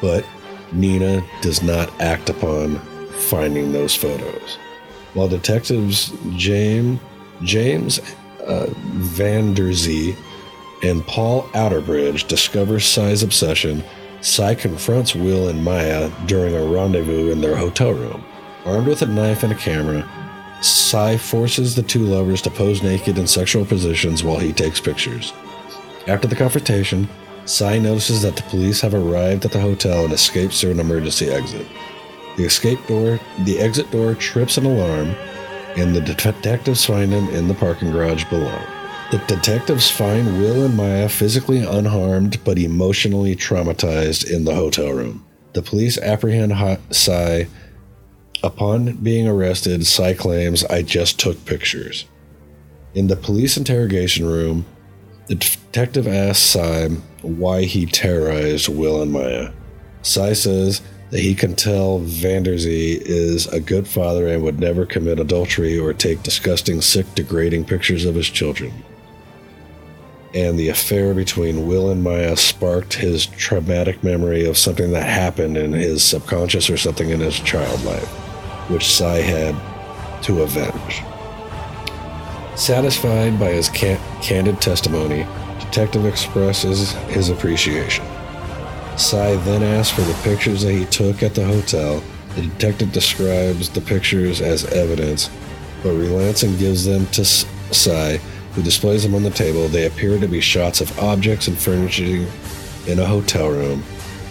But 0.00 0.24
Nina 0.72 1.22
does 1.42 1.62
not 1.62 1.92
act 2.00 2.28
upon 2.28 2.78
finding 3.28 3.72
those 3.72 3.94
photos. 3.94 4.56
While 5.14 5.28
detectives 5.28 6.12
James 6.36 7.00
James 7.42 8.00
uh, 8.46 8.66
Van 8.76 9.54
der 9.54 9.72
Zee 9.72 10.14
and 10.82 11.06
Paul 11.06 11.42
Outerbridge 11.48 12.26
discovers 12.28 12.84
Sy's 12.84 13.22
obsession, 13.22 13.84
Sy 14.22 14.54
confronts 14.54 15.14
Will 15.14 15.48
and 15.48 15.64
Maya 15.64 16.10
during 16.26 16.54
a 16.54 16.64
rendezvous 16.64 17.30
in 17.30 17.40
their 17.40 17.56
hotel 17.56 17.92
room. 17.92 18.24
Armed 18.64 18.86
with 18.86 19.02
a 19.02 19.06
knife 19.06 19.42
and 19.42 19.52
a 19.52 19.56
camera, 19.56 20.08
Sy 20.62 21.16
forces 21.16 21.74
the 21.74 21.82
two 21.82 22.04
lovers 22.04 22.42
to 22.42 22.50
pose 22.50 22.82
naked 22.82 23.16
in 23.16 23.26
sexual 23.26 23.64
positions 23.64 24.22
while 24.22 24.38
he 24.38 24.52
takes 24.52 24.80
pictures. 24.80 25.32
After 26.06 26.28
the 26.28 26.36
confrontation, 26.36 27.08
Sy 27.46 27.78
notices 27.78 28.22
that 28.22 28.36
the 28.36 28.42
police 28.42 28.80
have 28.82 28.94
arrived 28.94 29.44
at 29.44 29.52
the 29.52 29.60
hotel 29.60 30.04
and 30.04 30.12
escapes 30.12 30.60
through 30.60 30.72
an 30.72 30.80
emergency 30.80 31.30
exit. 31.30 31.66
The 32.36 32.44
escape 32.44 32.86
door, 32.86 33.18
the 33.40 33.58
exit 33.58 33.90
door 33.90 34.14
trips 34.14 34.58
an 34.58 34.66
alarm, 34.66 35.14
and 35.76 35.94
the 35.94 36.00
detectives 36.00 36.84
find 36.84 37.10
him 37.10 37.28
in 37.30 37.48
the 37.48 37.54
parking 37.54 37.90
garage 37.90 38.24
below. 38.24 38.62
The 39.10 39.18
detectives 39.26 39.90
find 39.90 40.38
Will 40.38 40.64
and 40.64 40.76
Maya 40.76 41.08
physically 41.08 41.58
unharmed 41.58 42.38
but 42.44 42.60
emotionally 42.60 43.34
traumatized 43.34 44.30
in 44.30 44.44
the 44.44 44.54
hotel 44.54 44.90
room. 44.92 45.26
The 45.52 45.62
police 45.62 45.98
apprehend 45.98 46.52
Sy. 46.92 47.48
Upon 48.44 48.92
being 48.98 49.26
arrested, 49.26 49.84
Sy 49.84 50.14
claims, 50.14 50.64
I 50.66 50.82
just 50.82 51.18
took 51.18 51.44
pictures. 51.44 52.06
In 52.94 53.08
the 53.08 53.16
police 53.16 53.56
interrogation 53.56 54.26
room, 54.26 54.64
the 55.26 55.34
detective 55.34 56.06
asks 56.06 56.44
Sy 56.44 56.90
why 57.22 57.64
he 57.64 57.86
terrorized 57.86 58.68
Will 58.68 59.02
and 59.02 59.12
Maya. 59.12 59.50
Sy 60.02 60.34
says 60.34 60.82
that 61.10 61.18
he 61.18 61.34
can 61.34 61.56
tell 61.56 61.98
Vanderzee 61.98 63.02
is 63.04 63.48
a 63.48 63.58
good 63.58 63.88
father 63.88 64.28
and 64.28 64.44
would 64.44 64.60
never 64.60 64.86
commit 64.86 65.18
adultery 65.18 65.76
or 65.76 65.92
take 65.92 66.22
disgusting, 66.22 66.80
sick, 66.80 67.12
degrading 67.16 67.64
pictures 67.64 68.04
of 68.04 68.14
his 68.14 68.30
children. 68.30 68.72
And 70.32 70.58
the 70.58 70.68
affair 70.68 71.12
between 71.12 71.66
Will 71.66 71.90
and 71.90 72.04
Maya 72.04 72.36
sparked 72.36 72.94
his 72.94 73.26
traumatic 73.26 74.04
memory 74.04 74.44
of 74.44 74.56
something 74.56 74.92
that 74.92 75.08
happened 75.08 75.56
in 75.56 75.72
his 75.72 76.04
subconscious 76.04 76.70
or 76.70 76.76
something 76.76 77.10
in 77.10 77.20
his 77.20 77.40
child 77.40 77.82
life, 77.84 78.08
which 78.70 78.86
Sy 78.86 79.16
had 79.16 79.56
to 80.24 80.42
avenge. 80.42 81.02
Satisfied 82.56 83.40
by 83.40 83.50
his 83.52 83.68
can- 83.68 84.00
candid 84.22 84.60
testimony, 84.60 85.26
Detective 85.70 86.04
expresses 86.04 86.92
his 87.10 87.28
appreciation. 87.28 88.04
Sy 88.96 89.36
then 89.36 89.62
asks 89.62 89.94
for 89.94 90.00
the 90.02 90.18
pictures 90.24 90.62
that 90.62 90.72
he 90.72 90.84
took 90.86 91.22
at 91.22 91.34
the 91.36 91.44
hotel. 91.44 92.02
The 92.34 92.42
detective 92.42 92.90
describes 92.90 93.68
the 93.68 93.80
pictures 93.80 94.40
as 94.40 94.64
evidence, 94.72 95.30
but 95.84 95.90
relents 95.92 96.42
and 96.42 96.58
gives 96.58 96.84
them 96.86 97.06
to 97.12 97.20
S- 97.20 97.46
Sy, 97.70 98.20
who 98.52 98.62
displays 98.62 99.02
them 99.02 99.14
on 99.14 99.22
the 99.22 99.30
table. 99.30 99.68
They 99.68 99.86
appear 99.86 100.18
to 100.18 100.26
be 100.28 100.40
shots 100.40 100.80
of 100.80 100.98
objects 100.98 101.48
and 101.48 101.58
furniture 101.58 102.26
in 102.86 102.98
a 102.98 103.06
hotel 103.06 103.48
room. 103.48 103.84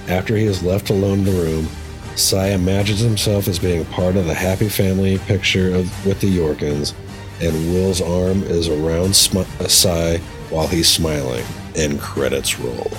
After 0.08 0.36
he 0.36 0.46
is 0.46 0.64
left 0.64 0.90
alone 0.90 1.20
in 1.20 1.26
the 1.26 1.32
room, 1.32 1.68
Sy 2.16 2.48
imagines 2.50 3.00
himself 3.00 3.48
as 3.48 3.60
being 3.60 3.86
part 3.86 4.16
of 4.16 4.26
the 4.26 4.34
happy 4.34 4.68
family 4.68 5.18
picture 5.20 5.74
of, 5.74 6.06
with 6.06 6.20
the 6.20 6.28
Yorkins, 6.28 6.94
and 7.42 7.54
Will's 7.72 8.02
arm 8.02 8.44
is 8.44 8.68
around 8.68 9.16
Sm- 9.16 9.42
Sy 9.68 10.18
while 10.50 10.68
he's 10.68 10.90
smiling, 10.90 11.46
and 11.78 12.00
credits 12.00 12.60
roll. 12.60 12.92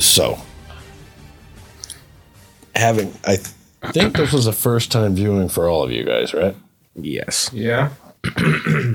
So, 0.00 0.38
having, 2.74 3.12
I 3.24 3.36
th- 3.36 3.48
think 3.92 4.16
this 4.16 4.32
was 4.32 4.46
a 4.46 4.52
first 4.52 4.90
time 4.90 5.14
viewing 5.14 5.48
for 5.48 5.68
all 5.68 5.82
of 5.84 5.92
you 5.92 6.04
guys, 6.04 6.32
right? 6.34 6.56
Yes. 6.96 7.50
Yeah. 7.52 7.90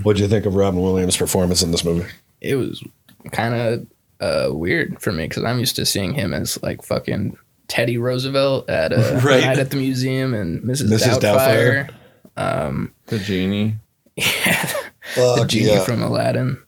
What'd 0.04 0.20
you 0.20 0.28
think 0.28 0.46
of 0.46 0.56
Robin 0.56 0.82
Williams' 0.82 1.18
performance 1.18 1.62
in 1.64 1.72
this 1.72 1.84
movie? 1.84 2.10
It 2.42 2.56
was 2.56 2.84
kind 3.32 3.56
of 3.56 3.88
uh, 4.20 4.54
weird 4.54 5.02
for 5.02 5.12
me 5.12 5.28
because 5.28 5.44
I'm 5.44 5.60
used 5.60 5.76
to 5.78 5.86
seeing 5.86 6.14
him 6.14 6.34
as 6.34 6.62
like 6.62 6.84
fucking 6.84 7.38
Teddy 7.68 7.98
Roosevelt 7.98 8.70
at 8.70 8.94
uh, 8.94 9.20
Right. 9.24 9.44
Night 9.44 9.60
at 9.60 9.72
the 9.72 9.78
Museum 9.78 10.34
and 10.34 10.62
Mrs. 10.64 10.90
Mrs. 10.90 11.20
Doubtfire. 11.20 11.90
Um, 12.38 12.94
The 13.08 13.18
genie, 13.20 13.76
Yeah. 14.16 14.72
the 15.16 15.46
genie 15.48 15.68
yeah. 15.72 15.84
from 15.84 16.02
Aladdin. 16.04 16.62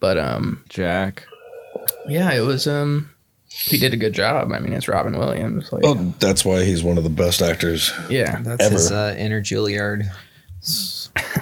But 0.00 0.18
um, 0.18 0.64
Jack. 0.68 1.26
yeah, 2.08 2.32
it 2.32 2.40
was 2.40 2.66
um, 2.66 3.08
he 3.48 3.78
did 3.78 3.94
a 3.94 3.96
good 3.96 4.12
job. 4.14 4.50
I 4.52 4.58
mean, 4.58 4.72
it's 4.72 4.88
Robin 4.88 5.16
Williams. 5.16 5.72
Like, 5.72 5.82
Oh, 5.86 5.94
that's 6.18 6.44
why 6.44 6.64
he's 6.64 6.82
one 6.82 6.98
of 6.98 7.04
the 7.04 7.10
best 7.10 7.40
actors. 7.40 7.92
yeah, 8.10 8.40
That's 8.42 8.64
Ever. 8.64 8.72
his 8.74 8.90
uh, 8.92 9.14
inner 9.16 9.40
Juilliard. 9.40 10.06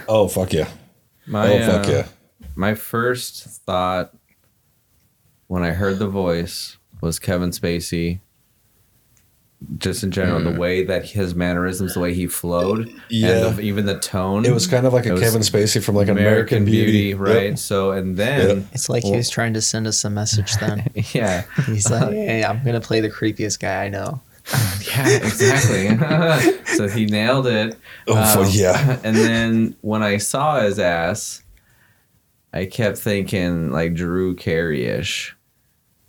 Oh, 0.09 0.29
fuck 0.29 0.53
yeah. 0.53 0.69
My, 1.27 1.49
oh, 1.53 1.67
fuck 1.67 1.87
uh, 1.87 1.91
yeah. 1.91 2.07
My 2.57 2.75
first 2.75 3.45
thought 3.65 4.15
when 5.47 5.63
I 5.63 5.71
heard 5.71 5.99
the 5.99 6.09
voice 6.09 6.77
was 7.01 7.19
Kevin 7.19 7.51
Spacey 7.51 8.21
just 9.77 10.03
in 10.03 10.11
general, 10.11 10.41
the 10.41 10.59
way 10.59 10.85
that 10.85 11.05
his 11.05 11.35
mannerisms, 11.35 11.95
the 11.95 12.01
way 12.01 12.15
he 12.15 12.27
flowed, 12.27 12.91
Yeah. 13.11 13.47
and 13.49 13.59
the, 13.59 13.63
even 13.63 13.85
the 13.85 13.99
tone. 13.99 14.47
It 14.47 14.55
was 14.55 14.67
kind 14.67 14.87
of 14.87 14.93
like 14.95 15.05
a 15.05 15.19
Kevin 15.21 15.43
Spacey 15.43 15.83
from 15.83 15.97
like 15.97 16.09
American, 16.09 16.65
Beauty, 16.65 17.13
right? 17.13 17.51
Yep. 17.51 17.59
So, 17.59 17.91
and 17.93 18.17
then 18.17 18.69
It's 18.73 18.89
like 18.89 19.03
he 19.05 19.15
was 19.15 19.29
trying 19.29 19.53
to 19.55 19.61
send 19.61 19.87
us 19.87 20.03
a 20.05 20.11
message 20.11 20.57
then. 20.57 20.89
yeah, 21.13 21.43
He's 21.67 21.91
like, 21.91 22.11
hey, 22.13 22.43
I'm 22.43 22.65
going 22.65 22.75
to 22.75 22.87
play 22.87 23.01
the 23.01 23.11
creepiest 23.11 23.61
guy 23.61 23.85
I 23.85 23.89
know. 23.91 24.23
yeah, 24.89 25.09
exactly. 25.09 25.97
so 26.77 26.89
he 26.89 27.07
nailed 27.07 27.47
it. 27.47 27.73
Um, 27.75 27.79
Oh, 28.19 28.45
fuck, 28.45 28.55
yeah. 28.55 28.99
And 29.05 29.17
then 29.17 29.77
when 29.83 30.03
I 30.03 30.17
saw 30.17 30.61
his 30.61 30.79
ass, 30.79 31.43
I 32.53 32.65
kept 32.67 32.99
thinking 32.99 33.71
like 33.71 33.95
Drew 33.95 34.35
Carey 34.35 34.87
ish. 34.87 35.37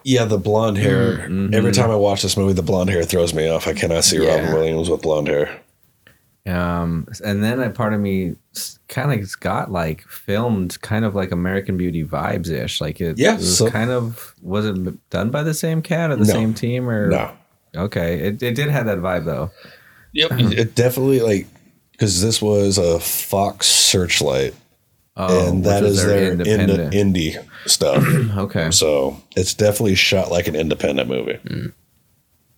Yeah, 0.04 0.26
the 0.26 0.40
blonde 0.40 0.78
hair. 0.78 1.28
Mhm. 1.30 1.54
Every 1.54 1.72
time 1.72 1.92
I 1.92 1.96
watch 1.96 2.24
this 2.24 2.36
movie, 2.36 2.54
the 2.54 2.64
blonde 2.64 2.90
hair 2.90 3.04
throws 3.04 3.34
me 3.36 3.48
off. 3.48 3.68
I 3.68 3.74
cannot 3.74 4.04
see 4.04 4.24
Yeah. 4.24 4.36
Robin 4.40 4.54
Williams 4.56 4.90
with 4.90 5.04
blonde 5.04 5.28
hair. 5.28 5.60
Um, 6.48 7.08
and 7.24 7.44
then 7.44 7.60
a 7.62 7.70
part 7.70 7.94
of 7.94 8.00
me 8.00 8.36
kind 8.88 9.14
of 9.22 9.40
got 9.42 9.72
like 9.72 10.02
filmed 10.08 10.82
kind 10.82 11.06
of 11.06 11.14
like 11.14 11.32
American 11.32 11.78
Beauty 11.78 12.04
vibes 12.04 12.50
ish. 12.50 12.82
Like 12.82 13.00
it, 13.00 13.20
Yeah, 13.20 13.34
it 13.34 13.38
was 13.38 13.60
so- 13.60 13.70
kind 13.70 13.92
of 13.92 14.34
was 14.42 14.66
it 14.66 15.10
done 15.12 15.30
by 15.30 15.44
the 15.44 15.54
same 15.54 15.84
cat 15.84 16.10
or 16.10 16.16
the 16.16 16.26
No. 16.26 16.34
same 16.34 16.56
team 16.56 16.90
or 16.90 17.10
No. 17.12 17.32
Okay, 17.76 18.20
it, 18.20 18.44
it 18.44 18.56
did 18.56 18.70
have 18.70 18.86
that 18.88 18.98
vibe 19.00 19.26
though. 19.26 19.52
Yep. 20.14 20.32
It 20.34 20.76
definitely 20.76 21.22
like 21.22 21.48
because 21.94 22.22
this 22.22 22.42
was 22.42 22.78
a 22.78 23.00
Fox 23.00 23.68
Searchlight, 23.68 24.54
Oh, 25.16 25.48
and 25.48 25.58
which 25.60 25.66
that 25.66 25.84
was 25.84 26.00
is 26.00 26.06
their 26.06 26.36
their 26.36 26.60
independent. 26.60 26.94
indie, 26.94 27.36
indie 27.36 27.70
stuff. 27.70 28.04
Okay. 28.38 28.72
So 28.72 29.22
it's 29.36 29.54
definitely 29.54 29.96
shot 29.96 30.30
like 30.32 30.48
an 30.48 30.56
independent 30.56 31.08
movie, 31.10 31.40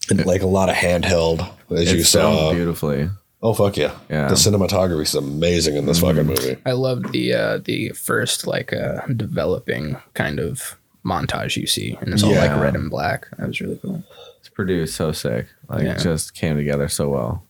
and 0.09 0.25
like 0.25 0.41
a 0.41 0.47
lot 0.47 0.69
of 0.69 0.75
handheld, 0.75 1.47
as 1.71 1.91
It 1.91 1.97
you 1.97 2.03
filmed 2.03 2.37
saw. 2.37 2.53
beautifully. 2.53 3.09
Oh 3.41 3.53
fuck 3.53 3.75
yeah! 3.77 3.93
Yeah. 4.09 4.29
The 4.29 4.35
cinematography 4.35 5.01
is 5.03 5.15
amazing 5.15 5.75
in 5.75 5.85
this 5.85 5.99
fucking 5.99 6.25
movie. 6.25 6.55
I 6.65 6.71
loved 6.71 7.11
the 7.11 7.33
uh, 7.33 7.57
the 7.63 7.89
first 7.89 8.47
like 8.47 8.71
uh, 8.73 9.05
developing 9.07 9.97
kind 10.13 10.39
of 10.39 10.77
montage 11.05 11.57
you 11.57 11.67
see, 11.67 11.97
and 11.99 12.13
it's 12.13 12.23
all 12.23 12.31
Yeah. 12.31 12.45
like 12.53 12.61
red 12.61 12.75
and 12.75 12.89
black. 12.89 13.27
That 13.37 13.47
was 13.47 13.59
really 13.59 13.77
cool. 13.81 14.01
It's 14.43 14.49
produced 14.49 14.95
so 14.97 15.13
sick. 15.13 15.47
Like 15.69 15.83
Yeah. 15.83 15.93
it 15.93 15.99
just 15.99 16.33
came 16.33 16.57
together 16.57 16.89
so 16.89 17.07
well. 17.07 17.45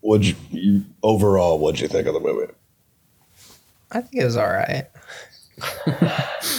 What'd 0.00 0.26
you, 0.26 0.34
you 0.50 0.84
overall? 1.04 1.60
What'd 1.60 1.80
you 1.80 1.86
think 1.86 2.08
of 2.08 2.14
the 2.14 2.20
movie? 2.20 2.52
I 3.92 4.00
think 4.00 4.20
it 4.20 4.24
was 4.24 4.36
all 4.36 4.48
right. 4.48 4.86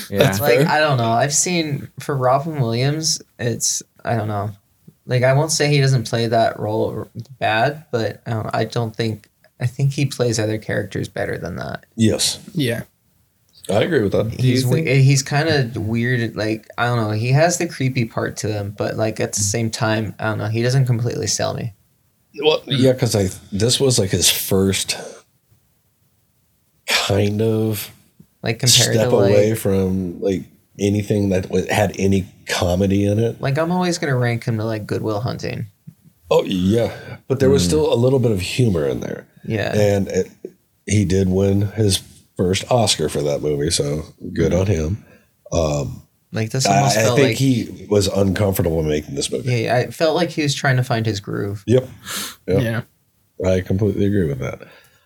Yeah. 0.09 0.35
Like 0.41 0.61
I 0.67 0.79
don't 0.79 0.97
know. 0.97 1.11
I've 1.11 1.33
seen 1.33 1.89
for 1.99 2.15
Robin 2.15 2.61
Williams, 2.61 3.21
it's 3.37 3.83
I 4.05 4.15
don't 4.15 4.27
know. 4.29 4.51
Like 5.05 5.23
I 5.23 5.33
won't 5.33 5.51
say 5.51 5.67
he 5.69 5.81
doesn't 5.81 6.07
play 6.09 6.27
that 6.27 6.57
role 6.59 7.07
bad, 7.39 7.85
but 7.91 8.21
I 8.25 8.29
don't, 8.31 8.55
I 8.55 8.63
don't 8.63 8.95
think 8.95 9.27
I 9.59 9.67
think 9.67 9.91
he 9.93 10.05
plays 10.05 10.39
other 10.39 10.57
characters 10.57 11.07
better 11.09 11.37
than 11.37 11.57
that. 11.57 11.85
Yes, 11.95 12.39
Yeah, 12.53 12.83
I 13.69 13.83
agree 13.83 14.01
with 14.01 14.11
that. 14.13 14.31
He's 14.39 14.63
think- 14.63 14.87
we- 14.87 15.01
he's 15.03 15.21
kind 15.21 15.49
of 15.49 15.75
weird. 15.77 16.35
Like 16.35 16.67
I 16.77 16.85
don't 16.85 16.97
know. 16.97 17.11
He 17.11 17.31
has 17.31 17.57
the 17.57 17.67
creepy 17.67 18.05
part 18.05 18.37
to 18.37 18.51
him, 18.51 18.73
but 18.77 18.95
like 18.95 19.19
at 19.19 19.33
the 19.33 19.41
same 19.41 19.69
time, 19.69 20.15
I 20.19 20.25
don't 20.25 20.37
know. 20.37 20.47
He 20.47 20.61
doesn't 20.61 20.85
completely 20.85 21.27
sell 21.27 21.53
me. 21.53 21.73
Well, 22.41 22.61
yeah, 22.65 22.93
because 22.93 23.15
I 23.15 23.29
this 23.51 23.79
was 23.79 23.99
like 23.99 24.11
his 24.11 24.29
first 24.29 24.97
kind 26.87 27.41
of 27.41 27.91
Like 28.43 28.59
compared 28.59 28.95
step 28.95 29.09
to 29.09 29.15
like 29.15 29.31
away 29.31 29.55
from 29.55 30.21
like 30.21 30.43
anything 30.79 31.29
that 31.29 31.49
had 31.69 31.95
any 31.99 32.25
comedy 32.47 33.05
in 33.05 33.19
it. 33.19 33.41
like 33.41 33.57
I'm 33.57 33.71
always 33.71 33.97
gonna 33.97 34.15
rank 34.15 34.45
him 34.45 34.57
to 34.57 34.63
like 34.63 34.85
Goodwill 34.87 35.21
Hunting. 35.21 35.67
Oh 36.31 36.43
yeah, 36.43 36.95
but 37.27 37.39
there 37.39 37.49
was 37.49 37.63
hmm. 37.63 37.69
still 37.69 37.93
a 37.93 37.95
little 37.95 38.19
bit 38.19 38.31
of 38.31 38.39
humor 38.41 38.87
in 38.87 38.99
there, 38.99 39.27
Yeah. 39.43 39.73
and 39.75 40.07
it, 40.07 40.29
he 40.85 41.03
did 41.03 41.27
win 41.29 41.61
his 41.61 42.01
first 42.39 42.63
Oscar 42.71 43.09
for 43.09 43.21
that 43.21 43.41
movie, 43.41 43.69
so 43.69 44.03
good 44.33 44.53
on 44.53 44.65
him. 44.65 45.03
Um, 45.51 46.03
Like 46.31 46.51
this 46.51 46.65
I, 46.65 46.77
almost 46.77 46.97
I 46.97 47.01
felt 47.01 47.15
think 47.17 47.27
like 47.29 47.37
he 47.37 47.87
was 47.89 48.07
uncomfortable 48.07 48.81
making 48.81 49.15
this 49.15 49.29
movie. 49.29 49.51
yeah, 49.63 49.75
I 49.75 49.91
felt 49.91 50.15
like 50.15 50.29
he 50.29 50.41
was 50.43 50.55
trying 50.55 50.77
to 50.77 50.83
find 50.83 51.05
his 51.05 51.19
groove. 51.19 51.63
Yep, 51.67 51.89
Yep. 52.47 52.61
yeah. 52.63 52.81
I 53.51 53.59
completely 53.61 54.05
agree 54.05 54.25
with 54.27 54.39
that. 54.39 54.61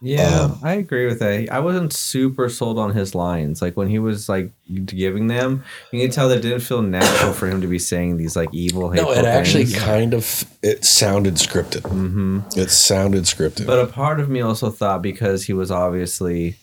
Yeah, 0.05 0.41
Um, 0.41 0.59
I 0.61 0.73
agree 0.73 1.05
with 1.07 1.19
that. 1.19 1.47
I 1.49 1.59
wasn't 1.61 1.93
super 1.93 2.49
sold 2.49 2.77
on 2.77 2.93
his 2.93 3.15
lines. 3.15 3.61
Like 3.61 3.77
when 3.77 3.87
he 3.87 3.99
was 3.99 4.27
like 4.27 4.51
giving 4.85 5.27
them, 5.27 5.63
you 5.93 6.01
can 6.01 6.11
tell 6.11 6.27
that 6.27 6.39
it 6.39 6.41
didn't 6.41 6.59
feel 6.59 6.81
natural 6.81 7.31
for 7.31 7.47
him 7.47 7.61
to 7.61 7.67
be 7.67 7.79
saying 7.79 8.17
these 8.17 8.35
like 8.35 8.49
evil. 8.51 8.89
No, 8.89 9.05
hateful 9.05 9.13
it 9.13 9.25
actually 9.25 9.71
kind 9.71 10.13
of 10.13 10.43
it 10.61 10.83
sounded 10.83 11.35
scripted. 11.35 11.87
hmm 11.89 12.41
It 12.57 12.69
sounded 12.69 13.23
scripted. 13.23 13.65
But 13.65 13.79
a 13.79 13.87
part 13.87 14.19
of 14.19 14.27
me 14.29 14.41
also 14.41 14.69
thought 14.69 15.01
because 15.01 15.45
he 15.45 15.53
was 15.53 15.71
obviously 15.71 16.57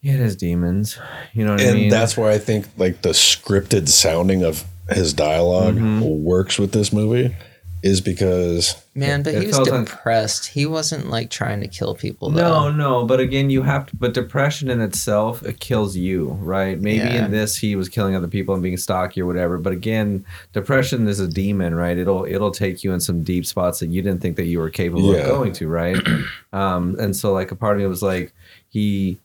he 0.00 0.08
had 0.08 0.20
his 0.20 0.36
demons. 0.36 0.98
You 1.32 1.44
know 1.44 1.52
what 1.52 1.60
I 1.60 1.64
and 1.64 1.74
mean? 1.76 1.90
that's 1.90 2.16
why 2.16 2.30
I 2.32 2.38
think 2.38 2.66
like 2.76 3.02
the 3.02 3.10
scripted 3.10 3.88
sounding 3.88 4.42
of 4.42 4.64
his 4.90 5.12
dialog 5.14 5.74
Mm-hmm. 5.76 6.02
works 6.24 6.58
with 6.58 6.72
this 6.72 6.92
movie 6.92 7.34
is 7.82 8.02
because 8.02 8.76
Man, 8.94 9.22
but 9.22 9.32
he 9.34 9.46
was 9.46 9.56
felt 9.56 9.70
un- 9.70 9.84
depressed. 9.84 10.48
he 10.48 10.66
wasn't 10.66 11.08
like 11.08 11.30
trying 11.30 11.60
to 11.62 11.68
kill 11.68 11.94
people. 11.94 12.28
No, 12.30 12.70
no, 12.70 13.06
but 13.06 13.20
again, 13.20 13.48
you 13.48 13.62
have 13.62 13.86
to. 13.86 13.96
But 13.96 14.12
depression 14.12 14.68
in 14.68 14.82
itself, 14.82 15.42
it 15.42 15.60
kills 15.60 15.96
you, 15.96 16.30
right? 16.42 16.78
Maybe 16.78 16.98
Yeah. 16.98 17.24
in 17.24 17.30
this, 17.30 17.56
he 17.56 17.76
was 17.76 17.88
killing 17.88 18.14
other 18.14 18.28
people 18.28 18.52
and 18.52 18.62
being 18.62 18.76
stocky 18.76 19.22
or 19.22 19.26
whatever. 19.26 19.56
But 19.56 19.72
again, 19.72 20.26
depression 20.52 21.08
is 21.08 21.20
a 21.20 21.26
demon, 21.28 21.74
right? 21.74 21.96
It'll 21.96 22.26
it'll 22.26 22.50
take 22.50 22.84
you 22.84 22.92
in 22.92 23.00
some 23.00 23.22
deep 23.22 23.46
spots 23.46 23.78
that 23.80 23.86
you 23.88 24.02
didn't 24.02 24.20
think 24.20 24.36
that 24.36 24.44
you 24.44 24.58
were 24.58 24.68
capable 24.70 25.14
Yeah. 25.14 25.20
of 25.20 25.28
going 25.28 25.52
to, 25.54 25.68
right? 25.68 25.96
um, 26.52 26.96
and 27.00 27.16
so, 27.16 27.32
like, 27.32 27.50
a 27.50 27.56
part 27.56 27.76
of 27.76 27.80
me 27.80 27.86
was 27.86 28.02
like, 28.02 28.34
he 28.68 29.18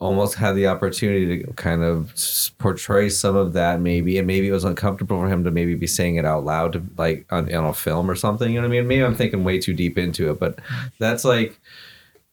almost 0.00 0.34
had 0.34 0.56
the 0.56 0.66
opportunity 0.66 1.44
to 1.44 1.52
kind 1.52 1.82
of 1.82 2.12
portray 2.58 3.08
some 3.10 3.36
of 3.36 3.52
that 3.52 3.80
maybe 3.80 4.16
and 4.16 4.26
maybe 4.26 4.48
it 4.48 4.52
was 4.52 4.64
uncomfortable 4.64 5.18
for 5.18 5.28
him 5.28 5.44
to 5.44 5.50
maybe 5.50 5.74
be 5.74 5.86
saying 5.86 6.16
it 6.16 6.24
out 6.24 6.42
loud 6.42 6.72
to 6.72 6.82
like 6.96 7.26
on, 7.30 7.54
on 7.54 7.66
a 7.66 7.74
film 7.74 8.10
or 8.10 8.14
something 8.14 8.52
you 8.52 8.60
know 8.60 8.66
what 8.66 8.74
i 8.74 8.78
mean 8.78 8.88
maybe 8.88 9.04
i'm 9.04 9.14
thinking 9.14 9.44
way 9.44 9.60
too 9.60 9.74
deep 9.74 9.98
into 9.98 10.30
it 10.30 10.40
but 10.40 10.58
that's 10.98 11.22
like 11.22 11.60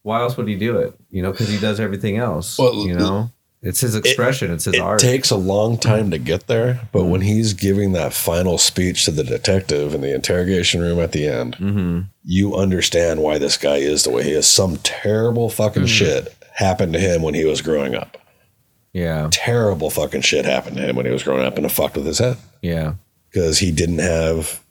why 0.04 0.22
else 0.22 0.38
would 0.38 0.48
he 0.48 0.56
do 0.56 0.78
it 0.78 0.98
you 1.12 1.22
know 1.22 1.32
because 1.32 1.50
he 1.50 1.60
does 1.60 1.80
everything 1.80 2.18
else 2.18 2.58
Well, 2.58 2.74
you 2.74 2.96
know 2.96 3.30
it's 3.64 3.82
his 3.82 3.96
expression 3.96 4.52
it's 4.52 4.66
his 4.66 4.80
art. 4.80 5.04
it 5.04 5.06
takes 5.06 5.30
a 5.32 5.36
long 5.36 5.78
time 5.78 6.12
to 6.12 6.20
get 6.20 6.46
there. 6.46 6.88
But 6.92 7.06
when 7.06 7.22
he's 7.22 7.54
giving 7.54 7.94
that 7.94 8.14
final 8.14 8.60
speech 8.60 9.04
to 9.06 9.12
the 9.12 9.24
detective 9.24 9.96
in 9.96 10.02
the 10.02 10.14
interrogation 10.14 10.80
room 10.80 11.00
at 11.00 11.12
the 11.12 11.28
end, 11.28 11.58
mm-hmm. 11.58 12.02
you 12.24 12.56
understand 12.56 13.24
why 13.24 13.40
this 13.40 13.58
guy 13.58 13.78
is 13.78 14.04
the 14.04 14.12
way 14.12 14.24
he 14.24 14.32
is. 14.32 14.48
Some 14.48 14.78
terrible 14.78 15.50
fucking 15.50 15.88
shit 15.88 16.37
happened 16.58 16.94
to 16.94 17.00
him 17.00 17.22
when 17.22 17.34
he 17.34 17.46
was 17.46 17.62
growing 17.62 17.96
up. 17.96 18.18
yeah 18.94 19.30
Terrible 19.32 19.90
fucking 19.90 20.22
shit 20.22 20.46
happened 20.46 20.78
to 20.78 20.90
him 20.90 20.96
when 20.96 21.06
he 21.06 21.12
was 21.12 21.24
growing 21.24 21.46
up 21.46 21.56
and 21.58 21.66
it 21.66 21.70
fucked 21.72 21.96
with 21.96 22.06
his 22.06 22.20
head. 22.20 22.38
yeah 22.62 22.94
because 23.30 23.60
he 23.60 23.72
didn't 23.72 24.00
have 24.00 24.62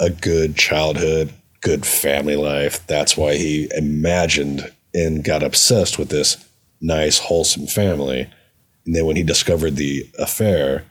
a 0.00 0.10
good 0.10 0.56
childhood, 0.56 1.32
good 1.60 1.84
family 1.84 2.34
life. 2.36 2.84
That's 2.86 3.16
why 3.16 3.36
he 3.36 3.68
imagined 3.76 4.72
and 4.94 5.22
got 5.22 5.42
obsessed 5.42 5.98
with 5.98 6.08
this 6.08 6.42
nice, 6.80 7.18
wholesome 7.18 7.66
family. 7.66 8.28
And 8.86 8.94
then 8.96 9.04
when 9.04 9.16
he 9.16 9.22
discovered 9.22 9.76
the 9.76 10.08
affair, 10.18 10.84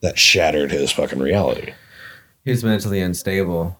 that 0.00 0.18
shattered 0.18 0.72
his 0.72 0.90
fucking 0.90 1.20
reality. 1.20 1.74
he's 2.44 2.64
mentally 2.64 3.00
unstable 3.00 3.78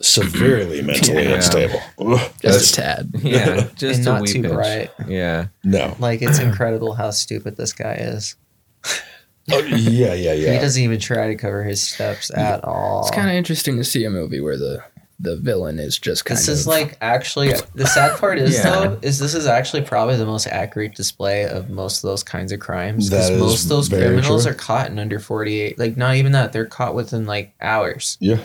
Severely 0.00 0.78
mm-hmm. 0.78 0.86
mentally 0.88 1.24
Yeah. 1.24 1.34
unstable. 1.36 1.80
Ugh, 1.98 2.30
Just 2.42 2.42
that's- 2.42 2.72
a 2.72 2.74
tad. 2.76 3.10
yeah 3.22 3.68
just 3.76 3.98
And 3.98 4.06
a 4.08 4.10
not 4.10 4.20
wee 4.22 4.26
too 4.28 4.42
pinch. 4.42 4.54
bright. 4.54 4.90
yeah 5.08 5.46
no. 5.64 5.96
Like 5.98 6.22
it's 6.22 6.38
incredible 6.48 6.94
how 6.94 7.10
stupid 7.10 7.56
this 7.56 7.72
guy 7.72 7.94
is. 7.94 8.36
Oh, 9.48 9.60
yeah, 9.60 10.12
yeah, 10.12 10.34
He 10.34 10.58
doesn't 10.58 10.82
even 10.82 10.98
try 10.98 11.28
to 11.28 11.36
cover 11.36 11.62
his 11.62 11.80
steps 11.80 12.32
at 12.36 12.64
all. 12.64 13.02
It's 13.02 13.12
kind 13.14 13.28
of 13.28 13.36
interesting 13.36 13.76
to 13.76 13.84
see 13.84 14.04
a 14.04 14.10
movie 14.10 14.40
where 14.40 14.56
the 14.58 14.82
the 15.20 15.36
villain 15.36 15.78
is 15.78 16.00
just 16.00 16.24
kind 16.24 16.36
This 16.36 16.48
of 16.48 16.54
is 16.54 16.66
like 16.66 16.98
actually 17.00 17.52
the 17.76 17.86
sad 17.86 18.18
part 18.18 18.38
is 18.40 18.54
Yeah. 18.56 18.62
though 18.88 18.98
is 19.02 19.20
this 19.20 19.34
is 19.36 19.46
actually 19.46 19.82
probably 19.82 20.16
the 20.16 20.26
most 20.26 20.48
accurate 20.48 20.96
display 20.96 21.44
of 21.46 21.70
most 21.70 21.98
of 22.02 22.08
those 22.08 22.24
kinds 22.24 22.50
of 22.50 22.58
crimes 22.58 23.08
because 23.08 23.30
most 23.38 23.62
of 23.62 23.68
those 23.68 23.88
criminals 23.88 24.42
true. 24.42 24.50
are 24.52 24.54
caught 24.56 24.90
in 24.90 24.98
under 24.98 25.20
48 25.20 25.78
like 25.78 25.96
not 25.96 26.16
even 26.16 26.32
that 26.32 26.52
they're 26.52 26.66
caught 26.66 26.94
within 26.96 27.24
like 27.24 27.54
hours 27.62 28.18
Yeah. 28.20 28.40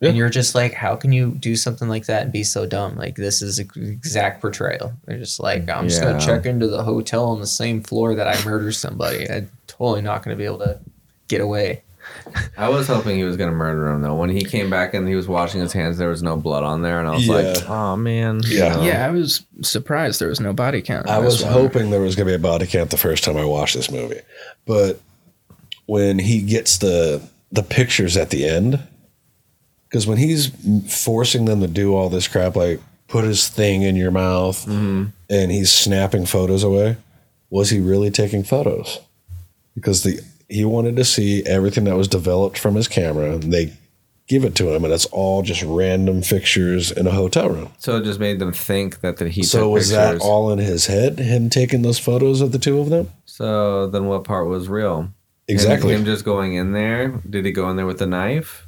Yeah. 0.00 0.10
and 0.10 0.16
you're 0.18 0.28
just 0.30 0.54
like 0.54 0.74
how 0.74 0.94
can 0.94 1.10
you 1.12 1.32
do 1.32 1.56
something 1.56 1.88
like 1.88 2.06
that 2.06 2.22
and 2.22 2.32
be 2.32 2.44
so 2.44 2.66
dumb 2.66 2.94
like 2.96 3.16
this 3.16 3.42
is 3.42 3.58
ex- 3.58 3.76
exact 3.76 4.40
portrayal 4.40 4.92
they're 5.06 5.18
just 5.18 5.40
like 5.40 5.68
i'm 5.68 5.88
just 5.88 6.00
Yeah. 6.00 6.12
gonna 6.12 6.24
check 6.24 6.46
into 6.46 6.68
the 6.68 6.84
hotel 6.84 7.24
on 7.26 7.40
the 7.40 7.46
same 7.48 7.82
floor 7.82 8.14
that 8.14 8.28
i 8.28 8.44
murdered 8.44 8.76
somebody 8.76 9.28
i'm 9.28 9.50
totally 9.66 10.00
not 10.02 10.22
gonna 10.22 10.36
be 10.36 10.44
able 10.44 10.58
to 10.60 10.78
get 11.26 11.40
away 11.40 11.82
I 12.56 12.70
was 12.70 12.86
hoping 12.86 13.16
he 13.18 13.24
was 13.24 13.36
gonna 13.36 13.52
murder 13.52 13.86
him 13.88 14.00
though. 14.00 14.14
When 14.14 14.30
he 14.30 14.42
came 14.42 14.70
back 14.70 14.94
and 14.94 15.06
he 15.06 15.14
was 15.14 15.28
washing 15.28 15.60
his 15.60 15.74
hands, 15.74 15.98
there 15.98 16.08
was 16.08 16.22
no 16.22 16.36
blood 16.36 16.64
on 16.64 16.80
there, 16.80 17.00
and 17.00 17.06
I 17.06 17.10
was 17.12 17.26
Yeah. 17.26 17.34
like, 17.34 17.68
"Oh 17.68 17.96
man." 17.96 18.40
Yeah. 18.46 18.82
yeah. 18.82 19.06
I 19.06 19.10
was 19.10 19.42
surprised 19.60 20.18
there 20.18 20.28
was 20.30 20.40
no 20.40 20.54
body 20.54 20.80
count. 20.80 21.06
I 21.06 21.18
was 21.18 21.42
one. 21.44 21.52
hoping 21.52 21.90
there 21.90 22.00
was 22.00 22.16
going 22.16 22.26
to 22.26 22.30
be 22.30 22.34
a 22.36 22.38
body 22.38 22.66
count 22.66 22.88
the 22.88 22.96
first 22.96 23.24
time 23.24 23.36
I 23.36 23.44
watched 23.44 23.74
this 23.76 23.90
movie, 23.90 24.20
but 24.64 25.00
when 25.84 26.18
he 26.18 26.40
gets 26.40 26.78
the 26.78 27.20
the 27.52 27.62
pictures 27.62 28.16
at 28.16 28.30
the 28.30 28.48
end, 28.48 28.78
Because 29.88 30.06
when 30.06 30.18
he's 30.18 30.50
forcing 31.04 31.46
them 31.46 31.60
to 31.60 31.66
do 31.66 31.94
all 31.94 32.08
this 32.08 32.28
crap, 32.28 32.56
like 32.56 32.80
put 33.06 33.24
his 33.24 33.48
thing 33.48 33.82
in 33.82 33.96
your 33.96 34.10
mouth 34.10 34.66
Mm-hmm. 34.66 35.04
and 35.30 35.50
he's 35.50 35.72
snapping 35.72 36.26
photos 36.26 36.62
away, 36.62 36.96
was 37.50 37.70
he 37.70 37.80
really 37.80 38.10
taking 38.10 38.44
photos? 38.44 39.00
Because 39.74 40.02
the 40.02 40.20
he 40.48 40.64
wanted 40.64 40.96
to 40.96 41.04
see 41.04 41.44
everything 41.44 41.84
that 41.84 41.96
was 41.96 42.08
developed 42.08 42.58
from 42.58 42.74
his 42.74 42.88
camera, 42.88 43.32
and 43.32 43.52
they 43.52 43.72
give 44.28 44.44
it 44.44 44.54
to 44.56 44.74
him, 44.74 44.84
and 44.84 44.92
it's 44.92 45.06
all 45.06 45.42
just 45.42 45.62
random 45.62 46.22
fixtures 46.22 46.90
in 46.90 47.06
a 47.06 47.10
hotel 47.10 47.48
room. 47.48 47.72
So 47.78 47.96
it 47.96 48.04
just 48.04 48.20
made 48.20 48.38
them 48.38 48.52
think 48.52 49.00
that, 49.00 49.16
that 49.18 49.30
he 49.30 49.42
so 49.42 49.70
was 49.70 49.90
that 49.90 50.20
all 50.20 50.50
in 50.50 50.58
his 50.58 50.86
head? 50.86 51.18
Him 51.18 51.48
taking 51.50 51.82
those 51.82 51.98
photos 51.98 52.40
of 52.40 52.52
the 52.52 52.58
two 52.58 52.78
of 52.78 52.88
them? 52.90 53.10
So 53.26 53.88
then 53.88 54.06
what 54.06 54.24
part 54.24 54.46
was 54.48 54.68
real? 54.68 55.10
Exactly. 55.48 55.94
Him, 55.94 56.04
just 56.04 56.24
going 56.26 56.54
in 56.54 56.72
there. 56.72 57.08
Did 57.28 57.46
he 57.46 57.52
go 57.52 57.70
in 57.70 57.76
there 57.76 57.86
with 57.86 58.02
a 58.02 58.06
knife? 58.06 58.66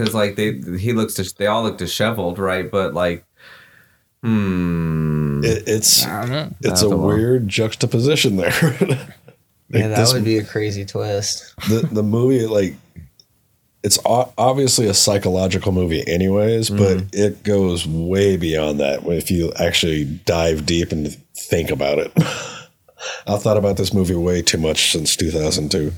Because 0.00 0.14
like 0.14 0.36
they 0.36 0.52
he 0.78 0.92
looks 0.92 1.14
dis- 1.14 1.32
they 1.34 1.46
all 1.46 1.62
look 1.62 1.76
disheveled, 1.78 2.38
right? 2.38 2.70
But 2.70 2.94
like, 2.94 3.24
hmm, 4.22 5.42
It, 5.44 5.64
it's 5.68 6.06
I 6.06 6.20
don't 6.22 6.30
know. 6.30 6.54
it's 6.62 6.82
a 6.82 6.88
the 6.88 6.96
weird 6.96 7.48
juxtaposition 7.48 8.36
there. 8.36 8.52
Yeah, 9.72 9.86
that 9.86 9.98
this- 9.98 10.12
would 10.12 10.24
be 10.24 10.36
a 10.38 10.44
crazy 10.44 10.84
twist. 10.84 11.54
the 11.68 11.86
the 11.92 12.02
movie 12.02 12.44
like 12.48 12.74
it's 13.84 14.00
o- 14.04 14.32
obviously 14.36 14.88
a 14.88 14.94
psychological 14.94 15.70
movie 15.70 16.02
anyways 16.08 16.70
but 16.70 16.96
Mm-hmm. 16.98 17.06
it 17.12 17.44
goes 17.44 17.86
way 17.86 18.36
beyond 18.36 18.80
that 18.80 19.04
if 19.06 19.30
you 19.30 19.52
actually 19.60 20.06
dive 20.26 20.66
deep 20.66 20.90
and 20.90 21.14
think 21.36 21.70
about 21.70 21.98
it 22.00 22.10
i've 23.28 23.42
thought 23.42 23.56
about 23.56 23.76
this 23.76 23.94
movie 23.94 24.16
way 24.16 24.42
too 24.42 24.58
much 24.58 24.90
since 24.90 25.14
2002 25.14 25.92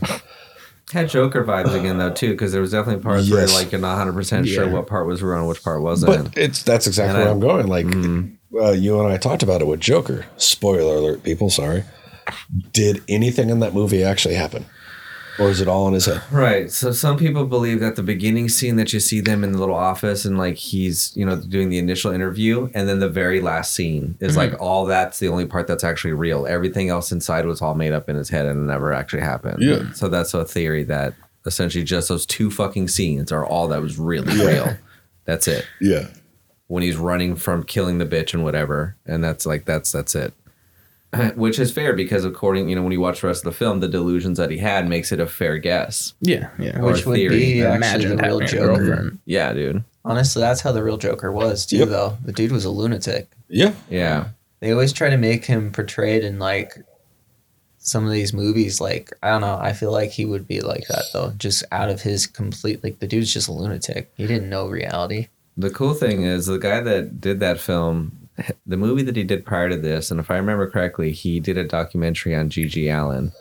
had 0.93 1.09
Joker 1.09 1.45
vibes 1.45 1.79
again 1.79 1.99
though 1.99 2.11
too, 2.13 2.31
because 2.33 2.53
there 2.53 2.61
was 2.61 2.71
definitely 2.73 3.03
parts 3.03 3.31
where 3.31 3.41
Yes. 3.43 3.55
like 3.55 3.73
you're 3.73 3.81
not 3.81 3.93
100 3.99 4.13
percent 4.13 4.49
sure 4.49 4.69
what 4.69 4.87
part 4.87 5.07
was 5.07 5.23
real 5.23 5.39
and 5.39 5.49
which 5.49 5.63
part 5.63 5.81
wasn't. 5.83 6.33
but 6.33 6.37
it's 6.39 6.63
that's 6.63 6.87
exactly 6.87 7.23
And 7.23 7.23
where 7.23 7.29
I- 7.29 7.33
i'm 7.33 7.41
going 7.41 7.67
like 7.69 7.87
Mm-hmm. 7.87 8.59
uh, 8.59 8.71
you 8.73 8.99
and 9.01 9.11
i 9.13 9.17
talked 9.17 9.43
about 9.43 9.61
it 9.63 9.67
with 9.67 9.81
joker 9.81 10.27
spoiler 10.37 10.97
alert 10.97 11.23
people 11.23 11.49
sorry 11.51 11.85
did 12.73 13.03
anything 13.09 13.51
in 13.51 13.61
that 13.61 13.75
movie 13.75 14.03
actually 14.05 14.35
happen 14.35 14.67
or 15.39 15.49
is 15.51 15.61
it 15.61 15.69
all 15.69 15.89
in 15.89 15.95
his 15.95 16.07
head 16.07 16.23
Right. 16.31 16.71
So 16.71 16.93
some 16.93 17.17
people 17.17 17.47
believe 17.47 17.81
that 17.81 17.97
the 17.97 18.03
beginning 18.03 18.49
scene 18.49 18.77
that 18.77 18.93
you 18.93 19.01
see 19.01 19.21
them 19.21 19.43
in 19.45 19.53
the 19.53 19.59
little 19.59 19.75
office 19.75 20.25
and 20.25 20.37
like 20.39 20.57
he's, 20.57 21.13
you 21.17 21.25
know, 21.25 21.37
doing 21.37 21.69
the 21.71 21.79
initial 21.79 22.11
interview 22.13 22.71
and 22.75 22.89
then 22.89 23.01
the 23.01 23.09
very 23.09 23.41
last 23.41 23.73
scene 23.73 24.17
is 24.21 24.37
mm-hmm. 24.37 24.53
like 24.53 24.61
all 24.61 24.85
that's 24.85 25.19
the 25.19 25.29
only 25.29 25.47
part 25.47 25.67
that's 25.67 25.85
actually 25.85 26.13
real. 26.13 26.47
Everything 26.47 26.89
else 26.89 27.13
inside 27.13 27.47
was 27.47 27.63
all 27.63 27.75
made 27.75 27.93
up 27.93 28.09
in 28.09 28.17
his 28.17 28.29
head 28.29 28.47
and 28.47 28.59
it 28.59 28.73
never 28.73 28.93
actually 28.93 29.23
happened. 29.23 29.63
Yeah. 29.63 29.93
So 29.93 30.09
that's 30.09 30.35
a 30.35 30.45
theory 30.45 30.85
that 30.85 31.15
essentially 31.47 31.85
just 31.85 32.09
those 32.09 32.27
two 32.27 32.51
fucking 32.51 32.89
scenes 32.89 33.33
are 33.33 33.45
all 33.47 33.69
that 33.69 33.81
was 33.83 33.99
really 33.99 34.35
Yeah. 34.37 34.47
real. 34.47 34.77
That's 35.25 35.49
it. 35.49 35.67
yeah 35.81 36.09
When 36.67 36.83
he's 36.83 36.97
running 36.97 37.37
from 37.37 37.65
killing 37.65 37.99
the 37.99 38.07
bitch 38.07 38.35
and 38.35 38.45
whatever. 38.45 38.97
And 39.07 39.23
that's 39.23 39.47
like 39.47 39.65
that's 39.65 39.93
that's 39.93 40.15
it. 40.15 40.35
Which 41.35 41.59
is 41.59 41.71
fair 41.73 41.93
because 41.93 42.25
according, 42.25 42.69
you 42.71 42.77
know, 42.77 42.83
when 42.83 42.93
you 42.93 43.01
watch 43.01 43.21
the 43.21 43.27
rest 43.27 43.45
of 43.45 43.53
the 43.53 43.57
film, 43.59 43.81
the 43.81 43.89
delusions 43.89 44.39
that 44.39 44.51
he 44.51 44.59
had 44.59 44.89
makes 44.89 45.13
it 45.13 45.21
a 45.21 45.27
fair 45.27 45.59
guess. 45.59 46.15
Yeah, 46.21 46.49
yeah. 46.59 46.79
Or 46.81 46.93
Which 46.93 47.05
would 47.05 47.17
theory. 47.17 47.37
be 47.39 47.63
actually 47.63 47.77
Imagine 47.77 48.17
the 48.17 48.23
real 48.23 48.41
Joker. 48.41 48.67
girlfriend. 48.77 49.19
Yeah, 49.27 49.53
dude. 49.53 49.85
Honestly, 50.05 50.41
that's 50.41 50.63
how 50.63 50.73
the 50.73 50.83
real 50.83 50.97
Joker 50.97 51.31
was 51.31 51.67
too. 51.67 51.77
Yep. 51.79 51.89
Though 51.89 52.19
the 52.25 52.33
dude 52.33 52.51
was 52.53 52.65
a 52.65 52.71
lunatic. 52.71 53.31
yeah 53.49 53.75
Yeah. 53.91 54.29
They 54.61 54.71
always 54.73 54.93
try 54.93 55.11
to 55.11 55.17
make 55.19 55.45
him 55.45 55.71
portrayed 55.73 56.25
in 56.25 56.39
like 56.39 56.73
some 57.79 58.07
of 58.07 58.13
these 58.13 58.33
movies. 58.33 58.81
Like 58.81 59.13
I 59.23 59.29
don't 59.31 59.41
know. 59.43 59.59
I 59.61 59.73
feel 59.75 59.93
like 59.93 60.11
he 60.11 60.25
would 60.25 60.47
be 60.49 60.61
like 60.61 60.87
that 60.89 61.05
though, 61.13 61.33
just 61.37 61.63
out 61.73 61.89
of 61.91 62.01
his 62.03 62.27
complete. 62.27 62.83
Like 62.83 63.01
the 63.01 63.07
dude's 63.07 63.33
just 63.35 63.49
a 63.49 63.53
lunatic. 63.53 64.11
He 64.17 64.27
didn't 64.27 64.49
know 64.49 64.67
reality. 64.69 65.29
The 65.57 65.69
cool 65.71 65.93
thing 65.95 66.23
is 66.23 66.47
the 66.47 66.59
guy 66.59 66.81
that 66.81 67.21
did 67.21 67.41
that 67.41 67.61
film, 67.61 68.22
the 68.67 68.77
movie 68.77 69.03
that 69.03 69.17
he 69.17 69.25
did 69.25 69.45
prior 69.45 69.69
to 69.69 69.77
this, 69.77 70.11
and 70.11 70.19
if 70.19 70.31
I 70.31 70.37
remember 70.37 70.69
correctly, 70.71 71.13
he 71.13 71.39
did 71.39 71.59
a 71.59 71.65
documentary 71.65 72.35
on 72.35 72.49
GG 72.49 72.89
Allin, 72.91 73.33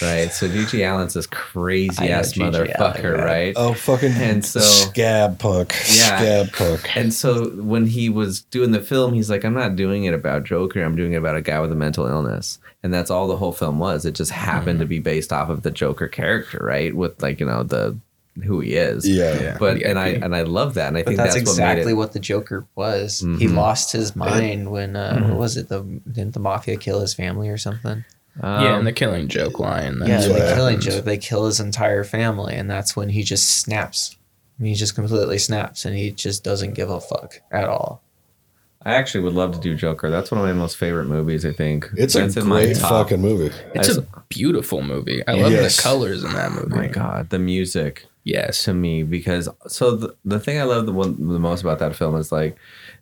right? 0.00 0.30
So 0.32 0.48
GG 0.48 0.84
Allin's 0.84 1.14
this 1.14 1.26
crazy 1.26 2.04
I 2.12 2.18
ass 2.18 2.32
GG 2.32 2.54
Allin, 2.54 2.68
motherfucker, 2.68 3.18
right? 3.24 3.54
oh 3.56 3.74
fucking 3.74 4.12
And 4.12 4.44
so- 4.44 4.60
scab 4.60 5.38
punk 5.38 5.72
Yeah. 5.88 6.18
scab 6.18 6.52
punk 6.52 6.96
And 6.96 7.12
so 7.12 7.50
when 7.50 7.86
he 7.86 8.08
was 8.08 8.42
doing 8.42 8.70
the 8.70 8.80
film, 8.80 9.14
he's 9.14 9.30
like, 9.30 9.44
I'm 9.44 9.54
not 9.54 9.74
doing 9.76 10.04
it 10.04 10.14
about 10.14 10.44
Joker. 10.44 10.82
I'm 10.82 10.96
doing 10.96 11.12
it 11.12 11.16
about 11.16 11.36
a 11.36 11.42
guy 11.42 11.60
with 11.60 11.72
a 11.72 11.76
mental 11.76 12.06
illness. 12.06 12.58
And 12.82 12.94
that's 12.94 13.10
all 13.10 13.26
the 13.26 13.36
whole 13.36 13.52
film 13.52 13.80
was. 13.80 14.04
It 14.04 14.14
just 14.14 14.30
happened 14.30 14.74
mm-hmm. 14.74 14.80
to 14.80 14.86
be 14.86 14.98
based 15.00 15.32
off 15.32 15.48
of 15.48 15.62
the 15.62 15.72
Joker 15.72 16.06
character, 16.06 16.60
right? 16.62 16.94
With 16.94 17.20
like, 17.20 17.40
you 17.40 17.46
know, 17.46 17.64
the 17.64 17.98
who 18.44 18.60
he 18.60 18.74
is. 18.74 19.08
yeah 19.08 19.40
Yeah. 19.40 19.56
But 19.58 19.82
and 19.82 19.98
I 19.98 20.08
and 20.08 20.34
I 20.34 20.42
love 20.42 20.74
that. 20.74 20.88
And 20.88 20.96
I 20.96 21.00
But 21.02 21.06
think 21.08 21.16
that's, 21.18 21.34
that's, 21.34 21.50
exactly 21.50 21.64
what 21.66 21.86
made 21.86 21.90
it 21.92 21.94
what 21.94 22.12
the 22.12 22.18
Joker 22.20 22.66
was. 22.74 23.20
He 23.20 23.26
Mhm. 23.46 23.54
lost 23.54 23.92
his 23.92 24.14
mind 24.16 24.70
when 24.70 24.96
uh, 24.96 25.20
what 25.28 25.38
was 25.38 25.56
it? 25.56 25.68
The 25.68 25.80
didn't 25.82 26.34
the 26.34 26.40
mafia 26.40 26.76
kill 26.76 27.00
his 27.00 27.14
family 27.14 27.48
or 27.48 27.56
something? 27.58 28.04
yeah, 28.42 28.72
um, 28.72 28.78
and 28.80 28.86
the 28.86 28.92
killing 28.92 29.28
joke 29.28 29.58
line. 29.58 29.96
yeah, 30.00 30.06
That's 30.08 30.26
the 30.26 30.32
what 30.34 30.54
killing 30.54 30.80
joke. 30.80 31.04
They 31.04 31.16
kill 31.18 31.46
his 31.46 31.58
entire 31.60 32.04
family, 32.04 32.54
and 32.54 32.68
that's 32.70 32.94
when 32.94 33.08
he 33.08 33.22
just 33.22 33.48
snaps. 33.48 34.16
He 34.60 34.74
just 34.74 34.94
completely 34.94 35.38
snaps, 35.38 35.84
and 35.84 35.96
he 35.96 36.10
just 36.10 36.42
doesn't 36.44 36.74
give 36.74 36.88
a 36.90 37.00
fuck 37.00 37.40
at 37.50 37.68
all. 37.68 38.02
I 38.84 38.94
actually 38.94 39.24
would 39.24 39.32
love 39.32 39.52
to 39.52 39.58
do 39.58 39.74
Joker. 39.74 40.10
That's 40.10 40.30
one 40.30 40.40
of 40.40 40.46
my 40.46 40.52
most 40.52 40.76
favorite 40.76 41.06
movies. 41.06 41.44
I 41.44 41.52
think 41.52 41.88
it's 41.96 42.14
That's 42.14 42.36
a 42.36 42.40
in 42.40 42.46
great 42.48 42.76
top. 42.76 42.90
fucking 42.90 43.20
movie 43.20 43.52
It's 43.74 43.98
I 43.98 44.00
a 44.00 44.04
beautiful 44.28 44.80
movie. 44.82 45.26
I 45.26 45.32
love 45.32 45.50
Yes. 45.50 45.76
the 45.76 45.82
colors 45.82 46.22
in 46.22 46.32
that 46.34 46.52
movie. 46.52 46.68
Oh 46.72 46.76
my 46.76 46.86
god, 46.86 47.30
the 47.30 47.38
music 47.40 48.06
Yes. 48.26 48.64
to 48.64 48.74
me 48.74 49.02
because 49.04 49.48
so 49.68 49.94
the, 49.96 50.14
the 50.24 50.40
thing 50.40 50.58
I 50.60 50.64
love 50.64 50.84
the 50.86 50.92
one 50.92 51.16
the 51.28 51.38
most 51.38 51.60
about 51.62 51.78
that 51.78 51.94
film 51.96 52.16
is 52.16 52.30
like 52.32 52.56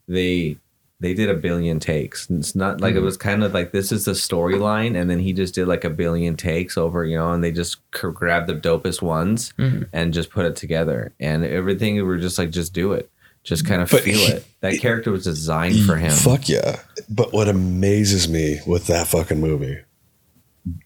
they 0.07 0.59
they 1.01 1.12
did 1.14 1.29
a 1.29 1.35
billion 1.35 1.81
takes. 1.81 2.31
It's 2.31 2.55
not 2.55 2.81
like 2.81 2.95
it 2.95 3.01
was 3.01 3.16
kind 3.16 3.43
of 3.43 3.53
like 3.53 3.72
this 3.72 3.91
is 3.91 4.05
the 4.05 4.12
storyline, 4.12 4.97
and 4.99 5.11
then 5.11 5.18
he 5.18 5.33
just 5.33 5.55
did 5.55 5.66
like 5.66 5.85
a 5.85 5.91
billion 5.91 6.37
takes 6.37 6.79
over, 6.79 7.05
you 7.05 7.16
know, 7.16 7.33
and 7.33 7.43
they 7.43 7.51
just 7.53 7.79
c- 7.95 8.09
grabbed 8.14 8.47
the 8.49 8.55
dopest 8.55 9.03
ones 9.03 9.53
Mhm. 9.59 9.89
and 9.93 10.14
just 10.14 10.31
put 10.31 10.47
it 10.47 10.57
together, 10.57 11.12
and 11.18 11.45
everything 11.45 11.97
we 11.97 12.03
were 12.03 12.16
just 12.18 12.39
like, 12.39 12.51
just 12.51 12.72
do 12.72 12.93
it, 12.93 13.11
just 13.43 13.66
kind 13.66 13.83
of 13.83 13.91
But 13.91 14.03
feel 14.03 14.18
he- 14.18 14.33
it. 14.33 14.47
That 14.61 14.79
character 14.81 15.11
was 15.11 15.25
designed 15.25 15.81
for 15.85 15.97
him. 15.97 16.12
Fuck 16.12 16.49
yeah. 16.49 16.81
But 17.11 17.33
what 17.33 17.49
amazes 17.49 18.29
me 18.29 18.61
with 18.66 18.87
that 18.87 19.09
fucking 19.09 19.41
movie, 19.41 19.81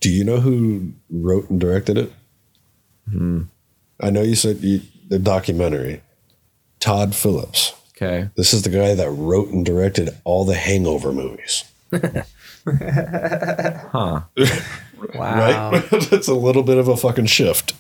do 0.00 0.10
you 0.10 0.24
know 0.24 0.40
who 0.40 0.92
wrote 1.10 1.50
and 1.50 1.60
directed 1.60 1.98
it? 1.98 2.12
Hmm. 3.10 3.42
I 4.00 4.10
know 4.10 4.22
you 4.22 4.34
said 4.34 4.58
you, 4.58 4.80
the 5.08 5.18
documentary. 5.18 6.02
Todd 6.80 7.14
Phillips. 7.14 7.74
Okay, 7.96 8.28
This 8.36 8.54
is 8.54 8.62
the 8.62 8.70
guy 8.70 8.94
that 8.94 9.10
wrote 9.10 9.48
and 9.48 9.66
directed 9.66 10.10
all 10.22 10.44
the 10.44 10.54
Hangover 10.54 11.12
movies. 11.12 11.64
huh? 13.92 14.20
Wow. 15.14 15.70
Right? 15.70 15.90
That's 16.10 16.26
a 16.26 16.34
little 16.34 16.64
bit 16.64 16.76
of 16.76 16.88
a 16.88 16.96
fucking 16.96 17.26
shift. 17.26 17.72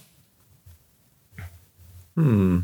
Hmm. 2.14 2.60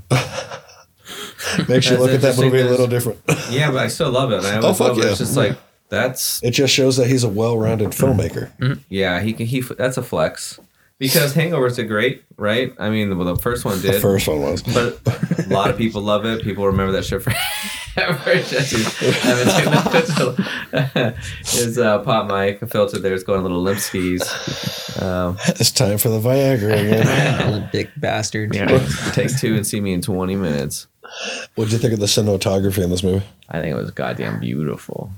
Makes 1.68 1.90
you 1.90 1.96
look 1.98 2.10
at 2.12 2.20
that 2.22 2.36
movie 2.38 2.60
a 2.60 2.64
little 2.66 2.86
different. 2.86 3.18
Yeah, 3.50 3.70
but 3.72 3.78
I 3.78 3.88
still 3.88 4.10
love 4.10 4.30
it. 4.30 4.44
I 4.44 4.58
Oh, 4.58 4.72
fuck 4.72 4.90
love 4.90 4.98
it. 4.98 5.04
yeah. 5.04 5.10
It's 5.10 5.18
just 5.18 5.36
like 5.36 5.58
that's 5.88 6.40
It 6.44 6.52
just 6.52 6.72
shows 6.72 6.96
that 6.98 7.08
he's 7.08 7.24
a 7.24 7.28
well-rounded 7.28 7.90
filmmaker. 7.90 8.50
Yeah, 8.88 9.20
he 9.22 9.32
can. 9.32 9.46
He 9.46 9.60
that's 9.60 9.96
a 9.96 10.02
flex 10.02 10.60
because 10.98 11.34
Hangovers 11.34 11.76
did 11.76 11.88
great, 11.88 12.22
right? 12.36 12.72
I 12.78 12.90
mean, 12.90 13.16
well, 13.18 13.34
the 13.34 13.40
first 13.42 13.64
one 13.64 13.80
did. 13.80 13.94
The 13.94 14.00
first 14.00 14.28
one 14.28 14.40
was. 14.42 14.62
but 14.62 15.00
a 15.46 15.48
lot 15.48 15.70
of 15.70 15.76
people 15.76 16.02
love 16.02 16.24
it. 16.24 16.42
People 16.42 16.66
remember 16.66 16.92
that 16.92 17.04
shit 17.04 17.22
forever. 17.22 18.34
Jesse's 18.42 18.86
having 19.20 19.46
technical- 19.46 21.12
His 21.44 21.78
uh, 21.78 22.00
pop 22.00 22.26
mic 22.30 22.68
filter 22.70 22.98
there 22.98 23.14
is 23.14 23.22
going 23.24 23.40
a 23.40 23.42
little 23.42 23.62
limp 23.62 23.78
skis. 23.80 24.22
Um, 25.00 25.36
It's 25.46 25.70
time 25.70 25.98
for 25.98 26.08
the 26.08 26.20
Viagra 26.20 26.72
again. 26.74 27.68
Big 27.72 27.90
bastard. 27.96 28.52
take 29.12 29.36
two 29.38 29.54
and 29.54 29.66
see 29.66 29.80
me 29.80 29.92
in 29.92 30.00
20 30.00 30.36
minutes. 30.36 30.86
What'd 31.54 31.72
you 31.72 31.78
think 31.78 31.92
of 31.94 32.00
the 32.00 32.06
cinematography 32.06 32.82
in 32.82 32.90
this 32.90 33.02
movie? 33.02 33.24
I 33.48 33.60
think 33.60 33.72
it 33.72 33.78
was 33.78 33.90
goddamn 33.90 34.40
beautiful. 34.40 35.10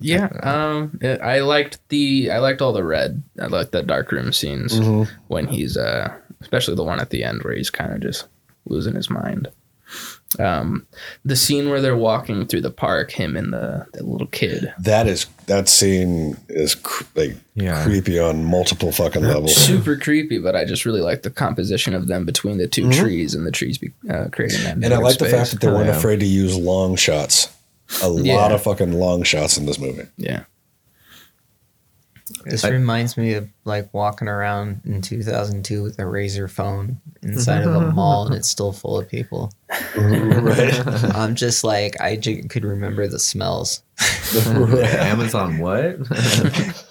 Yeah. 0.00 0.26
Um. 0.42 0.98
it- 1.02 1.20
I 1.20 1.40
liked 1.40 1.78
the. 1.88 2.30
I 2.30 2.38
liked 2.38 2.62
all 2.62 2.72
the 2.72 2.84
red. 2.84 3.22
I 3.40 3.46
liked 3.46 3.72
the 3.72 3.82
dark 3.82 4.12
room 4.12 4.32
scenes 4.32 4.78
Mm-hmm. 4.78 5.12
when 5.28 5.46
he's 5.48 5.76
uh, 5.76 6.12
especially 6.40 6.76
the 6.76 6.84
one 6.84 7.00
at 7.00 7.10
the 7.10 7.24
end 7.24 7.42
where 7.42 7.54
he's 7.54 7.70
kind 7.70 7.92
of 7.92 8.00
just 8.00 8.26
losing 8.66 8.94
his 8.94 9.10
mind. 9.10 9.48
Um, 10.40 10.86
the 11.24 11.36
scene 11.36 11.68
where 11.70 11.80
they're 11.80 11.96
walking 11.96 12.46
through 12.46 12.62
the 12.62 12.70
park, 12.70 13.10
him 13.12 13.36
and 13.36 13.52
the, 13.52 13.86
the 13.92 14.02
little 14.04 14.26
kid. 14.28 14.72
That 14.78 15.06
is 15.06 15.26
that 15.46 15.68
scene 15.68 16.36
is 16.48 16.74
cr- 16.74 17.04
like 17.14 17.36
Yeah. 17.54 17.84
creepy 17.84 18.18
on 18.18 18.44
multiple 18.44 18.92
fucking 18.92 19.22
levels. 19.22 19.54
Super 19.54 19.96
creepy, 19.96 20.38
but 20.38 20.56
I 20.56 20.64
just 20.64 20.84
really 20.84 21.00
like 21.02 21.22
the 21.22 21.30
composition 21.30 21.94
of 21.94 22.06
them 22.08 22.24
between 22.24 22.58
the 22.58 22.66
2 22.66 22.90
trees 22.92 23.34
and 23.34 23.46
the 23.46 23.50
trees 23.50 23.76
be, 23.78 23.92
uh, 24.10 24.28
creating 24.32 24.62
that. 24.64 24.76
Mm-hmm. 24.76 24.84
And 24.84 24.94
I 24.94 24.98
negative 24.98 25.02
like 25.04 25.18
the 25.18 25.28
fact 25.28 25.50
that 25.52 25.60
they 25.60 25.68
Oh, 25.68 25.74
weren't 25.74 25.88
yeah. 25.88 25.96
afraid 25.96 26.20
to 26.20 26.26
use 26.26 26.56
long 26.56 26.96
shots. 26.96 27.48
A 28.02 28.10
Yeah. 28.10 28.36
lot 28.36 28.52
of 28.52 28.62
fucking 28.62 28.92
long 28.94 29.22
shots 29.22 29.56
in 29.58 29.66
this 29.66 29.78
movie. 29.78 30.06
Yeah. 30.16 30.44
This 32.44 32.64
I- 32.64 32.70
reminds 32.70 33.16
me 33.18 33.34
of 33.34 33.48
like 33.64 33.92
walking 33.92 34.28
around 34.28 34.80
in 34.86 35.02
2002 35.02 35.82
with 35.82 35.98
a 35.98 36.02
Razr 36.02 36.50
phone 36.50 36.98
inside 37.22 37.62
of 37.64 37.74
a 37.74 37.92
mall 37.92 38.26
and 38.26 38.34
it's 38.34 38.48
still 38.48 38.72
full 38.72 38.98
of 38.98 39.08
people. 39.08 39.52
right. 39.96 40.86
I'm 41.14 41.34
just 41.34 41.64
like, 41.64 42.00
I 42.00 42.16
j- 42.16 42.42
could 42.42 42.64
remember 42.64 43.06
the 43.08 43.18
smells. 43.18 43.82
Amazon 44.48 45.58
what? 45.58 45.98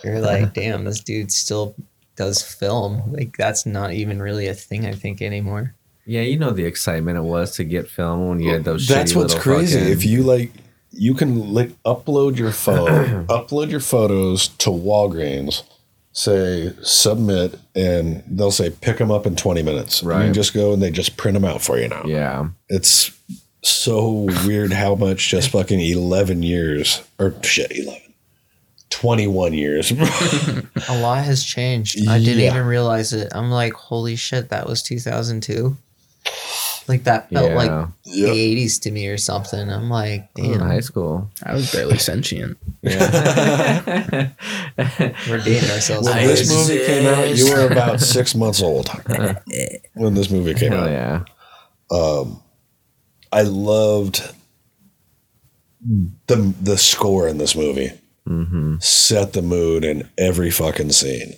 You're 0.04 0.20
like, 0.22 0.54
damn, 0.54 0.84
this 0.86 1.00
dude 1.00 1.32
still 1.32 1.76
does 2.16 2.42
film. 2.42 3.12
Like, 3.12 3.36
that's 3.38 3.66
not 3.66 3.92
even 3.94 4.22
really 4.22 4.48
a 4.48 4.54
thing, 4.54 4.86
I 4.86 4.94
think, 4.94 5.22
anymore. 5.22 5.74
yeah, 6.06 6.22
you 6.22 6.38
know 6.38 6.52
the 6.52 6.66
excitement 6.66 7.18
it 7.18 7.22
was 7.22 7.56
to 7.56 7.64
get 7.64 7.90
film 7.90 8.30
when 8.30 8.40
you 8.40 8.52
had 8.54 8.64
those. 8.64 8.88
That's 8.88 9.14
shitty 9.14 9.16
what's 9.16 9.36
crazy. 9.36 9.80
fucking- 9.80 9.92
If 9.94 10.06
you 10.06 10.24
like, 10.24 10.52
you 10.94 11.14
can 11.14 11.54
like 11.54 11.72
upload 11.84 12.38
your 12.38 12.52
phone, 12.52 13.26
upload 13.28 13.70
your 13.72 13.80
photos 13.80 14.48
to 14.60 14.70
Walgreens, 14.70 15.64
say 16.12 16.72
submit, 16.84 17.60
and 17.76 18.24
they'll 18.28 18.52
say 18.52 18.70
pick 18.70 19.00
them 19.00 19.10
up 19.12 19.26
in 19.26 19.36
20 19.36 19.64
minutes. 19.64 20.04
Right. 20.04 20.28
You 20.28 20.32
just 20.34 20.54
go 20.54 20.72
and 20.74 20.82
they 20.82 20.92
just 20.92 21.18
print 21.18 21.34
them 21.34 21.46
out 21.46 21.62
for 21.62 21.78
you 21.80 21.88
now. 21.88 22.04
yeah, 22.06 22.48
It's 22.70 23.12
so 23.64 24.28
weird 24.46 24.74
how 24.74 24.94
much 24.96 25.30
just 25.30 25.50
fucking 25.50 25.80
11 25.80 26.44
years, 26.44 27.02
or 27.18 27.34
shit, 27.44 27.72
11, 27.72 28.02
21 28.90 29.54
years. 29.54 29.92
A 30.90 31.00
lot 31.02 31.24
has 31.24 31.44
changed. 31.44 32.08
I 32.08 32.20
didn't 32.20 32.40
Yeah. 32.44 32.52
even 32.54 32.66
realize 32.68 33.14
it. 33.14 33.30
I'm 33.34 33.50
like, 33.50 33.74
holy 33.74 34.16
shit, 34.16 34.50
that 34.50 34.68
was 34.68 34.84
2002. 34.84 35.76
Like, 36.88 37.04
that 37.06 37.30
felt 37.30 37.50
Yeah. 37.52 37.56
like 37.56 37.70
Yep. 38.06 38.34
the 38.34 38.40
80s 38.40 38.80
to 38.82 38.92
me 38.92 39.08
or 39.08 39.18
something. 39.18 39.70
I'm 39.70 39.90
like, 39.90 40.30
I 40.38 40.42
was 40.42 40.46
in 40.52 40.58
damn, 40.60 40.68
high 40.68 40.80
school. 40.82 41.30
I 41.44 41.54
was 41.54 41.72
barely 41.72 41.98
sentient. 41.98 42.58
Yeah. 42.82 44.30
we're 45.30 45.38
dating 45.40 45.70
ourselves. 45.70 46.08
when 46.08 46.18
I 46.18 46.28
this 46.28 46.50
movie 46.52 46.86
came 46.86 47.08
out, 47.08 47.36
you 47.36 47.50
were 47.52 47.68
about 47.72 48.00
six 48.16 48.36
months 48.36 48.62
old 48.62 48.90
when 49.94 50.14
this 50.14 50.30
movie 50.30 50.54
came 50.54 50.72
Hell 50.72 50.84
out. 50.84 50.92
yeah. 50.92 51.24
Um, 51.92 52.42
I 53.32 53.44
loved 53.44 54.22
the 56.28 56.54
the 56.62 56.78
score 56.78 57.28
in 57.28 57.38
this 57.38 57.56
movie. 57.56 57.92
Mm-hmm. 58.28 58.76
Set 58.80 59.34
the 59.34 59.42
mood 59.42 59.84
in 59.84 60.10
every 60.18 60.50
fucking 60.50 60.92
scene, 60.92 61.34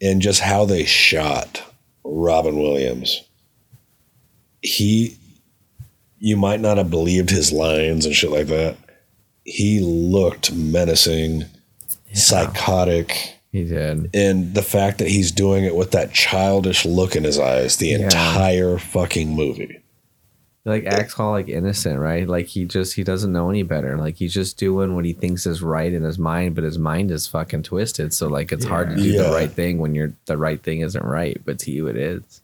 and 0.00 0.20
just 0.20 0.40
how 0.40 0.64
they 0.66 0.84
shot 0.84 1.62
Robin 2.04 2.58
Williams. 2.58 3.22
He, 4.68 5.16
you 6.18 6.36
might 6.36 6.60
not 6.60 6.76
have 6.78 6.90
believed 6.90 7.30
his 7.30 7.52
lines 7.52 8.04
and 8.06 8.14
shit 8.14 8.30
like 8.30 8.48
that. 8.48 8.76
He 9.44 9.80
looked 9.80 10.52
menacing, 10.52 11.44
psychotic 12.12 13.34
He 13.52 13.64
did. 13.64 14.10
and 14.14 14.54
the 14.54 14.62
fact 14.62 14.98
that 14.98 15.08
he's 15.08 15.32
doing 15.32 15.64
it 15.64 15.74
with 15.74 15.92
that 15.92 16.12
childish 16.12 16.84
look 16.84 17.16
in 17.16 17.24
his 17.24 17.38
eyes 17.38 17.76
the 17.76 17.88
Yeah. 17.88 18.04
entire 18.04 18.78
fucking 18.78 19.30
movie. 19.34 19.80
Like 20.64 20.84
acts 20.84 21.18
all 21.18 21.30
like 21.30 21.48
innocent, 21.48 21.98
right? 21.98 22.28
Like 22.28 22.44
he 22.46 22.66
just 22.66 22.94
he 22.94 23.02
doesn't 23.02 23.32
know 23.32 23.48
any 23.48 23.62
better. 23.62 23.96
Like 23.96 24.16
he's 24.16 24.34
just 24.34 24.58
doing 24.58 24.94
what 24.94 25.06
he 25.06 25.14
thinks 25.14 25.46
is 25.46 25.62
right 25.62 25.90
in 25.90 26.02
his 26.02 26.18
mind, 26.18 26.54
but 26.54 26.64
his 26.64 26.76
mind 26.78 27.10
is 27.10 27.26
fucking 27.26 27.62
twisted. 27.62 28.12
So 28.12 28.28
like 28.28 28.52
it's 28.52 28.66
hard 28.66 28.90
to 28.90 28.96
do 28.96 29.02
Yeah. 29.02 29.22
the 29.22 29.30
right 29.32 29.50
thing 29.50 29.78
when 29.78 29.94
you're 29.94 30.12
the 30.26 30.36
right 30.36 30.62
thing 30.62 30.80
isn't 30.80 31.04
right, 31.04 31.40
but 31.46 31.58
to 31.60 31.70
you 31.70 31.86
it 31.86 31.96
is. 31.96 32.42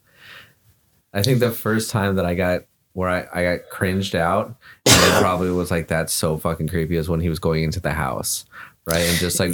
I 1.15 1.23
think 1.23 1.39
the 1.39 1.51
first 1.51 1.89
time 1.89 2.15
that 2.17 2.25
I 2.25 2.35
got 2.35 2.65
where 2.93 3.09
I, 3.09 3.27
I 3.33 3.43
got 3.43 3.69
cringed 3.69 4.15
out 4.15 4.55
and 4.85 4.95
it 4.95 5.21
probably 5.21 5.49
was 5.49 5.71
like 5.71 5.87
that's 5.87 6.13
so 6.13 6.37
fucking 6.37 6.67
creepy 6.67 6.95
is 6.95 7.09
when 7.09 7.19
he 7.19 7.29
was 7.29 7.39
going 7.39 7.63
into 7.63 7.79
the 7.79 7.93
house. 7.93 8.45
Right. 8.87 8.99
And 9.01 9.17
just 9.17 9.39
like 9.39 9.51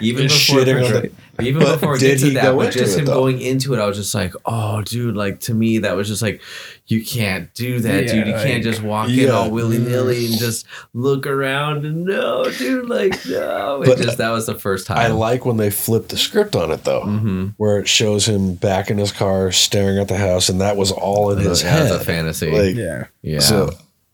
even 0.00 0.28
before 0.28 0.62
the- 0.64 1.10
even 1.40 1.62
But 1.62 1.74
before 1.80 1.96
it 1.96 1.98
did 2.00 2.10
gets 2.10 2.22
to 2.22 2.28
he 2.28 2.34
that, 2.34 2.54
but 2.54 2.66
into 2.66 2.78
just 2.78 2.96
it, 2.96 3.00
him 3.00 3.06
though? 3.06 3.14
going 3.14 3.40
into 3.40 3.74
it, 3.74 3.80
I 3.80 3.86
was 3.86 3.96
just 3.96 4.14
like, 4.14 4.32
oh 4.46 4.82
dude, 4.82 5.16
like 5.16 5.40
to 5.40 5.54
me 5.54 5.78
that 5.78 5.96
was 5.96 6.06
just 6.06 6.22
like 6.22 6.40
you 6.86 7.04
can't 7.04 7.52
do 7.54 7.80
that, 7.80 8.06
dude. 8.06 8.26
You 8.28 8.32
Yeah, 8.34 8.44
can't 8.44 8.62
just 8.62 8.80
walk 8.80 9.08
in 9.10 9.30
all 9.30 9.50
willy 9.50 9.78
nilly 9.78 10.26
and 10.26 10.38
just 10.38 10.64
look 10.94 11.26
around 11.26 11.84
and 11.86 12.04
no, 12.04 12.44
dude, 12.56 12.88
like 12.88 13.14
no. 13.26 13.82
It 13.82 13.86
But 13.86 13.98
just 13.98 14.18
that 14.18 14.30
was 14.30 14.46
the 14.46 14.54
first 14.54 14.86
time. 14.86 14.98
I 14.98 15.08
like 15.08 15.44
when 15.44 15.56
they 15.56 15.70
flip 15.70 16.06
the 16.08 16.16
script 16.16 16.54
on 16.54 16.70
it 16.70 16.84
though, 16.84 17.02
Mhm. 17.02 17.54
where 17.56 17.80
it 17.80 17.88
shows 17.88 18.28
him 18.28 18.54
back 18.54 18.90
in 18.90 18.98
his 18.98 19.10
car 19.10 19.50
staring 19.50 19.98
at 19.98 20.06
the 20.06 20.16
house, 20.18 20.48
and 20.48 20.60
that 20.60 20.76
was 20.76 20.92
all 20.92 21.30
in 21.32 21.38
his 21.40 21.62
head. 21.62 21.90
a 21.90 21.98
fantasy. 21.98 22.50
Like, 22.52 22.76
Yeah. 22.76 23.04
yeah. 23.22 23.40
So 23.40 23.70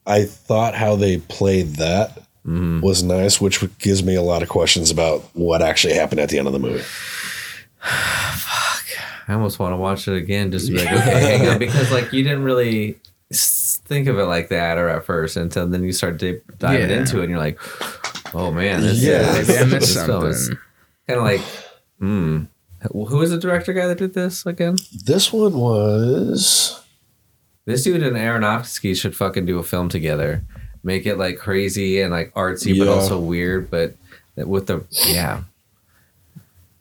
I 0.06 0.24
thought 0.24 0.74
how 0.74 0.96
they 0.96 1.18
played 1.18 1.76
that 1.76 2.18
Mhm. 2.46 2.82
was 2.82 3.02
nice, 3.02 3.40
which 3.40 3.64
gives 3.78 4.02
me 4.02 4.14
a 4.14 4.22
lot 4.22 4.42
of 4.42 4.48
questions 4.50 4.90
about 4.90 5.22
what 5.32 5.62
actually 5.62 5.94
happened 5.94 6.20
at 6.20 6.28
the 6.28 6.38
end 6.38 6.46
of 6.46 6.52
the 6.52 6.58
movie. 6.58 6.82
Fuck. 7.80 8.84
I 9.28 9.32
almost 9.34 9.58
want 9.58 9.72
to 9.72 9.76
watch 9.76 10.06
it 10.08 10.16
again 10.16 10.50
just 10.50 10.66
to 10.66 10.72
be 10.72 10.78
like, 10.78 10.92
okay, 10.92 11.38
hang 11.38 11.48
on, 11.48 11.58
because 11.58 11.90
like 11.90 12.12
you 12.12 12.22
didn't 12.22 12.44
really 12.44 12.98
think 13.32 14.06
of 14.08 14.18
it 14.18 14.24
like 14.24 14.48
that 14.50 14.76
or 14.78 14.88
at 14.88 15.04
first 15.04 15.36
until 15.36 15.66
then 15.66 15.82
you 15.82 15.92
start 15.92 16.18
di- 16.18 16.40
diving 16.58 16.90
Yeah. 16.90 16.98
into 16.98 17.18
it 17.20 17.24
and 17.24 17.30
you're 17.30 17.38
like, 17.38 17.58
oh 18.34 18.52
man, 18.52 18.82
this, 18.82 19.02
Yeah, 19.02 19.36
is, 19.36 19.48
maybe 19.48 19.60
I 19.60 19.64
missed 19.64 19.94
this 19.94 20.06
film 20.06 20.26
is 20.26 20.46
something. 20.46 20.58
kind 21.08 21.18
of 21.18 21.24
like, 21.24 21.40
hmm. 21.98 22.42
Who 22.92 23.16
was 23.16 23.30
the 23.30 23.38
director 23.38 23.72
guy 23.72 23.86
that 23.86 23.96
did 23.96 24.12
this 24.12 24.44
again? 24.44 24.76
This 25.06 25.32
one 25.32 25.54
was 25.54 26.82
This 27.64 27.84
dude 27.84 28.02
and 28.02 28.14
Aronofsky 28.16 28.94
should 28.94 29.16
fucking 29.16 29.46
do 29.46 29.58
a 29.58 29.62
film 29.62 29.88
together. 29.88 30.44
Make 30.84 31.06
it 31.06 31.16
like 31.16 31.38
crazy 31.38 32.00
and 32.00 32.12
like 32.12 32.32
artsy, 32.34 32.78
but 32.78 32.88
also 32.88 33.18
weird. 33.18 33.70
But 33.70 33.94
with 34.36 34.66
the 34.68 34.84
yeah, 35.08 35.42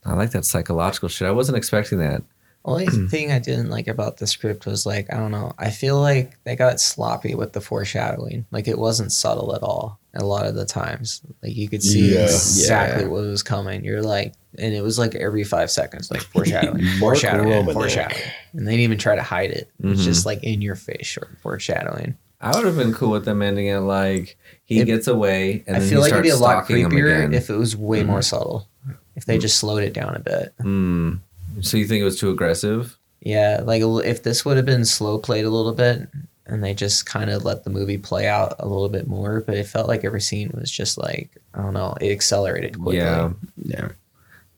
I 0.06 0.14
like 0.14 0.32
that 0.32 0.46
psychological 0.46 1.10
shit. 1.10 1.28
I 1.28 1.32
wasn't 1.32 1.58
expecting 1.58 2.00
that. 2.00 2.22
Only 2.66 2.86
thing 3.10 3.32
I 3.32 3.40
didn't 3.40 3.70
like 3.70 3.88
about 3.88 4.18
the 4.18 4.28
script 4.28 4.66
was 4.66 4.86
like 4.86 5.12
I 5.12 5.18
don't 5.18 5.32
know. 5.32 5.54
I 5.58 5.70
feel 5.70 6.00
like 6.00 6.38
they 6.44 6.56
got 6.56 6.80
sloppy 6.82 7.34
with 7.36 7.54
the 7.54 7.62
foreshadowing. 7.62 8.46
Like 8.52 8.68
it 8.68 8.78
wasn't 8.78 9.12
subtle 9.14 9.56
at 9.56 9.64
all. 9.64 10.00
A 10.16 10.24
lot 10.24 10.46
of 10.46 10.54
the 10.56 10.66
times, 10.66 11.22
like 11.42 11.56
you 11.56 11.68
could 11.68 11.82
see 11.82 12.14
Yeah. 12.14 12.24
exactly 12.26 13.04
Yeah. 13.06 13.10
what 13.10 13.22
was 13.24 13.42
coming. 13.42 13.84
You're 13.84 14.04
like, 14.04 14.34
and 14.60 14.74
it 14.74 14.82
was 14.82 15.00
like 15.00 15.16
every 15.16 15.44
five 15.44 15.72
seconds, 15.72 16.12
like 16.12 16.22
foreshadowing, 16.22 16.84
Mark 16.86 17.00
foreshadowing, 17.00 17.48
Romanek. 17.66 17.74
foreshadowing, 17.74 18.22
and 18.54 18.68
they 18.68 18.72
didn't 18.74 18.84
even 18.84 18.98
try 19.00 19.16
to 19.16 19.24
hide 19.24 19.50
it. 19.52 19.72
It's 19.84 20.02
Mhm. 20.02 20.04
just 20.04 20.26
like 20.26 20.44
in 20.44 20.62
your 20.62 20.76
face, 20.76 21.08
short 21.08 21.30
foreshadowing. 21.42 22.16
I 22.44 22.56
would 22.56 22.66
have 22.66 22.76
been 22.78 22.94
cool 22.94 23.12
with 23.12 23.26
them 23.26 23.42
ending 23.42 23.68
it 23.68 23.80
like 23.80 24.38
he 24.66 24.80
It- 24.82 24.86
gets 24.86 25.08
away 25.08 25.64
and 25.68 25.76
I 25.78 25.80
then 25.80 25.90
feel 25.90 26.00
he 26.04 26.12
like 26.12 26.12
it'd 26.14 26.24
be 26.24 26.30
a 26.30 26.36
lot 26.38 26.66
creepier 26.68 27.34
if 27.34 27.50
it 27.50 27.56
was 27.56 27.76
way 27.76 28.04
Mhm. 28.04 28.08
more 28.08 28.22
subtle. 28.22 28.68
If 29.16 29.26
they 29.26 29.38
just 29.38 29.58
slowed 29.60 29.84
it 29.84 29.94
down 29.94 30.16
a 30.16 30.20
bit. 30.20 30.54
Hmm. 30.60 31.14
So 31.62 31.78
you 31.78 31.86
think 31.88 32.02
it 32.02 32.06
was 32.06 32.20
too 32.20 32.30
aggressive? 32.32 32.98
Yeah, 33.22 33.62
like 33.64 33.82
if 34.06 34.24
this 34.24 34.44
would 34.44 34.58
have 34.58 34.66
been 34.66 34.86
slow 34.86 35.18
played 35.18 35.46
a 35.46 35.50
little 35.50 35.74
bit 35.74 36.08
and 36.46 36.64
they 36.64 36.74
just 36.74 37.06
kind 37.06 37.30
of 37.30 37.46
let 37.46 37.64
the 37.64 37.70
movie 37.70 37.98
play 37.98 38.28
out 38.28 38.56
a 38.60 38.68
little 38.68 38.90
bit 38.90 39.08
more, 39.08 39.42
but 39.46 39.56
it 39.56 39.66
felt 39.68 39.88
like 39.88 40.04
every 40.04 40.20
scene 40.20 40.52
was 40.54 40.70
just 40.70 40.98
like 40.98 41.30
I 41.54 41.62
don't 41.62 41.74
know, 41.74 41.96
it 42.02 42.12
accelerated 42.12 42.76
quickly. 42.78 42.98
Yeah, 42.98 43.30
Yeah. 43.64 43.90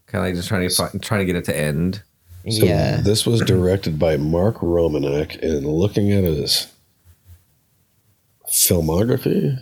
kind 0.08 0.22
of 0.22 0.22
like 0.24 0.36
just 0.36 0.48
trying 0.48 0.68
to 0.68 0.74
fi- 0.74 0.98
trying 1.02 1.20
to 1.20 1.26
get 1.26 1.36
it 1.36 1.46
to 1.46 1.56
end. 1.58 2.02
So 2.50 2.64
yeah. 2.66 3.02
this 3.02 3.26
was 3.26 3.42
directed 3.42 3.98
by 4.00 4.18
Mark 4.18 4.58
Romanek, 4.60 5.42
and 5.44 5.66
looking 5.68 6.12
at 6.14 6.24
his 6.24 6.68
filmography 8.56 9.58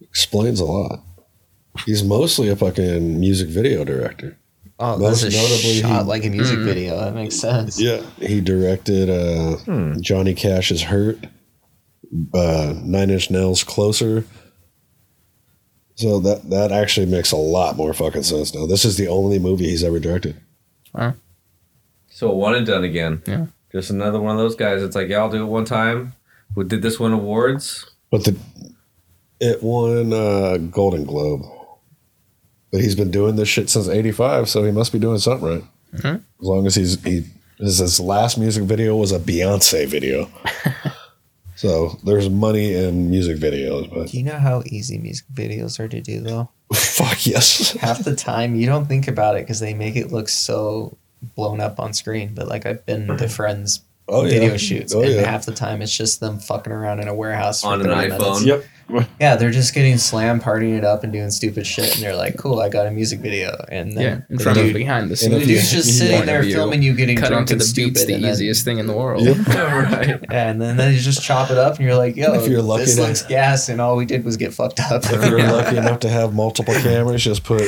explains 0.00 0.60
a 0.60 0.64
lot. 0.64 1.00
He's 1.84 2.02
mostly 2.04 2.48
a 2.48 2.56
fucking 2.56 3.18
music 3.20 3.48
video 3.48 3.84
director. 3.84 4.36
oh, 4.78 4.98
most 4.98 5.22
this 5.22 5.34
is 5.34 5.42
notably, 5.42 5.80
shot 5.80 6.02
he- 6.02 6.08
like 6.08 6.24
a 6.24 6.30
music 6.30 6.58
Mm. 6.58 6.64
video. 6.64 6.98
That 7.00 7.14
makes 7.14 7.36
sense. 7.36 7.80
Yeah, 7.80 8.02
he 8.18 8.40
directed 8.40 9.08
uh, 9.10 9.56
Hmm. 9.64 10.00
Johnny 10.00 10.34
Cash's 10.34 10.82
"Hurt," 10.82 11.18
uh, 12.34 12.74
Nine 12.82 13.10
Inch 13.10 13.30
Nails' 13.30 13.64
"Closer." 13.64 14.24
So 15.96 16.18
that 16.20 16.50
that 16.50 16.72
actually 16.72 17.06
makes 17.06 17.32
a 17.32 17.36
lot 17.36 17.76
more 17.76 17.94
fucking 17.94 18.22
sense 18.24 18.54
now. 18.54 18.66
This 18.66 18.84
is 18.84 18.96
the 18.96 19.08
only 19.08 19.38
movie 19.38 19.68
he's 19.68 19.84
ever 19.84 19.98
directed. 19.98 20.36
So 22.10 22.32
one 22.34 22.54
and 22.54 22.66
done 22.66 22.84
again. 22.84 23.22
Yeah. 23.26 23.46
Just 23.72 23.90
another 23.90 24.18
one 24.20 24.32
of 24.36 24.38
those 24.40 24.56
guys. 24.56 24.82
It's 24.82 24.96
like, 24.96 25.08
yeah, 25.08 25.18
I'll 25.18 25.30
do 25.30 25.42
it 25.42 25.46
one 25.46 25.66
time. 25.66 26.14
Who 26.54 26.64
did 26.64 26.82
this 26.82 26.98
win 26.98 27.12
awards? 27.12 27.84
But 28.10 28.24
the 28.24 28.36
it 29.40 29.62
won 29.62 30.12
uh, 30.12 30.56
Golden 30.70 31.04
Globe. 31.04 31.42
But 32.72 32.80
he's 32.80 32.94
been 32.94 33.10
doing 33.10 33.36
this 33.36 33.48
shit 33.48 33.70
since 33.70 33.88
'85, 33.88 34.48
so 34.48 34.64
he 34.64 34.72
must 34.72 34.92
be 34.92 34.98
doing 34.98 35.18
something 35.18 35.48
right. 35.48 35.64
Mhm. 35.94 36.16
As 36.16 36.22
long 36.46 36.66
as 36.66 36.74
he's 36.74 37.02
he 37.04 37.24
his, 37.58 37.78
his 37.78 38.00
last 38.00 38.38
music 38.38 38.64
video 38.64 38.96
was 38.96 39.12
a 39.12 39.18
Beyonce 39.18 39.86
video. 39.86 40.28
so 41.56 41.98
there's 42.04 42.28
money 42.28 42.74
in 42.74 43.10
music 43.10 43.38
videos, 43.38 43.92
but 43.92 44.08
Do 44.08 44.18
you 44.18 44.24
know 44.24 44.38
how 44.38 44.62
easy 44.66 44.98
music 44.98 45.26
videos 45.32 45.78
are 45.80 45.88
to 45.88 46.00
do 46.00 46.20
though? 46.20 46.50
fuck 46.72 47.24
yes. 47.26 47.72
Half 47.72 48.04
the 48.04 48.16
time 48.16 48.56
you 48.56 48.66
don't 48.66 48.86
think 48.86 49.08
about 49.08 49.36
it 49.36 49.42
because 49.42 49.60
they 49.60 49.74
make 49.74 49.96
it 49.96 50.10
look 50.12 50.28
so 50.28 50.96
blown 51.34 51.60
up 51.60 51.78
on 51.80 51.92
screen. 51.94 52.32
But 52.34 52.48
like 52.48 52.66
I've 52.66 52.84
been 52.84 53.06
to 53.06 53.28
friends 53.28 53.80
Oh 54.08 54.22
video 54.22 54.52
yeah. 54.52 54.56
shoots, 54.56 54.94
Oh 54.94 55.02
and 55.02 55.14
yeah. 55.14 55.28
half 55.28 55.46
the 55.46 55.52
time 55.52 55.82
it's 55.82 55.96
just 55.96 56.20
them 56.20 56.38
fucking 56.38 56.72
around 56.72 57.00
in 57.00 57.08
a 57.08 57.14
warehouse 57.14 57.64
On 57.64 57.80
an 57.80 57.88
iPhone. 57.88 58.18
minutes. 58.42 58.44
Yep. 58.44 58.64
Yeah, 59.20 59.34
they're 59.34 59.50
just 59.50 59.74
getting 59.74 59.98
slammed, 59.98 60.42
partying 60.42 60.78
it 60.78 60.84
up, 60.84 61.02
and 61.02 61.12
doing 61.12 61.32
stupid 61.32 61.66
shit, 61.66 61.92
and 61.96 62.04
they're 62.04 62.14
like, 62.14 62.36
"Cool, 62.38 62.60
I 62.60 62.68
got 62.68 62.86
a 62.86 62.92
music 62.92 63.18
video." 63.18 63.64
And 63.68 63.96
then 63.96 64.04
Yeah, 64.04 64.20
in 64.30 64.36
the 64.36 64.42
front 64.44 64.58
dude, 64.58 64.68
of 64.68 64.74
behind 64.74 65.06
the 65.06 65.08
the 65.08 65.16
scenes. 65.16 65.44
dude's 65.44 65.72
just 65.72 65.98
sitting 65.98 66.24
there 66.24 66.38
of 66.38 66.44
view. 66.44 66.54
filming 66.54 66.82
you 66.84 66.94
getting 66.94 67.16
Cutting 67.16 67.32
drunk 67.32 67.48
to 67.48 67.54
and 67.54 67.60
the 67.60 67.64
stupid. 67.64 67.94
beats, 67.94 68.04
the 68.04 68.14
and 68.14 68.22
then- 68.22 68.32
easiest 68.32 68.64
thing 68.64 68.78
in 68.78 68.86
the 68.86 68.92
world. 68.96 69.26
right. 69.48 70.20
and 70.30 70.62
then 70.62 70.76
they 70.76 70.94
just 70.98 71.20
chop 71.24 71.50
it 71.50 71.58
up, 71.58 71.74
and 71.78 71.84
you're 71.84 71.96
like, 71.96 72.14
"Yo, 72.14 72.32
If 72.34 72.48
you're 72.48 72.62
lucky 72.62 72.84
this 72.84 72.94
to- 72.94 73.02
looks 73.02 73.22
gas," 73.22 73.68
and 73.68 73.80
all 73.80 73.96
we 73.96 74.04
did 74.04 74.24
was 74.24 74.36
get 74.36 74.54
fucked 74.54 74.78
up. 74.78 75.02
If 75.04 75.28
you're 75.28 75.42
lucky 75.42 75.78
enough 75.78 75.98
to 76.00 76.08
have 76.08 76.32
multiple 76.32 76.74
cameras, 76.74 77.24
just 77.24 77.42
put 77.42 77.64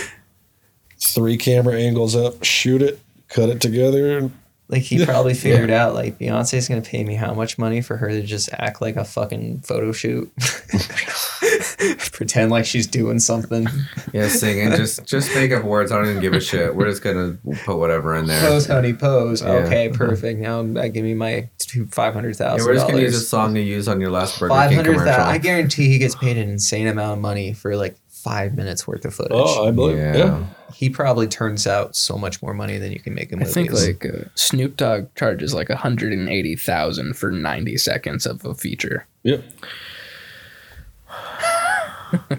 three 1.00 1.36
camera 1.36 1.74
angles 1.80 2.14
up, 2.14 2.44
shoot 2.44 2.80
it, 2.80 3.00
cut 3.28 3.48
it 3.48 3.60
together. 3.60 4.18
and- 4.18 4.32
Like 4.70 4.82
he 4.82 5.02
probably 5.02 5.32
figured 5.32 5.70
out 5.70 5.94
like 5.94 6.18
Beyonce's 6.18 6.68
gonna 6.68 6.82
pay 6.82 7.02
me 7.02 7.14
how 7.14 7.32
much 7.32 7.56
money 7.56 7.80
for 7.80 7.96
her 7.96 8.08
to 8.08 8.22
just 8.22 8.50
act 8.52 8.82
like 8.82 8.96
a 8.96 9.04
fucking 9.04 9.60
photo 9.60 9.92
shoot, 9.92 10.30
pretend 12.12 12.50
like 12.50 12.66
she's 12.66 12.86
doing 12.86 13.18
something. 13.18 13.66
Yeah, 14.12 14.28
singing. 14.28 14.70
Just 14.72 15.06
just 15.06 15.34
make 15.34 15.52
up 15.52 15.64
words. 15.64 15.90
I 15.90 15.96
don't 15.96 16.10
even 16.10 16.20
give 16.20 16.34
a 16.34 16.40
shit. 16.40 16.74
We're 16.74 16.90
just 16.90 17.02
gonna 17.02 17.38
put 17.64 17.78
whatever 17.78 18.14
in 18.14 18.26
there. 18.26 18.40
Pose, 18.40 18.66
honey, 18.66 18.92
pose. 18.92 19.40
Yeah. 19.40 19.52
Okay, 19.52 19.88
perfect. 19.88 20.38
Now 20.38 20.60
I 20.78 20.88
give 20.88 21.04
me 21.04 21.14
my 21.14 21.48
five 21.90 22.12
hundred 22.12 22.36
thousand. 22.36 22.58
Yeah, 22.58 22.66
we're 22.66 22.74
just 22.74 22.88
gonna 22.88 23.00
use 23.00 23.14
a 23.14 23.20
song 23.20 23.54
to 23.54 23.62
use 23.62 23.88
on 23.88 24.02
your 24.02 24.10
last 24.10 24.38
Burger 24.38 24.54
King 24.68 24.84
commercial. 24.84 25.04
thousand. 25.06 25.28
I 25.28 25.38
guarantee 25.38 25.88
he 25.88 25.98
gets 25.98 26.14
paid 26.14 26.36
an 26.36 26.50
insane 26.50 26.88
amount 26.88 27.14
of 27.14 27.22
money 27.22 27.54
for 27.54 27.74
like 27.74 27.96
five 28.28 28.54
minutes 28.54 28.86
worth 28.86 29.04
of 29.04 29.14
footage. 29.14 29.32
Oh, 29.32 29.66
I 29.66 29.70
believe. 29.70 29.96
Yeah. 29.96 30.16
Yeah. 30.16 30.44
he 30.74 30.90
probably 30.90 31.26
turns 31.26 31.66
out 31.66 31.96
so 31.96 32.18
much 32.18 32.42
more 32.42 32.52
money 32.52 32.76
than 32.78 32.92
you 32.92 33.00
can 33.00 33.14
make 33.14 33.32
in 33.32 33.42
I 33.42 33.46
think 33.46 33.72
like 33.72 34.04
uh, 34.04 34.28
Snoop 34.34 34.76
Dogg 34.76 35.14
charges 35.14 35.54
like 35.54 35.68
180,000 35.70 37.14
for 37.16 37.30
90 37.30 37.76
seconds 37.78 38.26
of 38.26 38.44
a 38.44 38.54
feature. 38.54 39.06
Yep. 39.22 39.44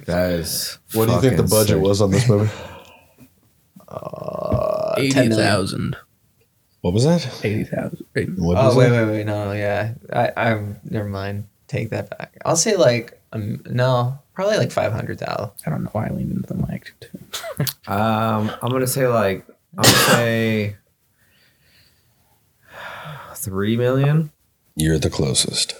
That 0.06 0.32
is. 0.32 0.80
What 0.94 1.06
do 1.06 1.12
you 1.14 1.22
think 1.22 1.38
the 1.38 1.44
budget 1.44 1.76
sick. 1.76 1.84
was 1.84 2.02
on 2.02 2.10
this 2.10 2.28
movie? 2.28 2.50
uh, 3.88 4.96
80,000. 4.98 5.96
What 6.82 6.96
was 6.96 7.04
that? 7.04 7.46
80,000. 7.46 8.06
What 8.38 8.58
Oh 8.58 8.76
wait, 8.76 8.90
that? 8.90 9.06
wait, 9.06 9.12
wait! 9.12 9.26
No, 9.28 9.52
yeah, 9.52 9.94
I, 10.12 10.32
I'm 10.36 10.78
never 10.86 11.08
mind. 11.08 11.48
Take 11.68 11.92
that 11.92 12.10
back. 12.10 12.36
I'll 12.44 12.56
say 12.56 12.78
like 12.78 13.22
um, 13.32 13.62
no, 13.70 14.18
probably 14.40 14.58
like 14.58 14.72
five 14.72 14.94
hundred 14.94 15.20
thousand. 15.20 15.52
I 15.66 15.70
don't 15.70 15.84
know 15.84 15.90
why 15.92 16.08
I 16.08 16.12
leaned 16.12 16.32
into 16.32 16.48
the 16.48 16.66
mic. 16.66 16.94
Too. 17.02 17.10
Um, 17.92 18.50
I'm 18.62 18.72
gonna 18.72 18.88
say 18.88 19.06
like 19.06 19.46
I'm 19.78 19.84
gonna 19.84 19.98
say 19.98 20.78
three 23.36 23.76
million. 23.76 24.32
You're 24.78 24.98
the 24.98 25.10
closest. 25.10 25.76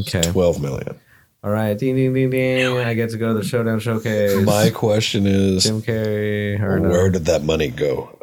Okay. 0.00 0.22
Twelve 0.22 0.60
million. 0.60 0.98
All 1.44 1.52
right. 1.52 1.78
Ding 1.78 1.94
ding 1.94 2.12
ding 2.12 2.30
ding. 2.30 2.78
I 2.78 2.94
get 2.94 3.10
to 3.10 3.16
go 3.16 3.28
to 3.28 3.34
the 3.34 3.44
Showdown 3.44 3.78
Showcase. 3.78 4.44
My 4.44 4.70
question 4.70 5.24
is, 5.24 5.62
Jim 5.62 5.82
Carrey. 5.82 6.60
Or 6.60 6.80
no. 6.80 6.88
where 6.88 7.10
did 7.10 7.26
that 7.26 7.44
money 7.44 7.68
go? 7.68 8.18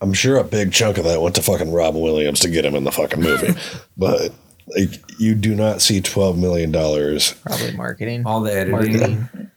I'm 0.00 0.14
sure 0.14 0.38
a 0.38 0.44
big 0.44 0.72
chunk 0.72 0.96
of 0.96 1.04
that 1.04 1.20
went 1.20 1.34
to 1.34 1.42
fucking 1.42 1.70
Robin 1.70 2.00
Williams 2.00 2.40
to 2.40 2.48
get 2.48 2.64
him 2.64 2.74
in 2.74 2.84
the 2.84 2.92
fucking 2.92 3.20
movie, 3.20 3.52
but 3.98 4.32
like 4.76 5.02
you 5.18 5.34
do 5.34 5.54
not 5.54 5.80
see 5.80 6.00
twelve 6.00 6.38
million 6.38 6.72
dollars. 6.72 7.32
Probably 7.44 7.76
marketing. 7.76 8.26
all 8.26 8.40
the 8.40 8.52
editing. 8.52 8.72
Marketing. 8.72 9.50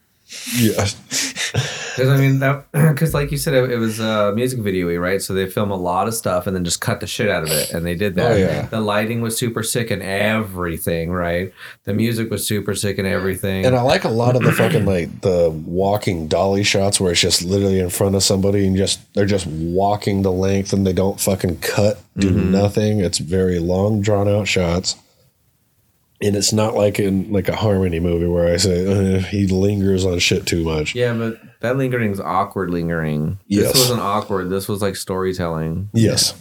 Yeah, 0.55 0.87
Because 1.91 2.09
I 2.09 2.17
mean 2.17 2.39
that 2.39 2.71
because 2.71 3.13
like 3.13 3.31
you 3.31 3.37
said 3.37 3.53
it, 3.53 3.69
it 3.71 3.77
was 3.77 3.99
a 3.99 4.31
music 4.33 4.59
video 4.59 4.95
right 4.97 5.21
so 5.21 5.33
they 5.33 5.45
film 5.49 5.71
a 5.71 5.75
lot 5.75 6.07
of 6.07 6.13
stuff 6.13 6.47
and 6.47 6.55
then 6.55 6.63
just 6.63 6.79
cut 6.79 7.01
the 7.01 7.07
shit 7.07 7.29
out 7.29 7.43
of 7.43 7.49
it 7.49 7.71
and 7.71 7.85
they 7.85 7.95
did 7.95 8.15
that 8.15 8.31
Oh, 8.31 8.35
yeah. 8.35 8.61
the 8.67 8.79
lighting 8.79 9.21
was 9.21 9.37
super 9.37 9.61
sick 9.61 9.91
and 9.91 10.01
everything 10.01 11.11
right 11.11 11.53
the 11.83 11.93
music 11.93 12.29
was 12.31 12.47
super 12.47 12.75
sick 12.75 12.97
and 12.97 13.07
everything 13.07 13.65
and 13.65 13.75
I 13.75 13.81
like 13.81 14.05
a 14.05 14.09
lot 14.09 14.35
of 14.37 14.43
the 14.43 14.53
fucking 14.53 14.85
like 14.85 15.21
the 15.21 15.49
walking 15.49 16.27
dolly 16.27 16.63
shots 16.63 16.99
where 16.99 17.11
it's 17.11 17.21
just 17.21 17.41
literally 17.41 17.79
in 17.79 17.89
front 17.89 18.15
of 18.15 18.23
somebody 18.23 18.65
and 18.65 18.77
just 18.77 19.01
they're 19.13 19.25
just 19.25 19.47
walking 19.47 20.21
the 20.21 20.31
length 20.31 20.71
and 20.71 20.87
they 20.87 20.93
don't 20.93 21.19
fucking 21.19 21.59
cut, 21.59 22.01
do 22.17 22.29
mm-hmm. 22.29 22.51
nothing. 22.51 22.99
It's 23.01 23.17
very 23.17 23.59
long, 23.59 24.01
drawn 24.01 24.27
out 24.27 24.47
shots. 24.47 24.95
And 26.23 26.35
it's 26.35 26.53
not 26.53 26.75
like 26.75 26.99
in 26.99 27.31
like 27.31 27.49
a 27.49 27.55
harmony 27.55 27.99
movie 27.99 28.27
where 28.27 28.53
I 28.53 28.57
say 28.57 28.85
uh, 29.17 29.19
he 29.19 29.47
lingers 29.47 30.05
on 30.05 30.19
shit 30.19 30.45
too 30.45 30.63
much. 30.63 30.93
yeah 30.95 31.13
but 31.13 31.39
that 31.61 31.77
lingering 31.77 32.11
is 32.11 32.19
awkward 32.19 32.69
lingering 32.69 33.39
Yes. 33.47 33.73
this 33.73 33.81
wasn't 33.81 34.01
awkward 34.01 34.49
this 34.49 34.67
was 34.67 34.81
like 34.81 34.95
storytelling 34.95 35.89
Yes. 35.93 36.33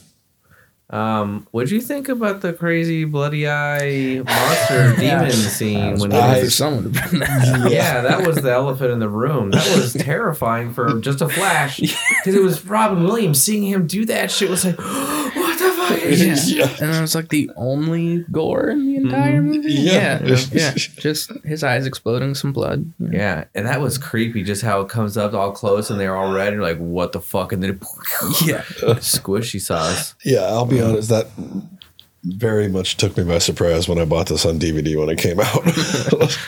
um 0.91 1.47
what'd 1.53 1.71
you 1.71 1.81
think 1.81 2.09
about 2.09 2.41
the 2.41 2.53
crazy 2.53 3.05
bloody 3.05 3.47
eye 3.49 4.21
monster 4.25 4.97
demon 4.99 5.31
scene 5.31 5.99
when 5.99 6.13
I- 6.13 6.39
he 6.41 6.45
For 6.45 6.51
someone 6.51 6.83
to 6.85 6.89
bring 6.91 7.21
that 7.21 7.71
yeah, 7.71 8.01
that 8.01 8.27
was 8.27 8.37
the 8.43 8.51
elephant 8.53 8.91
in 8.91 8.99
the 8.99 9.09
room. 9.09 9.51
That 9.53 9.77
was 9.77 9.93
terrifying 9.99 10.75
for 10.75 10.99
just 11.01 11.21
a 11.21 11.29
flash 11.29 11.79
because 11.79 12.35
it 12.35 12.43
was 12.43 12.65
Robin 12.67 13.05
Williams. 13.05 13.41
Seeing 13.41 13.63
him 13.63 13.87
do 13.87 14.05
that 14.07 14.31
shit 14.33 14.51
was 14.51 14.65
like, 14.65 14.79
what 14.79 14.85
the 14.85 15.31
fuck? 15.31 15.40
Yeah. 16.03 16.37
Yeah. 16.51 16.69
And 16.81 16.97
it 16.97 17.01
was 17.01 17.15
like 17.15 17.29
the 17.29 17.51
only 17.57 18.25
gore 18.31 18.71
in 18.71 18.87
the 18.87 18.97
mm-hmm. 18.97 19.07
entire 19.07 19.43
movie. 19.43 19.73
Yeah. 19.73 20.23
Yeah. 20.23 20.37
Yeah. 20.53 20.73
Just 20.75 21.33
his 21.45 21.63
eyes 21.63 21.87
exploding 21.87 22.35
some 22.35 22.53
blood. 22.53 22.93
Yeah, 22.99 23.45
and 23.55 23.67
that 23.67 23.81
was 23.81 23.99
creepy. 23.99 24.43
Just 24.43 24.63
how 24.63 24.81
it 24.81 24.89
comes 24.89 25.17
up 25.17 25.33
all 25.33 25.53
close 25.53 25.91
and 25.91 26.01
they're 26.01 26.17
all 26.17 26.33
red. 26.33 26.49
And 26.49 26.57
you're 26.57 26.65
like, 26.65 26.79
what 26.79 27.13
the 27.13 27.21
fuck? 27.21 27.53
And 27.53 27.63
then 27.63 27.71
Yeah. 28.45 28.63
squishy 28.99 29.61
sauce. 29.61 30.15
Yeah, 30.25 30.41
I'll 30.43 30.67
be 30.67 30.81
honest, 30.81 31.09
that 31.09 31.29
very 32.25 32.69
much 32.69 32.97
took 32.97 33.17
me 33.17 33.25
by 33.25 33.39
surprise 33.39 33.89
when 33.89 33.99
I 33.99 34.05
bought 34.05 34.29
this 34.29 34.45
on 34.45 34.59
DVD 34.59 34.99
when 34.99 35.09
it 35.09 35.19
came 35.19 35.41
out. 35.41 36.39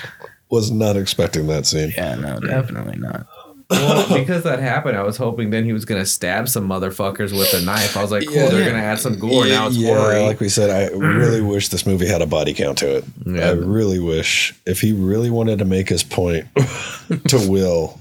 Was 0.50 0.70
not 0.70 0.96
expecting 0.96 1.46
that 1.46 1.64
scene. 1.64 1.92
Yeah, 1.96 2.14
no, 2.16 2.38
definitely 2.38 2.98
not. 2.98 3.26
Well, 3.72 4.18
because 4.18 4.44
that 4.44 4.58
happened, 4.60 4.96
I 4.96 5.02
was 5.02 5.16
hoping 5.16 5.50
then 5.50 5.64
he 5.64 5.72
was 5.72 5.84
gonna 5.84 6.06
stab 6.06 6.48
some 6.48 6.68
motherfuckers 6.68 7.32
with 7.36 7.52
a 7.54 7.64
knife. 7.64 7.96
I 7.96 8.02
was 8.02 8.10
like, 8.10 8.26
cool, 8.26 8.34
Yeah. 8.36 8.48
they're 8.48 8.70
gonna 8.70 8.82
add 8.82 8.98
some 8.98 9.18
gore. 9.18 9.46
now 9.46 9.66
it's 9.68 9.76
yeah, 9.76 9.94
gory. 9.94 10.20
like 10.22 10.40
we 10.40 10.48
said, 10.48 10.70
I 10.70 10.94
really 10.94 11.40
wish 11.52 11.68
this 11.68 11.86
movie 11.86 12.06
had 12.06 12.22
a 12.22 12.26
body 12.26 12.54
count 12.54 12.78
to 12.78 12.96
it. 12.98 13.04
Yeah. 13.26 13.48
I 13.48 13.50
really 13.52 13.98
wish 13.98 14.54
if 14.66 14.80
he 14.80 14.92
really 14.92 15.30
wanted 15.30 15.58
to 15.60 15.64
make 15.64 15.88
his 15.88 16.02
point 16.04 16.46
to 17.28 17.48
Will, 17.50 17.98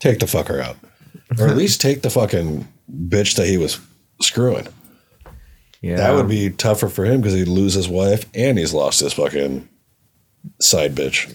take 0.00 0.18
the 0.20 0.26
fucker 0.26 0.60
out, 0.62 0.76
or 1.38 1.48
at 1.48 1.56
least 1.56 1.80
take 1.80 2.02
the 2.02 2.10
fucking 2.10 2.66
bitch 3.08 3.36
that 3.36 3.46
he 3.46 3.56
was 3.58 3.80
screwing. 4.20 4.68
yeah, 5.80 5.96
That 5.96 6.14
would 6.14 6.28
be 6.28 6.50
tougher 6.50 6.88
for 6.88 7.04
him 7.04 7.20
because 7.20 7.34
he'd 7.34 7.48
lose 7.48 7.74
his 7.74 7.88
wife 7.88 8.26
and 8.34 8.58
he's 8.58 8.74
lost 8.74 9.00
his 9.00 9.12
fucking 9.14 9.68
side 10.60 10.94
bitch. 10.94 11.34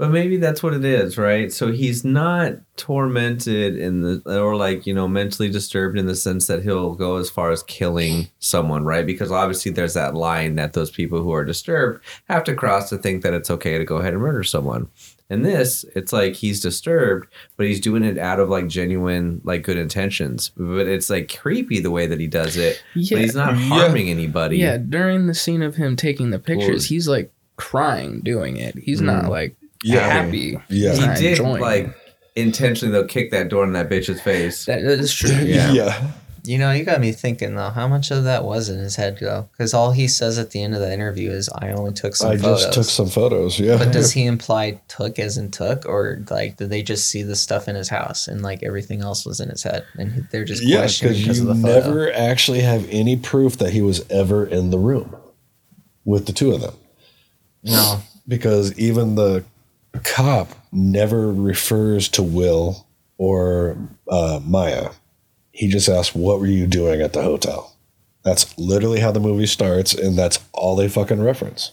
But 0.00 0.12
maybe 0.12 0.38
that's 0.38 0.62
what 0.62 0.72
it 0.72 0.82
is, 0.82 1.18
right? 1.18 1.52
So 1.52 1.70
he's 1.70 2.06
not 2.06 2.54
tormented 2.78 3.76
in 3.76 4.00
the 4.00 4.40
or 4.40 4.56
like, 4.56 4.86
you 4.86 4.94
know, 4.94 5.06
mentally 5.06 5.50
disturbed 5.50 5.98
in 5.98 6.06
the 6.06 6.16
sense 6.16 6.46
that 6.46 6.62
he'll 6.62 6.94
go 6.94 7.16
as 7.16 7.28
far 7.28 7.50
as 7.50 7.62
killing 7.64 8.30
someone, 8.38 8.84
right? 8.84 9.04
Because 9.04 9.30
obviously 9.30 9.72
there's 9.72 9.92
that 9.92 10.14
line 10.14 10.54
that 10.54 10.72
those 10.72 10.90
people 10.90 11.22
who 11.22 11.32
are 11.32 11.44
disturbed 11.44 12.02
have 12.30 12.44
to 12.44 12.54
cross 12.54 12.88
to 12.88 12.96
think 12.96 13.22
that 13.22 13.34
it's 13.34 13.50
okay 13.50 13.76
to 13.76 13.84
go 13.84 13.98
ahead 13.98 14.14
and 14.14 14.22
murder 14.22 14.42
someone. 14.42 14.88
And 15.28 15.44
this, 15.44 15.84
it's 15.94 16.14
like 16.14 16.32
he's 16.32 16.60
disturbed, 16.60 17.28
but 17.58 17.66
he's 17.66 17.78
doing 17.78 18.02
it 18.02 18.16
out 18.16 18.40
of 18.40 18.48
like 18.48 18.68
genuine, 18.68 19.42
like 19.44 19.64
good 19.64 19.76
intentions. 19.76 20.50
But 20.56 20.86
it's 20.86 21.10
like 21.10 21.36
creepy 21.38 21.78
the 21.78 21.90
way 21.90 22.06
that 22.06 22.18
he 22.18 22.26
does 22.26 22.56
it. 22.56 22.82
Yeah. 22.94 23.16
But 23.16 23.24
he's 23.24 23.34
not 23.34 23.52
Yeah. 23.54 23.68
harming 23.68 24.08
anybody. 24.08 24.56
Yeah, 24.56 24.78
during 24.78 25.26
the 25.26 25.34
scene 25.34 25.60
of 25.60 25.76
him 25.76 25.94
taking 25.94 26.30
the 26.30 26.38
pictures, 26.38 26.84
Well- 26.84 26.88
he's 26.88 27.06
like 27.06 27.30
crying 27.56 28.22
doing 28.22 28.56
it. 28.56 28.78
He's 28.78 29.02
not 29.02 29.24
mm. 29.24 29.28
like 29.28 29.56
Yeah. 29.82 30.00
happy. 30.08 30.58
Yeah. 30.68 30.94
He 30.94 31.20
did 31.22 31.30
enjoying 31.38 31.60
like 31.62 31.84
it. 31.86 31.94
intentionally 32.36 32.92
though 32.92 33.06
kick 33.06 33.30
that 33.32 33.48
door 33.48 33.64
in 33.64 33.72
that 33.72 33.88
bitch's 33.88 34.20
face. 34.20 34.64
that. 34.66 34.82
That 34.82 34.98
is 35.00 35.12
true. 35.14 35.30
Yeah. 35.42 35.72
yeah. 35.72 36.10
You 36.42 36.56
know, 36.56 36.72
you 36.72 36.84
got 36.84 37.02
me 37.02 37.12
thinking 37.12 37.54
though. 37.54 37.68
How 37.68 37.86
much 37.86 38.10
of 38.10 38.24
that 38.24 38.44
was 38.44 38.70
in 38.70 38.78
his 38.78 38.96
head 38.96 39.18
though? 39.20 39.50
Because 39.52 39.74
all 39.74 39.92
he 39.92 40.08
says 40.08 40.38
at 40.38 40.52
the 40.52 40.62
end 40.62 40.72
of 40.74 40.80
the 40.80 40.90
interview 40.90 41.30
is, 41.30 41.50
"I 41.50 41.72
only 41.72 41.92
took 41.92 42.16
some 42.16 42.30
I 42.30 42.38
photos." 42.38 42.62
just 42.62 42.72
took 42.72 42.84
some 42.86 43.08
photos. 43.08 43.60
Yeah. 43.60 43.76
But 43.76 43.92
does 43.92 44.12
he 44.12 44.24
imply 44.24 44.80
took 44.88 45.18
as 45.18 45.36
in 45.36 45.50
took, 45.50 45.84
or 45.84 46.24
like 46.30 46.56
did 46.56 46.70
they 46.70 46.82
just 46.82 47.08
see 47.08 47.22
the 47.22 47.36
stuff 47.36 47.68
in 47.68 47.74
his 47.76 47.90
house 47.90 48.26
and 48.26 48.40
like 48.40 48.62
everything 48.62 49.02
else 49.02 49.26
was 49.26 49.38
in 49.40 49.50
his 49.50 49.62
head 49.64 49.84
and 49.98 50.26
they're 50.32 50.46
just 50.46 50.62
Yeah, 50.66 50.78
questioning 50.78 51.12
because 51.12 51.26
because 51.26 51.40
you 51.42 51.50
of 51.50 51.56
the 51.58 51.62
photo? 51.62 51.86
never 51.88 52.12
actually 52.14 52.60
have 52.60 52.86
any 52.90 53.18
proof 53.18 53.58
that 53.58 53.74
he 53.74 53.82
was 53.82 54.02
ever 54.08 54.46
in 54.46 54.70
the 54.70 54.78
room 54.78 55.14
with 56.06 56.24
the 56.24 56.32
two 56.32 56.52
of 56.52 56.62
them. 56.62 56.74
No, 57.62 58.00
Because 58.26 58.72
even 58.78 59.14
the 59.14 59.44
cop 60.02 60.48
never 60.72 61.32
refers 61.32 62.08
to 62.10 62.22
Will 62.22 62.86
or 63.18 63.76
uh, 64.08 64.40
Maya. 64.44 64.90
He 65.52 65.68
just 65.68 65.88
asks, 65.88 66.14
What 66.14 66.40
were 66.40 66.46
you 66.46 66.66
doing 66.66 67.00
at 67.00 67.12
the 67.12 67.22
hotel? 67.22 67.74
That's 68.22 68.56
literally 68.58 69.00
how 69.00 69.12
the 69.12 69.20
movie 69.20 69.46
starts, 69.46 69.94
and 69.94 70.16
that's 70.16 70.38
all 70.52 70.76
they 70.76 70.88
fucking 70.88 71.22
reference. 71.22 71.72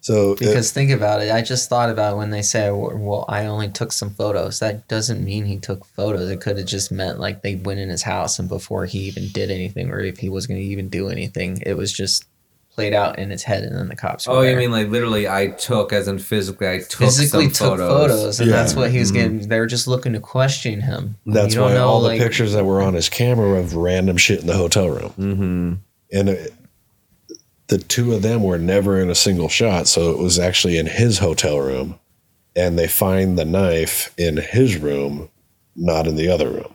So, 0.00 0.32
it- 0.32 0.40
because 0.40 0.70
think 0.70 0.90
about 0.90 1.22
it. 1.22 1.32
I 1.32 1.40
just 1.40 1.70
thought 1.70 1.88
about 1.88 2.18
when 2.18 2.28
they 2.28 2.42
say, 2.42 2.70
"Well, 2.70 3.24
I 3.26 3.46
only 3.46 3.68
took 3.70 3.90
some 3.90 4.10
photos." 4.10 4.58
That 4.58 4.86
doesn't 4.86 5.24
mean 5.24 5.46
he 5.46 5.58
took 5.58 5.86
photos. 5.86 6.28
It 6.28 6.42
could 6.42 6.58
have 6.58 6.66
just 6.66 6.92
meant 6.92 7.18
like 7.18 7.40
they 7.40 7.54
went 7.54 7.80
in 7.80 7.88
his 7.88 8.02
house 8.02 8.38
and 8.38 8.46
before 8.46 8.84
he 8.84 8.98
even 9.00 9.28
did 9.32 9.50
anything, 9.50 9.90
or 9.90 10.00
if 10.00 10.18
he 10.18 10.28
was 10.28 10.46
going 10.46 10.60
to 10.60 10.66
even 10.66 10.90
do 10.90 11.08
anything, 11.08 11.62
it 11.64 11.78
was 11.78 11.90
just 11.90 12.24
played 12.74 12.92
out 12.92 13.18
in 13.18 13.30
his 13.30 13.42
head, 13.44 13.62
and 13.64 13.76
then 13.76 13.88
the 13.88 13.96
cops. 13.96 14.26
were 14.26 14.34
Oh, 14.34 14.40
you 14.40 14.48
there. 14.48 14.58
mean 14.58 14.72
like 14.72 14.88
literally? 14.88 15.28
I 15.28 15.48
took, 15.48 15.92
as 15.92 16.08
in 16.08 16.18
physically, 16.18 16.68
I 16.68 16.78
took 16.78 16.98
physically 16.98 17.44
some 17.52 17.70
took 17.70 17.78
photos. 17.78 17.88
photos, 18.10 18.40
and 18.40 18.50
Yeah. 18.50 18.56
that's 18.56 18.74
what 18.74 18.90
he 18.90 18.98
was 18.98 19.10
Mhm. 19.10 19.14
getting. 19.14 19.48
They 19.48 19.60
were 19.60 19.66
just 19.66 19.86
looking 19.86 20.12
to 20.14 20.20
question 20.20 20.80
him. 20.80 21.16
That's 21.24 21.56
why 21.56 21.74
know, 21.74 21.86
all 21.88 22.00
like, 22.02 22.18
the 22.18 22.24
pictures 22.26 22.52
that 22.52 22.64
were 22.64 22.82
on 22.82 22.94
his 22.94 23.08
camera 23.08 23.58
of 23.60 23.74
random 23.74 24.16
shit 24.16 24.40
in 24.40 24.46
the 24.46 24.54
hotel 24.56 24.88
room. 24.90 25.12
Mm-hmm. 25.18 25.72
And 26.18 26.28
it, 26.28 26.52
the 27.68 27.78
two 27.78 28.12
of 28.12 28.22
them 28.22 28.42
were 28.42 28.58
never 28.58 29.00
in 29.00 29.08
a 29.08 29.14
single 29.14 29.48
shot. 29.48 29.86
So 29.88 30.10
it 30.10 30.18
was 30.18 30.38
actually 30.38 30.76
in 30.76 30.86
his 30.86 31.18
hotel 31.18 31.60
room. 31.60 31.98
And 32.56 32.78
they 32.78 32.86
find 32.88 33.36
the 33.38 33.44
knife 33.44 34.12
in 34.16 34.36
his 34.36 34.76
room, 34.76 35.28
not 35.74 36.06
in 36.06 36.14
the 36.16 36.28
other 36.28 36.48
room. 36.50 36.74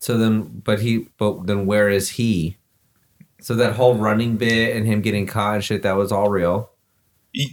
So 0.00 0.16
then, 0.18 0.62
but 0.64 0.80
he, 0.80 1.08
but 1.18 1.46
then 1.46 1.66
where 1.66 1.88
is 1.88 2.10
he? 2.10 2.56
So 3.40 3.54
that 3.56 3.74
whole 3.74 3.94
running 3.94 4.36
bit 4.36 4.76
and 4.76 4.84
him 4.86 5.00
getting 5.00 5.26
caught 5.26 5.54
and 5.56 5.64
shit, 5.64 5.82
that 5.82 5.96
was 5.96 6.10
all 6.12 6.28
real, 6.30 6.70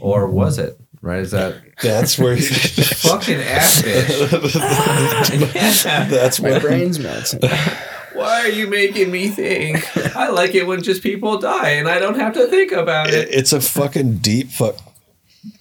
or 0.02 0.28
was 0.28 0.58
it? 0.58 0.80
Right? 1.02 1.20
Is 1.20 1.32
that 1.32 1.62
That's 1.84 2.18
where 2.18 2.36
he, 2.36 2.44
fucking 2.46 3.40
epic? 3.40 4.08
that's 5.54 6.42
My 6.42 6.60
brain's 6.60 7.00
melting. 7.00 7.42
Why 8.14 8.42
are 8.42 8.50
you 8.50 8.68
making 8.68 9.12
me 9.12 9.28
think? 9.28 9.86
I 10.16 10.30
like 10.30 10.56
it 10.56 10.66
when 10.66 10.82
just 10.82 11.04
people 11.04 11.38
die 11.38 11.72
and 11.72 11.88
I 11.88 12.00
don't 12.00 12.18
have 12.18 12.34
to 12.36 12.48
think 12.48 12.72
about 12.72 13.10
it- 13.10 13.14
it. 13.14 13.30
it's 13.32 13.54
a 13.54 13.60
fucking 13.62 14.18
deep 14.20 14.50
fuck. 14.50 14.78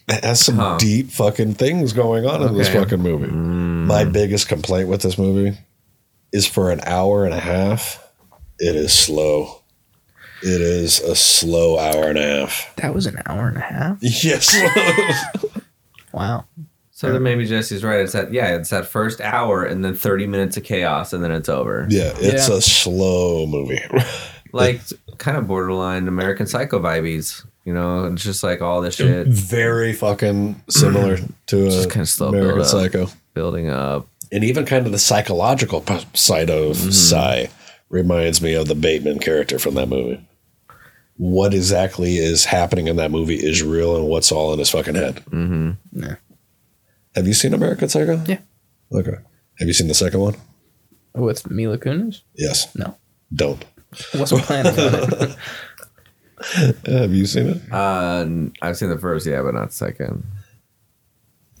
It 0.07 0.23
has 0.23 0.39
some 0.43 0.55
Huh. 0.55 0.77
deep 0.79 1.09
fucking 1.11 1.55
things 1.55 1.93
going 1.93 2.25
on 2.25 2.41
in 2.41 2.55
this 2.57 2.69
fucking 2.69 3.01
movie. 3.01 3.27
Mm. 3.27 3.85
My 3.85 4.05
biggest 4.05 4.47
complaint 4.47 4.87
with 4.89 5.01
this 5.01 5.17
movie 5.17 5.57
is 6.31 6.47
for 6.47 6.71
an 6.71 6.79
hour 6.85 7.25
and 7.25 7.33
a 7.33 7.39
half, 7.39 8.01
it 8.57 8.75
is 8.75 8.93
slow. 8.93 9.61
It 10.47 10.61
is 10.61 10.99
a 10.99 11.15
slow 11.15 11.79
hour 11.79 12.07
and 12.09 12.17
a 12.19 12.41
half. 12.41 12.71
That 12.77 12.93
was 12.93 13.07
an 13.07 13.19
hour 13.25 13.47
and 13.47 13.57
a 13.57 13.61
half. 13.61 13.97
Yes. 14.01 14.55
Wow. 16.13 16.45
So 16.91 17.11
then 17.11 17.23
maybe 17.23 17.45
Jesse's 17.45 17.83
right. 17.83 17.99
It's 17.99 18.13
that 18.13 18.31
yeah, 18.31 18.55
it's 18.55 18.69
that 18.69 18.85
first 18.85 19.19
hour 19.19 19.65
and 19.65 19.83
then 19.83 19.93
thirty 19.95 20.27
minutes 20.27 20.55
of 20.55 20.63
chaos 20.63 21.11
and 21.11 21.21
then 21.23 21.31
it's 21.31 21.49
over. 21.49 21.85
yeah, 21.89 22.13
it's 22.15 22.47
Yeah. 22.47 22.55
a 22.55 22.61
slow 22.61 23.45
movie. 23.45 23.81
Like 24.53 24.79
kind 25.17 25.35
of 25.35 25.47
borderline 25.47 26.07
American 26.07 26.47
Psycho 26.47 26.79
vibes. 26.79 27.45
You 27.65 27.73
know, 27.73 28.05
it's 28.05 28.23
just 28.23 28.41
like 28.41 28.61
all 28.61 28.79
this 28.79 28.95
shit 28.95 29.27
Very 29.27 29.91
fucking 29.91 30.61
similar 30.69 31.17
to 31.47 31.65
Just 31.69 31.89
kinda 31.91 32.05
slow 32.05 32.29
American 32.29 32.51
build 32.59 32.61
up. 32.61 32.67
Psycho. 32.71 33.07
building 33.33 33.69
up. 33.69 34.07
And 34.31 34.45
even 34.45 34.65
kind 34.65 34.85
of 34.85 34.93
the 34.93 34.97
psychological 34.99 35.83
side 36.13 36.49
of 36.49 36.77
Mm-hmm. 36.77 36.91
Sy 36.91 37.49
reminds 37.89 38.41
me 38.41 38.53
of 38.53 38.69
the 38.69 38.75
Bateman 38.75 39.19
character 39.19 39.59
from 39.59 39.73
that 39.73 39.89
movie. 39.89 40.25
What 41.17 41.53
exactly 41.53 42.17
is 42.17 42.45
happening 42.45 42.87
in 42.87 42.97
that 42.97 43.11
movie 43.11 43.35
is 43.35 43.63
real 43.63 43.95
and 43.95 44.07
what's 44.07 44.31
all 44.31 44.51
in 44.53 44.59
his 44.59 44.69
fucking 44.69 44.95
head. 44.95 45.17
Mm-hmm. 45.29 45.71
Yeah. 45.93 46.15
Have 47.15 47.27
you 47.27 47.33
seen 47.33 47.53
American 47.53 47.87
Psycho? 47.87 48.21
Yeah. 48.25 48.39
Okay. 48.91 49.15
Have 49.59 49.67
you 49.67 49.73
seen 49.73 49.87
the 49.87 49.93
second 49.93 50.19
one? 50.19 50.35
With 51.13 51.49
Mila 51.49 51.77
Kunis? 51.77 52.21
Yes. 52.33 52.75
No. 52.75 52.97
Don't. 53.33 53.63
Wasn't 54.13 54.41
planning 54.41 54.77
on 54.77 54.93
it. 54.93 55.37
Have 56.85 57.13
you 57.13 57.25
seen 57.25 57.47
it? 57.47 57.61
Uh, 57.71 58.27
I've 58.61 58.75
seen 58.75 58.89
the 58.89 58.97
first, 58.97 59.25
yeah, 59.25 59.41
but 59.41 59.53
not 59.53 59.69
the 59.69 59.73
second. 59.73 60.23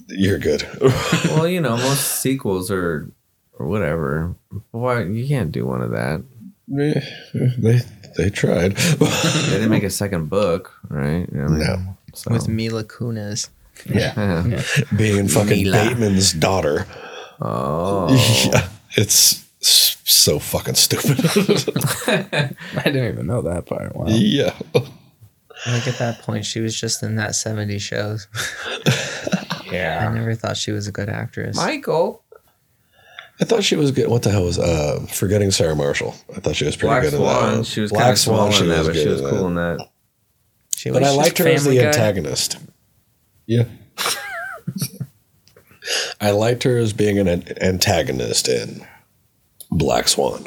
You're 0.07 0.37
good. 0.37 0.67
well, 1.25 1.47
you 1.47 1.61
know, 1.61 1.77
most 1.77 2.21
sequels 2.21 2.69
are 2.69 3.09
or 3.57 3.67
whatever. 3.67 4.35
Why 4.71 5.03
you 5.03 5.27
can't 5.27 5.51
do 5.51 5.65
one 5.65 5.81
of 5.81 5.91
that? 5.91 6.23
Yeah, 6.67 6.99
they 7.57 7.81
they 8.17 8.29
tried. 8.29 8.75
They 8.75 9.49
didn't 9.49 9.69
make 9.69 9.83
a 9.83 9.89
second 9.89 10.29
book, 10.29 10.73
right? 10.89 11.27
I 11.31 11.35
mean, 11.35 11.59
No. 11.59 11.97
So. 12.13 12.31
with 12.31 12.47
Mila 12.47 12.83
Kunis. 12.83 13.49
Yeah. 13.85 14.13
yeah. 14.45 14.61
Being 14.97 15.27
fucking 15.27 15.63
Mila. 15.63 15.77
Bateman's 15.77 16.31
daughter. 16.33 16.87
oh, 17.41 18.07
Yeah. 18.53 18.67
It's 18.97 19.43
so 19.59 20.39
fucking 20.39 20.75
stupid. 20.75 21.19
I 22.07 22.81
didn't 22.85 23.13
even 23.13 23.27
know 23.27 23.41
that 23.41 23.65
part. 23.65 23.95
Wow. 23.95 24.05
yeah. 24.07 24.53
Like 25.67 25.87
at 25.87 25.97
that 25.97 26.21
point, 26.21 26.45
she 26.45 26.59
was 26.61 26.79
just 26.79 27.03
in 27.03 27.15
that 27.15 27.35
70 27.35 27.79
shows. 27.79 28.27
Yeah. 29.71 30.07
I 30.07 30.13
never 30.13 30.35
thought 30.35 30.57
she 30.57 30.71
was 30.71 30.87
a 30.87 30.91
good 30.91 31.09
actress. 31.09 31.55
Michael. 31.57 32.23
I 33.39 33.43
thought 33.45 33.63
she 33.63 33.75
was 33.75 33.91
good. 33.91 34.07
What 34.09 34.23
the 34.23 34.31
hell 34.31 34.45
was 34.45 34.57
uh 34.57 35.05
forgetting 35.11 35.51
Sarah 35.51 35.75
Marshall? 35.75 36.15
I 36.35 36.39
thought 36.39 36.55
she 36.55 36.65
was 36.65 36.75
pretty 36.75 36.89
Black 36.91 37.03
good 37.03 37.13
in 37.13 37.19
Swan. 37.19 37.57
that. 37.57 37.65
She 37.65 37.81
was 37.81 37.91
Black 37.91 38.01
kind 38.03 38.13
of 38.13 38.19
small 38.19 38.51
Swan, 38.51 38.63
in 38.63 38.69
that, 38.69 38.85
but 38.85 38.95
she 38.95 39.07
was 39.07 39.21
in 39.21 39.29
cool 39.29 39.39
that. 39.41 39.45
in 39.47 39.77
that. 39.77 39.89
She 40.75 40.89
But 40.91 41.03
I 41.03 41.11
liked 41.11 41.37
her 41.39 41.47
as 41.47 41.65
the 41.65 41.75
Guy? 41.77 41.83
antagonist. 41.85 42.57
Yeah. 43.45 43.65
I 46.19 46.31
liked 46.31 46.63
her 46.63 46.77
as 46.77 46.93
being 46.93 47.19
an 47.19 47.27
an- 47.27 47.61
antagonist 47.61 48.47
in 48.47 48.85
Black 49.69 50.07
Swan. 50.07 50.45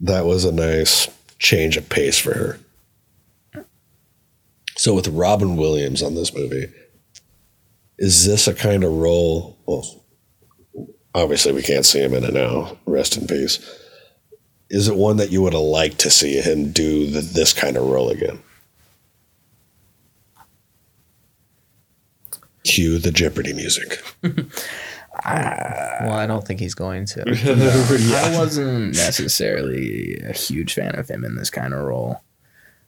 That 0.00 0.24
was 0.24 0.44
a 0.44 0.52
nice 0.52 1.08
change 1.38 1.76
of 1.76 1.88
pace 1.88 2.18
for 2.18 2.32
her. 2.34 3.64
So 4.76 4.94
with 4.94 5.08
Robin 5.08 5.56
Williams 5.56 6.02
on 6.02 6.14
this 6.14 6.32
movie, 6.34 6.68
is 7.98 8.24
this 8.26 8.48
a 8.48 8.54
kind 8.54 8.82
of 8.82 8.92
role? 8.92 9.58
Well, 9.66 9.84
obviously 11.14 11.52
we 11.52 11.62
can't 11.62 11.86
see 11.86 12.00
him 12.00 12.14
in 12.14 12.24
it 12.24 12.34
now. 12.34 12.76
Rest 12.86 13.16
in 13.16 13.26
peace. 13.26 13.58
Is 14.68 14.88
it 14.88 14.96
one 14.96 15.16
that 15.16 15.30
you 15.30 15.42
would 15.42 15.52
have 15.52 15.62
liked 15.62 15.98
to 16.00 16.10
see 16.10 16.40
him 16.40 16.70
do 16.70 17.10
the, 17.10 17.20
this 17.20 17.52
kind 17.52 17.76
of 17.76 17.86
role 17.86 18.10
again? 18.10 18.40
Cue 22.64 22.98
the 22.98 23.10
Jeopardy 23.10 23.52
music. 23.52 24.02
Uh, 25.22 25.98
well, 26.02 26.12
I 26.12 26.26
don't 26.26 26.46
think 26.46 26.60
he's 26.60 26.74
going 26.74 27.04
to. 27.06 27.20
I 28.32 28.38
wasn't 28.38 28.94
necessarily 28.96 30.18
a 30.26 30.32
huge 30.32 30.72
fan 30.72 30.98
of 30.98 31.08
him 31.08 31.24
in 31.24 31.34
this 31.34 31.50
kind 31.50 31.74
of 31.74 31.80
role. 31.80 32.22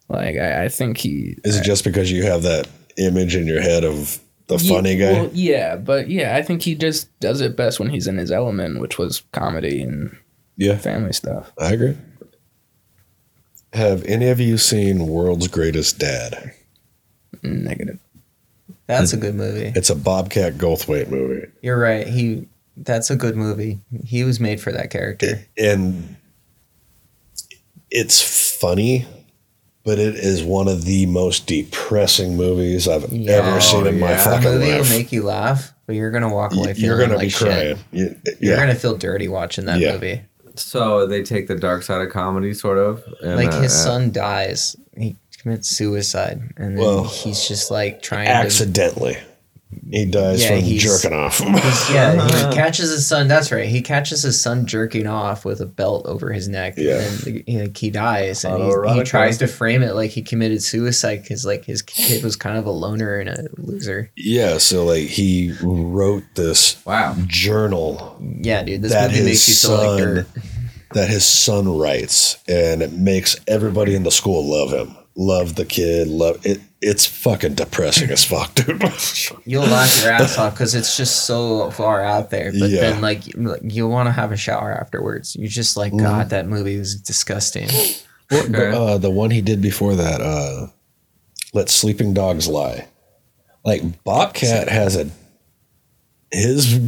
Like 0.09 0.37
I, 0.37 0.65
I 0.65 0.69
think 0.69 0.99
he 0.99 1.37
Is 1.45 1.59
it 1.59 1.65
just 1.65 1.85
because 1.85 2.11
you 2.11 2.23
have 2.23 2.43
that 2.43 2.69
image 2.97 3.37
in 3.37 3.47
your 3.47 3.61
head 3.61 3.85
of 3.85 4.19
the 4.57 4.65
Ye- 4.65 4.75
funny 4.75 4.97
guy? 4.97 5.13
Well, 5.13 5.31
yeah, 5.33 5.77
but 5.77 6.09
yeah, 6.09 6.37
I 6.37 6.43
think 6.43 6.63
he 6.63 6.75
just 6.75 7.09
does 7.21 7.41
it 7.41 7.57
best 7.57 7.81
when 7.81 7.91
he's 7.91 8.07
in 8.07 8.17
his 8.17 8.31
element, 8.31 8.81
which 8.81 8.99
was 8.99 9.23
comedy 9.33 9.83
and 9.83 10.17
yeah, 10.57 10.77
family 10.79 11.13
stuff. 11.13 11.53
I 11.59 11.73
agree. 11.73 11.97
Have 13.73 14.05
any 14.05 14.29
of 14.29 14.39
you 14.39 14.59
seen 14.59 15.07
World's 15.07 15.49
Greatest 15.49 15.99
Dad? 15.99 16.53
Negative. 17.43 17.99
That's 18.87 19.13
hmm. 19.13 19.19
a 19.19 19.21
good 19.21 19.35
movie. 19.35 19.73
It's 19.75 19.91
a 19.91 19.95
Bobcat 19.95 20.55
Goldthwait 20.55 21.09
movie. 21.09 21.47
You're 21.63 21.79
right. 21.79 22.07
He 22.07 22.47
that's 22.77 23.11
a 23.11 23.17
good 23.17 23.37
movie. 23.37 23.81
He 24.05 24.25
was 24.25 24.41
made 24.41 24.61
for 24.61 24.73
that 24.73 24.91
character. 24.91 25.47
and 25.59 26.17
it's 27.91 28.57
funny, 28.59 29.07
but 29.85 29.99
it 29.99 30.15
is 30.15 30.43
one 30.43 30.69
of 30.69 30.85
the 30.85 31.07
most 31.07 31.47
depressing 31.47 32.37
movies 32.37 32.87
I've 32.89 33.13
ever 33.13 33.61
seen 33.61 33.87
in 33.87 33.99
my 34.01 34.11
yeah. 34.11 34.17
That 34.17 34.25
fucking 34.43 34.51
movie 34.59 34.73
will 34.75 34.85
make 34.89 35.13
you 35.13 35.23
laugh, 35.23 35.73
but 35.87 35.97
you're 35.97 36.11
gonna 36.11 36.33
walk 36.33 36.53
away 36.55 36.69
Y- 36.69 36.73
feeling 36.75 36.85
You're 36.87 36.99
gonna 37.01 37.15
like 37.17 37.27
be 37.27 37.29
shit. 37.31 37.49
crying. 37.49 37.79
You- 37.93 38.17
You're 38.41 38.55
yeah, 38.55 38.57
gonna 38.57 38.75
feel 38.75 38.97
dirty 38.97 39.29
watching 39.29 39.65
that 39.67 39.81
Yeah. 39.81 39.93
movie. 39.95 40.23
So 40.55 41.07
they 41.07 41.23
take 41.23 41.49
the 41.49 41.55
dark 41.57 41.83
side 41.83 42.01
of 42.07 42.13
comedy, 42.13 42.53
sort 42.55 42.79
of. 42.79 43.03
and, 43.23 43.37
Like 43.37 43.53
his 43.55 43.73
uh, 43.73 43.85
son 43.85 44.13
dies. 44.13 44.77
He 44.97 45.17
commits 45.39 45.69
suicide, 45.69 46.41
and 46.59 46.77
then 46.77 46.85
Well, 46.85 47.05
he's 47.05 47.49
just 47.49 47.71
like 47.71 48.03
trying 48.03 48.27
to. 48.27 48.33
Accidentally. 49.73 49.99
He 49.99 50.11
dies 50.11 50.43
Yeah, 50.43 50.49
from 50.49 50.59
he's- 50.65 50.83
jerking 50.83 51.13
off. 51.19 51.41
Yeah, 51.93 52.27
he 52.27 52.55
catches 52.55 52.91
his 52.91 53.07
son. 53.07 53.29
That's 53.29 53.51
right. 53.53 53.69
He 53.69 53.83
catches 53.83 54.23
his 54.23 54.41
son 54.41 54.67
jerking 54.67 55.07
off 55.07 55.45
with 55.45 55.61
a 55.61 55.67
belt 55.67 56.07
over 56.07 56.33
his 56.33 56.49
neck. 56.49 56.75
Yeah. 56.77 57.01
and 57.03 57.43
he, 57.47 57.61
like, 57.61 57.77
he 57.77 57.91
dies, 57.91 58.45
and 58.45 58.63
he, 58.63 58.95
he 58.95 59.03
tries 59.05 59.39
to 59.39 59.47
frame 59.47 59.83
it 59.83 59.95
like 59.95 60.11
he 60.11 60.23
committed 60.23 60.63
suicide 60.63 61.23
because 61.23 61.45
like 61.45 61.65
his 61.65 61.83
kid 61.83 62.23
was 62.23 62.37
kind 62.37 62.57
of 62.57 62.67
a 62.67 62.71
loner 62.71 63.17
and 63.19 63.29
a 63.29 63.49
loser. 63.59 64.11
yeah, 64.17 64.59
so 64.59 64.85
like 64.85 65.09
he 65.09 65.53
wrote 65.63 66.25
this 66.35 66.85
Wow. 66.87 67.17
journal 67.27 68.17
Yeah, 68.21 68.63
dude, 68.63 68.83
this 68.83 68.93
that 68.93 69.11
movie 69.11 69.19
his 69.19 69.27
makes 69.27 69.49
you 69.49 69.69
feel 69.69 69.77
like 69.77 69.99
son 69.99 70.15
dirt. 70.15 70.27
that 70.95 71.09
his 71.11 71.25
son 71.25 71.79
writes, 71.79 72.37
and 72.49 72.83
it 72.83 72.93
makes 72.93 73.37
everybody 73.49 73.95
in 73.95 74.03
the 74.03 74.11
school 74.11 74.45
love 74.49 74.73
him, 74.73 74.97
love 75.17 75.55
the 75.57 75.65
kid, 75.65 76.09
love 76.09 76.45
it. 76.47 76.61
It's 76.85 77.07
fucking 77.07 77.55
depressing 77.55 78.11
as 78.11 78.25
fuck, 78.25 78.55
dude. 78.57 78.83
You'll 79.47 79.63
laugh 79.63 80.03
your 80.03 80.11
ass 80.13 80.37
off 80.37 80.53
because 80.55 80.75
it's 80.75 80.97
just 80.97 81.27
so 81.27 81.71
far 81.71 82.03
out 82.03 82.31
there. 82.31 82.51
But 82.51 82.71
Yeah. 82.71 82.81
then 82.81 83.01
like 83.01 83.25
you- 83.29 83.57
you'll 83.63 83.89
want 83.91 84.09
to 84.09 84.13
have 84.13 84.33
a 84.33 84.37
shower 84.37 84.73
afterwards. 84.73 85.37
You're 85.37 85.49
just 85.49 85.77
like, 85.77 85.93
Mm-hmm. 85.93 86.05
God, 86.05 86.31
that 86.31 86.49
movie 86.49 86.79
was 86.79 86.97
disgusting. 86.97 87.69
Okay. 88.33 88.73
uh, 88.73 88.99
the 88.99 89.11
one 89.11 89.31
he 89.31 89.41
did 89.43 89.61
before 89.63 89.95
that, 89.95 90.21
uh, 90.21 90.67
"Let 91.55 91.69
Sleeping 91.69 92.15
Dogs 92.15 92.49
Lie." 92.49 92.89
Like 93.65 94.03
Bobcat 94.05 94.69
has 94.69 94.97
a 94.97 95.09
his 96.33 96.81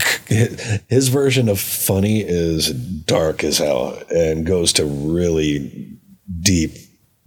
his 0.88 1.08
version 1.08 1.48
of 1.48 1.60
funny 1.60 2.20
is 2.20 2.70
dark 2.72 3.44
as 3.44 3.58
hell 3.58 4.00
and 4.10 4.46
goes 4.46 4.72
to 4.72 4.84
really 4.86 5.98
deep 6.40 6.72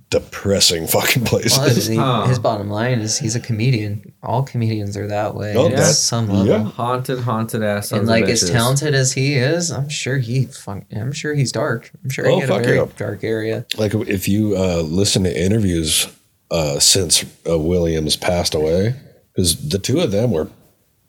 depressing 0.09 0.87
fucking 0.87 1.25
places. 1.25 1.57
Well, 1.57 1.67
his, 1.69 1.87
Huh. 1.95 2.27
his 2.27 2.39
bottom 2.39 2.69
line 2.69 2.99
is 2.99 3.17
he's 3.19 3.35
a 3.35 3.39
comedian. 3.41 4.13
All 4.23 4.41
comedians 4.43 4.95
are 4.95 5.07
that 5.07 5.35
way. 5.35 5.53
Oh, 5.55 5.65
at 5.65 5.71
that's- 5.71 5.99
some 5.99 6.29
level. 6.29 6.45
yeah. 6.47 6.63
Haunted, 6.63 7.19
haunted 7.19 7.61
ass. 7.63 7.91
And 7.91 8.07
like 8.07 8.25
as 8.25 8.49
talented 8.49 8.95
as 8.95 9.11
he 9.13 9.35
is, 9.35 9.69
I'm 9.71 9.89
sure 9.89 10.17
he, 10.17 10.45
fun- 10.45 10.85
I'm 10.95 11.11
sure 11.11 11.33
he's 11.33 11.51
dark. 11.51 11.91
I'm 12.03 12.09
sure 12.09 12.25
he 12.25 12.31
Oh, 12.35 12.39
had 12.39 12.49
a 12.49 12.59
very 12.63 12.77
yeah. 12.77 12.85
dark 12.97 13.23
area. 13.23 13.65
like 13.77 13.93
if 13.93 14.27
you 14.29 14.55
uh, 14.55 14.81
listen 14.81 15.23
to 15.23 15.37
interviews 15.43 16.07
uh, 16.51 16.79
since 16.79 17.25
uh, 17.49 17.57
Williams 17.59 18.15
passed 18.15 18.55
away, 18.55 18.95
because 19.33 19.67
the 19.69 19.77
two 19.79 19.99
of 19.99 20.11
them 20.11 20.31
were 20.31 20.47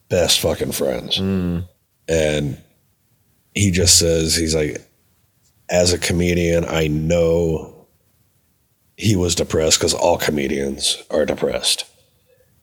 best 0.08 0.40
fucking 0.40 0.72
friends, 0.72 1.18
and 2.08 2.58
he 3.54 3.70
just 3.70 3.98
says 3.98 4.34
he's 4.34 4.54
like, 4.56 4.78
as 5.70 5.92
a 5.92 5.98
comedian, 5.98 6.64
I 6.64 6.88
know 6.88 7.77
he 8.98 9.14
was 9.16 9.34
depressed 9.36 9.78
because 9.78 9.94
all 9.94 10.18
comedians 10.18 11.02
are 11.10 11.24
depressed. 11.24 11.84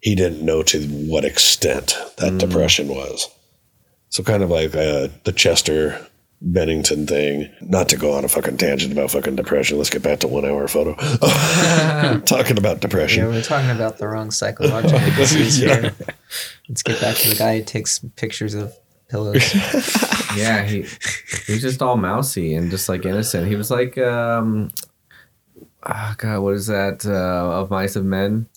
He 0.01 0.13
didn't 0.15 0.43
know 0.45 0.61
to 0.63 0.83
what 0.85 1.23
extent 1.25 1.97
that 2.17 2.37
depression 2.37 2.89
was. 2.89 3.27
So 4.09 4.21
kind 4.21 4.43
of 4.43 4.49
like 4.51 4.75
uh, 4.75 5.07
the 5.23 5.31
Chester 5.35 6.05
Bennington 6.41 7.07
thing. 7.07 7.49
Not 7.61 7.87
to 7.89 7.97
go 7.97 8.11
on 8.11 8.25
a 8.25 8.27
fucking 8.27 8.57
tangent 8.57 8.91
about 8.91 9.11
fucking 9.11 9.37
depression. 9.37 9.77
Let's 9.77 9.89
get 9.89 10.03
back 10.03 10.19
to 10.19 10.27
one 10.27 10.45
hour 10.45 10.67
photo. 10.67 10.93
Talking 12.25 12.57
about 12.57 12.81
depression. 12.81 13.23
Yeah, 13.23 13.29
we're 13.29 13.41
talking 13.41 13.71
about 13.71 13.97
the 13.97 14.07
wrong 14.07 14.29
psychological 14.29 14.99
disease 15.15 15.59
Yeah. 15.59 15.79
here. 15.81 15.95
Let's 16.69 16.83
get 16.83 16.99
back 17.01 17.15
to 17.17 17.29
the 17.29 17.35
guy 17.35 17.59
who 17.59 17.63
takes 17.63 17.99
pictures 18.17 18.53
of 18.53 18.77
pillows. 19.09 19.41
Yeah, 20.35 20.63
he 20.65 20.81
he's 21.47 21.61
just 21.61 21.81
all 21.81 21.95
mousy 21.97 22.53
and 22.55 22.69
just 22.69 22.89
like 22.89 23.05
innocent. 23.05 23.47
He 23.47 23.55
was 23.55 23.71
like, 23.71 23.97
um, 23.97 24.69
ah, 25.85 26.15
God, 26.17 26.39
what 26.41 26.55
is 26.55 26.67
that? 26.67 27.05
Uh, 27.05 27.59
of 27.61 27.69
Mice 27.69 27.95
of 27.95 28.05
Men, 28.05 28.47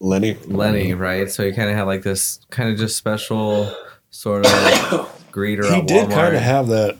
Lenny. 0.00 0.36
Lenny, 0.46 0.94
right? 0.94 1.30
So 1.30 1.44
he 1.44 1.52
kind 1.52 1.70
of 1.70 1.76
had 1.76 1.84
like 1.84 2.02
this 2.02 2.40
kind 2.50 2.70
of 2.70 2.78
just 2.78 2.96
special 2.96 3.74
sort 4.10 4.46
of 4.46 4.52
greeter. 5.32 5.72
He 5.74 5.82
did 5.82 6.10
kind 6.10 6.36
of 6.36 6.42
have 6.42 6.68
that. 6.68 6.98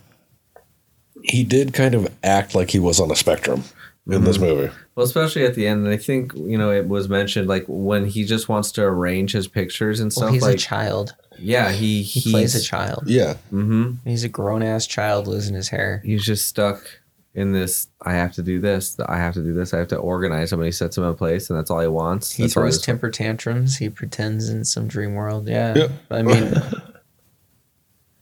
He 1.22 1.44
did 1.44 1.72
kind 1.72 1.94
of 1.94 2.12
act 2.22 2.54
like 2.54 2.70
he 2.70 2.78
was 2.78 3.00
on 3.00 3.10
a 3.10 3.16
spectrum 3.16 3.64
in 4.06 4.24
this 4.24 4.38
movie. 4.38 4.72
Well, 4.94 5.04
especially 5.04 5.44
at 5.44 5.54
the 5.54 5.66
end, 5.66 5.84
and 5.84 5.92
I 5.92 5.96
think 5.96 6.34
you 6.34 6.58
know 6.58 6.70
it 6.70 6.88
was 6.88 7.08
mentioned 7.08 7.48
like 7.48 7.64
when 7.66 8.06
he 8.06 8.24
just 8.24 8.48
wants 8.48 8.72
to 8.72 8.82
arrange 8.82 9.32
his 9.32 9.48
pictures 9.48 10.00
and 10.00 10.12
stuff. 10.12 10.24
well, 10.24 10.32
he's 10.32 10.42
like, 10.42 10.54
a 10.54 10.58
child. 10.58 11.14
yeah, 11.38 11.72
he 11.72 12.02
He 12.02 12.30
plays 12.30 12.54
a 12.54 12.62
child. 12.62 13.04
Yeah. 13.06 13.34
Mm-hmm. 13.52 14.08
He's 14.08 14.24
a 14.24 14.28
grown 14.28 14.62
ass 14.62 14.86
child 14.86 15.26
losing 15.26 15.54
his 15.54 15.68
hair. 15.68 16.02
He's 16.04 16.24
just 16.24 16.46
stuck 16.46 17.00
in 17.34 17.52
this. 17.52 17.88
I 18.02 18.12
have 18.14 18.32
to 18.34 18.42
do 18.42 18.60
this. 18.60 18.98
I 19.00 19.16
have 19.18 19.34
to 19.34 19.42
do 19.42 19.52
this. 19.52 19.74
I 19.74 19.78
have 19.78 19.88
to 19.88 19.96
organize 19.96 20.52
him, 20.52 20.60
and 20.60 20.66
he 20.66 20.72
sets 20.72 20.96
him 20.96 21.04
in 21.04 21.14
place, 21.14 21.50
and 21.50 21.58
that's 21.58 21.70
all 21.70 21.80
he 21.80 21.86
wants. 21.88 22.30
He 22.32 22.44
That's 22.44 22.54
throws 22.54 22.80
temper 22.80 23.10
tantrums. 23.10 23.76
He 23.76 23.88
pretends 23.88 24.48
in 24.48 24.64
some 24.64 24.86
dream 24.88 25.14
world. 25.14 25.48
Yeah. 25.48 25.74
Yep. 25.74 25.90
I 26.10 26.22
mean, 26.22 26.54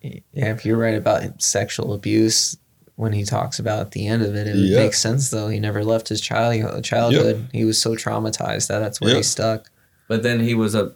yeah, 0.32 0.52
if 0.52 0.64
you're 0.64 0.76
right 0.78 0.96
about 0.96 1.42
sexual 1.42 1.92
abuse, 1.92 2.56
when 2.96 3.12
he 3.12 3.24
talks 3.24 3.58
about 3.58 3.80
at 3.80 3.90
the 3.92 4.06
end 4.06 4.22
of 4.22 4.34
it, 4.34 4.46
it 4.46 4.56
Yeah. 4.56 4.78
makes 4.78 4.98
sense 4.98 5.30
though. 5.30 5.48
He 5.48 5.58
never 5.60 5.84
left 5.84 6.08
his 6.08 6.20
child 6.20 6.82
childhood. 6.84 7.48
He 7.52 7.64
was 7.64 7.80
so 7.80 7.94
traumatized 7.94 8.68
that 8.68 8.78
that's 8.80 9.00
where 9.00 9.10
Yep. 9.10 9.16
he's 9.18 9.28
stuck. 9.28 9.70
But 10.08 10.22
then 10.22 10.40
he 10.40 10.54
was 10.54 10.74
a 10.74 10.92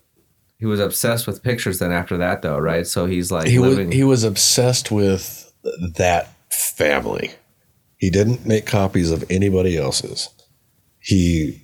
he 0.59 0.66
was 0.66 0.80
obsessed 0.80 1.26
with 1.26 1.43
pictures. 1.43 1.78
Then 1.78 1.93
after 1.93 2.16
that, 2.18 2.43
though, 2.43 2.59
right? 2.59 2.86
So 2.86 3.06
he's 3.06 3.30
like 3.30 3.47
he 3.48 3.59
living. 3.59 3.88
was 3.88 3.97
he 3.97 4.05
was 4.05 4.24
obsessed 4.24 4.90
with 4.90 5.52
that 5.97 6.28
family. 6.51 7.32
He 7.97 8.10
didn't 8.10 8.47
make 8.47 8.66
copies 8.66 9.10
of 9.10 9.24
anybody 9.31 9.77
else's. 9.77 10.28
He 11.01 11.62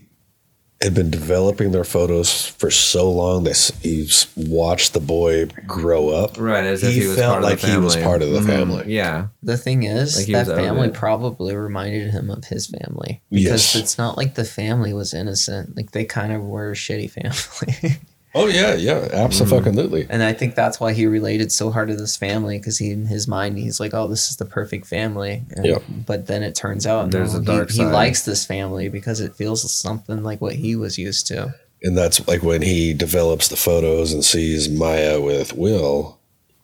had 0.82 0.94
been 0.94 1.10
developing 1.10 1.70
their 1.70 1.84
photos 1.84 2.44
for 2.46 2.68
so 2.70 3.08
long 3.08 3.44
that 3.44 3.70
he's 3.82 4.26
watched 4.36 4.94
the 4.94 5.00
boy 5.00 5.46
grow 5.66 6.08
up. 6.08 6.36
right 6.38 6.64
as 6.64 6.82
if 6.82 6.92
he 6.94 7.02
he, 7.02 7.06
was 7.06 7.16
felt 7.16 7.34
part 7.34 7.42
like 7.44 7.54
of 7.54 7.60
the 7.62 7.66
he 7.68 7.76
was 7.78 7.94
family. 7.94 8.04
part 8.04 8.22
of 8.22 8.30
the 8.32 8.40
Mhm. 8.40 8.46
family. 8.46 8.84
Yeah, 8.94 9.26
The 9.44 9.56
thing 9.56 9.84
is, 9.84 10.16
Like 10.16 10.26
he 10.26 10.32
that 10.32 10.46
family 10.48 10.88
probably 10.90 11.54
reminded 11.54 12.10
him 12.10 12.30
of 12.30 12.44
his 12.46 12.66
family 12.66 13.22
because 13.30 13.74
Yes. 13.74 13.76
it's 13.76 13.96
not 13.98 14.16
like 14.16 14.34
the 14.34 14.44
family 14.44 14.92
was 14.92 15.14
innocent. 15.14 15.76
Like 15.76 15.92
they 15.92 16.04
kind 16.04 16.32
of 16.32 16.42
were 16.42 16.72
a 16.72 16.74
shitty 16.74 17.10
family. 17.10 17.98
Oh 18.34 18.46
yeah, 18.46 18.74
yeah, 18.74 19.08
absolutely. 19.12 20.04
Mm. 20.04 20.06
And 20.08 20.22
I 20.22 20.32
think 20.32 20.54
that's 20.54 20.80
why 20.80 20.94
he 20.94 21.06
related 21.06 21.52
so 21.52 21.70
hard 21.70 21.88
to 21.88 21.96
this 21.96 22.16
family 22.16 22.58
because 22.58 22.78
he, 22.78 22.90
in 22.90 23.06
his 23.06 23.28
mind, 23.28 23.58
he's 23.58 23.78
like, 23.78 23.92
"Oh, 23.92 24.08
this 24.08 24.30
is 24.30 24.36
the 24.36 24.46
perfect 24.46 24.86
family." 24.86 25.42
And, 25.50 25.66
Yeah. 25.66 25.78
But 26.06 26.26
then 26.28 26.42
it 26.42 26.54
turns 26.54 26.86
out 26.86 27.10
There's 27.10 27.34
no, 27.34 27.40
a 27.40 27.44
dark 27.44 27.70
he, 27.70 27.78
he 27.78 27.84
likes 27.84 28.24
this 28.24 28.46
family 28.46 28.88
because 28.88 29.20
it 29.20 29.34
feels 29.34 29.70
something 29.70 30.22
like 30.22 30.40
what 30.40 30.54
he 30.54 30.76
was 30.76 30.96
used 30.96 31.26
to. 31.28 31.54
And 31.82 31.98
that's 31.98 32.26
like 32.26 32.42
when 32.42 32.62
he 32.62 32.94
develops 32.94 33.48
the 33.48 33.56
photos 33.56 34.12
and 34.12 34.24
sees 34.24 34.68
Maya 34.68 35.20
with 35.20 35.54
Will, 35.54 36.18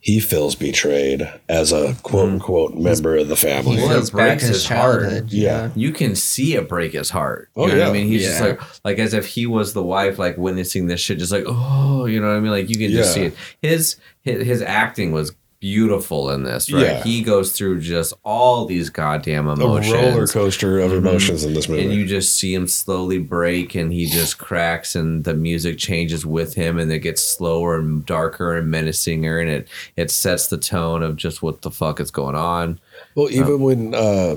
he 0.09 0.21
feels 0.21 0.55
betrayed 0.55 1.31
as 1.51 1.71
a 1.71 1.93
quote 2.03 2.31
unquote 2.31 2.73
mm-hmm. 2.73 2.83
member 2.83 3.17
of 3.19 3.29
the 3.29 3.37
family. 3.37 3.77
He 3.77 3.83
Well, 3.83 3.91
it 3.91 4.11
breaks 4.11 4.11
back 4.11 4.41
in 4.41 4.49
his 4.49 4.67
heart. 4.67 5.03
childhood. 5.03 5.31
Yeah. 5.31 5.71
you 5.75 5.93
can 5.93 6.15
see 6.15 6.55
it 6.55 6.67
break 6.67 6.95
his 6.95 7.11
heart. 7.11 7.51
Oh, 7.55 7.67
you 7.67 7.73
Oh, 7.73 7.75
know 7.75 7.81
what 7.81 7.85
yeah. 7.85 7.91
I 7.91 7.93
mean? 7.93 8.07
He's 8.07 8.25
just 8.25 8.41
like 8.41 8.59
like 8.87 8.99
as 8.99 9.13
if 9.13 9.27
he 9.27 9.45
was 9.45 9.75
the 9.75 9.83
wife, 9.83 10.19
like 10.19 10.39
witnessing 10.39 10.87
this 10.87 11.03
shit, 11.03 11.19
just 11.19 11.31
like 11.31 11.45
oh, 11.47 12.07
you 12.07 12.23
know 12.23 12.29
what 12.29 12.39
I 12.39 12.41
mean? 12.41 12.53
Like 12.53 12.71
you 12.71 12.79
can 12.79 12.91
just 12.91 13.15
Yeah. 13.19 13.23
see 13.23 13.27
it. 13.27 13.35
His 13.61 13.97
his, 14.23 14.47
his 14.47 14.63
acting 14.63 15.13
was 15.13 15.33
beautiful 15.61 16.31
in 16.31 16.45
this, 16.45 16.71
right? 16.73 16.83
Yeah. 16.83 17.03
He 17.03 17.23
goes 17.23 17.53
through 17.53 17.81
just 17.81 18.15
all 18.25 18.65
these 18.67 18.91
goddamn 18.91 19.49
A 19.49 19.55
emotions. 19.55 19.93
roller 19.93 20.27
coaster 20.27 20.79
of 20.79 20.93
emotions 20.93 21.43
in 21.45 21.55
this 21.55 21.69
movie. 21.69 21.83
and 21.85 21.93
you 21.93 22.07
just 22.07 22.37
see 22.37 22.55
him 22.55 22.69
slowly 22.69 23.19
break 23.19 23.75
and 23.75 23.93
he 23.93 24.07
just 24.07 24.39
cracks 24.39 24.95
and 24.95 25.25
the 25.25 25.35
music 25.35 25.77
changes 25.79 26.25
with 26.25 26.55
him 26.55 26.79
and 26.79 26.93
it 26.93 27.01
gets 27.01 27.23
slower 27.23 27.77
and 27.79 28.07
darker 28.07 28.57
and 28.57 28.73
menacinger 28.73 29.41
and 29.41 29.51
it 29.51 29.69
it 29.97 30.11
sets 30.11 30.47
the 30.47 30.59
tone 30.59 31.03
of 31.03 31.17
just 31.17 31.43
what 31.43 31.63
the 31.63 31.71
fuck 31.71 31.99
is 32.01 32.11
going 32.13 32.37
on 32.37 32.79
Well, 33.17 33.31
even 33.31 33.61
when 33.61 33.95
uh, 33.95 34.37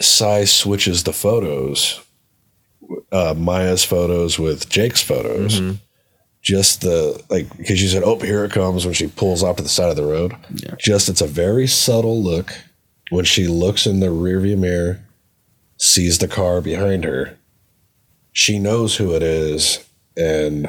Sy 0.00 0.44
switches 0.46 1.04
the 1.04 1.12
photos, 1.12 2.00
uh, 3.12 3.34
Maya's 3.36 3.84
photos 3.84 4.38
with 4.38 4.68
Jake's 4.68 5.02
photos, 5.02 5.60
just 6.42 6.82
the 6.82 7.22
like 7.30 7.56
because 7.56 7.80
you 7.80 7.88
said, 7.88 8.02
"Oh, 8.04 8.18
here 8.18 8.44
it 8.44 8.52
comes" 8.52 8.84
when 8.84 8.94
she 8.94 9.06
pulls 9.06 9.42
off 9.42 9.56
to 9.56 9.62
the 9.62 9.68
side 9.68 9.90
of 9.90 9.96
the 9.96 10.04
road. 10.04 10.36
Yeah. 10.54 10.74
Just 10.78 11.08
it's 11.08 11.20
a 11.20 11.26
very 11.26 11.66
subtle 11.66 12.22
look 12.22 12.52
when 13.10 13.24
she 13.24 13.46
looks 13.46 13.86
in 13.86 14.00
the 14.00 14.08
rearview 14.08 14.58
mirror, 14.58 15.00
sees 15.76 16.18
the 16.18 16.28
car 16.28 16.60
behind 16.60 17.04
her. 17.04 17.38
She 18.32 18.58
knows 18.58 18.96
who 18.96 19.14
it 19.14 19.22
is, 19.22 19.86
and 20.16 20.66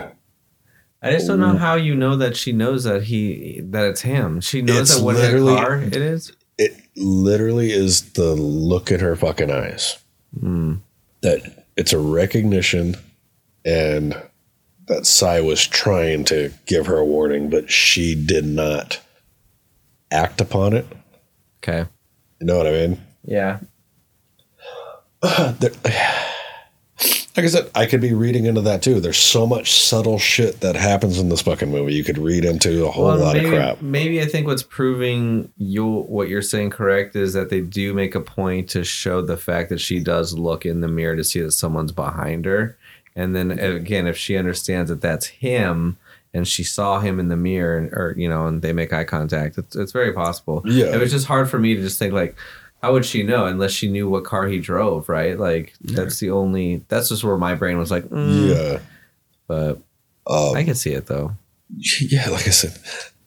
i 1.02 1.12
just 1.12 1.28
don't 1.28 1.40
know 1.40 1.58
how 1.58 1.76
you 1.76 1.96
know 1.96 2.16
that 2.16 2.38
she 2.38 2.52
knows 2.52 2.86
that 2.86 3.04
he 3.04 3.60
that 3.62 3.86
it's 3.86 4.02
him 4.02 4.40
she 4.40 4.62
knows 4.62 4.96
that 4.96 5.04
what 5.04 5.18
car 5.18 5.78
it 5.78 5.96
is 5.96 6.32
it 6.58 6.74
literally 6.96 7.72
is 7.72 8.14
the 8.14 8.34
look 8.36 8.92
in 8.92 9.00
her 9.00 9.16
fucking 9.16 9.52
eyes 9.52 9.98
hmm. 10.40 10.76
that 11.22 11.66
it's 11.76 11.92
a 11.92 12.00
recognition 12.00 12.96
and 13.66 14.16
that 14.88 15.06
Sy 15.06 15.40
was 15.42 15.66
trying 15.66 16.26
to 16.26 16.52
give 16.66 16.88
her 16.88 16.98
a 16.98 17.06
warning, 17.06 17.50
but 17.50 17.70
she 17.72 18.16
did 18.16 18.46
not 18.46 19.00
act 20.12 20.42
upon 20.42 20.74
it. 20.74 20.86
okay 21.64 21.86
You 22.40 22.48
know 22.48 22.58
what 22.58 22.68
I 22.68 22.72
mean? 22.72 23.02
yeah 23.26 23.60
There- 25.60 25.72
like 27.36 27.46
I 27.46 27.48
said, 27.48 27.72
I 27.74 27.86
could 27.88 28.02
be 28.02 28.14
reading 28.14 28.46
into 28.46 28.62
that 28.62 28.84
too. 28.84 29.00
There's 29.00 29.18
so 29.18 29.48
much 29.48 29.72
subtle 29.82 30.20
shit 30.20 30.60
that 30.60 30.76
happens 30.76 31.18
in 31.18 31.30
this 31.30 31.42
fucking 31.42 31.72
movie. 31.72 31.94
You 31.96 32.04
could 32.04 32.20
read 32.20 32.46
into 32.46 32.86
a 32.86 32.92
whole 32.92 33.06
Well, 33.08 33.18
lot 33.18 33.34
maybe, 33.36 33.48
of 33.48 33.54
crap. 33.54 33.82
Maybe 33.82 34.22
I 34.22 34.26
think 34.26 34.46
what's 34.46 34.62
proving 34.64 35.52
you 35.58 35.86
what 36.04 36.28
you're 36.30 36.44
saying 36.44 36.70
correct 36.70 37.16
is 37.16 37.34
that 37.34 37.50
they 37.50 37.62
do 37.62 37.94
make 37.94 38.14
a 38.14 38.20
point 38.20 38.70
to 38.72 38.84
show 38.84 39.22
the 39.24 39.38
fact 39.38 39.70
that 39.70 39.80
she 39.80 40.00
does 40.00 40.38
look 40.38 40.64
in 40.66 40.82
the 40.82 40.88
mirror 40.88 41.16
to 41.16 41.24
see 41.24 41.40
that 41.42 41.54
someone's 41.54 41.92
behind 41.92 42.46
her, 42.46 42.78
and 43.16 43.36
then 43.36 43.52
again, 43.52 44.08
if 44.08 44.18
she 44.18 44.36
understands 44.38 44.90
that 44.90 45.02
that's 45.02 45.28
him 45.28 45.98
and 46.34 46.48
she 46.48 46.64
saw 46.64 47.00
him 47.00 47.20
in 47.20 47.28
the 47.30 47.36
mirror, 47.38 47.78
and, 47.78 47.94
or 47.94 48.16
you 48.18 48.28
know, 48.28 48.48
and 48.48 48.62
they 48.62 48.74
make 48.74 48.92
eye 48.92 49.04
contact, 49.04 49.58
it's, 49.58 49.76
it's 49.76 49.92
very 49.92 50.14
possible. 50.14 50.62
Yeah. 50.66 50.94
it 50.96 51.00
was 51.00 51.12
just 51.12 51.28
hard 51.28 51.50
for 51.50 51.60
me 51.60 51.76
to 51.76 51.82
just 51.82 52.00
think 52.00 52.14
like. 52.14 52.36
How 52.82 52.92
would 52.92 53.06
she 53.06 53.24
know 53.24 53.46
unless 53.46 53.72
she 53.72 53.88
knew 53.90 54.10
what 54.10 54.26
car 54.26 54.46
he 54.46 54.60
drove, 54.60 55.08
right? 55.08 55.40
Like 55.40 55.74
that's 55.80 56.20
the 56.20 56.32
only. 56.32 56.84
That's 56.90 57.08
just 57.08 57.24
where 57.24 57.38
my 57.38 57.56
brain 57.56 57.78
was 57.78 57.90
like, 57.90 58.04
mm. 58.10 58.50
Yeah. 58.54 58.80
But 59.48 59.78
Um, 60.28 60.54
I 60.58 60.66
can 60.66 60.76
see 60.76 60.92
it 60.92 61.06
though. 61.06 61.32
yeah, 62.02 62.28
like 62.28 62.46
I 62.46 62.52
said, 62.52 62.78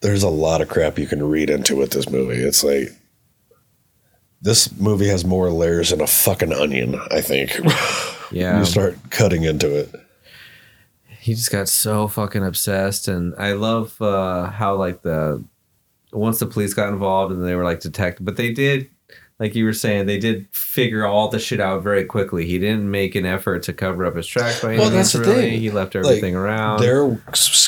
there's 0.01 0.21
a 0.21 0.29
lot 0.29 0.61
of 0.61 0.69
crap 0.69 0.99
you 0.99 1.07
can 1.07 1.27
read 1.27 1.49
into 1.49 1.75
with 1.75 1.89
this 1.89 2.07
movie. 2.07 2.35
It's 2.37 2.63
like 2.63 2.89
this 4.43 4.71
movie 4.77 5.07
has 5.07 5.25
more 5.25 5.49
layers 5.49 5.89
than 5.89 6.01
a 6.01 6.07
fucking 6.07 6.53
onion, 6.53 6.99
I 7.09 7.21
think. 7.21 7.57
Yeah. 8.31 8.59
you 8.59 8.65
start 8.65 8.97
cutting 9.09 9.43
into 9.43 9.73
it. 9.75 9.93
he 11.19 11.33
just 11.33 11.51
got 11.51 11.67
so 11.69 12.07
fucking 12.07 12.43
obsessed 12.45 13.07
and 13.07 13.33
i 13.37 13.53
love 13.53 14.01
uh 14.01 14.49
how 14.49 14.75
like 14.75 15.01
the 15.01 15.43
once 16.13 16.39
the 16.39 16.45
police 16.45 16.73
got 16.73 16.89
involved 16.89 17.33
and 17.33 17.45
they 17.45 17.55
were 17.55 17.63
like 17.63 17.79
detected 17.81 18.23
but 18.25 18.37
they 18.37 18.51
did 18.53 18.89
like 19.39 19.53
you 19.53 19.65
were 19.65 19.73
saying, 19.73 20.07
they 20.07 20.17
did 20.17 20.47
figure 20.51 21.05
all 21.05 21.27
the 21.29 21.37
shit 21.37 21.59
out 21.59 21.83
very 21.83 22.03
quickly. 22.05 22.47
He 22.47 22.57
didn't 22.57 22.89
make 22.89 23.13
an 23.13 23.23
effort 23.27 23.61
to 23.65 23.73
cover 23.73 24.03
up 24.03 24.15
his 24.15 24.25
tracks 24.25 24.61
by 24.63 24.69
any 24.69 24.79
Well, 24.79 24.89
means. 24.89 25.13
that's 25.13 25.13
the 25.13 25.19
really. 25.31 25.41
thing. 25.51 25.59
He 25.59 25.69
left 25.69 25.93
Like, 25.93 26.05
everything 26.05 26.35
around. 26.35 26.79
They're 26.81 27.21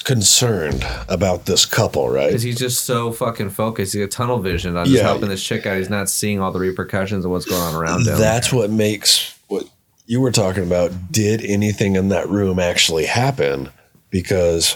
concerned 0.04 0.84
about 1.08 1.46
this 1.46 1.68
couple, 1.68 2.10
right? 2.10 2.26
Because 2.30 2.42
he's 2.42 2.58
just 2.58 2.86
so 2.86 3.12
fucking 3.12 3.52
focused. 3.52 3.94
He's 3.94 4.02
got 4.04 4.10
tunnel 4.10 4.40
vision 4.40 4.76
on 4.78 4.86
just 4.86 4.98
Yeah. 4.98 5.04
helping 5.04 5.30
this 5.30 5.44
chick 5.44 5.68
out. 5.68 5.78
He's 5.78 5.92
not 5.92 6.10
seeing 6.10 6.40
all 6.42 6.52
the 6.52 6.58
repercussions 6.60 7.24
of 7.24 7.30
what's 7.30 7.46
going 7.46 7.62
on 7.62 7.76
around 7.76 8.08
him. 8.08 8.18
That's 8.18 8.52
what 8.52 8.72
makes 8.72 9.36
what 9.48 9.70
you 10.10 10.20
were 10.20 10.32
talking 10.32 10.64
about. 10.64 11.12
Did 11.12 11.46
anything 11.46 11.96
in 11.96 12.10
that 12.10 12.28
room 12.28 12.58
actually 12.60 13.06
happen? 13.06 13.70
Because 14.10 14.76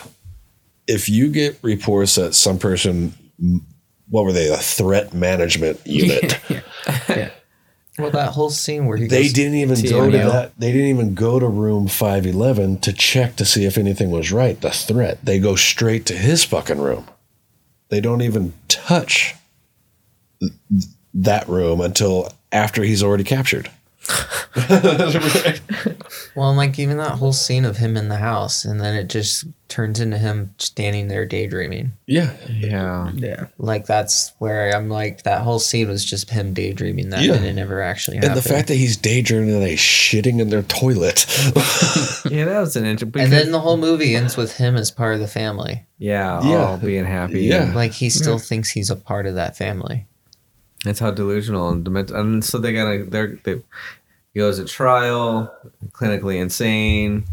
if 0.88 1.10
you 1.10 1.32
get 1.32 1.58
reports 1.64 2.16
that 2.16 2.36
some 2.36 2.60
person, 2.60 3.16
what 4.10 4.26
were 4.26 4.32
they, 4.32 4.54
a 4.54 4.58
threat 4.58 5.12
management 5.12 5.82
unit, 5.86 6.40
Well, 8.00 8.10
that 8.10 8.34
whole 8.34 8.50
scene 8.50 8.88
where 8.88 8.98
he 8.98 9.06
they 9.06 9.24
goes 9.24 9.34
didn't 9.34 9.56
even 9.56 9.82
go 9.84 10.10
to 10.10 10.18
that. 10.18 10.58
They 10.58 10.72
didn't 10.72 10.88
even 10.88 11.14
go 11.14 11.40
to 11.40 11.48
room 11.48 11.88
five 11.88 12.26
eleven 12.26 12.80
to 12.80 12.92
check 12.92 13.36
to 13.36 13.46
see 13.46 13.66
if 13.66 13.78
anything 13.78 14.10
was 14.10 14.32
right. 14.32 14.60
The 14.60 14.72
threat. 14.72 15.24
They 15.24 15.40
go 15.40 15.56
straight 15.56 16.08
to 16.08 16.16
his 16.16 16.44
fucking 16.44 16.80
room. 16.80 17.08
They 17.90 18.02
don't 18.02 18.24
even 18.24 18.54
touch 18.68 19.36
that 21.14 21.48
room 21.48 21.82
until 21.82 22.34
after 22.52 22.82
he's 22.82 23.04
already 23.04 23.24
captured. 23.24 23.70
Well, 26.36 26.50
and, 26.50 26.58
like 26.58 26.80
even 26.80 26.98
that 26.98 27.12
whole 27.20 27.34
scene 27.34 27.64
of 27.66 27.78
him 27.78 27.96
in 27.96 28.10
the 28.10 28.18
house, 28.18 28.66
and 28.66 28.80
then 28.82 28.96
it 28.96 29.08
just 29.08 29.46
turns 29.68 30.00
into 30.00 30.18
him 30.18 30.54
standing 30.58 31.08
there 31.08 31.26
daydreaming. 31.26 31.94
Yeah, 32.08 32.34
yeah, 32.50 33.12
yeah. 33.14 33.46
Like 33.60 33.86
that's 33.86 34.32
where 34.40 34.76
I'm 34.76 34.90
like 34.90 35.24
that 35.24 35.42
whole 35.42 35.60
scene 35.60 35.88
was 35.90 36.04
just 36.04 36.30
him 36.32 36.54
daydreaming 36.54 37.10
that, 37.10 37.22
Yeah. 37.24 37.34
and 37.36 37.46
it 37.46 37.54
never 37.54 37.82
actually 37.82 38.18
And 38.18 38.26
happened. 38.26 38.44
the 38.44 38.50
fact 38.50 38.68
that 38.70 38.76
he's 38.76 38.98
daydreaming 38.98 39.54
and 39.54 39.64
he's 39.68 39.80
shitting 39.80 40.40
in 40.40 40.50
their 40.50 40.64
toilet. 40.64 41.26
yeah, 42.32 42.46
that 42.46 42.60
was 42.60 42.76
an 42.76 42.86
interesting. 42.86 43.22
and 43.22 43.32
then 43.32 43.52
the 43.52 43.60
whole 43.60 43.78
movie 43.78 44.16
ends 44.16 44.36
with 44.36 44.58
him 44.58 44.76
as 44.76 44.90
part 44.90 45.14
of 45.14 45.20
the 45.20 45.28
family. 45.28 45.86
yeah, 46.00 46.42
Yeah. 46.44 46.66
all 46.66 46.78
being 46.78 47.06
happy. 47.06 47.42
Yeah. 47.44 47.64
and- 47.64 47.76
Like 47.76 47.92
he 47.92 48.10
still 48.10 48.40
thinks 48.40 48.72
he's 48.72 48.90
a 48.90 48.96
part 48.96 49.28
of 49.28 49.36
that 49.36 49.56
family. 49.56 50.08
That's 50.84 51.00
how 51.00 51.12
delusional 51.12 51.70
and 51.70 51.84
demented. 51.86 52.16
And 52.16 52.44
so 52.44 52.58
they 52.58 52.74
gotta. 52.74 53.06
They're 53.06 53.40
they 53.44 53.62
he 54.34 54.40
goes 54.40 54.58
to 54.60 54.66
trial, 54.66 55.54
clinically 55.92 56.42
insane. 56.42 57.26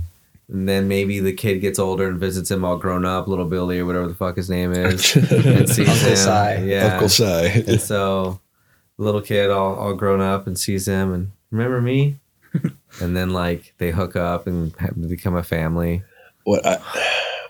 And 0.49 0.69
then 0.69 0.89
maybe 0.89 1.21
the 1.21 1.33
kid 1.33 1.61
gets 1.61 1.79
older 1.79 2.09
and 2.09 2.19
visits 2.19 2.51
him 2.51 2.65
all 2.65 2.77
grown 2.77 3.05
up, 3.05 3.29
little 3.29 3.45
Billy 3.45 3.79
or 3.79 3.87
whatever 3.87 4.09
the 4.09 4.15
fuck 4.15 4.37
his 4.37 4.51
name 4.51 4.73
is, 4.73 5.15
and 5.17 5.69
sees 5.69 5.89
Uncle 5.89 6.09
him. 6.09 6.17
Sy. 6.17 6.57
Yeah, 6.65 6.95
Uncle 6.95 7.09
Sy. 7.09 7.45
And 7.69 7.81
so, 7.81 8.41
the 8.99 9.05
little 9.05 9.21
kid 9.21 9.51
all, 9.51 9.77
all 9.77 9.95
grown 9.95 10.21
up 10.21 10.49
and 10.49 10.59
sees 10.59 10.89
him 10.89 11.13
and 11.15 11.31
remember 11.53 11.81
me, 11.81 12.19
and 13.01 13.17
then 13.17 13.31
like 13.31 13.75
they 13.79 13.93
hook 13.93 14.17
up 14.17 14.49
and 14.49 14.75
ha- 14.81 14.89
become 15.09 15.37
a 15.37 15.45
family. 15.45 16.03
what 16.43 16.67
I 16.67 16.81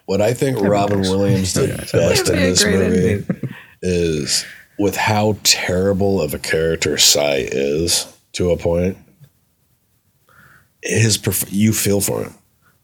what 0.05 0.21
I 0.21 0.35
think 0.35 0.61
Robin 0.61 1.01
Williams 1.01 1.55
did 1.55 1.79
best 1.93 2.29
in 2.29 2.37
this 2.37 2.65
movie 2.65 3.13
ending. 3.13 3.55
is 3.81 4.45
with 4.79 4.97
how 4.97 5.39
terrible 5.43 6.21
of 6.21 6.35
a 6.35 6.39
character 6.39 6.99
Sy 6.99 7.47
is 7.51 8.13
to 8.33 8.51
a 8.51 8.59
point. 8.59 8.99
His 10.83 11.19
perf- 11.19 11.49
you 11.51 11.73
feel 11.73 12.01
for 12.01 12.23
him 12.25 12.35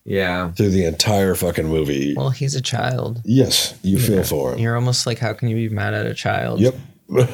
Yeah, 0.05 0.53
through 0.53 0.71
the 0.71 0.85
entire 0.85 1.35
fucking 1.35 1.67
movie. 1.69 2.15
Well, 2.17 2.31
he's 2.31 2.55
a 2.55 2.61
child. 2.63 3.23
yes, 3.25 3.75
you 3.83 3.99
feel 3.99 4.23
for 4.25 4.53
him. 4.53 4.59
You're 4.59 4.77
almost 4.77 5.07
like, 5.07 5.19
how 5.19 5.33
can 5.33 5.49
you 5.49 5.57
be 5.57 5.75
mad 5.75 5.95
at 5.95 6.07
a 6.07 6.15
child? 6.15 6.61
Yep. 6.61 6.75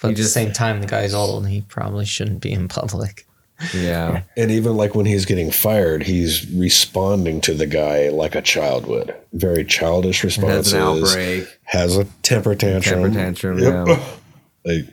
But 0.00 0.08
You 0.08 0.12
at 0.14 0.16
the 0.16 0.22
just- 0.22 0.34
same 0.34 0.52
time, 0.52 0.80
the 0.80 0.88
guy's 0.88 1.14
old 1.14 1.44
and 1.44 1.52
he 1.52 1.60
probably 1.60 2.04
shouldn't 2.04 2.40
be 2.40 2.50
in 2.52 2.66
public. 2.66 3.24
yeah, 3.72 4.22
And 4.36 4.50
even 4.50 4.76
like 4.76 4.96
when 4.96 5.06
he's 5.06 5.24
getting 5.26 5.52
fired, 5.52 6.02
he's 6.02 6.50
responding 6.50 7.40
to 7.42 7.54
the 7.54 7.66
guy 7.68 8.08
like 8.08 8.34
a 8.34 8.42
child 8.42 8.86
would. 8.86 9.14
Very 9.32 9.64
childish 9.64 10.22
has 10.22 10.36
responses. 10.38 10.72
an 10.72 10.80
outbreak. 10.80 11.46
Has 11.64 11.96
a 11.96 12.04
temper 12.22 12.56
tantrum. 12.56 13.02
Temper 13.02 13.14
tantrum, 13.16 13.58
yeah. 13.60 14.02
Like 14.64 14.86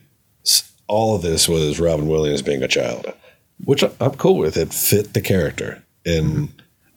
s- 0.46 0.72
all 0.88 1.16
of 1.16 1.24
this 1.24 1.50
was 1.50 1.80
Robin 1.80 2.08
Williams 2.08 2.44
being 2.44 2.62
a 2.62 2.68
child, 2.68 3.12
which 3.66 3.84
I'm 3.84 4.12
cool 4.16 4.38
with. 4.38 4.58
It 4.58 4.74
fit 4.74 5.14
the 5.14 5.22
character, 5.22 5.84
and 6.06 6.50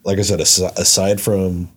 like 0.04 0.18
I 0.18 0.22
said, 0.22 0.40
aside 0.40 1.20
from 1.20 1.70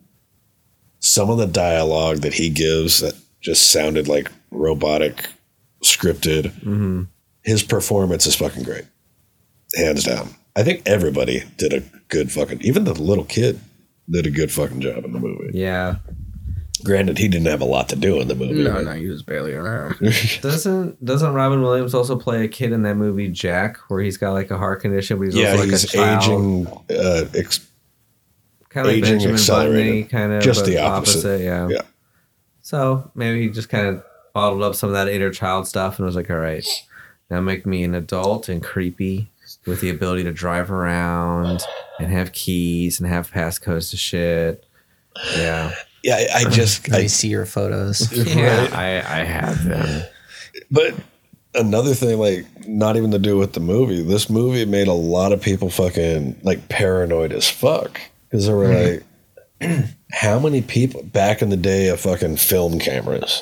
some 0.99 1.29
of 1.29 1.37
the 1.37 1.47
dialogue 1.47 2.17
that 2.17 2.33
he 2.33 2.49
gives 2.49 2.99
that 3.01 3.13
just 3.41 3.71
sounded 3.71 4.07
like 4.07 4.31
robotic, 4.51 5.27
scripted, 5.83 6.51
Mm-hmm. 6.61 7.03
his 7.43 7.61
performance 7.63 8.25
is 8.25 8.35
fucking 8.35 8.63
great, 8.63 8.85
hands 9.75 10.03
down. 10.03 10.29
I 10.55 10.63
think 10.63 10.81
everybody 10.85 11.43
did 11.57 11.73
a 11.73 11.81
good 12.07 12.31
fucking. 12.31 12.61
Even 12.61 12.85
the 12.85 12.93
little 12.93 13.25
kid 13.25 13.59
did 14.09 14.25
a 14.25 14.31
good 14.31 14.51
fucking 14.51 14.81
job 14.81 15.03
in 15.03 15.11
the 15.13 15.19
movie. 15.19 15.51
yeah. 15.53 15.95
Granted, 16.85 17.17
he 17.17 17.27
didn't 17.27 17.47
have 17.47 17.61
a 17.61 17.65
lot 17.65 17.89
to 17.89 17.95
do 17.95 18.21
in 18.21 18.27
the 18.27 18.35
movie. 18.35 18.63
No, 18.63 18.79
no, 18.79 18.91
he 18.91 19.07
was 19.07 19.23
barely 19.23 19.53
around. 19.53 19.95
Doesn't 20.41 21.03
doesn't 21.03 21.33
Robin 21.33 21.61
Williams 21.61 21.95
also 21.95 22.15
play 22.15 22.45
a 22.45 22.47
kid 22.47 22.71
in 22.71 22.83
that 22.83 22.95
movie 22.95 23.27
Jack, 23.27 23.77
where 23.89 24.01
he's 24.01 24.17
got 24.17 24.33
like 24.33 24.51
a 24.51 24.57
heart 24.57 24.81
condition, 24.81 25.17
but 25.17 25.25
he's 25.25 25.35
yeah, 25.35 25.51
also 25.51 25.61
like 25.61 25.69
he's 25.71 25.83
a 25.83 25.87
child, 25.87 26.23
aging. 26.23 26.67
Uh, 26.95 27.25
ex- 27.33 27.67
kind 28.69 28.85
of 28.85 28.93
like 28.93 29.03
aging 29.03 29.13
Benjamin 29.13 29.35
accelerated. 29.35 30.03
Button, 30.05 30.19
kind 30.19 30.33
of 30.33 30.43
Just 30.43 30.61
but 30.61 30.65
the 30.67 30.77
opposite. 30.77 31.41
Yeah. 31.41 31.69
Yeah. 31.69 31.81
So 32.61 33.09
maybe 33.15 33.41
he 33.41 33.49
just 33.49 33.69
kind 33.69 33.87
of 33.87 34.03
bottled 34.33 34.61
up 34.61 34.75
some 34.75 34.89
of 34.89 34.93
that 34.93 35.07
inner 35.07 35.31
child 35.31 35.67
stuff 35.67 35.97
and 35.97 36.05
was 36.05 36.15
like, 36.15 36.29
"All 36.29 36.37
right, 36.37 36.67
now 37.31 37.41
make 37.41 37.65
me 37.65 37.83
an 37.83 37.95
adult 37.95 38.47
and 38.47 38.61
creepy 38.61 39.31
with 39.65 39.81
the 39.81 39.89
ability 39.89 40.23
to 40.23 40.31
drive 40.31 40.71
around 40.71 41.63
and 41.99 42.11
have 42.11 42.31
keys 42.31 42.99
and 42.99 43.09
have 43.09 43.31
passcodes 43.31 43.89
to 43.89 43.97
shit." 43.97 44.65
Yeah, 45.35 45.71
yeah, 46.05 46.27
I, 46.35 46.41
I 46.41 46.49
just. 46.51 46.87
Let 46.87 47.01
I, 47.01 47.07
see 47.07 47.29
your 47.29 47.47
photos. 47.47 48.11
yeah, 48.35 48.69
I 48.71 49.21
I 49.21 49.23
have 49.23 49.63
them. 49.63 50.03
but 50.69 50.93
another 51.55 51.95
thing, 51.95 52.19
like, 52.19 52.45
not 52.67 52.95
even 52.95 53.09
to 53.09 53.17
do 53.17 53.37
with 53.37 53.53
the 53.53 53.59
movie. 53.59 54.03
This 54.03 54.29
movie 54.29 54.65
made 54.65 54.87
a 54.87 54.93
lot 54.93 55.31
of 55.31 55.41
people 55.41 55.71
fucking 55.71 56.39
like 56.43 56.69
paranoid 56.69 57.33
as 57.33 57.49
fuck 57.49 57.99
because 58.29 58.45
they 58.45 58.53
were 58.53 58.67
mm-hmm. 58.67 59.65
like, 59.67 59.85
how 60.11 60.37
many 60.37 60.61
people 60.61 61.01
back 61.01 61.41
in 61.41 61.49
the 61.49 61.57
day 61.57 61.87
of 61.87 61.99
fucking 61.99 62.37
film 62.37 62.77
cameras? 62.77 63.41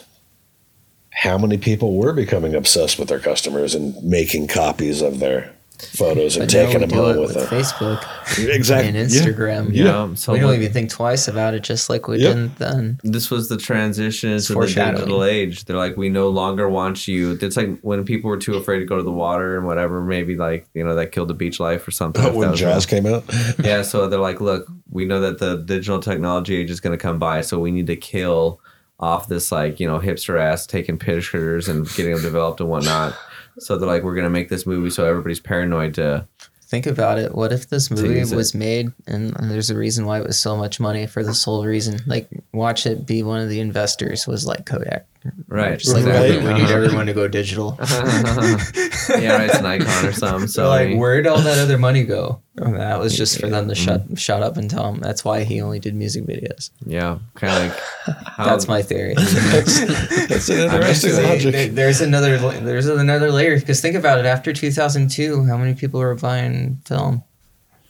How 1.11 1.37
many 1.37 1.57
people 1.57 1.97
were 1.97 2.13
becoming 2.13 2.55
obsessed 2.55 2.97
with 2.97 3.09
their 3.09 3.19
customers 3.19 3.75
and 3.75 4.01
making 4.01 4.47
copies 4.47 5.01
of 5.01 5.19
their 5.19 5.52
photos 5.79 6.37
and 6.37 6.45
But 6.45 6.49
taking 6.51 6.73
we 6.75 6.79
them 6.81 6.89
do 6.89 6.95
home 6.95 7.17
with 7.21 7.35
with? 7.35 7.49
Facebook 7.49 8.03
Exactly. 8.37 8.87
and 8.87 8.97
Yeah. 9.11 9.21
Instagram. 9.21 9.69
Yeah, 9.73 10.13
so 10.15 10.31
we 10.33 10.39
don't 10.39 10.49
what- 10.49 10.59
even 10.59 10.71
think 10.71 10.89
twice 10.89 11.27
about 11.27 11.53
it, 11.53 11.63
just 11.63 11.89
like 11.89 12.07
we 12.07 12.17
Yep. 12.19 12.35
didn't 12.35 12.59
then. 12.59 12.99
this 13.03 13.29
was 13.29 13.49
the 13.49 13.57
transition 13.57 14.39
to 14.39 14.53
the 14.53 14.65
digital 14.65 15.23
age. 15.23 15.65
They're 15.65 15.75
like, 15.77 15.97
we 15.97 16.09
no 16.09 16.29
longer 16.29 16.69
want 16.69 17.07
you. 17.07 17.37
It's 17.41 17.57
like 17.57 17.79
when 17.81 18.05
people 18.05 18.29
were 18.29 18.37
too 18.37 18.55
afraid 18.55 18.79
to 18.79 18.85
go 18.85 18.97
to 18.97 19.03
the 19.03 19.11
water 19.11 19.57
and 19.57 19.65
whatever. 19.65 20.01
Maybe 20.01 20.35
like 20.37 20.67
you 20.73 20.83
know 20.83 20.95
that 20.95 21.11
killed 21.11 21.27
the 21.27 21.33
beach 21.33 21.59
life 21.59 21.87
or 21.87 21.91
something. 21.91 22.23
if 22.23 22.29
that 22.31 22.37
when 22.37 22.51
was 22.51 22.59
Jaws 22.59 22.85
came 22.85 23.05
out, 23.05 23.23
yeah, 23.63 23.81
so 23.81 24.07
they're 24.07 24.19
like, 24.19 24.39
look, 24.41 24.65
we 24.89 25.05
know 25.05 25.19
that 25.21 25.39
the 25.39 25.57
digital 25.57 25.99
technology 25.99 26.55
age 26.55 26.69
is 26.71 26.79
going 26.79 26.97
to 26.97 27.01
come 27.01 27.19
by, 27.19 27.41
so 27.41 27.59
we 27.59 27.71
need 27.71 27.87
to 27.87 27.95
kill 27.95 28.59
off 28.99 29.27
this 29.27 29.51
like 29.51 29.79
you 29.81 29.87
know 29.87 29.99
hipster 29.99 30.39
ass 30.39 30.65
taking 30.65 30.97
pictures 30.97 31.67
and 31.67 31.87
getting 31.95 32.13
them 32.13 32.21
developed 32.21 32.61
and 32.61 32.69
whatnot. 32.69 33.13
So 33.59 33.77
they're 33.77 33.87
like, 33.87 34.03
we're 34.03 34.15
going 34.15 34.23
to 34.25 34.29
make 34.29 34.49
this 34.49 34.65
movie 34.65 34.89
so 34.89 35.05
everybody's 35.05 35.39
paranoid 35.39 35.93
to. 35.95 36.27
Think 36.65 36.87
about 36.87 37.19
it. 37.19 37.35
What 37.35 37.53
if 37.53 37.69
this 37.69 37.91
movie 37.91 38.35
was 38.35 38.55
made 38.55 38.91
and 39.05 39.31
there's 39.41 39.69
a 39.69 39.77
reason 39.77 40.07
why 40.07 40.19
it 40.19 40.25
was 40.25 40.39
so 40.39 40.57
much 40.57 40.79
money 40.79 41.05
for 41.05 41.23
the 41.23 41.35
sole 41.35 41.65
reason? 41.65 41.99
Like, 42.07 42.27
watch 42.51 42.87
it 42.87 43.05
be 43.05 43.21
one 43.21 43.41
of 43.41 43.49
the 43.49 43.59
investors 43.59 44.25
was 44.25 44.47
like 44.47 44.65
Kodak. 44.65 45.05
Right, 45.47 45.79
Just 45.79 45.93
like, 45.95 46.05
Right. 46.05 46.31
we 46.43 46.53
need 46.53 46.63
uh-huh. 46.63 46.73
everyone 46.73 47.05
to 47.05 47.13
go 47.13 47.27
digital. 47.27 47.77
yeah, 47.81 49.35
right, 49.35 49.49
it's 49.49 49.57
an 49.59 49.65
icon 49.65 50.05
or 50.05 50.11
something. 50.11 50.47
So 50.47 50.63
So 50.63 50.69
like, 50.69 50.95
where'd 50.97 51.27
all 51.27 51.39
that 51.41 51.57
other 51.57 51.77
money 51.77 52.03
go? 52.03 52.41
And 52.57 52.75
that 52.75 52.99
was 52.99 53.17
just 53.17 53.39
for 53.39 53.47
them 53.47 53.67
to 53.69 53.75
shut 53.75 54.01
mm-hmm. 54.03 54.15
shut 54.15 54.43
up 54.43 54.57
and 54.57 54.69
tell 54.69 54.87
him. 54.93 54.99
That's 54.99 55.25
why 55.25 55.43
he 55.43 55.59
only 55.61 55.79
did 55.79 55.95
music 55.95 56.25
videos. 56.25 56.69
yeah, 56.85 57.17
kind 57.35 57.53
of 57.53 57.59
like 57.69 58.17
how, 58.37 58.45
That's 58.45 58.67
my 58.67 58.81
theory. 58.81 59.15
that's, 59.15 59.79
that's 60.27 60.49
an 60.49 60.59
interesting 60.59 61.11
There- 61.11 61.27
logic. 61.27 61.71
There's 61.73 62.01
another 62.01 62.37
there's 62.37 62.87
another 62.87 63.31
layer 63.31 63.59
because 63.59 63.81
think 63.81 63.95
about 63.95 64.19
it. 64.19 64.25
After 64.25 64.53
2002, 64.53 65.45
how 65.45 65.57
many 65.57 65.73
people 65.73 65.99
were 65.99 66.15
buying 66.15 66.79
film? 66.85 67.23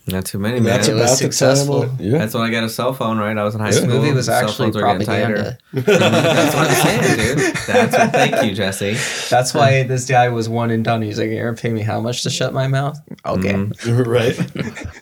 Not 0.06 0.26
too 0.26 0.38
many. 0.38 0.60
Man. 0.60 0.64
That's 0.64 0.88
it 0.88 0.94
was 0.94 1.16
successful. 1.16 1.82
time. 1.82 1.96
Yeah. 1.98 2.18
That's 2.18 2.34
when 2.34 2.42
I 2.42 2.50
got 2.50 2.62
a 2.62 2.68
cell 2.68 2.92
phone. 2.92 3.16
Right, 3.16 3.36
I 3.36 3.42
was 3.42 3.54
in 3.54 3.60
high 3.60 3.68
This 3.68 3.78
school. 3.78 3.88
This 3.88 3.96
movie 3.96 4.12
was 4.12 4.28
actually 4.28 4.72
phones 4.72 4.76
were 4.76 4.82
propaganda. 4.82 5.58
That's 5.72 6.54
what 6.54 6.68
I'm 6.68 6.74
saying, 6.74 7.16
dude. 7.16 7.56
That's 7.66 7.96
what, 7.96 8.12
thank 8.12 8.44
you, 8.44 8.54
Jesse. 8.54 8.96
That's 9.30 9.54
why 9.54 9.84
this 9.84 10.06
guy 10.06 10.28
was 10.28 10.48
one 10.48 10.70
and 10.70 10.84
done. 10.84 11.00
He's 11.00 11.18
like, 11.18 11.30
"You're 11.30 11.46
gonna 11.46 11.56
pay 11.56 11.70
me 11.70 11.80
how 11.80 12.00
much 12.00 12.22
to 12.24 12.30
shut 12.30 12.52
my 12.52 12.68
mouth?" 12.68 12.98
Okay, 13.24 13.54
mm-hmm. 13.54 14.02
right. 14.10 14.34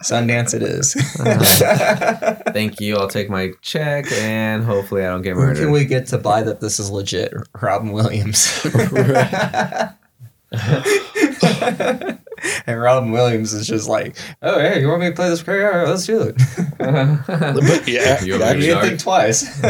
Sundance 0.02 0.54
it 0.54 0.62
is. 0.62 0.94
Uh-huh. 1.18 2.36
Thank 2.52 2.80
you. 2.80 2.96
I'll 2.96 3.08
take 3.08 3.28
my 3.28 3.52
check 3.60 4.10
and 4.12 4.62
hopefully 4.62 5.04
I 5.04 5.08
don't 5.08 5.22
get 5.22 5.36
Where 5.36 5.48
murdered. 5.48 5.62
can 5.62 5.72
we 5.72 5.84
get 5.84 6.06
to 6.08 6.18
buy 6.18 6.42
that 6.42 6.60
this 6.60 6.78
is 6.78 6.90
legit? 6.90 7.32
Robin 7.60 7.90
Williams. 7.90 8.64
and 12.66 12.80
Robin 12.80 13.10
Williams 13.12 13.52
is 13.52 13.66
just 13.66 13.88
like, 13.88 14.16
"Oh, 14.42 14.58
hey, 14.58 14.80
you 14.80 14.88
want 14.88 15.00
me 15.00 15.08
to 15.08 15.14
play 15.14 15.28
this 15.28 15.42
character? 15.42 15.86
Let's 15.88 16.06
do 16.06 16.22
it." 16.22 16.36
But 17.26 17.88
yeah, 17.88 18.22
You 18.24 18.32
want 18.32 18.44
I 18.44 18.52
to 18.54 18.60
didn't 18.60 18.82
think 18.82 19.00
twice. 19.00 19.60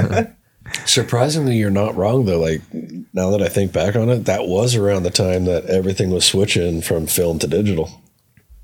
surprisingly, 0.87 1.57
you're 1.57 1.71
not 1.71 1.95
wrong 1.97 2.25
though. 2.25 2.41
Like 2.41 2.63
now 3.13 3.31
that 3.31 3.43
I 3.43 3.49
think 3.49 3.73
back 3.73 3.95
on 3.97 4.09
it, 4.09 4.25
that 4.25 4.47
was 4.47 4.75
around 4.75 5.03
the 5.03 5.11
time 5.11 5.45
that 5.45 5.67
everything 5.67 6.11
was 6.11 6.25
switching 6.25 6.81
from 6.83 7.07
film 7.07 7.39
to 7.41 7.47
digital. 7.47 8.02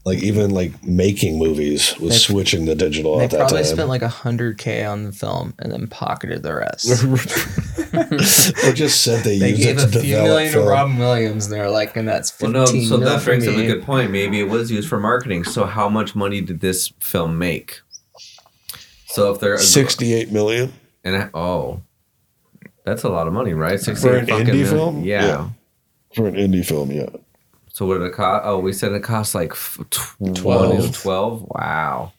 Like 0.05 0.23
even 0.23 0.53
like 0.53 0.83
making 0.83 1.39
movies 1.39 1.99
was 1.99 2.13
They- 2.13 2.19
switching 2.19 2.65
to 2.67 2.75
digital 2.75 3.19
they 3.19 3.25
at 3.25 3.31
that 3.33 3.39
probably 3.41 3.59
time. 3.59 3.67
spent 3.75 3.89
like 3.91 4.01
a 4.03 4.09
hundred 4.09 4.57
k 4.57 4.83
on 4.85 5.05
the 5.05 5.13
film 5.13 5.53
and 5.59 5.71
then 5.71 5.87
pocketed 5.87 6.43
the 6.43 6.55
rest. 6.55 7.05
or 8.65 8.73
just 8.73 9.03
said 9.03 9.23
they, 9.25 9.39
they 9.39 9.51
used 9.51 9.63
gave 9.63 9.79
it 9.79 9.85
a 9.85 9.91
to 9.91 10.01
few 10.01 10.15
develop 10.15 10.29
million 10.29 10.53
to 10.53 10.59
film. 10.59 10.69
Robin 10.69 10.99
Williams, 10.99 11.45
and 11.47 11.55
they're 11.55 11.71
like, 11.71 11.95
and 11.97 12.09
that's 12.09 12.39
Well, 12.41 12.51
no, 12.51 12.65
so 12.65 12.97
that 12.99 13.23
brings 13.25 13.47
up 13.47 13.55
a 13.57 13.67
good 13.67 13.83
point. 13.83 14.11
Maybe 14.11 14.41
it 14.41 14.49
was 14.49 14.71
used 14.71 14.89
for 14.89 14.99
marketing. 14.99 15.45
So 15.45 15.65
how 15.67 15.89
much 15.91 16.15
money 16.15 16.41
did 16.41 16.61
this 16.61 16.89
film 17.01 17.37
make? 17.39 17.81
So 19.09 19.33
if 19.33 19.41
they're 19.41 19.59
Sixty-eight 19.59 20.31
million. 20.33 20.73
and 21.05 21.29
oh, 21.35 21.83
that's 22.85 23.03
a 23.03 23.09
lot 23.11 23.27
of 23.27 23.33
money, 23.35 23.53
right? 23.53 23.79
For 23.81 24.17
an 24.17 24.27
indie 24.27 24.47
million. 24.47 24.67
film? 24.67 25.05
yeah. 25.05 25.27
Yeah. 25.27 25.49
For 26.15 26.29
an 26.29 26.35
indie 26.37 26.65
film, 26.65 26.91
yeah. 26.91 27.09
So 27.79 27.87
what 27.87 27.99
did 27.99 28.07
it 28.09 28.13
cost? 28.13 28.43
Oh, 28.45 28.59
we 28.59 28.73
said 28.73 28.91
it 28.91 29.05
cost 29.05 29.37
like 29.37 29.53
tw- 29.55 30.35
12. 30.35 30.97
12? 31.01 31.47
Wow. 31.51 32.13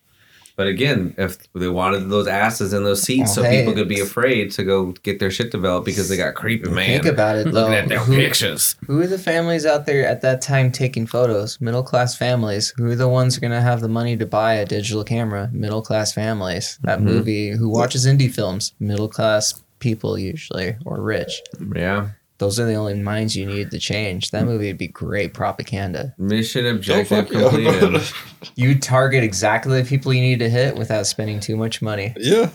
But 0.56 0.68
again, 0.68 1.14
if 1.18 1.38
they 1.53 1.68
wanted 1.68 2.10
those 2.10 2.27
asses 2.27 2.72
in 2.72 2.86
those 2.86 3.02
seats 3.02 3.36
so 3.36 3.44
hey, 3.44 3.60
people 3.60 3.73
could 3.73 3.90
be 3.90 3.99
afraid 3.99 4.52
to 4.52 4.64
go 4.64 4.94
get 5.03 5.19
their 5.19 5.31
shit 5.31 5.52
developed 5.52 5.86
because 5.86 6.07
they 6.07 6.15
got 6.15 6.36
creepy, 6.36 6.69
man. 6.69 7.02
Think 7.02 7.06
about 7.14 7.36
it 7.36 7.45
though. 7.52 7.52
Looking 7.64 7.73
at 7.73 7.90
their 7.90 7.99
Who- 7.99 8.15
pictures. 8.15 8.77
Who 8.88 9.02
are 9.02 9.07
the 9.07 9.18
families 9.19 9.65
out 9.65 9.86
there 9.86 10.07
at 10.07 10.22
that 10.22 10.41
time 10.41 10.72
taking 10.72 11.06
photos? 11.06 11.60
Middle 11.60 11.84
class 11.84 12.15
families. 12.15 12.73
Who 12.77 12.86
are 12.90 12.95
the 12.95 13.10
ones 13.10 13.38
going 13.38 13.52
to 13.52 13.60
have 13.60 13.81
the 13.81 13.90
money 13.90 14.15
to 14.15 14.26
buy 14.26 14.53
a 14.53 14.65
digital 14.65 15.03
camera? 15.03 15.49
Middle 15.52 15.81
class 15.81 16.14
families. 16.14 16.80
That 16.84 16.99
Mhm. 16.99 17.03
movie. 17.03 17.49
Who 17.52 17.68
watches 17.68 18.06
indie 18.07 18.31
films? 18.31 18.72
Middle 18.80 19.10
class 19.10 19.61
people 19.80 20.18
usually, 20.18 20.77
or 20.86 21.02
rich. 21.02 21.41
Yeah. 21.76 22.11
Those 22.39 22.59
are 22.59 22.65
the 22.65 22.75
only 22.75 22.93
minds 22.95 23.35
you 23.35 23.45
need 23.45 23.69
to 23.71 23.79
change. 23.79 24.31
That 24.31 24.45
movie 24.45 24.67
would 24.67 24.77
be 24.77 24.87
great 24.87 25.33
propaganda. 25.33 26.15
Mission 26.17 26.65
objective 26.65 27.27
fuck 27.27 27.31
yeah. 27.31 27.49
completed. 27.49 28.01
You 28.55 28.79
target 28.79 29.21
exactly 29.21 29.81
the 29.81 29.87
people 29.87 30.13
you 30.13 30.21
need 30.21 30.39
to 30.39 30.49
hit 30.49 30.77
without 30.77 31.05
spending 31.05 31.41
too 31.41 31.57
much 31.57 31.81
money. 31.81 32.13
Yeah. 32.17 32.49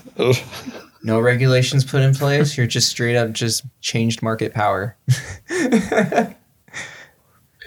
No 1.03 1.19
regulations 1.19 1.85
put 1.85 2.01
in 2.01 2.15
place. 2.15 2.57
You're 2.57 2.65
just 2.65 2.89
straight 2.89 3.15
up 3.15 3.31
just 3.33 3.63
changed 3.81 4.23
market 4.23 4.51
power. 4.51 4.97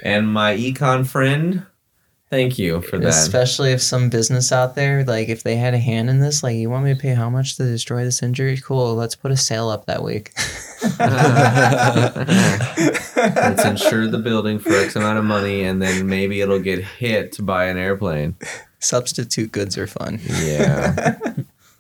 and 0.03 0.29
my 0.29 0.57
econ 0.57 1.07
friend, 1.07 1.65
thank 2.31 2.59
you 2.59 2.81
for 2.81 2.99
that. 2.99 3.09
Especially 3.09 3.73
if 3.73 3.83
some 3.83 4.11
business 4.11 4.53
out 4.53 4.75
there, 4.75 5.05
like 5.05 5.29
if 5.29 5.43
they 5.43 5.57
had 5.57 5.75
a 5.75 5.79
hand 5.79 6.11
in 6.11 6.21
this, 6.21 6.43
like 6.43 6.57
you 6.57 6.71
want 6.71 6.85
me 6.85 6.95
to 6.95 7.01
pay 7.01 7.15
how 7.15 7.31
much 7.31 7.57
to 7.57 7.65
destroy 7.65 8.05
this 8.05 8.23
injury? 8.23 8.57
Cool, 8.59 8.95
let's 8.95 9.15
put 9.15 9.31
a 9.31 9.37
sale 9.37 9.69
up 9.69 9.87
that 9.87 10.03
week. 10.03 10.33
Let's 13.19 13.65
insure 13.65 14.07
the 14.07 14.19
building 14.19 14.61
for 14.61 14.73
X 14.73 14.95
amount 14.95 15.19
of 15.19 15.25
money 15.25 15.65
and 15.65 15.83
then 15.83 16.07
maybe 16.07 16.41
it'll 16.41 16.61
get 16.61 16.85
hit 16.85 17.37
by 17.45 17.65
an 17.65 17.77
airplane. 17.77 18.37
Substitute 18.79 19.51
goods 19.51 19.77
are 19.77 19.89
fun. 19.89 20.21
Yeah. 20.25 21.19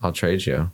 I'll 0.02 0.12
trade 0.12 0.46
you. 0.46 0.72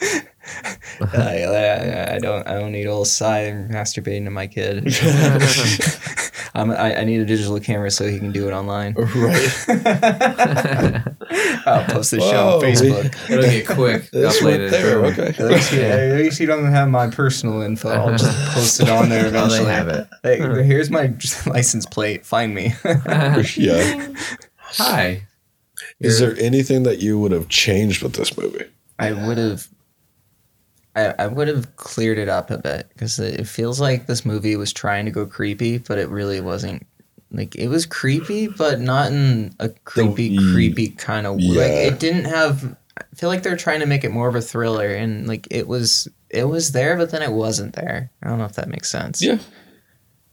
I, 1.00 1.44
I, 1.44 2.14
I 2.14 2.18
don't. 2.18 2.46
I 2.46 2.54
don't 2.54 2.72
need 2.72 2.86
old 2.86 3.08
Sy 3.08 3.50
masturbating 3.70 4.24
to 4.24 4.30
my 4.30 4.46
kid. 4.46 4.84
I'm, 6.56 6.70
I, 6.70 7.00
I 7.00 7.04
need 7.04 7.20
a 7.20 7.24
digital 7.24 7.58
camera 7.58 7.90
so 7.90 8.06
he 8.08 8.18
can 8.18 8.30
do 8.30 8.48
it 8.48 8.52
online. 8.52 8.94
Right. 9.14 9.50
I'll 11.66 11.84
post 11.86 12.10
this 12.10 12.22
show 12.22 12.56
on 12.56 12.60
Facebook. 12.62 13.30
It'll 13.30 13.42
get 13.44 13.66
quick. 13.66 14.10
This 14.12 14.40
uploaded. 14.40 14.44
went 14.44 14.70
there. 14.70 15.00
Boom. 15.00 15.12
Okay. 15.12 15.42
At 15.42 15.50
least, 15.50 15.72
you, 15.72 15.80
at 15.82 16.16
least 16.18 16.40
you 16.40 16.46
don't 16.46 16.66
have 16.70 16.88
my 16.88 17.08
personal 17.08 17.62
info. 17.62 17.88
I'll 17.88 18.10
just 18.16 18.52
post 18.52 18.80
it 18.80 18.88
on 18.88 19.08
there 19.08 19.24
Oh, 19.24 19.28
eventually. 19.28 19.64
they 19.64 19.72
have 19.72 19.88
it. 19.88 20.06
Hey, 20.22 20.38
here's 20.64 20.90
my 20.90 21.12
license 21.46 21.86
plate. 21.86 22.24
Find 22.26 22.54
me. 22.54 22.74
yeah. 23.56 24.08
Hi. 24.58 25.26
Is 26.00 26.20
there 26.20 26.36
anything 26.38 26.82
that 26.84 26.98
you 27.00 27.18
would 27.18 27.32
have 27.32 27.48
changed 27.48 28.02
with 28.02 28.14
this 28.14 28.36
movie? 28.36 28.64
I 28.98 29.12
would 29.12 29.38
have. 29.38 29.66
I, 30.96 31.14
I 31.18 31.26
would 31.26 31.48
have 31.48 31.74
cleared 31.76 32.18
it 32.18 32.28
up 32.28 32.50
a 32.50 32.58
bit 32.58 32.88
because 32.90 33.18
it 33.18 33.46
feels 33.48 33.80
like 33.80 34.06
this 34.06 34.24
movie 34.24 34.56
was 34.56 34.72
trying 34.72 35.04
to 35.06 35.10
go 35.10 35.26
creepy, 35.26 35.78
but 35.78 35.98
it 35.98 36.08
really 36.08 36.40
wasn't. 36.40 36.86
Like 37.32 37.56
it 37.56 37.66
was 37.68 37.84
creepy, 37.84 38.46
but 38.46 38.80
not 38.80 39.10
in 39.10 39.54
a 39.58 39.68
creepy, 39.70 40.24
ye- 40.28 40.52
creepy 40.52 40.88
kind 40.90 41.26
of 41.26 41.34
way. 41.34 41.40
yeah. 41.42 41.60
Like 41.62 41.92
it 41.94 41.98
didn't 41.98 42.26
have. 42.26 42.76
I 42.96 43.02
feel 43.16 43.28
like 43.28 43.42
they're 43.42 43.56
trying 43.56 43.80
to 43.80 43.86
make 43.86 44.04
it 44.04 44.12
more 44.12 44.28
of 44.28 44.36
a 44.36 44.40
thriller, 44.40 44.86
and 44.94 45.26
like 45.26 45.48
it 45.50 45.66
was, 45.66 46.06
it 46.30 46.44
was 46.44 46.70
there, 46.70 46.96
but 46.96 47.10
then 47.10 47.22
it 47.22 47.32
wasn't 47.32 47.74
there. 47.74 48.08
I 48.22 48.28
don't 48.28 48.38
know 48.38 48.44
if 48.44 48.54
that 48.54 48.68
makes 48.68 48.88
sense. 48.88 49.20
Yeah. 49.20 49.38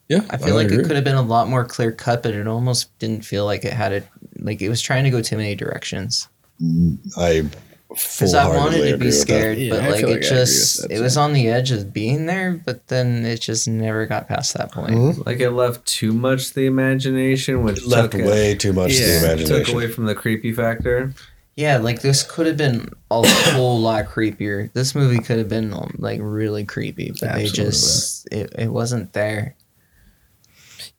Yeah. 0.09 0.21
I 0.29 0.37
feel 0.37 0.53
like 0.55 0.67
agree. 0.67 0.79
it 0.79 0.85
could 0.87 0.95
have 0.95 1.05
been 1.05 1.15
a 1.15 1.21
lot 1.21 1.47
more 1.47 1.65
clear 1.65 1.91
cut, 1.91 2.21
but 2.21 2.35
it 2.35 2.45
almost 2.47 2.95
didn't 2.99 3.25
feel 3.25 3.45
like 3.45 3.65
it 3.65 3.73
had 3.73 3.93
it. 3.93 4.07
Like 4.37 4.61
it 4.61 4.69
was 4.69 4.81
trying 4.81 5.05
to 5.05 5.09
go 5.09 5.21
too 5.21 5.37
many 5.37 5.55
directions. 5.55 6.27
Mm, 6.61 6.99
I 7.17 7.45
Because 7.91 8.33
I 8.33 8.47
wanted 8.47 8.89
to 8.89 8.97
be 8.97 9.11
scared, 9.11 9.57
Yeah, 9.57 9.71
but 9.71 9.83
I 9.83 9.89
like 9.89 10.03
it 10.03 10.07
like 10.07 10.17
I 10.17 10.21
just 10.21 10.89
it 10.89 10.99
was 11.01 11.17
on 11.17 11.33
the 11.33 11.49
edge 11.49 11.71
of 11.71 11.91
being 11.91 12.25
there, 12.25 12.61
but 12.65 12.87
then 12.87 13.25
it 13.25 13.41
just 13.41 13.67
never 13.67 14.05
got 14.05 14.27
past 14.29 14.53
that 14.53 14.71
point. 14.71 14.91
Mhm. 14.95 15.25
Like 15.25 15.39
it 15.41 15.51
left 15.51 15.85
too 15.85 16.13
much 16.13 16.53
the 16.53 16.65
imagination, 16.67 17.63
which 17.63 17.79
It 17.79 17.87
left 17.87 18.13
took, 18.13 18.21
way 18.25 18.55
too 18.55 18.71
much 18.73 18.93
Yeah. 18.93 19.07
the 19.19 19.25
imagination. 19.25 19.65
took 19.65 19.73
away 19.73 19.87
from 19.87 20.05
the 20.05 20.15
creepy 20.15 20.53
factor. 20.53 21.13
Yeah, 21.57 21.77
like 21.79 22.01
this 22.01 22.23
could 22.23 22.47
have 22.47 22.55
been 22.57 22.89
a 23.11 23.27
whole 23.27 23.79
lot 23.81 24.05
creepier. 24.05 24.71
This 24.73 24.95
movie 24.95 25.19
could 25.19 25.37
have 25.37 25.49
been 25.49 25.73
um, 25.73 25.93
like 25.99 26.19
really 26.23 26.63
creepy, 26.63 27.11
but 27.19 27.35
they 27.35 27.47
just 27.47 28.25
it, 28.31 28.53
it 28.57 28.69
wasn't 28.71 29.11
there. 29.11 29.55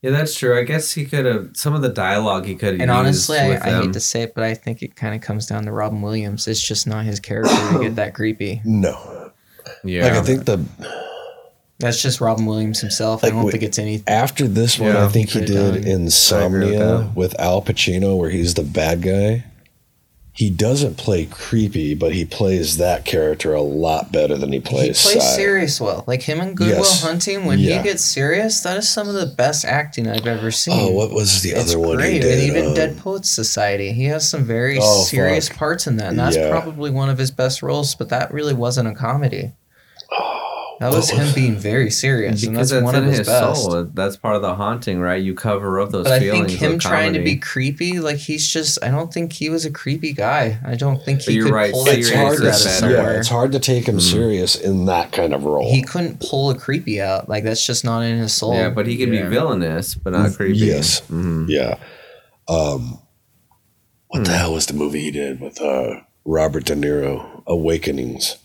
Yeah, 0.02 0.10
that's 0.10 0.34
true. 0.36 0.58
I 0.58 0.64
guess 0.64 0.90
he 0.92 1.04
could 1.04 1.24
have 1.26 1.50
some 1.54 1.74
of 1.74 1.82
the 1.82 1.88
dialogue 1.88 2.44
he 2.44 2.56
could 2.56 2.72
have. 2.74 2.80
And 2.80 2.90
honestly, 2.90 3.38
I, 3.38 3.48
with 3.50 3.62
I 3.62 3.70
them. 3.70 3.82
hate 3.84 3.92
to 3.92 4.00
say 4.00 4.22
it, 4.22 4.34
but 4.34 4.42
I 4.42 4.54
think 4.54 4.82
it 4.82 4.96
kind 4.96 5.14
of 5.14 5.20
comes 5.20 5.46
down 5.46 5.64
to 5.66 5.72
Robin 5.72 6.02
Williams. 6.02 6.48
It's 6.48 6.60
just 6.60 6.86
not 6.88 7.04
his 7.04 7.20
character 7.20 7.54
to 7.72 7.78
get 7.80 7.94
that 7.96 8.12
creepy. 8.14 8.60
No. 8.64 9.30
yeah, 9.84 10.02
Like 10.04 10.12
I 10.14 10.22
think 10.22 10.44
the 10.44 10.64
That's 11.78 12.02
just 12.02 12.20
Robin 12.20 12.46
Williams 12.46 12.80
himself. 12.80 13.22
Like, 13.22 13.32
I 13.32 13.36
don't 13.36 13.44
wait, 13.44 13.52
think 13.52 13.62
it's 13.62 13.78
any. 13.78 14.02
after 14.08 14.48
this 14.48 14.76
one, 14.78 14.90
Yeah. 14.92 15.04
I 15.04 15.08
think 15.08 15.28
he 15.30 15.40
Could've 15.40 15.46
did 15.48 15.54
done. 15.54 15.66
I 15.74 15.76
with 15.78 15.86
Insomnia 15.86 17.12
with 17.14 17.38
Al 17.40 17.62
Pacino, 17.62 18.16
where 18.18 18.30
he's 18.30 18.54
the 18.54 18.62
bad 18.64 19.02
guy. 19.02 19.44
He 20.34 20.48
doesn't 20.48 20.96
play 20.96 21.26
creepy, 21.26 21.94
but 21.94 22.14
he 22.14 22.24
plays 22.24 22.78
that 22.78 23.04
character 23.04 23.52
a 23.52 23.60
lot 23.60 24.10
better 24.10 24.34
than 24.38 24.50
he 24.50 24.60
plays. 24.60 25.02
He 25.06 25.12
plays. 25.12 25.22
Sy. 25.28 25.36
serious 25.36 25.78
well. 25.78 26.04
Like 26.06 26.22
him 26.22 26.40
and 26.40 26.56
Good 26.56 26.68
Will 26.70 26.76
Yes. 26.78 27.02
Hunting, 27.02 27.44
when 27.44 27.58
Yeah. 27.58 27.76
he 27.78 27.84
gets 27.84 28.02
serious, 28.02 28.60
that 28.60 28.78
is 28.78 28.88
some 28.88 29.08
of 29.08 29.14
the 29.14 29.26
best 29.26 29.66
acting 29.66 30.08
I've 30.08 30.26
ever 30.26 30.50
seen. 30.50 30.78
Oh, 30.80 30.90
what 30.90 31.10
was 31.12 31.42
the 31.42 31.50
It's 31.50 31.70
other 31.74 31.78
one 31.78 31.98
he 31.98 32.04
great. 32.04 32.22
did? 32.22 32.32
And 32.38 32.42
even 32.50 32.66
Um, 32.68 32.74
Dead 32.74 32.96
Poets 32.96 33.28
Society, 33.30 33.92
he 33.92 34.04
has 34.06 34.26
some 34.26 34.44
very 34.46 34.78
Oh, 34.80 35.04
serious 35.04 35.48
fuck. 35.48 35.58
parts 35.58 35.86
in 35.86 35.98
that, 35.98 36.08
and 36.08 36.18
that's 36.18 36.34
Yeah. 36.36 36.48
probably 36.48 36.90
one 36.90 37.10
of 37.10 37.18
his 37.18 37.30
best 37.30 37.62
roles. 37.62 37.94
But 37.94 38.08
that 38.08 38.32
really 38.32 38.54
wasn't 38.54 38.88
a 38.88 38.94
comedy. 38.94 39.52
That 40.82 40.92
was 40.96 41.10
him 41.10 41.32
being 41.34 41.56
very 41.56 41.90
serious, 41.90 42.42
and 42.42 42.52
because 42.52 42.70
that's 42.70 42.82
that's 42.82 42.84
one 42.84 42.94
in 42.96 43.04
of 43.04 43.08
his, 43.10 43.18
his 43.18 43.26
best. 43.28 43.62
soul. 43.62 43.84
That's 43.94 44.16
part 44.16 44.36
of 44.36 44.42
the 44.42 44.54
haunting, 44.54 45.00
right? 45.00 45.22
You 45.22 45.34
cover 45.34 45.80
up 45.80 45.90
those 45.90 46.04
But 46.04 46.14
I 46.14 46.18
feelings. 46.20 46.46
think 46.48 46.60
him 46.60 46.72
with 46.72 46.80
trying 46.82 47.12
to 47.14 47.20
be 47.20 47.36
creepy, 47.36 48.00
like 48.00 48.16
he's 48.18 48.46
just, 48.48 48.82
I 48.84 48.90
don't 48.90 49.12
think 49.12 49.32
he 49.32 49.48
was 49.48 49.64
a 49.64 49.70
creepy 49.70 50.12
guy. 50.12 50.58
I 50.64 50.74
don't 50.74 51.02
think 51.02 51.22
he 51.22 51.34
you're 51.34 51.46
could 51.46 51.54
right, 51.54 51.72
pull 51.72 51.84
that 51.84 51.98
It's 51.98 52.10
hard, 52.10 52.38
character 52.38 52.42
out 52.44 52.48
of 52.48 52.54
is 52.56 52.64
yeah, 52.66 52.70
somewhere. 52.72 53.18
it's 53.20 53.28
hard 53.28 53.52
to 53.52 53.60
take 53.60 53.86
him 53.88 54.00
serious 54.00 54.56
in 54.56 54.86
that 54.86 55.12
kind 55.12 55.32
of 55.32 55.44
role. 55.44 55.70
He 55.72 55.82
couldn't 55.82 56.20
pull 56.20 56.50
a 56.50 56.58
creepy 56.58 57.00
out. 57.00 57.28
Like 57.28 57.44
that's 57.44 57.64
just 57.66 57.84
not 57.84 58.00
in 58.02 58.18
his 58.18 58.32
soul. 58.34 58.54
Yeah, 58.54 58.70
but 58.70 58.86
he 58.86 58.96
could 58.98 59.08
Yeah. 59.14 59.22
be 59.22 59.28
villainous, 59.28 59.94
but 59.94 60.12
not 60.12 60.32
creepy. 60.34 60.58
Yes. 60.58 61.00
Mhm. 61.10 61.46
Yeah. 61.48 61.76
Um, 62.48 62.98
what 64.08 64.18
Hmm. 64.18 64.24
the 64.24 64.32
hell 64.32 64.52
was 64.54 64.66
the 64.66 64.74
movie 64.74 65.00
he 65.02 65.10
did 65.10 65.40
with 65.40 65.60
uh, 65.62 66.00
Robert 66.24 66.64
De 66.64 66.74
Niro? 66.74 67.42
Awakenings. 67.46 68.36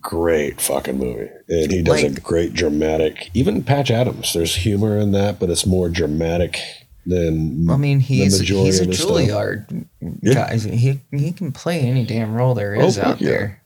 Great 0.00 0.62
fucking 0.62 0.96
movie, 0.98 1.28
and 1.48 1.70
he 1.70 1.82
does 1.82 2.02
a 2.02 2.18
great 2.20 2.54
dramatic. 2.54 3.30
Even 3.34 3.62
Patch 3.62 3.90
Adams, 3.90 4.32
there's 4.32 4.56
humor 4.56 4.98
in 4.98 5.12
that, 5.12 5.38
but 5.38 5.50
it's 5.50 5.66
more 5.66 5.90
dramatic 5.90 6.58
than. 7.04 7.68
I 7.68 7.76
mean, 7.76 8.00
he's 8.00 8.38
majority 8.40 8.64
he's 8.66 8.80
a 8.80 8.88
of 8.88 8.94
stuff. 8.94 9.08
Juilliard 9.10 9.86
Yeah. 10.22 10.34
guy. 10.34 10.56
He 10.56 11.00
he 11.10 11.32
can 11.32 11.52
play 11.52 11.80
any 11.80 12.06
damn 12.06 12.32
role 12.34 12.54
there 12.54 12.76
oh, 12.76 12.86
is 12.86 12.98
Oh, 12.98 13.02
out 13.02 13.20
yeah. 13.20 13.28
there. 13.28 13.62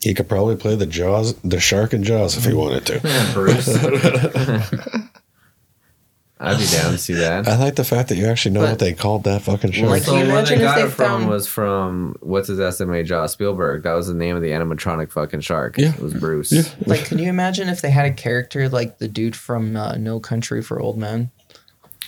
He 0.00 0.14
could 0.14 0.26
probably 0.28 0.56
play 0.56 0.74
the 0.74 0.86
Jaws, 0.86 1.34
the 1.42 1.60
shark 1.60 1.92
in 1.92 2.02
Jaws, 2.02 2.36
if 2.38 2.44
he 2.44 2.54
wanted 2.54 2.86
to. 2.86 3.00
Bruce. 3.34 3.76
I'd 6.38 6.58
be 6.58 6.66
down 6.66 6.92
to 6.92 6.98
see 6.98 7.14
that. 7.14 7.48
I 7.48 7.56
like 7.56 7.76
the 7.76 7.84
fact 7.84 8.10
that 8.10 8.16
you 8.16 8.26
actually 8.26 8.52
know 8.52 8.60
But- 8.60 8.70
what 8.70 8.78
they 8.78 8.92
called 8.92 9.24
that 9.24 9.40
fucking 9.42 9.70
shark. 9.72 9.88
Like, 9.90 10.02
so 10.02 10.12
can 10.12 10.26
you 10.26 10.32
where 10.32 10.42
they 10.44 10.54
imagine 10.54 10.58
if 10.58 10.64
got 10.64 10.74
they 10.76 10.82
it 10.82 10.90
from 10.90 11.06
found- 11.06 11.28
was 11.30 11.46
from 11.46 12.16
what's 12.20 12.48
his 12.48 12.60
estimate, 12.60 13.06
Josh 13.06 13.30
Spielberg. 13.32 13.84
That 13.84 13.94
was 13.94 14.06
the 14.08 14.14
name 14.14 14.36
of 14.36 14.42
the 14.42 14.50
animatronic 14.50 15.10
fucking 15.10 15.40
shark. 15.40 15.78
Yeah. 15.78 15.94
it 15.94 16.00
was 16.00 16.12
Bruce. 16.12 16.52
Yeah. 16.52 16.62
Like, 16.84 17.06
can 17.06 17.18
you 17.18 17.30
imagine 17.30 17.68
if 17.70 17.80
they 17.80 17.90
had 17.90 18.04
a 18.04 18.12
character 18.12 18.68
like 18.68 18.98
the 18.98 19.08
dude 19.08 19.34
from 19.34 19.76
uh, 19.76 19.96
No 19.96 20.20
Country 20.20 20.60
for 20.62 20.78
Old 20.78 20.98
Men? 20.98 21.30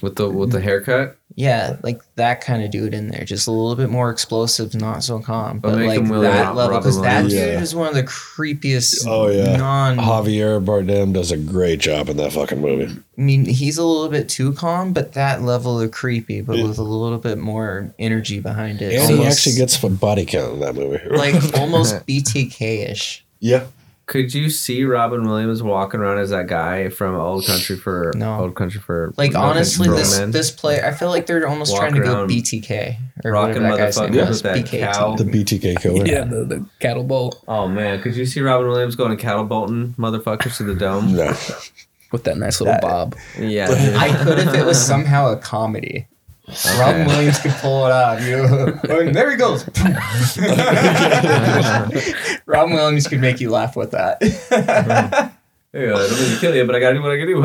With 0.03 0.17
the 0.17 0.29
with 0.29 0.53
the 0.53 0.61
haircut. 0.61 1.17
Yeah, 1.35 1.77
like 1.85 2.03
that 2.17 2.41
kind 2.41 2.65
of 2.65 2.71
dude 2.73 2.95
in 2.95 3.09
there, 3.09 3.25
just 3.25 3.47
a 3.47 3.53
little 3.53 3.77
bit 3.77 3.91
more 3.91 4.11
explosive, 4.11 4.75
not 4.75 5.05
so 5.05 5.21
calm, 5.21 5.61
But 5.61 5.77
but, 5.77 5.85
like 5.87 5.99
him 6.01 6.09
William 6.09 6.33
that 6.33 6.57
level 6.57 6.79
because 6.79 7.01
that 7.03 7.23
dude 7.23 7.33
Yeah. 7.33 7.61
is 7.61 7.77
one 7.77 7.87
of 7.89 7.95
the 7.95 8.03
creepiest. 8.03 9.07
Oh 9.07 9.29
yeah, 9.29 9.57
non. 9.57 9.99
Javier 9.99 10.65
Bardem 10.65 11.13
does 11.13 11.31
a 11.31 11.37
great 11.37 11.79
job 11.79 12.09
in 12.09 12.17
that 12.17 12.33
fucking 12.33 12.61
movie. 12.61 12.93
I 13.17 13.21
mean, 13.21 13.45
he's 13.45 13.79
a 13.79 13.85
little 13.85 14.09
bit 14.09 14.29
too 14.29 14.53
calm, 14.53 14.93
but 14.93 15.13
that 15.13 15.43
level 15.43 15.81
of 15.81 15.91
creepy, 15.93 16.41
but 16.41 16.57
with 16.57 16.79
a 16.79 16.83
little 16.83 17.19
bit 17.19 17.39
more 17.39 17.95
energy 18.01 18.41
behind 18.41 18.83
it. 18.83 18.95
And 18.95 19.19
he 19.21 19.25
actually 19.27 19.55
gets 19.57 19.81
a 19.83 19.89
body 19.91 20.25
count 20.25 20.55
in 20.55 20.61
that 20.61 20.75
movie. 20.75 21.01
like 21.11 21.35
almost 21.59 22.05
BTK 22.07 22.91
ish. 22.91 23.25
yeah, 23.39 23.67
Could 24.09 24.33
you 24.35 24.49
see 24.51 24.85
Robin 24.85 25.23
Williams 25.29 25.63
walking 25.63 26.01
around 26.01 26.19
as 26.19 26.31
that 26.31 26.47
guy 26.47 26.89
from 26.89 27.15
Old 27.15 27.45
Country 27.47 27.77
for 27.77 28.11
No. 28.17 28.41
Old 28.41 28.55
Country 28.57 28.81
for 28.81 29.13
Like 29.17 29.33
No 29.33 29.41
Country 29.41 29.51
honestly, 29.59 29.87
for 29.87 29.93
Old 29.93 30.01
this 30.01 30.19
Men? 30.19 30.31
this 30.31 30.51
player, 30.51 30.85
I 30.85 30.93
feel 30.93 31.11
like 31.11 31.27
they're 31.27 31.47
almost 31.47 31.73
Walking 31.73 31.91
trying 31.91 32.03
to 32.03 32.09
go 32.09 32.15
around 32.21 32.31
BTK 32.31 32.97
or 33.25 33.33
rocking 33.33 33.63
whatever 33.63 33.77
that 33.77 33.79
guy's 33.79 34.01
name 34.01 34.11
motherfuckers 34.11 34.29
was. 34.29 34.43
with 34.43 34.53
that 34.55 34.65
BKT. 34.67 35.19
the 35.19 35.25
BTK 35.25 35.81
killer. 35.83 36.07
Yeah, 36.07 36.25
the, 36.25 36.45
the 36.45 36.67
cattle 36.81 37.05
bolt 37.05 37.45
Oh 37.47 37.69
man, 37.69 38.01
could 38.01 38.17
you 38.17 38.25
see 38.27 38.41
Robin 38.41 38.67
Williams 38.67 38.97
going 38.97 39.15
to 39.17 39.23
cattle 39.23 39.45
bolting 39.45 39.93
motherfuckers 39.99 40.57
to 40.57 40.65
the 40.65 40.75
dome? 40.75 41.13
No. 41.15 41.35
with 42.11 42.25
that 42.25 42.39
nice 42.39 42.61
little 42.63 42.73
That- 42.73 42.81
bob. 42.83 43.15
Yeah, 43.39 43.67
dude. 43.69 43.95
I 43.95 44.25
could 44.25 44.39
if 44.39 44.55
it 44.55 44.65
was 44.65 44.83
somehow 44.83 45.31
a 45.33 45.37
comedy. 45.37 46.07
Robin 46.79 47.07
Williams 47.07 47.39
could 47.41 47.53
pull 47.53 47.87
it 47.87 47.93
off. 47.93 48.21
You 48.25 48.37
know? 48.37 48.81
Oh, 48.89 49.11
there 49.13 49.31
he 49.31 49.37
goes. 49.37 49.65
Robin 52.47 52.75
Williams 52.75 53.07
could 53.07 53.21
make 53.21 53.41
you 53.41 53.51
laugh 53.51 53.77
with 53.77 53.93
that. 53.93 55.35
Hey, 55.71 55.91
uh, 55.91 55.99
I 55.99 56.09
don't 56.09 56.19
mean 56.19 56.31
to 56.33 56.39
kill 56.41 56.55
you, 56.57 56.65
but 56.65 56.75
I 56.75 56.81
gotta 56.81 56.95
do 56.95 57.03
what 57.03 57.13
I 57.13 57.19
can 57.19 57.27
do. 57.27 57.43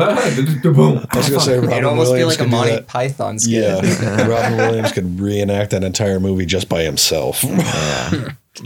Boom. 0.72 1.04
I 1.10 1.16
was 1.18 1.28
gonna 1.28 1.40
say 1.42 1.56
Robin 1.56 1.72
It'd 1.72 1.84
almost 1.84 2.10
Williams 2.10 2.18
be 2.20 2.24
like 2.24 2.40
a 2.40 2.44
could 2.44 2.50
do 2.50 2.56
Monty 2.56 2.70
that. 2.70 2.86
Python 2.86 3.38
skit. 3.38 3.84
Yeah, 3.84 4.26
Robin 4.26 4.56
Williams 4.56 4.92
could 4.92 5.20
reenact 5.20 5.72
that 5.72 5.84
entire 5.84 6.18
movie 6.18 6.46
just 6.46 6.70
by 6.70 6.84
himself. 6.84 7.44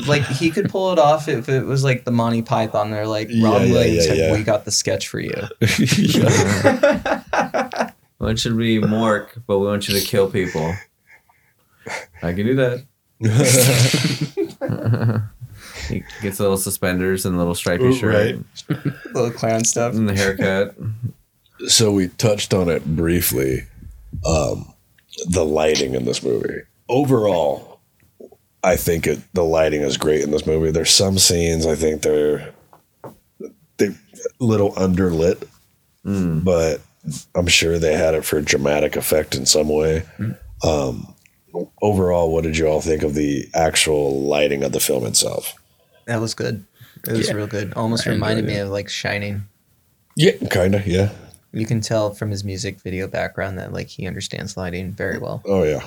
Like 0.06 0.22
he 0.26 0.52
could 0.52 0.70
pull 0.70 0.92
it 0.92 1.00
off 1.00 1.26
if 1.26 1.48
it 1.48 1.64
was 1.64 1.82
like 1.82 2.04
the 2.04 2.12
Monty 2.12 2.42
Python. 2.42 2.92
They're 2.92 3.08
like 3.08 3.30
Yeah, 3.32 3.48
Robin 3.48 3.66
yeah, 3.66 3.72
Williams, 3.74 4.06
yeah, 4.06 4.12
yeah. 4.12 4.32
we 4.32 4.44
got 4.44 4.64
the 4.64 4.70
sketch 4.70 5.08
for 5.08 5.18
you. 5.18 5.34
Well, 8.18 8.30
you 8.30 8.36
to 8.36 8.56
be 8.56 8.80
Mork, 8.80 9.42
but 9.46 9.58
we 9.58 9.66
want 9.66 9.88
you 9.88 9.98
to 9.98 10.04
kill 10.04 10.30
people. 10.30 10.74
I 12.22 12.32
can 12.32 12.46
do 12.46 12.54
that. 12.56 12.84
he 15.88 16.02
gets 16.22 16.40
little 16.40 16.56
suspenders 16.56 17.26
and 17.26 17.34
a 17.34 17.38
little 17.38 17.54
stripy 17.54 17.94
shirt 17.94 18.36
Right. 18.68 18.78
Little 19.14 19.30
clown 19.30 19.64
stuff. 19.64 19.94
and 19.94 20.08
the 20.08 20.14
haircut. 20.14 20.74
so 21.66 21.92
we 21.92 22.08
touched 22.08 22.52
on 22.54 22.68
it 22.68 22.84
briefly. 22.84 23.64
Um, 24.26 24.72
the 25.28 25.44
lighting 25.44 25.94
in 25.94 26.04
this 26.04 26.22
movie. 26.22 26.62
Overall, 26.88 27.80
I 28.64 28.76
think 28.76 29.06
it, 29.06 29.20
the 29.34 29.44
lighting 29.44 29.82
is 29.82 29.96
great 29.96 30.22
in 30.22 30.30
this 30.30 30.46
movie. 30.46 30.70
There's 30.70 30.90
some 30.90 31.18
scenes 31.18 31.66
I 31.66 31.74
think 31.74 32.02
they're 32.02 32.52
they 33.78 33.86
a 33.86 34.44
little 34.44 34.72
underlit, 34.72 35.46
but 36.04 36.80
I'm 37.34 37.46
sure 37.46 37.78
they 37.78 37.94
had 37.94 38.14
it 38.14 38.24
for 38.24 38.40
dramatic 38.40 38.96
effect 38.96 39.34
in 39.34 39.46
some 39.46 39.68
way. 39.68 40.02
Um, 40.64 41.14
overall, 41.82 42.32
what 42.32 42.44
did 42.44 42.56
you 42.56 42.66
all 42.66 42.80
think 42.80 43.02
of 43.02 43.14
the 43.14 43.46
actual 43.54 44.22
lighting 44.22 44.62
of 44.64 44.72
the 44.72 44.80
film 44.80 45.06
itself? 45.06 45.54
That 46.06 46.20
was 46.20 46.34
good. 46.34 46.64
It 47.06 47.12
was 47.12 47.28
Yeah. 47.28 47.34
real 47.34 47.46
good. 47.46 47.72
Almost 47.74 48.06
I 48.06 48.10
reminded 48.10 48.44
me 48.44 48.54
it. 48.54 48.60
of 48.60 48.70
like 48.70 48.88
Shining. 48.88 49.42
Yeah, 50.16 50.32
kind 50.50 50.74
of. 50.74 50.86
Yeah. 50.86 51.10
You 51.52 51.64
can 51.64 51.80
tell 51.80 52.12
from 52.14 52.30
his 52.30 52.44
music 52.44 52.80
video 52.80 53.06
background 53.06 53.58
that 53.58 53.72
like 53.72 53.88
he 53.88 54.06
understands 54.06 54.56
lighting 54.56 54.92
very 54.92 55.18
well. 55.18 55.42
Oh 55.46 55.62
yeah. 55.62 55.84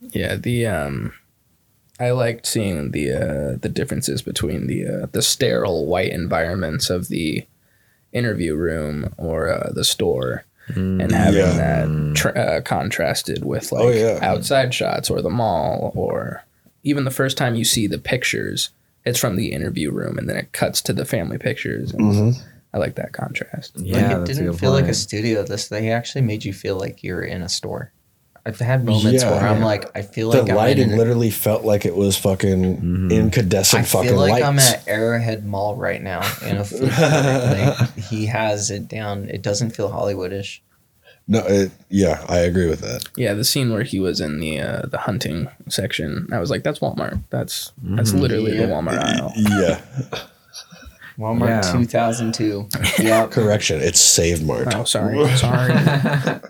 Yeah, 0.00 0.34
the 0.36 0.66
um, 0.66 1.12
I 2.00 2.10
liked 2.10 2.46
seeing 2.46 2.90
the 2.90 3.12
uh, 3.12 3.56
the 3.60 3.68
differences 3.68 4.22
between 4.22 4.66
the 4.66 4.86
uh, 4.86 5.06
the 5.12 5.22
sterile 5.22 5.86
white 5.86 6.10
environments 6.10 6.90
of 6.90 7.08
the 7.08 7.46
interview 8.12 8.54
room 8.54 9.12
or 9.16 9.48
uh, 9.50 9.70
the 9.72 9.84
store, 9.84 10.44
and 10.68 11.12
having 11.12 11.40
Yeah. 11.40 11.52
that 11.52 12.14
tra- 12.16 12.32
uh, 12.40 12.60
contrasted 12.62 13.44
with 13.44 13.72
like 13.72 13.82
Oh, 13.84 13.90
yeah. 13.90 14.18
outside 14.22 14.72
shots 14.72 15.10
or 15.10 15.20
the 15.20 15.28
mall 15.30 15.92
or 15.94 16.44
even 16.84 17.04
the 17.04 17.10
first 17.10 17.36
time 17.36 17.54
you 17.54 17.64
see 17.64 17.86
the 17.86 17.98
pictures, 17.98 18.70
it's 19.04 19.18
from 19.18 19.36
the 19.36 19.52
interview 19.52 19.90
room 19.90 20.16
and 20.18 20.28
then 20.28 20.36
it 20.36 20.52
cuts 20.52 20.80
to 20.82 20.92
the 20.92 21.04
family 21.04 21.38
pictures. 21.38 21.92
And 21.92 22.00
Mm-hmm. 22.14 22.40
I 22.74 22.78
like 22.78 22.94
that 22.94 23.12
contrast. 23.12 23.72
Yeah, 23.76 24.16
like 24.18 24.22
it 24.22 24.26
didn't 24.34 24.50
good 24.52 24.60
feel 24.60 24.70
like 24.72 24.86
a 24.86 24.94
studio. 24.94 25.42
This 25.42 25.68
they 25.68 25.90
actually 25.90 26.22
made 26.22 26.44
you 26.44 26.54
feel 26.54 26.76
like 26.76 27.02
you're 27.02 27.22
in 27.22 27.42
a 27.42 27.48
store. 27.48 27.92
I've 28.44 28.58
had 28.58 28.84
moments 28.84 29.22
Yeah. 29.22 29.30
where 29.30 29.40
I'm 29.48 29.62
like, 29.62 29.96
I 29.96 30.02
feel 30.02 30.30
The 30.32 30.40
like 30.42 30.50
I'm 30.50 30.56
lighting 30.56 30.90
in, 30.90 30.98
literally 30.98 31.30
felt 31.30 31.64
like 31.64 31.84
it 31.86 31.94
was 31.94 32.16
fucking 32.16 33.10
incandescent 33.12 33.82
I 33.82 33.84
fucking 33.86 34.08
feel 34.10 34.18
like 34.18 34.32
lights. 34.32 34.44
I'm 34.44 34.58
at 34.58 34.88
Arrowhead 34.88 35.44
Mall 35.46 35.76
right 35.76 36.02
now 36.02 36.20
in 36.44 36.56
a 36.56 36.64
like, 36.64 37.90
he 38.10 38.26
has 38.26 38.70
it 38.70 38.88
down. 38.88 39.28
It 39.28 39.42
doesn't 39.42 39.70
feel 39.70 39.90
Hollywoodish. 39.92 40.58
no, 41.28 41.38
it, 41.46 41.70
yeah, 41.88 42.24
I 42.28 42.38
agree 42.38 42.68
with 42.68 42.80
that. 42.80 43.08
Yeah, 43.16 43.34
the 43.34 43.44
scene 43.44 43.72
where 43.72 43.84
he 43.84 44.00
was 44.00 44.20
in 44.20 44.40
the 44.40 44.58
uh, 44.58 44.86
the 44.86 44.98
hunting 44.98 45.46
section, 45.68 46.26
I 46.32 46.40
was 46.40 46.50
like, 46.50 46.64
"That's 46.64 46.80
Walmart. 46.80 47.22
That's 47.30 47.70
that's 47.80 48.12
literally 48.12 48.56
the 48.56 48.64
Walmart 48.64 48.98
aisle." 48.98 49.32
Yeah, 49.36 49.80
Walmart 51.16 51.62
Yeah. 51.64 51.72
2002. 51.80 52.68
Yep. 53.04 53.30
correction. 53.30 53.80
It's 53.80 54.00
SavMart. 54.02 54.74
Oh, 54.74 54.82
sorry, 54.82 55.28
sorry. 55.36 56.40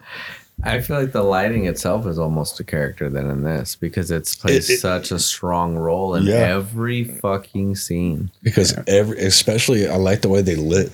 I 0.65 0.81
feel 0.81 1.01
like 1.01 1.13
the 1.13 1.23
lighting 1.23 1.67
itself 1.67 2.07
is 2.07 2.19
almost 2.19 2.61
a 2.61 2.65
character 2.65 3.09
then 3.11 3.29
in 3.31 3.43
this 3.43 3.75
because 3.75 4.11
it's 4.11 4.35
plays 4.35 4.71
It- 4.71 4.75
it- 4.75 4.79
such 4.81 5.11
a 5.11 5.19
strong 5.19 5.77
role 5.77 6.15
in 6.15 6.25
Yeah. 6.25 6.35
every 6.57 7.05
fucking 7.05 7.77
scene. 7.77 8.31
because 8.43 8.75
every, 8.87 9.19
especially, 9.19 9.89
I 9.89 9.97
like 9.97 10.23
the 10.23 10.29
way 10.29 10.41
they 10.43 10.55
lit 10.57 10.93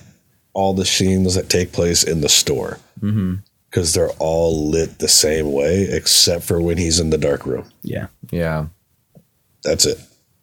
all 0.53 0.73
the 0.73 0.85
scenes 0.85 1.35
that 1.35 1.49
take 1.49 1.71
place 1.71 2.03
in 2.03 2.21
the 2.21 2.29
store 2.29 2.79
Mm-hmm. 3.01 3.35
because 3.69 3.93
they're 3.93 4.09
all 4.19 4.69
lit 4.69 4.99
the 4.99 5.07
same 5.07 5.51
way 5.51 5.83
except 5.83 6.43
for 6.43 6.59
when 6.61 6.77
he's 6.77 6.99
in 6.99 7.11
the 7.11 7.17
dark 7.17 7.45
room. 7.45 7.65
yeah, 7.83 8.07
Yeah. 8.31 8.65
That's 9.63 9.85
it. 9.85 9.99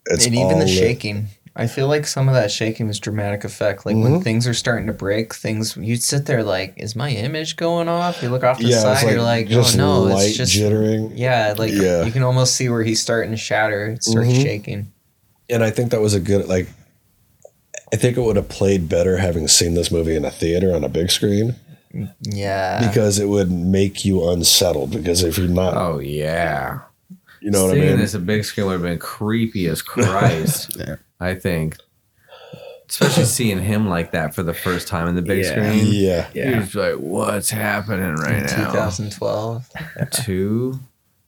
It's 0.06 0.24
and 0.26 0.34
even 0.34 0.46
all 0.46 0.58
the 0.58 0.66
lit. 0.66 0.68
shaking. 0.68 1.28
I 1.58 1.66
feel 1.66 1.88
like 1.88 2.06
some 2.06 2.28
of 2.28 2.34
that 2.34 2.50
shaking 2.50 2.86
was 2.86 3.00
dramatic 3.00 3.42
effect. 3.44 3.86
Like 3.86 3.96
Mm-hmm. 3.96 4.12
when 4.12 4.20
things 4.22 4.46
are 4.46 4.52
starting 4.54 4.86
to 4.88 4.92
break, 4.92 5.34
things 5.34 5.74
you'd 5.76 6.02
sit 6.02 6.26
there 6.26 6.42
like, 6.42 6.74
is 6.76 6.94
my 6.94 7.08
image 7.10 7.56
going 7.56 7.88
off? 7.88 8.22
You 8.22 8.28
look 8.28 8.44
off 8.44 8.58
the 8.58 8.66
Yeah, 8.66 8.80
side, 8.82 8.92
it's 8.92 9.02
like 9.04 9.12
you're 9.14 9.22
like, 9.22 9.48
just 9.48 9.74
oh 9.76 9.78
no, 9.78 10.00
light 10.02 10.28
it's 10.28 10.36
just 10.36 10.52
jittering. 10.54 11.12
yeah, 11.14 11.54
like 11.56 11.72
Yeah. 11.72 12.04
you 12.04 12.12
can 12.12 12.22
almost 12.22 12.54
see 12.56 12.68
where 12.68 12.82
he's 12.82 13.00
starting 13.00 13.30
to 13.30 13.36
shatter. 13.38 13.86
It 13.86 14.04
starts 14.04 14.28
Mhm. 14.28 14.42
shaking. 14.42 14.92
and 15.48 15.64
I 15.64 15.70
think 15.70 15.92
that 15.92 16.00
was 16.00 16.12
a 16.12 16.20
good 16.20 16.46
like. 16.46 16.68
I 17.92 17.96
think 17.96 18.16
it 18.16 18.20
would 18.20 18.34
have 18.36 18.48
played 18.48 18.88
better 18.88 19.16
having 19.18 19.46
seen 19.48 19.74
this 19.74 19.90
movie 19.92 20.16
in 20.16 20.24
a 20.24 20.30
theater 20.30 20.74
on 20.74 20.82
a 20.82 20.88
big 20.88 21.10
screen 21.10 21.54
Yeah, 22.20 22.86
because 22.86 23.18
it 23.20 23.28
would 23.28 23.50
make 23.50 24.04
you 24.04 24.28
unsettled. 24.28 24.90
Because 24.90 25.22
if 25.22 25.38
you're 25.38 25.46
not, 25.48 25.74
Oh 25.76 26.00
yeah. 26.00 26.80
You 27.46 27.52
know 27.52 27.62
what 27.66 27.70
I 27.70 27.74
Seeing 27.74 27.86
mean. 27.90 27.98
this 28.00 28.14
a 28.14 28.18
big 28.18 28.44
screen 28.44 28.66
would 28.66 28.72
have 28.74 28.82
been 28.82 28.98
creepy 28.98 29.68
as 29.68 29.80
Christ. 29.92 30.76
Yeah. 30.76 30.96
I 31.20 31.34
think. 31.36 31.76
Especially 32.88 33.24
seeing 33.24 33.60
him 33.62 33.88
like 33.88 34.10
that 34.12 34.34
for 34.34 34.42
the 34.42 34.52
first 34.54 34.86
time 34.88 35.06
in 35.08 35.14
the 35.14 35.22
big 35.22 35.44
Yeah. 35.44 35.50
screen. 35.50 35.86
yeah, 35.92 36.28
yeah. 36.34 36.60
He's 36.60 36.74
like, 36.74 36.94
what's 36.96 37.50
happening 37.50 38.14
right 38.16 38.42
now? 38.44 38.66
2012, 38.72 39.68
Two, 40.12 40.78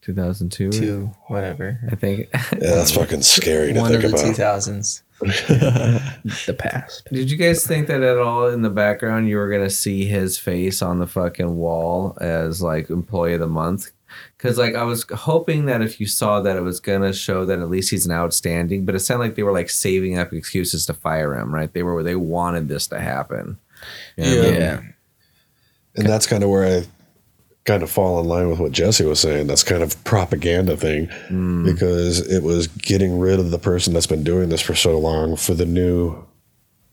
2002, 0.02 0.70
two, 0.70 1.10
whatever. 1.26 1.78
I 1.90 1.94
think. 1.96 2.28
yeah, 2.32 2.40
that's 2.60 2.92
fucking 2.92 3.22
scary 3.22 3.72
to 3.72 3.80
One 3.80 3.94
of 3.94 4.00
think 4.00 4.14
the 4.14 4.20
about. 4.20 4.34
2000s. 4.36 5.02
the 6.46 6.54
past. 6.54 7.08
Did 7.12 7.28
you 7.30 7.36
guys 7.36 7.66
think 7.66 7.88
that 7.88 8.02
at 8.02 8.18
all 8.18 8.46
in 8.48 8.62
the 8.62 8.70
background 8.70 9.28
you 9.28 9.36
were 9.36 9.50
gonna 9.50 9.68
see 9.70 10.04
his 10.04 10.38
face 10.38 10.80
on 10.80 11.00
the 11.00 11.08
fucking 11.08 11.56
wall 11.56 12.16
as 12.20 12.62
like 12.62 12.88
employee 12.90 13.34
of 13.34 13.40
the 13.40 13.48
month? 13.48 13.90
Because 14.36 14.58
like 14.58 14.74
I 14.74 14.84
was 14.84 15.04
hoping 15.10 15.66
that 15.66 15.82
if 15.82 16.00
you 16.00 16.06
saw 16.06 16.40
that 16.40 16.56
it 16.56 16.62
was 16.62 16.80
gonna 16.80 17.12
show 17.12 17.44
that 17.44 17.58
at 17.58 17.70
least 17.70 17.90
he's 17.90 18.06
an 18.06 18.12
outstanding, 18.12 18.84
but 18.84 18.94
it 18.94 19.00
sounded 19.00 19.24
like 19.24 19.34
they 19.34 19.42
were 19.42 19.52
like 19.52 19.70
saving 19.70 20.18
up 20.18 20.32
excuses 20.32 20.86
to 20.86 20.94
fire 20.94 21.34
him, 21.34 21.54
right? 21.54 21.72
They 21.72 21.82
were 21.82 22.02
they 22.02 22.16
wanted 22.16 22.68
this 22.68 22.86
to 22.88 23.00
happen. 23.00 23.58
You 24.16 24.24
know 24.24 24.36
what 24.36 24.46
I 24.46 24.50
mean? 24.50 24.60
Yeah, 24.60 24.80
And 25.96 26.06
that's 26.06 26.26
kind 26.26 26.42
of 26.42 26.50
where 26.50 26.66
I 26.66 26.86
kind 27.68 27.82
of 27.82 27.90
fall 27.90 28.18
in 28.18 28.26
line 28.26 28.48
with 28.48 28.58
what 28.58 28.72
Jesse 28.72 29.04
was 29.04 29.20
saying. 29.20 29.46
That's 29.46 29.62
kind 29.62 29.82
of 29.82 30.02
propaganda 30.04 30.74
thing 30.76 31.08
mm. 31.28 31.64
because 31.64 32.26
it 32.26 32.42
was 32.42 32.66
getting 32.66 33.18
rid 33.18 33.38
of 33.38 33.50
the 33.50 33.58
person 33.58 33.92
that's 33.92 34.06
been 34.06 34.24
doing 34.24 34.48
this 34.48 34.62
for 34.62 34.74
so 34.74 34.98
long 34.98 35.36
for 35.36 35.54
the 35.54 35.66
new 35.66 36.24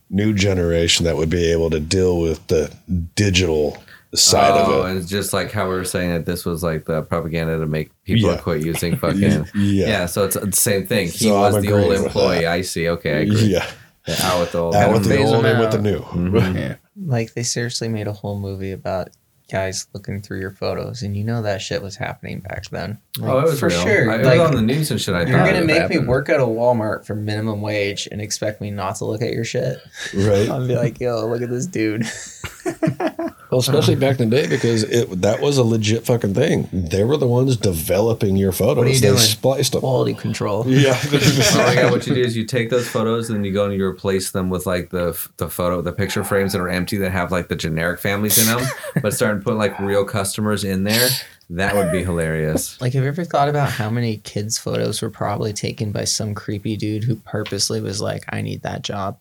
new 0.10 0.34
generation 0.34 1.06
that 1.06 1.16
would 1.16 1.30
be 1.30 1.52
able 1.52 1.70
to 1.70 1.80
deal 1.80 2.20
with 2.20 2.46
the 2.48 2.72
digital 3.16 3.78
side 4.18 4.52
oh, 4.52 4.82
of 4.82 4.86
it. 4.86 4.90
and 4.90 5.00
it's 5.00 5.10
just 5.10 5.34
like 5.34 5.52
how 5.52 5.64
we 5.68 5.76
were 5.76 5.86
saying 5.86 6.12
that 6.12 6.26
this 6.26 6.46
was 6.46 6.64
like 6.64 6.86
the 6.86 7.02
propaganda 7.04 7.60
to 7.60 7.66
make 7.66 7.92
people 8.04 8.32
Yeah. 8.32 8.38
quit 8.38 8.64
using 8.64 8.96
fucking 8.98 9.22
Yeah. 9.22 9.88
yeah. 9.88 10.06
So 10.06 10.26
it's 10.26 10.36
the 10.36 10.52
same 10.52 10.86
thing. 10.88 11.08
He 11.08 11.26
So 11.26 11.44
I'm 11.44 11.54
was 11.54 11.64
the 11.64 11.72
old 11.72 11.94
employee. 11.94 12.46
I 12.48 12.62
see. 12.62 12.90
Okay, 12.90 13.12
I 13.12 13.20
agree. 13.20 13.46
Yeah. 13.46 13.70
Yeah, 14.08 14.18
out 14.22 14.40
with 14.40 14.52
the 14.52 14.60
old. 14.60 14.76
Out 14.76 14.94
with 14.94 15.06
the 15.06 15.24
old 15.24 15.34
them 15.44 15.46
and 15.46 15.60
with 15.60 15.72
the 15.72 15.78
out. 15.78 15.84
new. 15.84 16.00
Mm-hmm. 16.00 16.58
yeah. 16.58 16.76
Like 17.06 17.34
they 17.34 17.44
seriously 17.44 17.88
made 17.88 18.08
a 18.08 18.14
whole 18.14 18.40
movie 18.40 18.72
about 18.72 19.10
guys 19.52 19.88
looking 19.94 20.22
through 20.22 20.40
your 20.40 20.52
photos, 20.52 21.02
and 21.02 21.16
you 21.16 21.24
know 21.24 21.42
that 21.42 21.62
shit 21.62 21.82
was 21.82 21.96
happening 21.96 22.40
back 22.40 22.66
then. 22.70 23.00
oh, 23.22 23.40
it 23.40 23.44
was 23.44 23.60
for 23.60 23.70
real. 23.70 23.82
sure. 23.82 24.12
I, 24.12 24.16
it 24.20 24.26
like, 24.26 24.40
was 24.40 24.50
on 24.50 24.56
the 24.56 24.62
news 24.62 24.92
and 24.92 25.00
shit. 25.02 25.16
I 25.16 25.22
you're 25.24 25.38
gonna 25.40 25.60
it 25.60 25.66
make 25.66 25.90
me 25.90 26.00
work 26.00 26.30
at 26.30 26.40
a 26.40 26.44
Walmart 26.44 27.06
for 27.06 27.16
minimum 27.16 27.62
wage 27.62 28.08
and 28.12 28.22
expect 28.22 28.62
me 28.62 28.72
not 28.72 28.96
to 28.98 29.06
look 29.06 29.22
at 29.22 29.34
your 29.34 29.44
shit. 29.44 29.78
Right. 30.14 30.50
I'll 30.52 30.68
be 30.68 30.76
like, 30.76 31.00
yo, 31.00 31.26
look 31.28 31.42
at 31.42 31.50
this 31.50 31.66
dude. 31.66 32.06
Well, 33.52 33.60
especially 33.60 33.96
back 33.96 34.20
in 34.20 34.30
the 34.30 34.42
day 34.42 34.48
because 34.48 34.84
it 34.84 35.22
that 35.22 35.40
was 35.40 35.58
a 35.58 35.64
legit 35.64 36.04
fucking 36.06 36.34
thing. 36.34 36.68
They 36.74 37.04
were 37.04 37.16
the 37.16 37.28
ones 37.28 37.56
developing 37.56 38.36
your 38.36 38.52
photos. 38.52 38.78
What 38.78 38.88
are 38.88 38.90
you 38.90 39.00
they 39.00 39.08
doing? 39.08 39.20
spliced 39.20 39.74
them. 39.74 39.82
Quality 39.82 40.14
control. 40.16 40.66
Yeah. 40.76 41.00
oh 41.12 41.72
yeah, 41.74 41.90
what 41.90 42.06
you 42.06 42.16
do 42.16 42.22
is 42.22 42.36
you 42.36 42.44
take 42.44 42.70
those 42.70 42.88
photos 42.88 43.30
and 43.30 43.46
you 43.46 43.54
go 43.54 43.66
and 43.66 43.74
you 43.74 43.86
replace 43.86 44.32
them 44.32 44.50
with 44.50 44.66
like 44.66 44.90
the 44.90 45.18
the 45.38 45.48
photo 45.48 45.82
the 45.82 45.94
picture 45.94 46.24
frames 46.24 46.52
that 46.52 46.60
are 46.60 46.68
empty 46.68 46.98
that 46.98 47.12
have 47.12 47.32
like 47.32 47.48
the 47.48 47.56
generic 47.56 48.00
families 48.00 48.38
in 48.38 48.46
them, 48.58 48.68
but 49.02 49.14
start 49.14 49.42
putting 49.44 49.60
like 49.60 49.80
real 49.80 50.04
customers 50.04 50.64
in 50.64 50.84
there. 50.84 51.08
That 51.52 51.76
would 51.76 51.92
be 51.92 52.04
hilarious. 52.04 52.82
Like, 52.82 52.94
have 52.94 53.04
you 53.04 53.10
ever 53.10 53.24
thought 53.24 53.48
about 53.48 53.70
how 53.70 53.90
many 53.92 54.18
kids' 54.18 54.58
photos 54.58 55.02
were 55.02 55.12
probably 55.12 55.54
taken 55.54 55.92
by 55.92 56.06
some 56.06 56.34
creepy 56.34 56.76
dude 56.76 57.04
who 57.04 57.16
purposely 57.18 57.80
was 57.80 58.02
like, 58.02 58.26
I 58.30 58.42
need 58.42 58.64
that 58.64 58.82
job? 58.82 59.20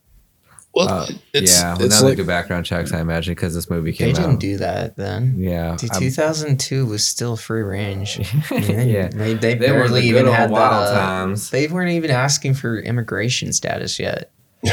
Well, 0.75 0.89
Uh, 0.89 1.07
it's, 1.33 1.61
yeah, 1.61 1.75
well, 1.75 1.83
it's 1.87 2.01
now 2.01 2.07
like 2.09 2.17
they 2.17 2.23
do 2.23 2.27
background 2.27 2.67
checks, 2.67 2.93
I 2.93 3.01
imagine, 3.01 3.33
because 3.35 3.55
this 3.55 3.71
movie 3.71 3.93
came. 3.93 4.09
Out. 4.11 4.15
They 4.17 4.21
didn't 4.23 4.35
out. 4.35 4.41
do 4.41 4.57
that 4.59 4.97
then. 4.97 5.35
yeah, 5.39 5.77
Dude, 5.79 5.93
I'm- 5.93 6.01
2002 6.01 6.85
was 6.87 7.07
still 7.07 7.37
free 7.37 7.63
range. 7.63 8.19
I 8.51 8.61
mean, 8.61 8.89
Yeah. 8.89 9.09
they, 9.09 9.35
they, 9.35 9.55
They 9.55 9.71
were 9.71 9.79
barely 9.85 10.01
the 10.01 10.07
even 10.09 10.27
had 10.27 10.51
wild 10.51 10.89
the, 10.89 10.95
times. 11.01 11.51
They 11.51 11.69
weren't 11.69 11.91
even 11.93 12.11
asking 12.11 12.55
for 12.55 12.79
immigration 12.81 13.53
status 13.53 13.99
yet. 14.01 14.31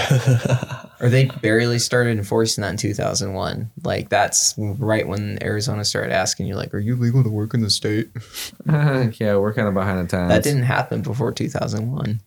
or 1.02 1.10
they 1.10 1.26
barely 1.41 1.78
started 1.78 2.18
enforcing 2.18 2.61
that 2.61 2.69
in 2.72 2.78
2001. 2.78 3.69
Like 3.84 4.07
that's 4.07 4.53
right 4.57 5.06
when 5.06 5.38
Arizona 5.44 5.84
started 5.84 6.14
asking 6.14 6.48
you, 6.48 6.56
like, 6.56 6.73
"Are 6.73 6.80
you 6.80 6.95
legal 6.95 7.23
to 7.23 7.30
work 7.30 7.53
in 7.53 7.60
the 7.61 7.69
state?" 7.69 8.07
yeah, 8.65 9.36
we're 9.36 9.53
kind 9.53 9.68
of 9.68 9.73
behind 9.73 9.99
the 9.99 10.07
times. 10.10 10.30
That 10.30 10.44
didn't 10.44 10.64
happen 10.64 11.02
before 11.02 11.34
2001. 11.34 12.22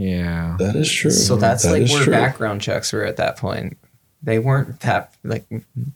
Yeah, 0.00 0.56
that 0.58 0.76
is 0.76 0.90
true. 0.90 1.10
So 1.10 1.36
that's 1.36 1.64
That 1.64 1.72
like 1.72 1.90
where 1.90 2.04
true. 2.04 2.12
background 2.12 2.62
checks 2.62 2.90
were 2.92 3.04
at 3.04 3.18
that 3.18 3.36
point. 3.36 3.76
They 4.22 4.38
weren't 4.38 4.80
that 4.80 5.12
like 5.24 5.44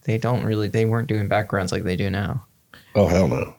they 0.02 0.18
don't 0.18 0.44
really 0.44 0.68
they 0.68 0.85
weren't 0.85 1.09
doing 1.09 1.26
backgrounds 1.26 1.72
like 1.72 1.85
they 1.85 1.97
do 1.97 2.10
now. 2.10 2.44
Oh 2.94 3.06
hell 3.06 3.28
no. 3.28 3.55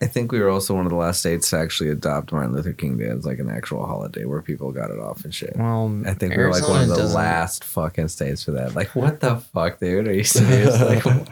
I 0.00 0.06
think 0.06 0.32
we 0.32 0.40
were 0.40 0.48
also 0.48 0.74
one 0.74 0.86
of 0.86 0.90
the 0.90 0.96
last 0.96 1.20
states 1.20 1.50
to 1.50 1.58
actually 1.58 1.90
adopt 1.90 2.32
Martin 2.32 2.52
Luther 2.52 2.72
King 2.72 2.98
Day 2.98 3.06
as 3.06 3.24
like 3.24 3.38
an 3.38 3.48
actual 3.48 3.86
holiday 3.86 4.24
where 4.24 4.42
people 4.42 4.72
got 4.72 4.90
it 4.90 4.98
off 4.98 5.24
and 5.24 5.32
shit. 5.34 5.56
Well, 5.56 6.02
I 6.04 6.14
think 6.14 6.36
we 6.36 6.42
were 6.42 6.50
like 6.50 6.68
one 6.68 6.82
of 6.82 6.88
the 6.88 7.06
last 7.06 7.62
fucking 7.64 8.08
states 8.08 8.42
for 8.44 8.50
that. 8.52 8.74
Like, 8.74 8.94
what 8.96 9.20
the 9.20 9.36
fuck, 9.36 9.78
dude? 9.78 10.08
Are 10.08 10.14
you 10.14 10.24
serious? 10.24 10.80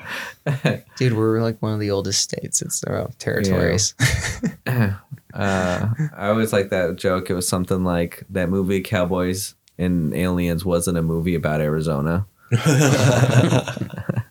Like, 0.47 0.87
Dude, 0.97 1.13
we're 1.17 1.43
like 1.43 1.61
one 1.61 1.75
of 1.75 1.81
the 1.81 1.91
oldest 1.91 2.23
states. 2.23 2.63
It's 2.63 2.81
their 2.81 2.97
own 2.99 3.13
territories. 3.19 3.95
uh, 4.67 4.95
I 5.35 6.29
always 6.29 6.53
like 6.53 6.71
that 6.71 6.97
joke. 6.97 7.31
It 7.31 7.35
was 7.35 7.47
something 7.47 7.85
like 7.85 8.25
that 8.31 8.49
movie 8.49 8.81
Cowboys 8.81 9.55
and 9.79 10.15
Aliens 10.15 10.65
wasn't 10.65 10.99
a 10.99 11.03
movie 11.03 11.35
about 11.35 11.61
Arizona. 11.61 12.27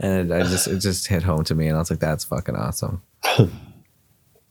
and 0.00 0.32
I 0.32 0.42
just 0.42 0.66
it 0.68 0.78
just 0.78 1.06
hit 1.08 1.22
home 1.22 1.44
to 1.44 1.54
me, 1.54 1.66
and 1.68 1.76
I 1.76 1.78
was 1.80 1.90
like, 1.90 2.00
"That's 2.00 2.24
fucking 2.24 2.56
awesome." 2.56 3.02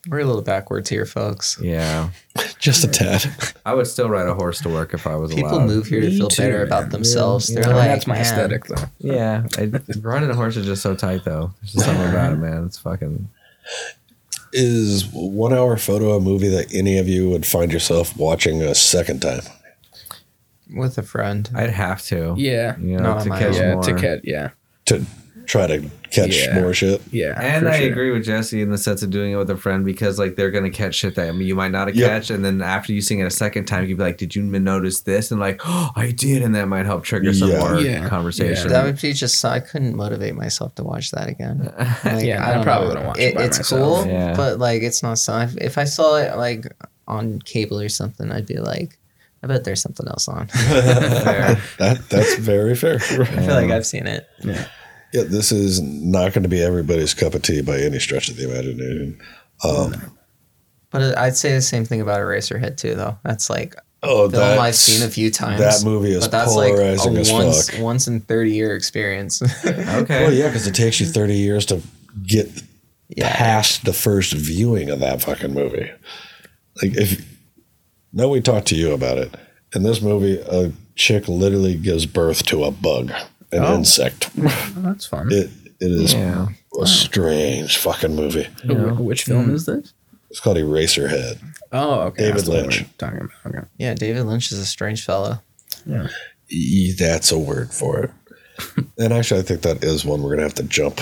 We're 0.09 0.21
a 0.21 0.25
little 0.25 0.41
backwards 0.41 0.89
here, 0.89 1.05
folks. 1.05 1.59
Yeah, 1.61 2.09
Just 2.59 2.83
a 2.83 2.87
tad. 2.87 3.23
I 3.67 3.75
would 3.75 3.85
still 3.85 4.09
ride 4.09 4.27
a 4.27 4.33
horse 4.33 4.59
to 4.61 4.69
work 4.69 4.95
if 4.95 5.05
I 5.05 5.15
was 5.15 5.31
People 5.31 5.51
allowed. 5.51 5.67
move 5.67 5.85
here 5.85 6.01
to 6.01 6.07
Me 6.07 6.17
feel 6.17 6.27
too, 6.27 6.41
better 6.41 6.57
man. 6.57 6.65
about 6.67 6.89
themselves. 6.89 7.51
Yeah, 7.51 7.61
They're 7.61 7.69
yeah. 7.69 7.75
like, 7.75 7.87
that's 7.89 8.07
my 8.07 8.15
"Man, 8.15 8.21
aesthetic, 8.23 8.65
though. 8.65 8.83
Yeah, 8.97 9.45
I, 9.59 9.71
riding 9.99 10.31
a 10.31 10.35
horse 10.35 10.57
is 10.57 10.65
just 10.65 10.81
so 10.81 10.95
tight, 10.95 11.23
though. 11.23 11.53
There's 11.61 11.73
just 11.73 11.85
something 11.85 12.09
about 12.09 12.33
it, 12.33 12.37
man. 12.37 12.65
It's 12.65 12.79
fucking. 12.79 13.29
Is 14.53 15.05
one 15.13 15.53
hour 15.53 15.77
photo 15.77 16.15
a 16.15 16.19
movie 16.19 16.49
that 16.49 16.73
any 16.73 16.97
of 16.97 17.07
you 17.07 17.29
would 17.29 17.45
find 17.45 17.71
yourself 17.71 18.17
watching 18.17 18.61
a 18.63 18.73
second 18.75 19.21
time? 19.21 19.41
with 20.73 20.97
a 20.97 21.03
friend. 21.03 21.49
I'd 21.53 21.69
have 21.69 22.01
to. 22.03 22.33
Yeah. 22.37 22.77
You 22.79 22.95
know, 22.97 23.03
Not 23.03 23.17
on 23.17 23.23
to 23.23 23.29
my 23.29 23.39
catch 23.39 23.55
own. 23.55 23.61
Yeah, 23.61 23.73
more. 23.73 23.83
to 23.83 23.93
cat. 23.99 24.21
Yeah. 24.23 24.49
To 24.85 25.05
try 25.51 25.67
to 25.67 25.83
catch 26.11 26.37
Yeah. 26.37 26.59
more 26.61 26.73
shit? 26.73 27.01
Yeah. 27.11 27.39
And 27.39 27.67
I 27.67 27.79
sure. 27.81 27.91
agree 27.91 28.11
with 28.11 28.23
Jesse 28.23 28.61
in 28.61 28.69
the 28.71 28.77
sense 28.77 29.03
of 29.03 29.09
doing 29.09 29.33
it 29.33 29.35
with 29.35 29.49
a 29.49 29.57
friend 29.57 29.83
because 29.85 30.17
like 30.17 30.35
they're 30.37 30.49
gonna 30.51 30.69
catch 30.69 30.95
shit 30.95 31.15
that 31.15 31.35
you 31.35 31.55
might 31.55 31.71
not 31.71 31.87
have 31.87 31.95
Yep. 31.95 32.09
catch, 32.09 32.29
and 32.29 32.43
then 32.45 32.61
after 32.61 32.93
you 32.93 33.01
sing 33.01 33.19
it 33.19 33.25
a 33.25 33.29
second 33.29 33.65
time, 33.65 33.85
you'd 33.85 33.97
be 33.97 34.03
like, 34.03 34.17
"Did 34.17 34.35
you 34.35 34.43
notice 34.43 35.01
this?" 35.01 35.29
And 35.31 35.39
like, 35.39 35.59
"Oh, 35.65 35.89
I 35.95 36.11
did," 36.11 36.41
and 36.41 36.55
that 36.55 36.67
might 36.67 36.85
help 36.85 37.03
trigger 37.03 37.33
some 37.33 37.49
Yeah. 37.51 37.59
more 37.59 37.79
Yeah. 37.79 38.07
conversation. 38.07 38.69
That 38.69 38.85
would 38.85 39.01
be 39.01 39.11
just. 39.13 39.43
I 39.43 39.59
couldn't 39.59 39.95
motivate 39.95 40.35
myself 40.35 40.73
to 40.75 40.83
watch 40.83 41.11
that 41.11 41.27
again. 41.27 41.69
Like, 42.05 42.23
Yeah, 42.25 42.45
I 42.45 42.51
I 42.51 42.53
don't 42.55 42.63
probably 42.63 42.87
wouldn't 42.89 43.05
watch 43.07 43.19
it 43.19 43.35
by 43.35 43.43
it's 43.43 43.59
myself. 43.59 44.03
cool, 44.03 44.11
Yeah. 44.11 44.33
but 44.35 44.57
like 44.59 44.81
it's 44.83 45.03
not. 45.03 45.17
So 45.19 45.37
if, 45.39 45.57
if 45.57 45.77
I 45.77 45.83
saw 45.83 46.15
it 46.17 46.37
like 46.37 46.65
on 47.07 47.39
cable 47.43 47.79
or 47.81 47.89
something, 47.89 48.31
I'd 48.31 48.45
be 48.47 48.57
like, 48.57 48.97
I 49.43 49.47
bet 49.47 49.63
there's 49.63 49.81
something 49.81 50.07
else 50.07 50.27
on. 50.27 50.47
That 51.79 51.99
that's 52.09 52.35
very 52.35 52.75
fair. 52.75 52.95
I 52.95 53.25
feel 53.25 53.55
like 53.55 53.71
I've 53.71 53.85
seen 53.85 54.07
it. 54.07 54.27
Yeah, 54.43 54.65
this 55.13 55.51
is 55.51 55.81
not 55.81 56.33
going 56.33 56.43
to 56.43 56.49
be 56.49 56.61
everybody's 56.61 57.13
cup 57.13 57.33
of 57.33 57.41
tea 57.41 57.61
by 57.61 57.79
any 57.79 57.99
stretch 57.99 58.29
of 58.29 58.37
the 58.37 58.49
imagination. 58.49 59.19
Um, 59.63 60.17
But 60.89 61.17
I'd 61.17 61.35
say 61.35 61.53
the 61.53 61.61
same 61.61 61.85
thing 61.85 62.01
about 62.01 62.19
Eraserhead 62.19 62.77
too, 62.77 62.95
though. 62.95 63.17
That's 63.23 63.49
like 63.49 63.75
oh, 64.03 64.25
a 64.25 64.29
film 64.29 64.59
I've 64.59 64.75
seen 64.75 65.05
a 65.07 65.09
few 65.11 65.31
times. 65.31 65.59
That 65.59 65.87
movie 65.87 66.11
is 66.11 66.25
but 66.25 66.31
that's 66.31 66.53
like 66.55 66.73
polarizing 66.73 67.17
a 67.17 67.19
as 67.21 67.31
once 67.31 67.69
fuck. 67.69 67.81
once 67.81 68.07
in 68.07 68.19
thirty 68.21 68.51
year 68.53 68.75
experience. 68.75 69.41
okay. 69.65 70.23
Well, 70.23 70.33
yeah, 70.33 70.47
because 70.47 70.67
it 70.67 70.75
takes 70.75 70.99
you 70.99 71.05
30 71.05 71.35
years 71.35 71.65
to 71.67 71.81
get 72.25 72.49
Yeah. 73.09 73.33
past 73.35 73.85
the 73.85 73.93
first 73.93 74.33
viewing 74.33 74.89
of 74.89 74.99
that 74.99 75.21
fucking 75.21 75.53
movie. 75.53 75.91
Like, 76.81 76.95
if 76.97 77.25
no, 78.13 78.27
we 78.29 78.41
talked 78.41 78.67
to 78.67 78.75
you 78.75 78.91
about 78.93 79.17
it. 79.17 79.33
In 79.73 79.83
this 79.83 80.01
movie, 80.01 80.37
a 80.39 80.73
chick 80.95 81.27
literally 81.29 81.75
gives 81.77 82.05
birth 82.05 82.43
to 82.47 82.65
a 82.65 82.71
bug, 82.71 83.13
an 83.51 83.63
Oh. 83.63 83.75
insect. 83.75 84.29
Oh, 84.37 84.73
that's 84.77 85.05
fun. 85.05 85.27
It 85.31 85.49
it 85.79 85.91
is 85.91 86.13
Yeah. 86.13 86.47
a 86.79 86.85
strange 86.87 87.77
fucking 87.77 88.15
movie. 88.15 88.47
Wh- 88.65 88.99
Which 89.01 89.23
film 89.23 89.45
hmm. 89.45 89.55
is 89.55 89.65
this? 89.65 89.93
It's 90.29 90.39
called 90.39 90.57
Eraserhead. 90.57 91.39
Oh, 91.73 92.01
okay. 92.01 92.23
David 92.23 92.37
that's 92.37 92.47
Lynch. 92.47 92.85
Talking 92.97 93.17
about. 93.19 93.31
Okay. 93.55 93.67
yeah, 93.77 93.93
David 93.93 94.23
Lynch 94.25 94.51
is 94.51 94.59
a 94.59 94.65
strange 94.65 95.03
fellow. 95.05 95.41
E- 96.49 96.93
That's 96.97 97.31
a 97.31 97.39
word 97.39 97.73
for 97.73 98.03
it. 98.03 98.11
and 98.97 99.13
actually, 99.13 99.39
I 99.39 99.43
think 99.43 99.61
that 99.63 99.83
is 99.83 100.05
one 100.05 100.21
we're 100.21 100.31
gonna 100.31 100.43
have 100.43 100.53
to 100.55 100.63
jump. 100.63 100.99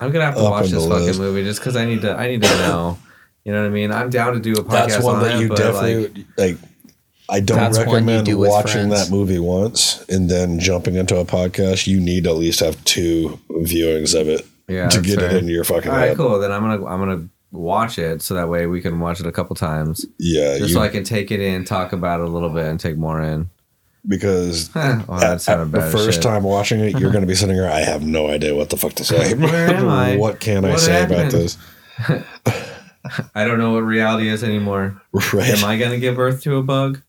I'm 0.00 0.10
gonna 0.12 0.24
have 0.24 0.36
to 0.36 0.42
watch 0.42 0.68
this 0.70 0.86
fucking 0.86 1.06
list. 1.06 1.20
movie 1.20 1.44
just 1.44 1.60
because 1.60 1.76
I 1.76 1.84
need 1.84 2.02
to. 2.02 2.14
I 2.16 2.26
need 2.28 2.42
to 2.42 2.48
know. 2.58 2.98
You 3.44 3.52
know 3.52 3.62
what 3.62 3.68
I 3.68 3.70
mean? 3.70 3.90
I'm 3.90 4.10
down 4.10 4.34
to 4.34 4.40
do 4.40 4.52
a 4.52 4.56
podcast 4.64 4.88
That's 4.88 5.04
one 5.04 5.16
on 5.16 5.22
that 5.22 5.36
it, 5.36 5.40
you 5.40 5.48
but, 5.48 5.58
definitely 5.58 6.08
like, 6.08 6.26
like. 6.36 6.69
I 7.30 7.40
don't 7.40 7.58
That's 7.58 7.78
recommend 7.78 8.26
do 8.26 8.38
watching 8.38 8.88
friends. 8.88 9.08
that 9.08 9.14
movie 9.14 9.38
once 9.38 10.04
and 10.08 10.28
then 10.28 10.58
jumping 10.58 10.96
into 10.96 11.16
a 11.16 11.24
podcast. 11.24 11.86
You 11.86 12.00
need 12.00 12.24
to 12.24 12.30
at 12.30 12.36
least 12.36 12.60
have 12.60 12.82
two 12.84 13.38
viewings 13.50 14.18
of 14.20 14.28
it 14.28 14.46
Yeah, 14.68 14.88
to 14.88 15.00
get 15.00 15.18
fair. 15.20 15.30
it 15.30 15.36
into 15.36 15.52
your 15.52 15.64
fucking 15.64 15.90
all 15.90 15.96
right, 15.96 16.08
head. 16.08 16.16
cool. 16.16 16.38
Then 16.40 16.50
I'm 16.52 16.62
gonna 16.62 16.84
I'm 16.86 16.98
gonna 17.00 17.28
watch 17.52 17.98
it 17.98 18.22
so 18.22 18.34
that 18.34 18.48
way 18.48 18.66
we 18.66 18.80
can 18.80 19.00
watch 19.00 19.20
it 19.20 19.26
a 19.26 19.32
couple 19.32 19.56
times, 19.56 20.06
Yeah, 20.18 20.58
just 20.58 20.70
you, 20.70 20.74
so 20.74 20.80
I 20.80 20.88
can 20.88 21.04
take 21.04 21.30
it 21.30 21.40
in, 21.40 21.64
talk 21.64 21.92
about 21.92 22.20
it 22.20 22.26
a 22.26 22.30
little 22.30 22.50
bit, 22.50 22.66
and 22.66 22.78
take 22.78 22.96
more 22.96 23.20
in. 23.20 23.48
because 24.06 24.68
Huh, 24.68 25.02
well, 25.08 25.20
that 25.20 25.48
at, 25.48 25.58
at 25.60 25.72
the 25.72 25.80
first 25.82 26.14
shit. 26.14 26.22
time 26.22 26.42
watching 26.44 26.80
it, 26.80 26.98
you're 26.98 27.10
going 27.10 27.22
to 27.22 27.26
be 27.26 27.34
sitting 27.34 27.54
here. 27.56 27.66
I 27.68 27.80
have 27.80 28.02
no 28.06 28.28
idea 28.28 28.54
what 28.54 28.70
the 28.70 28.76
fuck 28.76 28.92
to 28.94 29.04
say. 29.04 29.34
Where 29.34 29.68
am 29.74 29.88
I? 30.06 30.16
what 30.16 30.38
can 30.40 30.64
I 30.64 30.70
What 30.70 30.80
say 30.80 31.04
about 31.04 31.30
this? 31.32 31.58
I 33.34 33.44
don't 33.44 33.58
know 33.58 33.72
what 33.72 33.80
reality 33.80 34.28
is 34.28 34.44
anymore. 34.44 35.00
Right? 35.32 35.48
Am 35.50 35.64
I 35.64 35.76
gonna 35.78 35.98
give 35.98 36.16
birth 36.16 36.42
to 36.42 36.56
a 36.56 36.62
bug? 36.62 37.02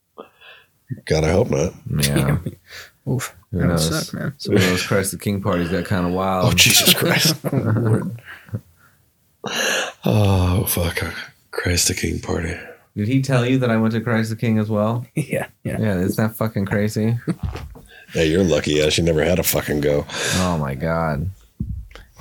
God, 1.06 1.24
I 1.24 1.32
hope 1.32 1.50
not. 1.50 1.74
Yeah. 2.00 2.38
Oof. 3.10 3.36
Who 3.52 3.60
That 3.60 3.68
knows? 3.68 4.08
suck, 4.08 4.14
man. 4.14 4.34
Some 4.38 4.56
of 4.56 4.62
those 4.62 4.86
Christ 4.86 5.12
the 5.12 5.18
King 5.18 5.42
parties 5.42 5.70
got 5.70 5.86
kind 5.86 6.06
of 6.06 6.14
wild. 6.14 6.46
Oh 6.54 6.56
Jesus 6.56 6.94
Christ! 6.94 7.36
oh 10.06 10.66
fuck! 10.68 11.04
Christ 11.52 11.88
the 11.88 11.94
King 11.96 12.20
party. 12.20 12.56
Did 12.96 13.08
he 13.08 13.22
tell 13.22 13.46
you 13.46 13.58
that 13.60 13.70
I 13.72 13.78
went 13.78 13.94
to 13.94 14.02
Christ 14.02 14.30
the 14.30 14.36
King 14.36 14.58
as 14.60 14.70
well? 14.70 15.06
Yeah. 15.16 15.48
Yeah. 15.64 15.80
Yeah, 15.80 15.98
isn't 16.00 16.18
that 16.18 16.36
fucking 16.36 16.66
crazy? 16.66 17.18
Yeah, 18.14 18.24
you're 18.24 18.44
lucky. 18.44 18.82
Ass. 18.82 18.98
You 18.98 19.04
never 19.04 19.24
had 19.24 19.40
a 19.40 19.44
fucking 19.44 19.82
go. 19.82 20.06
Oh 20.36 20.58
my 20.58 20.76
god. 20.76 21.30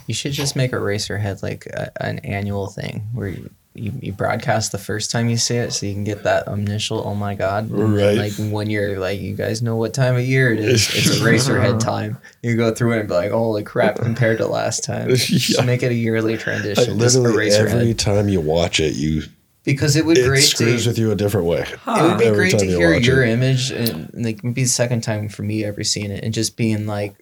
You 0.07 0.15
should 0.15 0.33
just 0.33 0.57
make 0.57 0.73
Eraserhead 0.73 1.43
like 1.43 1.67
a, 1.67 1.91
an 2.03 2.19
annual 2.21 2.67
thing 2.69 3.09
where 3.13 3.29
you, 3.29 3.51
you, 3.81 3.93
you 4.01 4.13
broadcast 4.13 4.73
the 4.73 4.79
first 4.79 5.11
time 5.11 5.29
you 5.29 5.37
see 5.37 5.57
it 5.57 5.73
so 5.73 5.87
you 5.87 5.95
can 5.95 6.05
get 6.05 6.23
that 6.25 6.47
initial 6.47 7.03
oh 7.07 7.15
my 7.15 7.35
god. 7.35 7.71
And 7.71 7.95
Right. 7.97 8.17
like 8.17 8.33
when 8.53 8.69
you're 8.71 8.99
like, 8.99 9.21
you 9.21 9.35
guys 9.35 9.63
know 9.63 9.77
what 9.77 9.95
time 9.95 10.17
of 10.17 10.23
year 10.25 10.53
it 10.53 10.61
is. 10.61 10.89
It's 10.95 11.19
Eraserhead 11.19 11.81
time. 11.85 12.19
You 12.43 12.57
go 12.57 12.75
through 12.75 12.93
it 12.95 13.01
and 13.01 13.09
be 13.09 13.15
like, 13.15 13.31
holy 13.31 13.63
crap, 13.63 13.97
compared 13.97 14.39
to 14.39 14.47
last 14.47 14.85
time. 14.85 15.09
Just 15.17 15.57
Yeah. 15.59 15.65
make 15.65 15.83
it 15.83 15.91
a 15.91 15.95
yearly 15.95 16.33
Like, 16.33 16.41
transition. 16.41 16.99
just 16.99 17.17
literally 17.17 17.49
Eraserhead. 17.51 17.73
every 17.81 17.95
time 17.95 18.29
you 18.29 18.41
watch 18.41 18.81
it, 18.81 18.95
you 18.95 19.23
because 19.65 19.95
it 19.97 20.07
would 20.07 20.17
it 20.19 20.27
great 20.27 20.41
screws 20.43 20.85
to 20.85 20.91
with 20.91 20.99
you 20.99 21.11
a 21.11 21.15
different 21.15 21.47
way. 21.47 21.61
it 21.61 21.87
would 21.87 22.19
be 22.19 22.25
Every 22.25 22.37
great 22.39 22.51
to 22.53 22.59
time 22.59 22.69
you 22.71 22.77
hear 22.79 22.95
your 22.95 23.23
it. 23.23 23.29
image 23.31 23.71
and 23.71 24.11
like 24.15 24.39
it'd 24.39 24.55
be 24.55 24.63
the 24.63 24.69
second 24.69 25.03
time 25.03 25.29
for 25.29 25.43
me 25.43 25.65
ever 25.65 25.85
seeing 25.85 26.11
it 26.11 26.25
and 26.25 26.33
just 26.33 26.57
being 26.57 26.87
like 26.87 27.15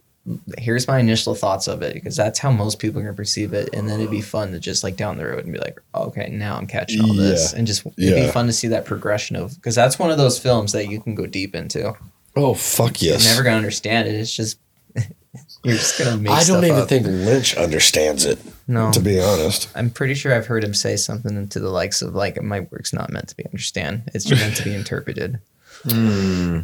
here's 0.58 0.86
my 0.88 0.98
initial 0.98 1.34
thoughts 1.34 1.68
of 1.68 1.82
it 1.82 1.94
because 1.94 2.16
that's 2.16 2.38
how 2.38 2.50
most 2.50 2.78
people 2.78 3.00
are 3.00 3.04
gonna 3.04 3.14
perceive 3.14 3.52
it, 3.52 3.68
and 3.72 3.88
then 3.88 4.00
it'd 4.00 4.10
be 4.10 4.20
fun 4.20 4.52
to 4.52 4.60
just 4.60 4.82
like 4.84 4.96
down 4.96 5.16
the 5.18 5.24
road 5.26 5.44
and 5.44 5.52
be 5.52 5.58
like, 5.58 5.80
okay, 5.94 6.28
now 6.30 6.56
I'm 6.56 6.66
catching 6.66 7.00
all 7.02 7.14
this, 7.14 7.52
Yeah. 7.52 7.58
and 7.58 7.66
just 7.66 7.84
it'd 7.86 7.94
Yeah. 7.96 8.26
be 8.26 8.30
fun 8.32 8.46
to 8.46 8.52
see 8.52 8.68
that 8.68 8.84
progression 8.84 9.36
of 9.36 9.54
because 9.56 9.74
that's 9.74 9.98
one 9.98 10.10
of 10.10 10.18
those 10.18 10.38
films 10.38 10.72
that 10.72 10.88
you 10.88 11.00
can 11.00 11.14
go 11.14 11.26
deep 11.26 11.54
into. 11.54 11.94
Oh 12.36 12.54
fuck 12.54 13.00
yes. 13.02 13.24
You're 13.24 13.32
never 13.34 13.42
gonna 13.44 13.56
understand 13.56 14.08
it. 14.08 14.14
It's 14.14 14.34
just 14.34 14.58
you're 15.64 15.76
just 15.76 15.98
gonna 15.98 16.16
make. 16.16 16.30
I 16.32 16.36
don't 16.44 16.44
stuff 16.44 16.64
even 16.64 16.76
up. 16.80 16.88
think 16.88 17.06
Lynch 17.06 17.56
understands 17.56 18.24
it. 18.24 18.38
No. 18.66 18.90
To 18.92 19.00
be 19.00 19.20
honest. 19.20 19.68
I'm 19.74 19.90
pretty 19.90 20.14
sure 20.14 20.34
I've 20.34 20.46
heard 20.46 20.62
him 20.62 20.74
say 20.74 20.96
something 20.96 21.48
to 21.48 21.58
the 21.60 21.70
likes 21.70 22.02
of 22.02 22.14
like, 22.14 22.40
"My 22.42 22.60
work's 22.60 22.92
not 22.92 23.10
meant 23.10 23.28
to 23.28 23.36
be 23.36 23.44
understand. 23.46 24.02
It's 24.14 24.24
just 24.24 24.40
meant 24.42 24.56
to 24.56 24.64
be 24.64 24.74
interpreted." 24.82 25.38
Hmm. 25.84 26.60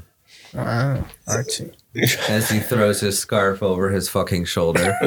Wow. 0.52 1.06
Archie. 1.26 1.72
As 2.28 2.50
he 2.50 2.58
throws 2.58 3.00
his 3.00 3.18
scarf 3.18 3.62
over 3.62 3.90
his 3.90 4.08
fucking 4.08 4.46
shoulder. 4.46 4.94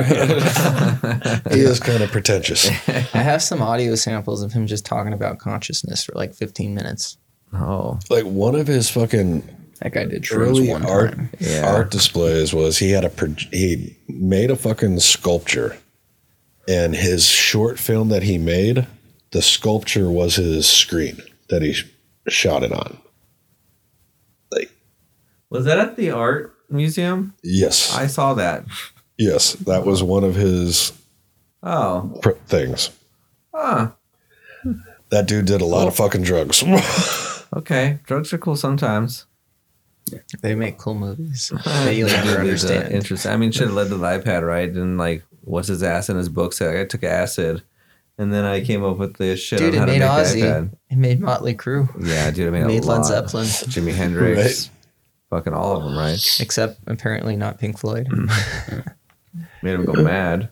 He 1.51 1.61
is 1.61 1.79
kind 1.79 2.03
of 2.03 2.11
pretentious. 2.11 2.67
I 2.87 3.19
have 3.19 3.41
some 3.41 3.61
audio 3.61 3.95
samples 3.95 4.41
of 4.43 4.51
him 4.53 4.67
just 4.67 4.85
talking 4.85 5.13
about 5.13 5.39
consciousness 5.39 6.03
for 6.03 6.13
like 6.13 6.33
15 6.33 6.73
minutes. 6.75 7.17
Oh, 7.53 7.99
Like 8.09 8.25
one 8.25 8.55
of 8.55 8.67
his 8.67 8.89
fucking 8.89 9.41
That 9.81 9.93
guy 9.93 10.05
did 10.05 10.23
shrooms 10.23 10.35
early 10.49 10.69
one 10.69 10.85
art 10.85 11.15
time. 11.15 11.29
Yeah. 11.39 11.65
art 11.65 11.91
displays 11.91 12.53
was 12.53 12.77
he 12.77 12.91
had 12.91 13.05
a 13.05 13.11
he 13.51 13.97
made 14.07 14.51
a 14.51 14.55
fucking 14.55 14.99
sculpture, 14.99 15.77
and 16.67 16.93
his 16.95 17.25
short 17.25 17.79
film 17.79 18.09
that 18.09 18.23
he 18.23 18.37
made, 18.37 18.85
the 19.31 19.41
sculpture 19.41 20.09
was 20.09 20.35
his 20.35 20.67
screen 20.67 21.21
that 21.49 21.61
he 21.61 21.75
shot 22.27 22.63
it 22.63 22.71
on. 22.73 22.97
Like 24.51 24.71
was 25.49 25.65
that 25.65 25.79
at 25.79 25.95
the 25.95 26.11
art 26.11 26.53
museum? 26.69 27.33
yes, 27.43 27.95
I 27.95 28.07
saw 28.07 28.33
that. 28.35 28.65
yes, 29.17 29.53
that 29.53 29.85
was 29.85 30.03
one 30.03 30.23
of 30.23 30.35
his 30.35 30.91
Oh, 31.63 32.17
pr- 32.21 32.31
things. 32.47 32.91
ah, 33.53 33.93
That 35.09 35.25
dude 35.27 35.45
did 35.45 35.61
a 35.61 35.65
lot 35.65 35.87
of 35.87 35.95
fucking 35.95 36.23
drugs. 36.23 36.63
okay. 37.55 37.99
Drugs 38.05 38.31
are 38.33 38.37
cool 38.37 38.55
sometimes. 38.55 39.25
They 40.41 40.55
make 40.55 40.77
cool 40.77 40.93
movies 40.95 41.51
that 41.65 41.95
you 41.95 42.05
never 42.05 42.27
Really, 42.29 42.39
understand. 42.39 42.93
Interesting. 42.93 43.31
I 43.31 43.37
mean, 43.37 43.51
should 43.51 43.67
have 43.67 43.75
led 43.75 43.89
to 43.89 43.97
the 43.97 44.05
iPad, 44.05 44.45
right? 44.47 44.69
And 44.69 44.97
like, 44.97 45.23
what's 45.41 45.67
his 45.67 45.83
ass 45.83 46.09
in 46.09 46.15
his 46.17 46.29
book 46.29 46.53
said? 46.53 46.77
I 46.77 46.85
took 46.85 47.03
acid, 47.03 47.63
and 48.17 48.31
then 48.33 48.45
I 48.45 48.63
came 48.63 48.83
up 48.85 48.97
with 48.97 49.17
this 49.17 49.39
shit 49.41 49.59
Dude, 49.59 49.75
on 49.75 49.79
how 49.79 49.83
it 49.83 49.85
to 49.87 49.91
made 49.93 49.99
make 49.99 50.09
Ozzy. 50.09 50.41
iPad. 50.43 50.77
It 50.91 50.97
made 50.97 51.19
Motley 51.19 51.55
Crue. 51.55 51.89
Yeah, 52.07 52.31
dude, 52.31 52.47
I 52.47 52.51
made, 52.51 52.67
Made 52.67 52.83
a 52.83 52.87
Led 52.87 52.97
lot. 52.99 53.05
Zeppelin. 53.05 53.45
Jimi 53.47 53.93
Hendrix, 53.93 54.69
fucking 55.29 55.53
all 55.53 55.77
of 55.77 55.83
them, 55.83 55.97
right? 55.97 56.19
Except 56.39 56.79
apparently 56.87 57.35
not 57.35 57.59
Pink 57.59 57.77
Floyd. 57.77 58.07
Mm. 58.09 58.93
Made 59.61 59.73
him 59.75 59.85
go 59.85 59.93
mad. 59.93 60.49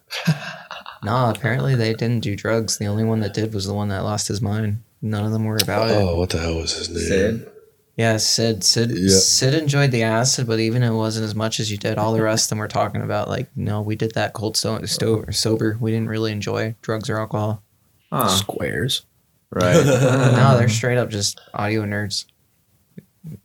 nah, 1.04 1.32
apparently 1.32 1.76
they 1.76 1.94
didn't 1.94 2.22
do 2.22 2.36
drugs. 2.36 2.78
The 2.78 2.86
only 2.88 3.04
one 3.04 3.20
that 3.22 3.34
did 3.34 3.54
was 3.54 3.66
the 3.66 3.74
one 3.74 3.90
that 3.90 4.04
lost 4.04 4.28
his 4.28 4.42
mind. 4.42 4.84
None 5.02 5.26
of 5.26 5.32
them 5.32 5.46
were 5.46 5.58
about 5.62 5.90
it. 5.90 5.96
oh, 5.98 6.18
what 6.18 6.30
the 6.32 6.40
hell 6.40 6.56
was 6.56 6.74
his 6.76 6.90
name? 6.90 7.00
Sid. 7.00 7.52
Yeah, 7.98 8.18
Sid. 8.18 8.64
Sid. 8.64 8.92
Yeah. 8.94 9.16
Sid 9.18 9.54
enjoyed 9.54 9.92
the 9.92 10.04
acid, 10.04 10.48
but 10.48 10.60
even 10.60 10.84
it 10.84 10.92
wasn't 10.94 11.24
as 11.26 11.36
much 11.36 11.60
as 11.60 11.72
you 11.72 11.78
did. 11.78 11.98
All 11.98 12.12
the 12.14 12.22
rest 12.24 12.46
of 12.46 12.50
them 12.50 12.58
were 12.60 12.68
talking 12.68 13.02
about 13.02 13.30
like, 13.30 13.48
no, 13.56 13.82
we 13.82 13.96
did 13.96 14.14
that 14.16 14.34
cold 14.34 14.58
so- 14.58 14.84
sto- 14.86 15.26
sober. 15.32 15.78
We 15.80 15.92
didn't 15.92 16.10
really 16.10 16.32
enjoy 16.32 16.76
drugs 16.82 17.10
or 17.10 17.20
alcohol. 17.20 17.64
Huh. 18.12 18.28
Squares. 18.28 19.06
Right. 19.52 19.76
no, 19.86 20.56
they're 20.58 20.68
straight 20.70 20.98
up 20.98 21.10
just 21.10 21.40
audio 21.54 21.84
nerds. 21.84 22.26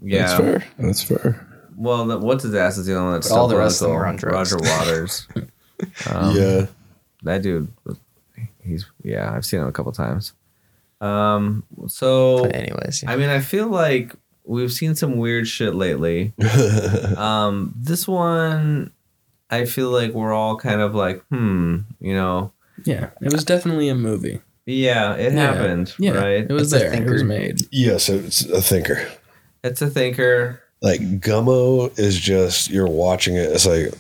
Yeah. 0.02 0.26
That's 0.26 0.34
fair. 0.40 0.64
That's 0.78 1.02
fair. 1.02 1.46
Well, 1.76 2.06
the, 2.06 2.18
what's 2.18 2.42
his 2.44 2.54
ass 2.54 2.76
is 2.78 2.86
the 2.86 2.94
only 2.94 3.04
one 3.04 3.12
that's 3.14 3.28
But 3.30 3.36
all 3.38 3.48
the 3.48 3.56
rest 3.56 3.80
of 3.80 3.88
them 3.88 3.96
political. 3.98 4.28
on 4.28 4.32
drugs. 4.32 4.52
Roger 4.52 4.68
Waters. 4.70 5.28
Um, 6.10 6.36
yeah. 6.36 6.66
that 7.22 7.40
dude. 7.40 7.68
He's 8.62 8.84
yeah. 9.02 9.32
I've 9.34 9.46
seen 9.46 9.60
him 9.60 9.66
a 9.68 9.72
couple 9.72 9.92
times. 9.92 10.34
Um. 11.00 11.64
So 11.88 12.42
But 12.42 12.54
anyways, 12.54 13.02
yeah. 13.02 13.10
I 13.12 13.16
mean, 13.16 13.30
I 13.30 13.40
feel 13.40 13.66
like 13.68 14.14
we've 14.44 14.70
seen 14.70 14.94
some 14.94 15.16
weird 15.16 15.48
shit 15.48 15.74
lately. 15.74 16.34
um, 17.16 17.72
this 17.76 18.06
one, 18.06 18.90
I 19.48 19.64
feel 19.64 19.88
like 19.90 20.12
we're 20.12 20.34
all 20.34 20.56
kind 20.56 20.80
of 20.82 20.94
like, 20.94 21.24
hmm, 21.30 21.78
you 21.98 22.12
know, 22.14 22.52
Yeah, 22.84 23.10
it 23.22 23.32
was 23.32 23.44
definitely 23.44 23.88
a 23.88 23.94
movie. 23.94 24.40
yeah, 24.66 25.14
it 25.14 25.32
Yeah. 25.32 25.54
happened, 25.54 25.94
Yeah, 25.98 26.12
right? 26.12 26.44
it 26.44 26.52
was 26.52 26.72
It's 26.74 26.82
a 26.82 26.90
there. 26.90 26.92
It 26.94 27.04
was 27.08 27.22
thinker. 27.22 27.24
made. 27.24 27.60
yes, 27.72 28.08
it's 28.10 28.42
a 28.44 28.60
thinker. 28.60 29.08
It's 29.62 29.82
a 29.82 29.88
thinker, 29.90 30.60
Like 30.82 31.00
Gummo 31.20 31.96
is 31.98 32.18
just 32.18 32.70
you're 32.70 32.88
watching 32.88 33.36
it. 33.36 33.50
It's 33.50 33.66
like 33.66 33.92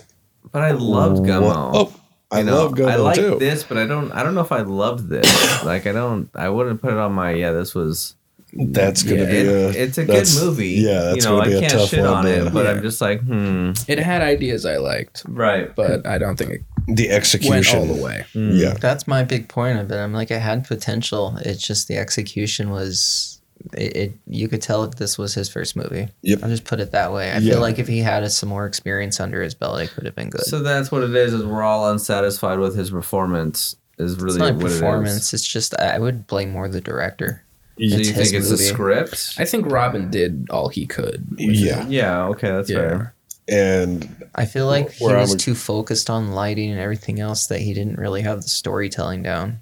but 0.52 0.62
I 0.62 0.70
loved 0.72 1.22
Gummo. 1.24 1.70
Oh, 1.74 1.92
I 2.32 2.38
You 2.38 2.44
know, 2.46 2.54
love 2.64 2.72
Gummo 2.72 2.90
I 2.90 2.96
like 2.96 3.16
too. 3.16 3.38
this, 3.38 3.62
but 3.64 3.76
I 3.76 3.86
don't. 3.86 4.10
I 4.12 4.22
don't 4.22 4.34
know 4.34 4.40
if 4.40 4.52
I 4.52 4.62
loved 4.62 5.08
this. 5.08 5.64
like, 5.64 5.86
I 5.86 5.92
don't. 5.92 6.28
I 6.34 6.48
wouldn't 6.48 6.80
put 6.80 6.92
it 6.92 6.98
on 6.98 7.12
my. 7.12 7.32
Yeah, 7.32 7.52
this 7.52 7.74
was. 7.74 8.14
That's 8.52 9.04
gonna 9.04 9.22
Yeah, 9.22 9.30
be 9.30 9.36
it- 9.36 9.46
a. 9.76 9.82
it's 9.82 9.98
a 9.98 10.04
good 10.04 10.26
movie. 10.40 10.68
Yeah, 10.70 11.00
that's 11.02 11.16
you 11.24 11.30
know, 11.30 11.38
gonna 11.38 11.50
be 11.50 11.54
I 11.54 11.58
a 11.58 11.60
can't 11.60 11.72
tough 11.72 11.88
shit 11.90 12.00
one. 12.00 12.08
on 12.14 12.24
to- 12.24 12.46
it, 12.46 12.52
but 12.52 12.64
Yeah. 12.64 12.70
I'm 12.72 12.82
just 12.82 13.00
like, 13.00 13.20
hmm, 13.20 13.72
It 13.86 13.98
had 14.00 14.22
ideas 14.22 14.66
I 14.66 14.78
liked, 14.78 15.22
right. 15.28 15.72
but 15.76 16.04
I 16.04 16.18
don't 16.18 16.36
think 16.36 16.50
it 16.52 16.60
the 16.88 17.06
went 17.08 17.12
execution. 17.12 17.78
all 17.78 17.86
the 17.86 18.02
way. 18.02 18.24
Mm. 18.34 18.58
Yeah, 18.58 18.72
That's 18.74 19.06
my 19.06 19.22
big 19.22 19.46
point 19.48 19.78
of 19.78 19.88
it. 19.92 19.96
I'm 19.96 20.12
like, 20.12 20.32
it 20.32 20.40
had 20.40 20.66
potential. 20.66 21.36
It's 21.44 21.64
just 21.64 21.86
the 21.86 21.96
execution 21.98 22.70
was. 22.70 23.39
It, 23.74 23.96
it 23.96 24.12
you 24.26 24.48
could 24.48 24.62
tell 24.62 24.84
if 24.84 24.96
this 24.96 25.18
was 25.18 25.34
his 25.34 25.48
first 25.48 25.76
movie. 25.76 26.08
Yep. 26.22 26.40
I'll 26.42 26.48
just 26.48 26.64
put 26.64 26.80
it 26.80 26.92
that 26.92 27.12
way. 27.12 27.30
I 27.30 27.38
Yeah. 27.38 27.52
feel 27.52 27.60
like 27.60 27.78
if 27.78 27.86
he 27.88 27.98
had 27.98 28.30
some 28.32 28.48
more 28.48 28.66
experience 28.66 29.20
under 29.20 29.42
his 29.42 29.54
belt, 29.54 29.80
it 29.80 29.90
could 29.90 30.06
have 30.06 30.14
been 30.16 30.30
good. 30.30 30.44
So 30.44 30.60
that's 30.62 30.90
what 30.90 31.02
it 31.02 31.14
is. 31.14 31.32
Is 31.34 31.44
we're 31.44 31.62
all 31.62 31.90
unsatisfied 31.90 32.58
with 32.58 32.74
his 32.76 32.90
performance. 32.90 33.76
Is 33.98 34.14
it's 34.14 34.22
really 34.22 34.38
not 34.38 34.54
what 34.54 34.66
performance. 34.72 35.34
It's 35.34 35.46
just 35.46 35.78
I 35.78 35.98
would 35.98 36.26
blame 36.26 36.50
more 36.50 36.68
the 36.68 36.80
director. 36.80 37.44
it 37.76 37.84
is. 37.84 37.92
So 37.92 37.98
It's 37.98 38.08
you 38.08 38.14
think 38.14 38.32
it's 38.34 38.50
movie. 38.50 38.64
a 38.64 38.66
script? 38.68 39.34
I 39.38 39.44
think 39.44 39.66
Robin 39.70 40.10
did 40.10 40.46
all 40.50 40.68
he 40.68 40.86
could. 40.86 41.26
with 41.30 41.40
yeah, 41.40 41.86
Yeah. 41.88 42.24
Okay, 42.28 42.50
that's 42.50 42.70
Yeah. 42.70 42.76
fair. 42.78 43.14
and 43.48 44.08
I 44.34 44.44
feel 44.46 44.66
like 44.66 44.92
he 44.92 45.04
Where 45.04 45.16
I 45.18 45.20
was 45.22 45.30
would- 45.30 45.40
too 45.40 45.54
focused 45.54 46.08
on 46.08 46.32
lighting 46.32 46.70
and 46.70 46.78
everything 46.80 47.20
else 47.20 47.46
that 47.48 47.60
he 47.60 47.74
didn't 47.74 47.98
really 47.98 48.22
have 48.22 48.42
the 48.42 48.48
storytelling 48.48 49.22
down. 49.22 49.58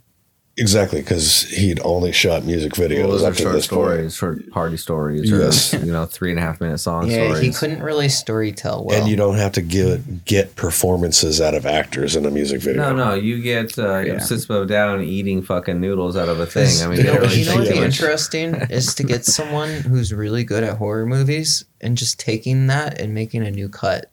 Exactly 0.59 1.01
because 1.01 1.43
he'd 1.51 1.81
only 1.85 2.13
shot 2.13 2.45
music 2.45 2.73
videos 2.73 2.99
Well, 3.01 3.09
those 3.11 3.23
are 3.23 3.35
short 3.35 3.55
this 3.55 3.65
stories, 3.65 4.15
short 4.15 4.51
party 4.51 4.77
stories, 4.77 5.33
or 5.33 5.39
Yes. 5.41 5.73
you 5.73 5.93
know, 5.93 6.05
three 6.05 6.31
and 6.31 6.39
a 6.39 6.43
half 6.43 6.61
minute 6.61 6.79
song 6.79 7.09
yeah, 7.11 7.25
stories. 7.29 7.41
he 7.43 7.51
couldn't 7.53 7.83
really 7.83 8.09
story 8.09 8.53
tell 8.53 8.85
well. 8.85 8.99
and 9.01 9.09
you 9.09 9.17
don't 9.17 9.37
have 9.39 9.53
to 9.53 9.63
get 9.63 10.25
get 10.25 10.55
performances 10.57 11.41
out 11.41 11.55
of 11.55 11.65
actors 11.67 12.17
in 12.17 12.27
a 12.27 12.31
music 12.31 12.61
video. 12.61 12.83
No, 12.93 12.95
no, 13.11 13.15
you 13.15 13.41
get 13.43 13.79
uh, 13.79 13.99
Yeah. 13.99 14.15
Sisbo 14.17 14.67
down 14.67 15.03
eating 15.03 15.43
fucking 15.43 15.81
noodles 15.81 16.17
out 16.17 16.29
of 16.29 16.41
a 16.41 16.47
thing. 16.47 16.83
I 16.83 16.89
mean, 16.89 16.99
you 16.99 17.05
know, 17.05 17.15
really 17.15 17.39
you 17.41 17.45
know 17.45 17.51
take 17.53 17.59
what'd 17.61 17.75
be 17.75 17.81
interesting 17.81 18.55
is 18.71 18.95
to 18.97 19.03
get 19.05 19.25
someone 19.25 19.71
who's 19.71 20.13
really 20.13 20.45
good 20.45 20.65
at 20.65 20.77
horror 20.79 21.07
movies 21.07 21.65
and 21.81 21.97
just 21.97 22.19
taking 22.19 22.67
that 22.69 23.01
and 23.01 23.15
making 23.15 23.47
a 23.47 23.51
new 23.51 23.69
cut. 23.69 24.11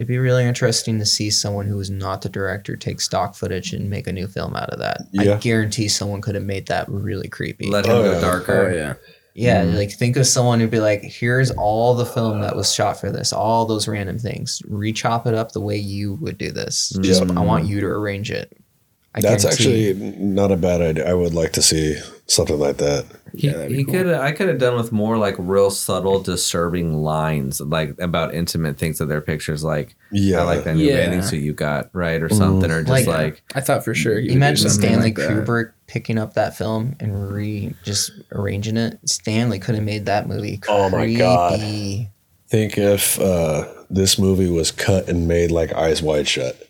It'd 0.00 0.08
be 0.08 0.16
really 0.16 0.46
interesting 0.46 0.98
to 0.98 1.04
see 1.04 1.28
someone 1.28 1.66
who 1.66 1.78
is 1.78 1.90
not 1.90 2.22
the 2.22 2.30
director 2.30 2.74
take 2.74 3.02
stock 3.02 3.34
footage 3.34 3.74
and 3.74 3.90
make 3.90 4.06
a 4.06 4.12
new 4.14 4.26
film 4.26 4.56
out 4.56 4.70
of 4.70 4.78
that. 4.78 5.02
Yeah. 5.12 5.34
I 5.34 5.36
guarantee 5.36 5.88
someone 5.88 6.22
could 6.22 6.34
have 6.36 6.44
made 6.44 6.68
that 6.68 6.88
really 6.88 7.28
creepy. 7.28 7.66
Let 7.66 7.84
him 7.84 7.92
Oh, 7.92 8.02
go 8.04 8.12
yeah. 8.12 8.20
darker. 8.22 8.70
Oh 8.70 8.74
yeah, 8.74 8.94
yeah, 9.34 9.62
mm-hmm. 9.62 9.76
like 9.76 9.90
think 9.92 10.16
of 10.16 10.26
someone 10.26 10.58
who'd 10.58 10.70
be 10.70 10.80
like, 10.80 11.02
"Here's 11.02 11.50
all 11.50 11.94
the 11.94 12.06
film 12.06 12.40
that 12.40 12.56
was 12.56 12.72
shot 12.74 12.98
for 12.98 13.12
this, 13.12 13.30
all 13.30 13.66
those 13.66 13.86
random 13.86 14.18
things. 14.18 14.62
Rechop 14.70 15.26
it 15.26 15.34
up 15.34 15.52
the 15.52 15.60
way 15.60 15.76
you 15.76 16.14
would 16.14 16.38
do 16.38 16.50
this. 16.50 16.92
Mm-hmm. 16.94 17.02
Just 17.02 17.20
I 17.36 17.44
want 17.44 17.66
you 17.66 17.80
to 17.80 17.86
arrange 17.86 18.30
it." 18.30 18.56
I 19.14 19.20
That's 19.20 19.44
guarantee- 19.44 19.90
actually 19.90 20.16
not 20.18 20.50
a 20.50 20.56
bad 20.56 20.80
idea. 20.80 21.10
I 21.10 21.12
would 21.12 21.34
like 21.34 21.52
to 21.52 21.62
see 21.62 21.98
something 22.30 22.58
like 22.58 22.76
that. 22.78 23.04
He, 23.34 23.48
Yeah, 23.48 23.66
he 23.66 23.84
cool. 23.84 23.94
could 23.94 24.06
I 24.14 24.32
could 24.32 24.48
have 24.48 24.58
done 24.58 24.76
with 24.76 24.90
more 24.92 25.16
like 25.18 25.34
real 25.38 25.70
subtle, 25.70 26.20
disturbing 26.20 26.94
lines 27.02 27.60
like 27.60 27.94
about 28.00 28.34
intimate 28.34 28.76
things 28.78 29.00
of 29.00 29.08
their 29.08 29.20
pictures. 29.20 29.62
Like 29.64 29.94
Yeah, 30.12 30.40
I 30.40 30.42
like 30.44 30.64
that 30.64 30.76
new 30.76 30.84
Yeah. 30.84 31.06
bathing 31.06 31.22
suit 31.22 31.42
you 31.42 31.52
got, 31.52 31.90
right, 31.92 32.20
or 32.22 32.28
something, 32.28 32.70
or 32.70 32.82
just 32.82 32.90
Like- 32.90 33.06
like, 33.06 33.42
I 33.54 33.60
thought 33.60 33.84
for 33.84 33.94
sure. 33.94 34.14
He 34.18 34.22
would 34.22 34.28
do 34.30 34.36
Imagine 34.36 34.70
Stanley 34.70 35.04
like 35.06 35.16
that. 35.16 35.30
Kubrick 35.30 35.72
picking 35.86 36.18
up 36.18 36.34
that 36.34 36.56
film 36.56 36.96
and 37.00 37.30
re 37.32 37.74
just 37.84 38.12
arranging 38.32 38.76
it. 38.76 38.98
Stanley 39.04 39.58
could 39.58 39.74
have 39.74 39.84
made 39.84 40.06
that 40.06 40.28
movie 40.28 40.56
creepy. 40.56 40.66
Oh 40.68 40.88
my 40.90 41.12
God. 41.12 41.60
Think 42.48 42.76
if 42.78 43.20
uh, 43.20 43.68
this 43.90 44.18
movie 44.18 44.50
was 44.50 44.72
cut 44.72 45.08
and 45.08 45.28
made 45.28 45.50
like 45.52 45.72
Eyes 45.72 46.02
Wide 46.02 46.26
Shut. 46.26 46.68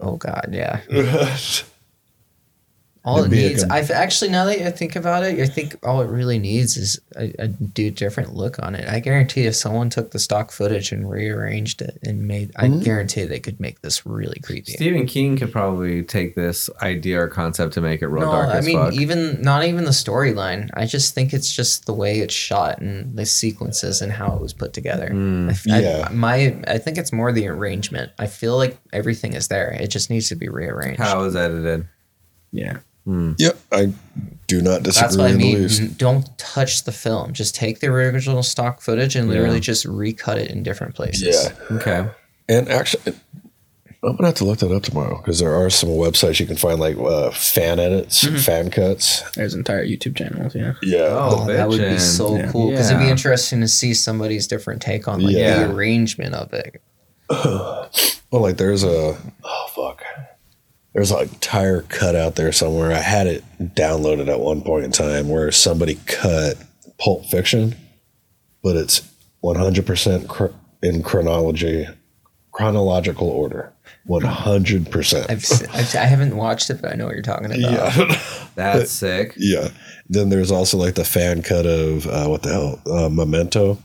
Oh 0.00 0.16
god, 0.16 0.48
yeah. 0.52 0.80
All 3.06 3.18
It'd 3.18 3.30
it 3.32 3.36
be 3.36 3.44
a 3.44 3.48
needs, 3.50 3.62
good- 3.64 3.72
I've 3.72 3.90
actually 3.90 4.30
now 4.30 4.46
that 4.46 4.66
I 4.66 4.70
think 4.70 4.96
about 4.96 5.24
it, 5.24 5.38
I 5.38 5.44
think 5.44 5.76
all 5.82 6.00
it 6.00 6.08
really 6.08 6.38
needs 6.38 6.78
is 6.78 6.98
a, 7.16 7.34
a 7.38 7.48
do 7.48 7.90
different 7.90 8.34
look 8.34 8.58
on 8.62 8.74
it. 8.74 8.88
I 8.88 8.98
guarantee 8.98 9.42
if 9.44 9.54
someone 9.54 9.90
took 9.90 10.12
the 10.12 10.18
stock 10.18 10.50
footage 10.50 10.90
and 10.90 11.10
rearranged 11.10 11.82
it 11.82 11.98
and 12.02 12.26
made, 12.26 12.52
I 12.56 12.64
Mm-hmm. 12.68 12.80
guarantee 12.80 13.24
they 13.24 13.40
could 13.40 13.60
make 13.60 13.82
this 13.82 14.06
really 14.06 14.40
creepy. 14.42 14.72
Stephen 14.72 15.04
King 15.06 15.36
could 15.36 15.52
probably 15.52 16.02
take 16.02 16.34
this 16.34 16.70
idea 16.80 17.20
or 17.20 17.28
concept 17.28 17.74
to 17.74 17.82
make 17.82 18.00
it 18.00 18.06
real 18.06 18.22
dark. 18.24 18.32
no, 18.32 18.42
dark 18.44 18.54
I 18.54 18.58
as 18.60 18.66
mean 18.66 18.78
fuck. 18.78 18.94
even 18.94 19.42
not 19.42 19.64
even 19.66 19.84
the 19.84 19.90
storyline. 19.90 20.70
I 20.72 20.86
just 20.86 21.14
think 21.14 21.34
it's 21.34 21.54
just 21.54 21.84
the 21.84 21.92
way 21.92 22.20
it's 22.20 22.32
shot 22.32 22.80
and 22.80 23.14
the 23.18 23.26
sequences 23.26 24.00
and 24.00 24.12
how 24.12 24.34
it 24.34 24.40
was 24.40 24.54
put 24.54 24.72
together. 24.72 25.10
Mm. 25.12 25.48
I 25.48 25.50
f- 25.50 25.64
I- 25.70 25.80
Yeah. 25.80 26.08
my 26.10 26.56
I 26.66 26.78
think 26.78 26.96
it's 26.96 27.12
more 27.12 27.32
the 27.32 27.48
arrangement. 27.48 28.12
I 28.18 28.28
feel 28.28 28.56
like 28.56 28.78
everything 28.94 29.34
is 29.34 29.48
there. 29.48 29.72
It 29.78 29.88
just 29.88 30.08
needs 30.08 30.30
to 30.30 30.36
be 30.36 30.48
rearranged. 30.48 31.00
How 31.00 31.20
it 31.20 31.24
was 31.24 31.36
edited. 31.36 31.86
Yeah. 32.50 32.78
Hmm. 33.04 33.32
Yep, 33.38 33.58
I 33.70 33.92
do 34.46 34.62
not 34.62 34.82
disagree 34.82 35.06
That's 35.06 35.16
what 35.18 35.26
I 35.26 35.30
in 35.30 35.38
the 35.38 35.44
mean. 35.52 35.62
least. 35.62 35.80
Mm-hmm. 35.82 35.92
Don't 35.94 36.38
touch 36.38 36.84
the 36.84 36.92
film. 36.92 37.32
Just 37.32 37.54
take 37.54 37.80
the 37.80 37.88
original 37.88 38.42
stock 38.42 38.80
footage 38.80 39.14
and 39.16 39.28
literally 39.28 39.56
Yeah. 39.56 39.60
just 39.60 39.84
recut 39.84 40.38
it 40.38 40.50
in 40.50 40.62
different 40.62 40.94
places. 40.94 41.22
Yeah, 41.70 41.76
Okay. 41.76 42.08
and 42.48 42.68
actually, 42.68 43.14
I'm 44.02 44.16
gonna 44.16 44.28
have 44.28 44.34
to 44.36 44.44
look 44.44 44.58
that 44.58 44.70
up 44.70 44.82
tomorrow 44.82 45.16
because 45.18 45.38
there 45.38 45.54
are 45.54 45.70
some 45.70 45.88
websites 45.90 46.38
you 46.40 46.46
can 46.46 46.56
find 46.56 46.78
like 46.80 46.96
uh, 46.98 47.30
fan 47.30 47.78
edits, 47.78 48.24
mm-hmm. 48.24 48.36
fan 48.36 48.70
cuts. 48.70 49.22
There's 49.32 49.54
entire 49.54 49.84
YouTube 49.86 50.16
channels. 50.16 50.54
Yeah. 50.54 50.74
Yeah, 50.82 51.00
Oh, 51.08 51.40
oh 51.42 51.46
that 51.46 51.68
would 51.68 51.80
be 51.80 51.98
so 51.98 52.36
Yeah. 52.36 52.50
cool 52.52 52.70
because 52.70 52.90
it'd 52.90 53.02
be 53.02 53.08
interesting 53.08 53.60
to 53.62 53.68
see 53.68 53.92
somebody's 53.94 54.46
different 54.46 54.80
take 54.82 55.08
on 55.08 55.20
like 55.20 55.34
Yeah. 55.34 55.66
the 55.66 55.74
arrangement 55.74 56.34
of 56.34 56.52
it. 56.54 56.80
Well, 58.30 58.42
like 58.42 58.56
there's 58.56 58.82
a 58.82 59.16
oh 59.44 59.66
fuck, 59.76 60.02
there's 60.94 61.10
a 61.10 61.26
tire 61.40 61.82
cut 61.82 62.14
out 62.14 62.36
there 62.36 62.52
somewhere. 62.52 62.92
I 62.92 63.00
had 63.00 63.26
it 63.26 63.44
downloaded 63.60 64.28
at 64.28 64.40
one 64.40 64.62
point 64.62 64.84
in 64.84 64.92
time 64.92 65.28
where 65.28 65.50
somebody 65.50 65.96
cut 66.06 66.54
Pulp 66.98 67.26
Fiction, 67.26 67.74
but 68.62 68.76
it's 68.76 69.02
100 69.40 69.84
percent 69.86 70.30
in 70.82 71.02
chronology, 71.02 71.86
chronological 72.52 73.28
order. 73.28 73.72
100 74.06 74.90
percent. 74.90 75.30
I've, 75.30 75.44
I've, 75.74 75.94
I 75.96 76.04
haven't 76.04 76.36
watched 76.36 76.70
it, 76.70 76.80
but 76.80 76.92
I 76.92 76.94
know 76.94 77.06
what 77.06 77.14
you're 77.14 77.22
talking 77.22 77.46
about. 77.46 77.58
Yeah, 77.58 78.20
That's 78.54 78.90
sick. 78.90 79.34
yeah. 79.36 79.68
Then 80.08 80.28
there's 80.28 80.50
also 80.50 80.76
like 80.76 80.94
the 80.94 81.04
fan 81.04 81.42
cut 81.42 81.66
of 81.66 82.06
uh, 82.06 82.26
what 82.26 82.42
the 82.42 82.50
hell, 82.52 82.82
uh, 82.86 83.08
Memento, 83.08 83.78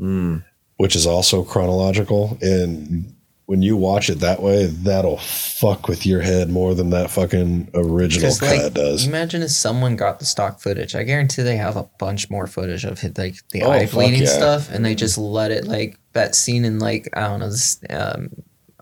Mm. 0.00 0.44
which 0.78 0.96
is 0.96 1.06
also 1.06 1.44
chronological 1.44 2.36
and. 2.40 3.13
When 3.46 3.60
you 3.60 3.76
watch 3.76 4.08
it 4.08 4.20
that 4.20 4.40
way, 4.40 4.66
that'll 4.66 5.18
fuck 5.18 5.86
with 5.86 6.06
your 6.06 6.22
head 6.22 6.48
more 6.48 6.74
than 6.74 6.88
that 6.90 7.10
fucking 7.10 7.68
original 7.74 8.34
cut 8.36 8.56
like, 8.62 8.72
does. 8.72 9.06
imagine 9.06 9.42
if 9.42 9.50
someone 9.50 9.96
got 9.96 10.18
the 10.18 10.24
stock 10.24 10.60
footage. 10.60 10.94
I 10.94 11.02
guarantee 11.02 11.42
they 11.42 11.56
have 11.56 11.76
a 11.76 11.82
bunch 11.98 12.30
more 12.30 12.46
footage 12.46 12.84
of 12.86 13.02
like 13.18 13.36
the 13.50 13.62
Oh, 13.62 13.70
eye 13.70 13.84
bleeding 13.84 14.22
yeah. 14.22 14.28
stuff, 14.28 14.70
and 14.70 14.82
they 14.82 14.94
just 14.94 15.18
let 15.18 15.50
it 15.50 15.66
like 15.66 15.98
that 16.14 16.34
scene 16.34 16.64
in 16.64 16.78
like 16.78 17.08
I 17.12 17.20
don't 17.28 17.40
know 17.40 17.50
this 17.50 17.78
um 17.90 18.30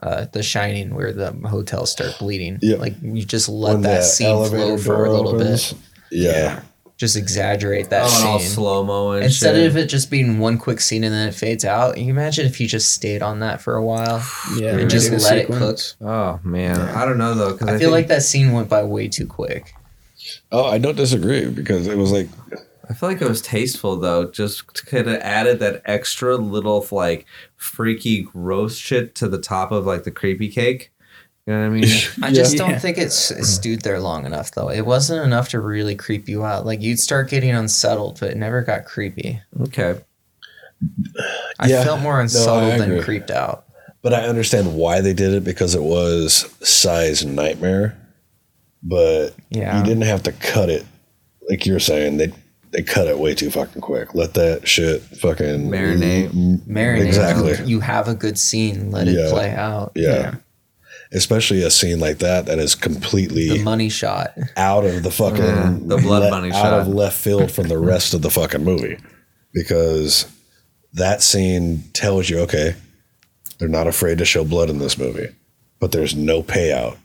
uh 0.01 0.27
The 0.33 0.45
Shining 0.45 0.95
where 0.95 1.13
the 1.13 1.33
hotels 1.49 1.91
start 1.91 2.15
bleeding. 2.21 2.61
Yeah. 2.63 2.77
like 2.77 2.95
you 3.03 3.25
just 3.25 3.49
let 3.49 3.73
When 3.73 3.83
that 3.83 3.97
the 3.99 4.03
scene 4.05 4.49
flow 4.49 4.79
for 4.79 5.05
a 5.07 5.11
little 5.11 5.35
opens. 5.35 5.73
bit. 5.73 5.81
Yeah. 6.13 6.63
Just 7.03 7.16
exaggerate 7.16 7.91
that 7.91 8.05
oh, 8.05 8.39
scene. 8.39 8.49
slow 8.49 8.85
mo 8.85 9.11
and 9.11 9.24
Instead 9.24 9.57
shit. 9.57 9.66
of 9.66 9.77
it 9.77 9.87
just 9.87 10.09
being 10.09 10.39
one 10.39 10.57
quick 10.57 10.81
scene 10.81 11.03
and 11.03 11.12
then 11.12 11.27
it 11.27 11.35
fades 11.35 11.65
out, 11.65 11.99
you 11.99 12.09
imagine 12.11 12.47
if 12.47 12.61
you 12.61 12.69
just 12.69 12.93
stayed 12.93 13.23
on 13.23 13.41
that 13.41 13.61
for 13.61 13.74
a 13.74 13.85
while 13.85 14.24
Yeah. 14.57 14.77
and 14.77 14.89
just 14.89 15.11
made 15.11 15.19
a 15.19 15.24
let 15.24 15.39
it 15.39 15.47
cook. 15.49 15.81
oh 16.01 16.39
man, 16.45 16.79
I 16.81 17.05
don't 17.05 17.19
know 17.19 17.35
though 17.35 17.55
because 17.55 17.70
I, 17.70 17.79
feel 17.81 17.91
like 17.91 18.07
that 18.07 18.23
scene 18.23 18.53
went 18.53 18.69
by 18.69 18.85
way 18.85 19.09
too 19.09 19.27
quick. 19.27 19.74
Oh, 20.53 20.65
I 20.65 20.79
don't 20.79 20.97
disagree 20.97 21.47
because 21.49 21.89
it 21.89 21.99
was 21.99 22.12
like 22.12 22.29
I 22.89 22.95
feel 22.95 23.09
like 23.09 23.20
it 23.20 23.29
was 23.29 23.43
tasteful 23.43 23.97
though. 23.97 24.31
Just 24.31 24.87
could 24.87 25.09
have 25.09 25.20
added 25.23 25.59
that 25.59 25.83
extra 25.85 26.37
little 26.37 26.87
like 26.93 27.27
freaky 27.57 28.23
gross 28.23 28.77
shit 28.77 29.16
to 29.16 29.29
the 29.29 29.41
top 29.41 29.73
of 29.73 29.87
like 29.87 30.05
the 30.05 30.12
creepy 30.12 30.49
cake. 30.51 30.91
You 31.47 31.52
know 31.55 31.60
what 31.60 31.66
I 31.66 31.69
mean? 31.70 31.85
I 32.23 32.32
just 32.32 32.55
Yeah. 32.55 32.69
don't 32.69 32.81
think 32.81 32.98
it's 32.98 33.31
it 33.32 33.44
stewed 33.44 33.82
there 33.82 33.98
long 33.98 34.27
enough 34.27 34.52
though. 34.52 34.70
It 34.70 34.86
wasn't 34.86 35.24
enough 35.24 35.48
to 35.51 35.60
really 35.60 35.97
creep 35.97 36.28
you 36.28 36.44
out. 36.44 36.64
Like 36.66 36.81
you'd 36.82 37.01
start 37.01 37.28
getting 37.31 37.51
unsettled, 37.51 38.19
but 38.20 38.31
it 38.31 38.36
never 38.36 38.62
got 38.62 38.85
creepy. 38.85 39.40
okay. 39.62 39.97
I 41.59 41.69
Yeah. 41.69 41.85
felt 41.85 42.01
more 42.01 42.14
No, 42.16 42.20
unsettled 42.23 42.73
than 42.81 42.90
agree. 42.93 43.02
creeped 43.02 43.31
out. 43.31 43.64
but 44.02 44.12
I 44.12 44.23
understand 44.23 44.74
why 44.74 45.01
they 45.01 45.12
did 45.12 45.32
it 45.32 45.44
because 45.44 45.77
it 45.77 45.82
was 45.82 46.47
size 46.60 47.24
nightmare. 47.24 47.97
But 48.82 49.31
Yeah. 49.51 49.78
you 49.78 49.85
didn't 49.85 50.02
have 50.02 50.24
to 50.24 50.32
cut 50.32 50.69
it 50.70 50.85
like 51.48 51.66
you're 51.66 51.78
saying. 51.81 52.16
They 52.19 52.32
they 52.73 52.82
cut 52.82 53.06
it 53.06 53.19
way 53.19 53.35
too 53.35 53.51
fucking 53.51 53.82
quick. 53.82 54.14
Let 54.14 54.32
that 54.35 54.66
shit 54.66 55.02
fucking 55.02 55.69
Marinate. 55.70 56.31
Marinate. 56.66 57.05
Exactly. 57.06 57.51
You, 57.59 57.64
you 57.66 57.81
have 57.81 58.09
a 58.09 58.14
good 58.14 58.39
scene. 58.39 58.90
Let 58.90 59.09
it 59.09 59.19
Yeah. 59.19 59.28
play 59.31 59.51
out. 59.51 59.93
Yeah. 59.94 60.36
Especially 61.15 61.63
a 61.63 61.71
scene 61.71 62.01
like 62.01 62.19
that 62.19 62.47
that 62.47 62.59
is 62.59 62.75
completely 62.75 63.49
The 63.49 63.63
money 63.63 63.89
shot. 63.91 64.33
out 64.57 64.85
of 64.87 65.03
the 65.03 65.11
fucking 65.11 65.43
Yeah, 65.45 65.77
the 65.83 65.99
blood 65.99 66.23
le- 66.23 66.31
money 66.31 66.51
out 66.53 66.63
shot. 66.63 66.81
of 66.81 66.89
left 66.89 67.17
field 67.19 67.51
from 67.51 67.69
the 67.69 67.79
rest 67.79 68.15
of 68.15 68.23
the 68.23 68.31
fucking 68.31 68.65
movie 68.65 68.97
because 69.53 70.27
that 70.95 71.23
scene 71.23 71.83
tells 71.93 72.29
you 72.31 72.39
okay 72.41 72.75
they're 73.59 73.69
not 73.69 73.87
afraid 73.87 74.19
to 74.19 74.25
show 74.25 74.45
blood 74.45 74.71
in 74.71 74.79
this 74.79 74.97
movie 74.99 75.29
but 75.81 75.93
there's 75.93 76.15
no 76.15 76.43
payout 76.43 76.97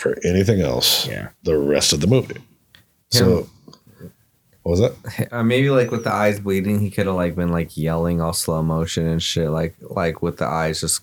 for 0.00 0.16
anything 0.24 0.60
else 0.60 1.06
Yeah. 1.06 1.28
the 1.44 1.56
rest 1.56 1.92
of 1.92 2.00
the 2.00 2.06
movie 2.08 2.36
so 3.10 3.48
what 4.62 4.70
was 4.72 4.80
that 4.80 5.28
Uh, 5.32 5.42
maybe 5.42 5.70
like 5.70 5.90
with 5.90 6.04
the 6.04 6.12
eyes 6.12 6.38
bleeding, 6.40 6.80
he 6.80 6.90
could 6.90 7.06
have 7.06 7.14
like 7.16 7.34
been 7.34 7.50
like 7.50 7.76
yelling 7.76 8.20
all 8.20 8.32
slow 8.32 8.62
motion 8.62 9.06
and 9.06 9.22
shit, 9.22 9.50
like 9.50 9.74
like 9.80 10.20
with 10.22 10.36
the 10.36 10.46
eyes 10.46 10.80
just. 10.80 11.00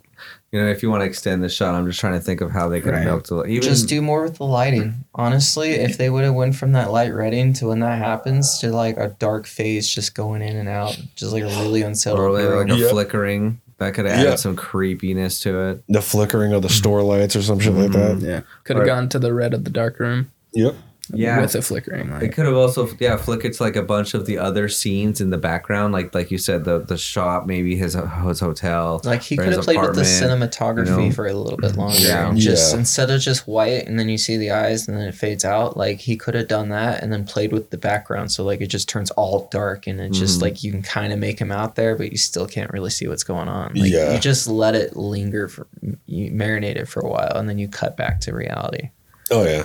You 0.52 0.61
know, 0.61 0.68
if 0.69 0.82
you 0.82 0.90
want 0.90 1.02
to 1.02 1.06
extend 1.06 1.44
the 1.44 1.49
shot, 1.49 1.76
I'm 1.76 1.86
just 1.88 1.99
trying 1.99 2.14
to 2.14 2.22
think 2.22 2.40
of 2.40 2.52
how 2.52 2.69
they 2.69 2.80
could 2.80 2.94
have 2.94 3.06
Right. 3.06 3.11
milked 3.11 3.32
it. 3.32 3.49
Even 3.52 3.64
just 3.68 3.90
do 3.90 4.02
more 4.02 4.24
with 4.24 4.38
the 4.38 4.45
lighting. 4.45 5.03
Honestly, 5.14 5.72
if 5.72 5.98
they 5.98 6.10
would 6.10 6.24
have 6.24 6.34
went 6.36 6.56
from 6.56 6.72
that 6.72 6.90
light 6.91 7.14
redding 7.14 7.52
to 7.53 7.68
when 7.68 7.80
that 7.82 7.98
happens 7.98 8.57
to 8.60 8.72
like 8.72 8.95
a 8.98 9.10
dark 9.19 9.45
phase 9.45 9.90
just 9.90 10.15
going 10.15 10.41
in 10.41 10.56
and 10.56 10.69
out, 10.69 10.98
just 11.15 11.34
like 11.34 11.44
a 11.44 11.48
really 11.48 11.82
unsettled 11.82 12.22
or 12.22 12.32
maybe 12.32 12.48
room. 12.48 12.68
like 12.69 12.78
a 12.78 12.82
Yeah. 12.82 12.90
flickering 12.90 13.60
that 13.80 13.94
could 13.94 14.06
have 14.06 14.14
added 14.19 14.30
Yeah. 14.30 14.36
some 14.38 14.56
creepiness 14.56 15.40
to 15.41 15.60
it. 15.69 15.84
the 15.90 16.02
flickering 16.02 16.53
of 16.53 16.61
the 16.61 16.69
store 16.69 17.03
lights 17.03 17.36
or 17.36 17.41
some 17.41 17.60
shit 17.60 17.74
like 17.74 17.91
that 17.91 18.15
mm-hmm. 18.18 18.26
Yeah. 18.26 18.41
Could 18.64 18.78
have 18.78 18.86
Right. 18.88 18.94
gone 18.95 19.10
to 19.10 19.19
the 19.19 19.34
red 19.34 19.53
of 19.53 19.65
the 19.65 19.69
dark 19.69 19.99
room. 19.99 20.32
yep 20.53 20.76
Yeah. 21.13 21.39
With 21.41 21.55
a 21.55 21.61
flickering 21.61 22.09
It 22.21 22.34
could 22.34 22.45
have 22.45 22.55
also, 22.55 22.89
yeah, 22.99 23.15
flickered 23.17 23.53
to 23.53 23.63
like 23.63 23.75
a 23.75 23.81
bunch 23.84 24.13
of 24.13 24.25
the 24.25 24.38
other 24.38 24.67
scenes 24.69 25.21
in 25.21 25.29
the 25.29 25.38
background, 25.38 25.93
like 25.93 26.13
like 26.13 26.31
you 26.31 26.38
said, 26.38 26.63
the 26.65 26.79
the 26.79 26.97
shop, 26.97 27.45
maybe 27.45 27.75
his 27.75 27.93
his 28.25 28.39
hotel, 28.39 29.01
Like 29.03 29.21
he 29.21 29.38
could 29.38 29.53
have 29.53 29.63
played 29.63 29.79
with 29.81 29.95
the 29.95 30.01
cinematography 30.01 30.88
you 31.03 31.09
know? 31.09 31.11
for 31.11 31.27
a 31.27 31.34
little 31.34 31.57
bit 31.57 31.75
longer. 31.75 31.97
Yeah. 31.99 32.29
and 32.29 32.38
just 32.38 32.73
Yeah. 32.73 32.79
instead 32.79 33.09
of 33.09 33.21
just 33.21 33.47
white 33.47 33.88
and 33.88 33.99
then 33.99 34.09
you 34.09 34.17
see 34.17 34.38
the 34.38 34.51
eyes 34.51 34.88
and 34.88 34.97
then 34.97 35.07
it 35.07 35.15
fades 35.15 35.45
out, 35.45 35.77
like 35.77 35.99
he 35.99 36.17
could 36.17 36.35
have 36.35 36.47
done 36.47 36.69
that 36.69 37.01
and 37.03 37.11
then 37.11 37.25
played 37.25 37.51
with 37.53 37.69
the 37.69 37.77
background. 37.77 38.31
So 38.31 38.43
like 38.43 38.61
it 38.61 38.67
just 38.67 38.89
turns 38.89 39.11
all 39.11 39.47
dark 39.51 39.88
and 39.88 39.99
it's 40.01 40.17
just 40.19 40.39
Mhm. 40.39 40.41
like 40.43 40.63
you 40.63 40.71
can 40.71 40.81
kind 40.81 41.13
of 41.13 41.19
make 41.19 41.39
him 41.39 41.51
out 41.51 41.75
there, 41.75 41.95
but 41.95 42.11
you 42.11 42.17
still 42.17 42.47
can't 42.47 42.71
really 42.73 42.89
see 42.89 43.07
what's 43.07 43.23
going 43.23 43.47
on. 43.47 43.73
Like, 43.75 43.91
Yeah. 43.91 44.13
You 44.13 44.19
just 44.19 44.47
let 44.47 44.75
it 44.75 44.95
linger 44.95 45.47
for 45.47 45.67
you 46.05 46.31
marinate 46.31 46.75
it 46.75 46.88
for 46.88 46.99
a 47.01 47.07
while 47.09 47.34
and 47.35 47.47
then 47.47 47.57
you 47.57 47.67
cut 47.67 47.95
back 47.97 48.19
to 48.21 48.34
reality. 48.34 48.89
oh 49.31 49.43
yeah 49.43 49.63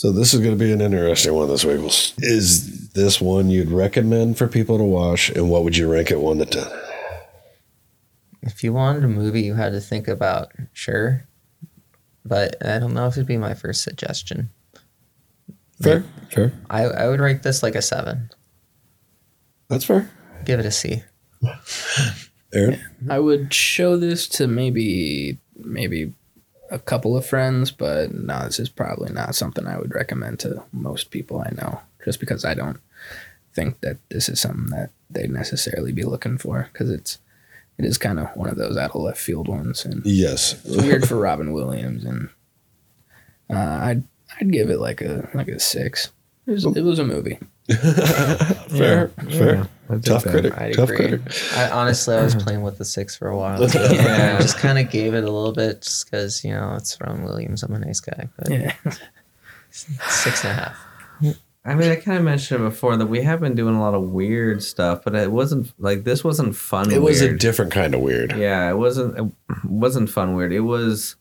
so 0.00 0.10
this 0.10 0.32
is 0.32 0.40
going 0.40 0.58
to 0.58 0.64
be 0.64 0.72
an 0.72 0.80
interesting 0.80 1.34
one 1.34 1.46
this 1.46 1.62
week 1.62 1.78
is 2.20 2.88
this 2.92 3.20
one 3.20 3.50
you'd 3.50 3.70
recommend 3.70 4.38
for 4.38 4.48
people 4.48 4.78
to 4.78 4.82
watch 4.82 5.28
and 5.28 5.50
what 5.50 5.62
would 5.62 5.76
you 5.76 5.92
rank 5.92 6.10
it 6.10 6.18
1 6.18 6.38
to 6.38 6.46
10 6.46 6.66
If 8.40 8.64
you 8.64 8.72
wanted 8.72 9.04
a 9.04 9.08
movie 9.08 9.42
you 9.42 9.56
had 9.56 9.72
to 9.72 9.80
think 9.80 10.08
about, 10.08 10.52
sure. 10.72 11.28
But 12.24 12.56
I 12.66 12.78
don't 12.78 12.94
know 12.94 13.08
if 13.08 13.18
it'd 13.18 13.26
be 13.26 13.36
my 13.36 13.52
first 13.52 13.82
suggestion. 13.82 14.48
fair 15.82 16.02
fair 16.30 16.54
I, 16.70 16.84
I 16.84 17.06
would 17.08 17.20
rank 17.20 17.42
this 17.42 17.62
like 17.62 17.74
a 17.74 17.82
seven. 17.82 18.30
that's 19.68 19.84
fair 19.84 20.10
Give 20.46 20.60
it 20.60 20.64
a 20.64 20.70
C. 20.70 21.02
aaron 22.54 22.80
I 23.10 23.18
would 23.18 23.52
show 23.52 23.98
this 23.98 24.26
to 24.28 24.46
maybe 24.46 25.36
maybe 25.56 26.14
a 26.70 26.78
couple 26.78 27.16
of 27.16 27.26
friends, 27.26 27.70
but 27.70 28.14
no, 28.14 28.44
this 28.44 28.60
is 28.60 28.68
probably 28.68 29.12
not 29.12 29.34
something 29.34 29.66
I 29.66 29.78
would 29.78 29.94
recommend 29.94 30.38
to 30.40 30.62
most 30.72 31.10
people 31.10 31.40
I 31.40 31.50
know, 31.60 31.80
just 32.04 32.20
because 32.20 32.44
I 32.44 32.54
don't 32.54 32.80
think 33.52 33.80
that 33.80 33.96
this 34.08 34.28
is 34.28 34.40
something 34.40 34.70
that 34.70 34.90
they'd 35.10 35.30
necessarily 35.30 35.92
be 35.92 36.04
looking 36.04 36.38
for, 36.38 36.68
because 36.72 36.90
it's 36.90 37.18
it 37.76 37.84
is 37.84 37.98
kind 37.98 38.20
of 38.20 38.28
one 38.36 38.48
of 38.48 38.56
those 38.56 38.76
out 38.76 38.94
of 38.94 39.02
left 39.02 39.18
field 39.18 39.48
ones, 39.48 39.84
and 39.84 40.02
yes 40.04 40.52
it's 40.64 40.76
weird 40.76 41.08
for 41.08 41.16
Robin 41.16 41.52
Williams, 41.52 42.04
and 42.04 42.28
uh, 43.48 43.78
I'd 43.82 44.04
I'd 44.40 44.52
give 44.52 44.70
it 44.70 44.78
like 44.78 45.00
a 45.00 45.28
like 45.34 45.48
a 45.48 45.58
six. 45.58 46.10
It 46.46 46.52
was, 46.52 46.64
it 46.64 46.84
was 46.84 46.98
a 46.98 47.04
movie. 47.04 47.38
fair 48.68 49.08
fair 49.08 49.68
I 49.88 49.94
dig 49.94 50.04
tough 50.04 50.24
that. 50.24 50.30
critic 50.30 50.58
I 50.58 50.72
tough 50.72 50.90
agree. 50.90 51.08
critic 51.18 51.22
I 51.56 51.70
honestly 51.70 52.16
I 52.16 52.22
was 52.22 52.34
playing 52.44 52.62
with 52.62 52.78
the 52.78 52.84
six 52.84 53.16
for 53.16 53.28
a 53.28 53.36
while. 53.36 53.60
Yeah. 53.74 54.38
just 54.40 54.58
kind 54.58 54.78
of 54.78 54.90
gave 54.90 55.14
it 55.14 55.24
a 55.24 55.30
little 55.30 55.52
bit 55.52 55.82
just 55.82 56.10
because 56.10 56.44
you 56.44 56.52
know 56.52 56.74
it's 56.76 56.96
Ron 57.00 57.22
Williams. 57.24 57.62
I'm 57.62 57.74
a 57.74 57.78
nice 57.78 58.00
guy, 58.00 58.28
but 58.38 58.50
Yeah. 58.50 58.74
Six 59.70 60.44
and 60.44 60.50
a 60.52 60.62
half. 60.62 60.76
I 61.62 61.74
mean, 61.74 61.90
I 61.90 61.96
kind 61.96 62.16
of 62.16 62.24
mentioned 62.24 62.62
it 62.62 62.64
before 62.70 62.96
that 62.96 63.06
we 63.06 63.20
have 63.20 63.38
been 63.40 63.54
doing 63.54 63.74
a 63.74 63.80
lot 63.82 63.92
of 63.94 64.02
weird 64.02 64.62
stuff, 64.62 65.02
but 65.04 65.14
it 65.14 65.30
wasn't 65.30 65.70
like 65.78 66.04
this 66.04 66.24
wasn't 66.24 66.56
fun. 66.56 66.90
It 66.90 67.02
was 67.02 67.20
a 67.20 67.36
different 67.36 67.70
kind 67.70 67.94
of 67.94 68.00
weird. 68.00 68.34
Yeah, 68.34 68.70
it 68.70 68.76
wasn't. 68.78 69.18
It 69.18 69.32
wasn't 69.64 70.08
fun 70.08 70.34
weird. 70.34 70.52
It 70.54 70.60
was. 70.60 71.16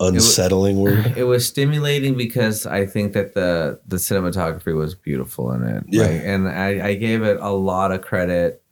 Unsettling 0.00 0.80
weird. 0.80 1.16
It 1.16 1.24
was 1.24 1.46
stimulating 1.46 2.16
because 2.16 2.66
I 2.66 2.86
think 2.86 3.14
that 3.14 3.34
the 3.34 3.80
the 3.86 3.96
cinematography 3.96 4.74
was 4.74 4.94
beautiful 4.94 5.50
in 5.52 5.64
it. 5.64 5.84
Yeah. 5.88 6.02
Like, 6.02 6.22
and 6.24 6.48
I, 6.48 6.88
I 6.88 6.94
gave 6.94 7.22
it 7.22 7.38
a 7.40 7.50
lot 7.50 7.90
of 7.90 8.02
credit 8.02 8.62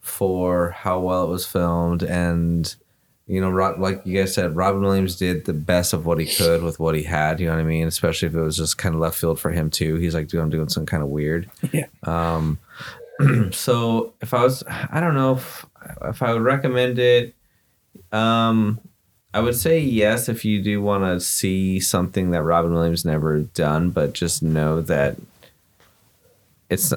for 0.00 0.70
how 0.70 1.00
well 1.00 1.24
it 1.24 1.28
was 1.28 1.46
filmed 1.46 2.02
and 2.02 2.74
you 3.26 3.40
know, 3.40 3.48
Rob, 3.48 3.80
like 3.80 4.02
you 4.04 4.18
guys 4.18 4.34
said, 4.34 4.54
Robin 4.54 4.82
Williams 4.82 5.16
did 5.16 5.46
the 5.46 5.54
best 5.54 5.94
of 5.94 6.04
what 6.04 6.18
he 6.18 6.26
could 6.26 6.62
with 6.62 6.78
what 6.78 6.94
he 6.94 7.02
had. 7.04 7.40
You 7.40 7.46
know 7.46 7.54
what 7.54 7.60
I 7.60 7.64
mean? 7.64 7.86
Especially 7.86 8.28
if 8.28 8.34
it 8.34 8.40
was 8.40 8.56
just 8.56 8.76
kind 8.76 8.94
of 8.94 9.00
left 9.00 9.18
field 9.18 9.40
for 9.40 9.50
him 9.50 9.70
too. 9.70 9.96
He's 9.96 10.14
like, 10.14 10.28
dude, 10.28 10.42
I'm 10.42 10.50
doing 10.50 10.68
something 10.68 10.86
kind 10.86 11.02
of 11.02 11.08
weird. 11.08 11.50
Yeah. 11.72 11.86
Um, 12.02 12.58
so 13.50 14.12
if 14.20 14.34
I 14.34 14.42
was, 14.42 14.62
I 14.68 15.00
don't 15.00 15.14
know 15.14 15.36
if 15.36 15.66
if 16.02 16.22
I 16.22 16.34
would 16.34 16.42
recommend 16.42 16.98
it. 16.98 17.34
Um, 18.12 18.78
I 19.34 19.40
would 19.40 19.56
say 19.56 19.80
yes 19.80 20.28
if 20.28 20.44
you 20.44 20.62
do 20.62 20.80
want 20.80 21.04
to 21.04 21.20
see 21.20 21.80
something 21.80 22.30
that 22.30 22.42
Robin 22.42 22.72
Williams 22.72 23.04
never 23.04 23.40
done, 23.40 23.90
but 23.90 24.12
just 24.14 24.42
know 24.42 24.80
that 24.82 25.16
it's. 26.70 26.92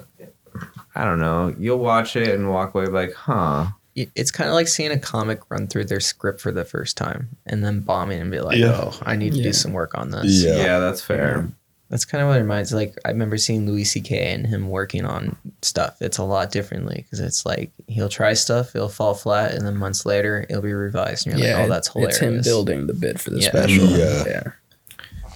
I 0.95 1.03
don't 1.03 1.19
know. 1.19 1.53
You'll 1.59 1.77
watch 1.79 2.15
it 2.15 2.29
and 2.33 2.49
walk 2.49 2.73
away 2.73 2.85
like, 2.85 3.13
huh. 3.13 3.67
It's 3.95 4.29
kind 4.29 4.47
of 4.47 4.53
like 4.53 4.67
seeing 4.67 4.91
a 4.91 4.99
comic 4.99 5.41
run 5.49 5.67
through 5.67 5.85
their 5.85 5.99
script 5.99 6.39
for 6.39 6.51
the 6.51 6.63
first 6.63 6.97
time 6.97 7.29
and 7.47 7.63
then 7.63 7.79
bombing 7.79 8.21
and 8.21 8.29
be 8.29 8.39
like, 8.41 8.57
Yeah. 8.59 8.73
oh, 8.83 8.99
I 9.01 9.15
need 9.15 9.31
to 9.31 9.37
Yeah. 9.37 9.43
do 9.45 9.53
some 9.53 9.73
work 9.73 9.97
on 9.97 10.11
this. 10.11 10.43
Yeah. 10.43 10.55
Yeah, 10.57 10.79
that's 10.79 11.01
fair. 11.01 11.49
That's 11.89 12.03
kind 12.03 12.21
of 12.21 12.27
what 12.27 12.37
it 12.37 12.41
reminds. 12.41 12.73
Like 12.73 12.97
I 13.05 13.09
remember 13.09 13.37
seeing 13.37 13.65
Louis 13.65 13.85
C.K. 13.85 14.33
and 14.33 14.45
him 14.45 14.69
working 14.69 15.05
on 15.05 15.37
stuff. 15.61 16.01
It's 16.01 16.17
a 16.17 16.23
lot 16.23 16.51
differently 16.51 16.97
because 17.03 17.21
it's 17.21 17.45
like 17.45 17.71
he'll 17.87 18.09
try 18.09 18.33
stuff, 18.33 18.75
it'll 18.75 18.89
fall 18.89 19.13
flat, 19.13 19.53
and 19.53 19.65
then 19.65 19.77
months 19.77 20.05
later 20.05 20.45
it'll 20.49 20.61
be 20.61 20.73
revised, 20.73 21.27
and 21.27 21.39
you're 21.39 21.47
yeah, 21.47 21.57
like, 21.57 21.65
"Oh, 21.65 21.69
that's 21.69 21.87
hilarious." 21.87 22.17
It's 22.17 22.23
him 22.25 22.41
building 22.41 22.87
the 22.87 22.93
bit 22.93 23.19
for 23.21 23.29
the 23.29 23.39
Yeah. 23.39 23.49
special. 23.49 23.85
Yeah. 23.85 24.23
yeah. 24.27 24.43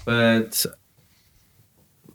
But 0.03 0.65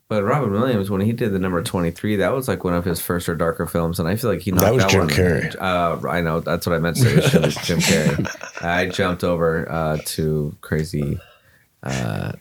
but 0.08 0.22
Robin 0.22 0.52
Williams, 0.52 0.88
when 0.90 1.00
he 1.00 1.12
did 1.12 1.32
the 1.32 1.38
number 1.38 1.62
twenty 1.62 1.90
three, 1.90 2.16
that 2.16 2.32
was 2.34 2.46
like 2.46 2.62
one 2.62 2.74
of 2.74 2.84
his 2.84 3.00
first 3.00 3.28
or 3.28 3.34
darker 3.34 3.66
films, 3.66 3.98
and 3.98 4.08
I 4.08 4.16
feel 4.16 4.30
like 4.30 4.40
he 4.40 4.52
knocked 4.52 4.64
That 4.64 4.74
was 4.74 4.84
Jim 4.86 5.00
one. 5.00 5.08
Carrey. 5.08 5.56
Uh, 5.58 6.06
I 6.08 6.20
know 6.20 6.40
that's 6.40 6.66
what 6.66 6.76
I 6.76 6.78
meant 6.78 6.96
to 6.96 7.22
say. 7.22 7.38
It 7.38 7.42
was 7.44 7.54
Jim, 7.56 7.80
Jim 7.80 7.80
Carrey. 7.80 8.62
I 8.62 8.86
jumped 8.88 9.24
over 9.24 9.70
uh, 9.70 9.98
to 10.04 10.54
crazy 10.60 11.18
uh, 11.82 12.32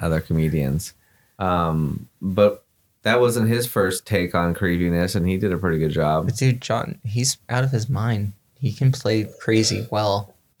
other 0.00 0.20
comedians, 0.20 0.92
um, 1.38 2.08
but 2.20 2.64
that 3.02 3.20
wasn't 3.20 3.48
his 3.48 3.66
first 3.66 4.06
take 4.06 4.34
on 4.34 4.54
creepiness, 4.54 5.14
and 5.14 5.28
he 5.28 5.36
did 5.36 5.52
a 5.52 5.58
pretty 5.58 5.78
good 5.78 5.92
job. 5.92 6.26
But 6.26 6.36
dude, 6.36 6.60
John, 6.60 6.98
he's 7.04 7.38
out 7.48 7.64
of 7.64 7.70
his 7.70 7.88
mind. 7.88 8.32
He 8.58 8.72
can 8.72 8.92
play 8.92 9.28
crazy 9.40 9.86
well. 9.90 10.34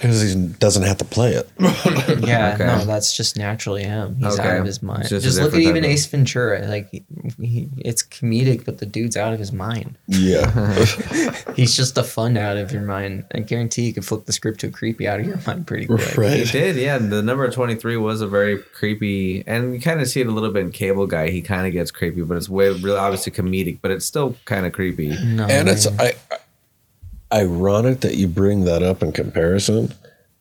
Because 0.00 0.32
he 0.32 0.46
doesn't 0.58 0.82
have 0.84 0.98
to 0.98 1.04
play 1.04 1.32
it. 1.34 1.48
Yeah, 2.28 2.52
Okay. 2.54 2.66
no, 2.66 2.84
that's 2.84 3.16
just 3.16 3.36
naturally 3.36 3.84
him. 3.84 4.16
He's 4.16 4.38
Okay. 4.38 4.48
out 4.48 4.58
of 4.60 4.66
his 4.66 4.82
mind. 4.82 5.02
It's 5.02 5.10
just 5.10 5.24
Just, 5.24 5.40
look 5.40 5.54
at 5.54 5.60
even 5.60 5.84
Ace 5.84 6.06
Ventura. 6.06 6.66
Like, 6.66 6.90
he, 6.90 7.04
he, 7.40 7.68
it's 7.78 8.02
comedic, 8.02 8.64
but 8.64 8.78
the 8.78 8.86
dude's 8.86 9.16
out 9.16 9.32
of 9.32 9.38
his 9.38 9.52
mind. 9.52 9.96
Yeah. 10.06 10.50
He's 11.56 11.74
just 11.76 11.96
a 11.98 12.02
fun 12.02 12.36
out 12.36 12.56
of 12.56 12.72
your 12.72 12.82
mind. 12.82 13.24
I 13.34 13.40
guarantee 13.40 13.82
you 13.86 13.92
can 13.94 14.02
flip 14.02 14.24
the 14.26 14.32
script 14.32 14.60
to 14.60 14.68
a 14.68 14.70
creepy 14.70 15.06
out 15.08 15.20
of 15.20 15.26
your 15.26 15.38
mind 15.46 15.66
pretty 15.66 15.86
quick. 15.86 16.00
He 16.38 16.44
did, 16.44 16.76
yeah. 16.76 16.98
The 16.98 17.22
number 17.22 17.48
twenty 17.50 17.74
three 17.74 17.96
was 17.96 18.20
a 18.20 18.26
very 18.26 18.58
creepy, 18.58 19.42
and 19.46 19.74
you 19.74 19.80
kind 19.80 20.00
of 20.00 20.08
see 20.08 20.20
it 20.20 20.26
a 20.26 20.30
little 20.30 20.50
bit 20.50 20.64
in 20.64 20.70
Cable 20.72 21.06
Guy. 21.06 21.30
He 21.30 21.40
kind 21.42 21.66
of 21.66 21.72
gets 21.72 21.90
creepy, 21.90 22.22
but 22.22 22.36
it's 22.36 22.48
way 22.48 22.68
really 22.70 22.96
obviously 22.98 23.32
comedic, 23.32 23.78
but 23.82 23.90
it's 23.90 24.04
still 24.04 24.36
kind 24.44 24.66
of 24.66 24.72
creepy. 24.72 25.08
No, 25.24 25.44
And 25.46 25.68
it's 25.68 25.90
man. 25.90 26.12
I, 26.30 26.37
ironic 27.32 28.00
that 28.00 28.16
you 28.16 28.28
bring 28.28 28.64
that 28.64 28.82
up 28.82 29.02
in 29.02 29.12
comparison 29.12 29.92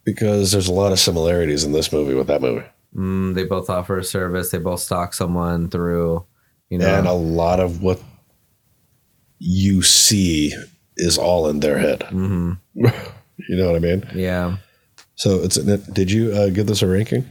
because 0.04 0.52
there's 0.52 0.68
a 0.68 0.74
lot 0.74 0.92
of 0.92 1.00
similarities 1.00 1.64
in 1.64 1.72
this 1.74 1.92
movie 1.92 2.14
with 2.14 2.28
that 2.28 2.42
movie. 2.42 2.66
Mm, 2.96 3.36
they 3.36 3.44
both 3.44 3.70
offer 3.70 3.98
a 3.98 4.04
service. 4.04 4.52
They 4.52 4.58
both 4.58 4.80
stalk 4.80 5.14
someone 5.14 5.70
through, 5.70 6.26
you 6.70 6.78
know. 6.78 6.88
And 6.88 7.08
a 7.08 7.14
lot 7.14 7.60
of 7.60 7.82
what 7.82 8.02
you 9.40 9.82
see 9.82 10.54
is 10.96 11.18
all 11.18 11.48
in 11.48 11.60
their 11.60 11.78
head. 11.78 12.04
hmm 12.04 12.54
You 13.50 13.56
know 13.56 13.68
what 13.68 13.76
I 13.76 13.80
mean? 13.80 14.04
Yeah. 14.16 14.58
So 15.16 15.44
it's 15.44 15.58
did 15.58 16.12
you 16.12 16.32
uh, 16.32 16.50
give 16.50 16.66
this 16.66 16.82
a 16.82 16.88
ranking? 16.88 17.24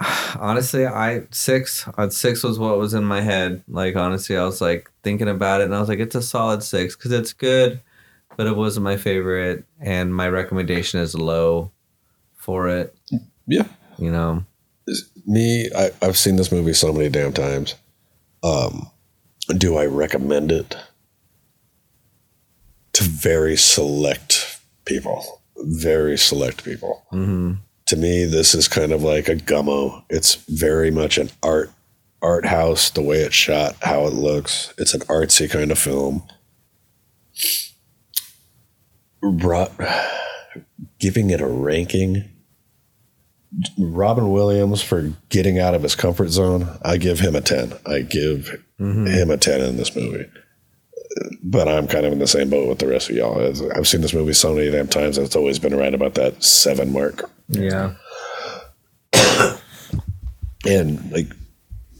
Honestly, 0.38 0.86
I 0.86 1.22
six. 1.30 1.88
Uh, 1.96 2.08
six 2.08 2.42
was 2.42 2.58
what 2.58 2.78
was 2.78 2.94
in 2.94 3.04
my 3.04 3.20
head. 3.20 3.62
Like 3.68 3.94
honestly, 3.94 4.36
I 4.36 4.44
was 4.44 4.60
like 4.60 4.90
thinking 5.04 5.28
about 5.28 5.60
it, 5.60 5.64
and 5.64 5.74
I 5.74 5.80
was 5.80 5.88
like, 5.88 6.00
it's 6.00 6.16
a 6.16 6.22
solid 6.22 6.62
six 6.62 6.96
because 6.96 7.12
it's 7.12 7.32
good, 7.32 7.80
but 8.38 8.46
it 8.46 8.56
wasn't 8.56 8.84
my 8.84 8.96
favorite, 8.96 9.64
and 9.80 10.14
my 10.14 10.28
recommendation 10.28 11.00
is 11.00 11.12
low 11.16 11.72
for 12.36 12.68
it. 12.68 12.96
Yeah. 13.48 13.64
You 13.98 14.12
know. 14.12 14.44
Me, 15.26 15.68
I, 15.76 15.90
I've 16.00 16.16
seen 16.16 16.36
this 16.36 16.52
movie 16.52 16.72
so 16.72 16.92
many 16.92 17.08
damn 17.08 17.32
times. 17.32 17.74
Um, 18.44 18.88
do 19.58 19.76
I 19.76 19.86
recommend 19.86 20.52
it 20.52 20.76
to 22.92 23.02
very 23.02 23.56
select 23.56 24.60
people? 24.84 25.42
Very 25.56 26.16
select 26.16 26.64
people. 26.64 27.04
hmm 27.10 27.54
To 27.86 27.96
me, 27.96 28.24
this 28.24 28.54
is 28.54 28.68
kind 28.68 28.92
of 28.92 29.02
like 29.02 29.28
a 29.28 29.34
gummo. 29.34 30.04
It's 30.08 30.36
very 30.48 30.92
much 30.92 31.18
an 31.18 31.30
art 31.42 31.72
art 32.22 32.46
house. 32.46 32.88
The 32.90 33.02
way 33.02 33.18
it's 33.18 33.34
shot, 33.34 33.74
how 33.82 34.06
it 34.06 34.12
looks. 34.12 34.72
It's 34.78 34.94
an 34.94 35.00
artsy 35.00 35.50
kind 35.50 35.72
of 35.72 35.78
film. 35.78 36.22
Ro- 39.20 39.72
giving 40.98 41.30
it 41.30 41.40
a 41.40 41.46
ranking. 41.46 42.30
Robin 43.78 44.30
Williams 44.30 44.82
for 44.82 45.14
getting 45.30 45.58
out 45.58 45.74
of 45.74 45.82
his 45.82 45.94
comfort 45.94 46.28
zone, 46.28 46.68
I 46.82 46.98
give 46.98 47.20
him 47.20 47.34
a 47.34 47.40
10. 47.40 47.72
I 47.86 48.00
give 48.00 48.62
mm-hmm. 48.78 49.06
him 49.06 49.30
a 49.30 49.38
10 49.38 49.60
in 49.62 49.76
this 49.78 49.96
movie. 49.96 50.28
But 51.42 51.66
I'm 51.66 51.88
kind 51.88 52.04
of 52.04 52.12
in 52.12 52.18
the 52.18 52.26
same 52.26 52.50
boat 52.50 52.68
with 52.68 52.78
the 52.78 52.86
rest 52.86 53.08
of 53.08 53.16
y'all. 53.16 53.40
I've 53.74 53.88
seen 53.88 54.02
this 54.02 54.12
movie 54.12 54.34
so 54.34 54.54
many 54.54 54.70
damn 54.70 54.86
times, 54.86 55.16
it's 55.16 55.34
always 55.34 55.58
been 55.58 55.76
right 55.76 55.94
about 55.94 56.14
that 56.14 56.42
seven 56.44 56.92
mark. 56.92 57.30
Yeah. 57.48 57.94
And 60.66 61.10
like, 61.10 61.28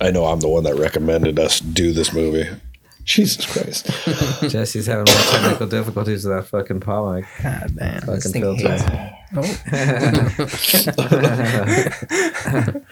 I 0.00 0.10
know 0.10 0.26
I'm 0.26 0.40
the 0.40 0.48
one 0.48 0.64
that 0.64 0.76
recommended 0.76 1.38
us 1.38 1.60
do 1.60 1.92
this 1.92 2.12
movie. 2.12 2.48
Jesus 3.08 3.46
Christ. 3.46 3.86
Jesse's 4.50 4.84
having 4.86 5.06
more 5.06 5.22
technical 5.30 5.66
difficulties 5.66 6.26
with 6.26 6.36
that 6.36 6.46
fucking 6.46 6.80
comic. 6.80 7.24
God 7.42 7.72
damn. 7.74 8.00
This 8.00 8.04
Fucking 8.04 8.32
thing 8.32 8.42
filter. 8.42 8.68
hates 8.68 8.86
me. 8.86 9.10
Oh. 9.34 9.42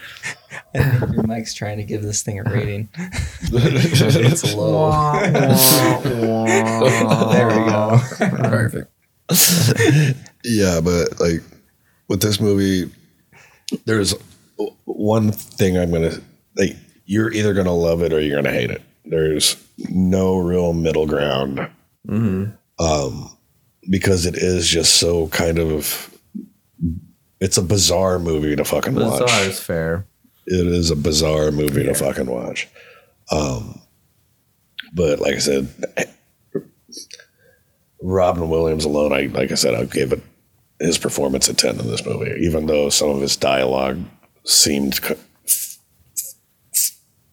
I 0.73 0.89
think 0.89 1.13
your 1.13 1.23
mic's 1.27 1.53
trying 1.53 1.77
to 1.77 1.83
give 1.83 2.01
this 2.01 2.23
thing 2.23 2.39
a 2.39 2.43
rating. 2.43 2.89
it's 2.95 4.55
low. 4.55 4.91
there 7.31 7.47
we 7.47 7.53
go. 7.69 7.99
Perfect. 8.49 8.91
yeah, 10.43 10.81
but 10.81 11.19
like 11.19 11.41
with 12.07 12.21
this 12.21 12.39
movie, 12.39 12.89
there's 13.85 14.13
one 14.85 15.31
thing 15.31 15.77
I'm 15.77 15.91
gonna 15.91 16.17
like. 16.55 16.75
You're 17.05 17.31
either 17.31 17.53
gonna 17.53 17.73
love 17.73 18.01
it 18.01 18.11
or 18.13 18.19
you're 18.19 18.41
gonna 18.41 18.53
hate 18.53 18.71
it. 18.71 18.81
There's 19.09 19.55
no 19.89 20.37
real 20.37 20.73
middle 20.73 21.05
ground, 21.07 21.69
hmm 22.05 22.45
um, 22.79 23.35
because 23.89 24.25
it 24.25 24.35
is 24.35 24.67
just 24.67 24.95
so 24.95 25.27
kind 25.29 25.59
of. 25.59 26.13
It's 27.39 27.57
a 27.57 27.61
bizarre 27.61 28.17
movie 28.19 28.55
to 28.55 28.65
fucking 28.65 28.95
Bizarre 28.95 29.21
watch. 29.21 29.47
is 29.47 29.59
fair. 29.59 30.05
It 30.47 30.65
is 30.67 30.89
a 30.91 30.95
bizarre 30.95 31.51
movie 31.51 31.83
to 31.83 31.93
fucking 31.93 32.25
watch. 32.25 32.67
Um, 33.31 33.79
but 34.93 35.19
like 35.19 35.35
I 35.35 35.39
said, 35.39 35.67
Robin 38.01 38.49
Williams 38.49 38.85
alone, 38.85 39.13
I 39.13 39.27
like 39.27 39.51
I 39.51 39.55
said, 39.55 39.73
I 39.73 39.85
gave 39.85 40.13
it 40.13 40.21
his 40.79 40.97
performance 40.97 41.47
a 41.49 41.53
ten 41.53 41.79
in 41.79 41.87
this 41.87 42.05
movie, 42.05 42.39
even 42.45 42.65
though 42.67 42.89
some 42.89 43.09
of 43.09 43.21
his 43.21 43.35
dialogue 43.35 43.99
seemed 44.45 44.99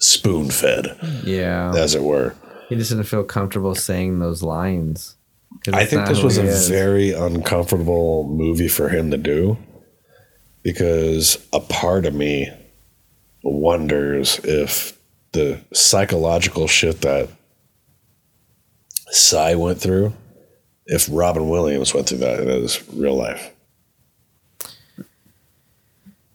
spoon 0.05 0.51
fed, 0.51 0.97
Yeah. 1.25 1.73
as 1.77 1.95
it 1.95 2.03
were. 2.03 2.35
he 2.69 2.77
just 2.77 2.91
didn't 2.91 3.05
feel 3.05 3.25
comfortable 3.25 3.75
saying 3.75 4.19
those 4.19 4.43
lines. 4.43 5.17
I 5.73 5.85
think 5.85 6.07
this 6.09 6.23
was 6.23 6.37
a 6.39 6.43
is. 6.45 6.69
very 6.69 7.13
uncomfortable 7.13 8.29
movie 8.29 8.69
for 8.69 8.89
him 8.89 9.11
to 9.13 9.17
do 9.17 9.57
because 10.63 11.39
a 11.53 11.61
part 11.61 12.07
of 12.07 12.15
me 12.15 12.51
wonders 13.43 14.41
if 14.45 14.99
the 15.33 15.61
psychological 15.73 16.67
shit 16.67 17.01
that 17.03 17.29
Sy 19.11 19.55
went 19.55 19.81
through, 19.81 20.13
if 20.87 21.09
Robin 21.11 21.49
Williams 21.49 21.95
went 21.95 22.09
through 22.09 22.19
that 22.19 22.41
in 22.41 22.49
his 22.49 22.83
real 22.93 23.15
life. 23.17 23.53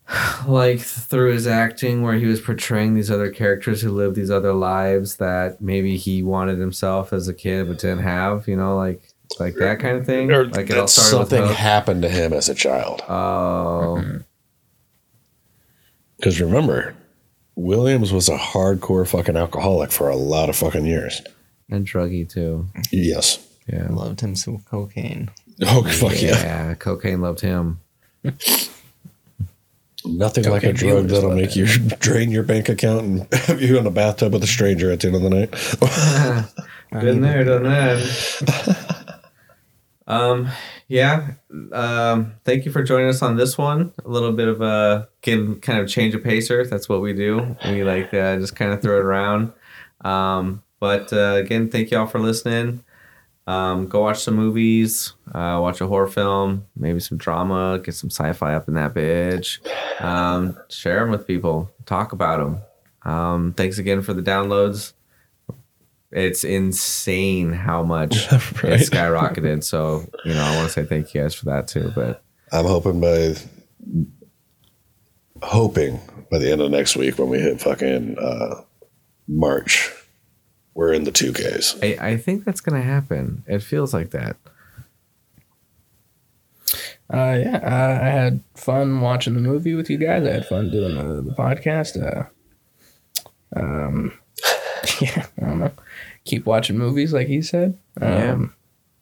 like 0.47 0.79
through 0.79 1.33
his 1.33 1.47
acting 1.47 2.01
where 2.01 2.15
he 2.15 2.25
was 2.25 2.41
portraying 2.41 2.93
these 2.93 3.11
other 3.11 3.29
characters 3.29 3.81
who 3.81 3.91
lived 3.91 4.15
these 4.15 4.31
other 4.31 4.53
lives 4.53 5.17
that 5.17 5.61
maybe 5.61 5.97
he 5.97 6.23
wanted 6.23 6.57
himself 6.57 7.13
as 7.13 7.27
a 7.27 7.33
kid 7.33 7.67
but 7.67 7.79
didn't 7.79 7.99
have, 8.03 8.47
you 8.47 8.55
know, 8.55 8.75
like 8.75 9.01
like 9.39 9.55
that 9.55 9.79
kind 9.79 9.97
of 9.97 10.05
thing. 10.05 10.31
Or 10.31 10.45
like 10.45 10.67
that 10.67 10.89
something 10.89 11.41
Hook. 11.41 11.55
happened 11.55 12.01
to 12.01 12.09
him 12.09 12.33
as 12.33 12.49
a 12.49 12.55
child. 12.55 13.01
Oh, 13.07 13.97
mm-hmm. 13.99 14.17
Because 16.17 16.41
remember, 16.41 16.95
Williams 17.55 18.11
was 18.11 18.27
a 18.27 18.37
hardcore 18.37 19.07
fucking 19.07 19.37
alcoholic 19.37 19.91
for 19.91 20.09
a 20.09 20.15
lot 20.15 20.49
of 20.49 20.55
fucking 20.55 20.85
years. 20.85 21.21
and 21.69 21.85
druggy 21.85 22.27
too. 22.27 22.67
Yes. 22.91 23.45
Yeah. 23.67 23.87
Loved 23.89 24.21
him 24.21 24.35
some 24.35 24.59
cocaine. 24.59 25.29
Oh 25.61 25.83
fuck 25.83 26.19
yeah! 26.21 26.41
Yeah, 26.41 26.73
cocaine 26.75 27.21
loved 27.21 27.41
him. 27.41 27.81
Nothing 30.17 30.49
like 30.49 30.63
a 30.63 30.73
drug 30.73 31.07
that'll 31.07 31.29
love 31.29 31.37
make 31.37 31.55
you 31.55 31.65
drain 31.99 32.31
your 32.31 32.43
bank 32.43 32.69
account 32.69 33.03
and 33.03 33.33
have 33.45 33.61
you 33.61 33.77
in 33.77 33.85
a 33.85 33.91
bathtub 33.91 34.33
with 34.33 34.43
a 34.43 34.47
stranger 34.47 34.91
at 34.91 34.99
the 35.01 35.07
end 35.07 35.15
of 35.15 35.21
the 35.21 35.29
night. 35.29 36.53
Been 36.91 37.21
there, 37.21 37.43
done 37.43 37.63
that. 37.63 39.19
um, 40.07 40.49
yeah. 40.87 41.33
Um, 41.71 42.33
thank 42.43 42.65
you 42.65 42.71
for 42.71 42.81
joining 42.81 43.09
us 43.09 43.21
on 43.21 43.37
this 43.37 43.57
one. 43.57 43.93
A 44.03 44.09
little 44.09 44.31
bit 44.31 44.47
of 44.47 44.61
a 44.61 45.07
can 45.21 45.59
kind 45.61 45.79
of 45.79 45.87
change 45.87 46.15
a 46.15 46.19
pacer. 46.19 46.65
That's 46.65 46.89
what 46.89 47.01
we 47.01 47.13
do. 47.13 47.55
We 47.65 47.83
like 47.83 48.11
uh, 48.13 48.37
just 48.37 48.55
kind 48.55 48.73
of 48.73 48.81
throw 48.81 48.97
it 48.97 49.05
around. 49.05 49.53
Um, 50.01 50.63
but 50.79 51.13
uh, 51.13 51.35
again, 51.35 51.69
thank 51.69 51.91
y'all 51.91 52.07
for 52.07 52.19
listening. 52.19 52.83
Um, 53.49 53.87
go 53.87 54.01
watch 54.01 54.19
some 54.21 54.35
movies, 54.35 55.13
uh, 55.33 55.57
watch 55.61 55.81
a 55.81 55.87
horror 55.87 56.07
film, 56.07 56.67
maybe 56.75 56.99
some 56.99 57.17
drama, 57.17 57.79
get 57.83 57.95
some 57.95 58.09
sci-fi 58.11 58.53
up 58.53 58.67
in 58.67 58.75
that 58.75 58.93
bitch. 58.93 59.57
Um, 60.03 60.55
share 60.69 60.99
them 60.99 61.09
with 61.09 61.25
people, 61.25 61.71
talk 61.87 62.11
about 62.11 62.37
them. 62.37 63.11
Um, 63.11 63.53
thanks 63.53 63.79
again 63.79 64.01
for 64.03 64.13
the 64.13 64.21
downloads. 64.21 64.93
It's 66.11 66.43
insane 66.43 67.53
how 67.53 67.81
much 67.83 68.31
Right. 68.31 68.73
it 68.73 68.81
skyrocketed. 68.89 69.63
So 69.63 70.05
you 70.25 70.33
know, 70.33 70.43
I 70.43 70.55
want 70.55 70.67
to 70.67 70.73
say 70.73 70.85
thank 70.85 71.13
you 71.13 71.21
guys 71.21 71.33
for 71.33 71.45
that 71.45 71.67
too. 71.67 71.91
But 71.95 72.23
I'm 72.51 72.65
hoping 72.65 72.99
by 73.01 73.35
hoping 75.41 75.99
by 76.31 76.37
the 76.39 76.51
end 76.51 76.61
of 76.61 76.71
next 76.71 76.95
week 76.95 77.17
when 77.17 77.29
we 77.29 77.39
hit 77.39 77.61
fucking 77.61 78.17
uh, 78.19 78.61
March, 79.27 79.91
we're 80.79 80.93
in 80.93 81.03
the 81.03 81.11
two 81.11 81.33
Ks. 81.33 81.75
I, 81.83 81.97
I 81.99 82.15
think 82.15 82.45
that's 82.45 82.61
gonna 82.61 82.81
happen. 82.81 83.43
It 83.47 83.61
feels 83.61 83.93
like 83.93 84.11
that. 84.11 84.37
Uh, 87.13 87.37
yeah, 87.43 87.59
uh, 87.61 87.99
I 88.01 88.07
had 88.07 88.39
fun 88.55 89.01
watching 89.01 89.33
the 89.33 89.41
movie 89.41 89.73
with 89.73 89.89
you 89.89 89.97
guys. 89.97 90.25
I 90.25 90.31
had 90.31 90.45
fun 90.45 90.69
doing 90.71 90.95
the, 90.95 91.21
the 91.21 91.35
podcast. 91.35 92.01
Uh, 92.01 92.29
um, 93.59 94.13
yeah, 95.01 95.25
I 95.41 95.45
don't 95.47 95.59
know. 95.59 95.71
Keep 96.23 96.45
watching 96.45 96.77
movies, 96.77 97.11
like 97.11 97.27
he 97.27 97.41
said. 97.41 97.77
Yeah. 97.99 98.31
Um, 98.33 98.53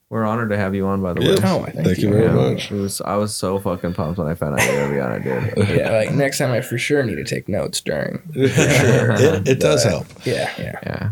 We're 0.10 0.26
honored 0.26 0.50
to 0.50 0.58
have 0.58 0.74
you 0.74 0.88
on, 0.88 1.04
by 1.04 1.14
the 1.14 1.20
way. 1.22 1.28
Yeah. 1.28 1.36
Oh, 1.44 1.64
thank, 1.66 1.76
Thank 1.86 1.98
you 2.00 2.08
you. 2.08 2.14
very 2.14 2.26
Yeah, 2.26 2.34
much. 2.34 2.72
It 2.72 2.76
was, 2.76 3.02
I 3.02 3.18
was 3.18 3.36
so 3.36 3.60
fucking 3.60 3.94
pumped 3.94 4.18
when 4.18 4.28
I 4.30 4.34
found 4.34 4.60
out 4.60 4.66
you 4.66 4.72
were 4.74 4.80
gonna 4.80 4.94
be 4.96 5.02
on. 5.02 5.12
I 5.12 5.20
did. 5.60 5.78
Yeah, 5.78 5.92
like 5.92 6.12
next 6.16 6.40
time 6.40 6.52
I 6.54 6.62
for 6.62 6.80
sure 6.80 7.04
need 7.04 7.16
to 7.18 7.24
take 7.26 7.48
notes 7.48 7.82
during. 7.82 8.24
sure. 8.34 9.12
It, 9.12 9.48
it 9.48 9.60
does 9.60 9.84
help. 9.84 10.08
Yeah, 10.26 10.50
yeah. 10.58 10.80
Yeah. 10.84 11.12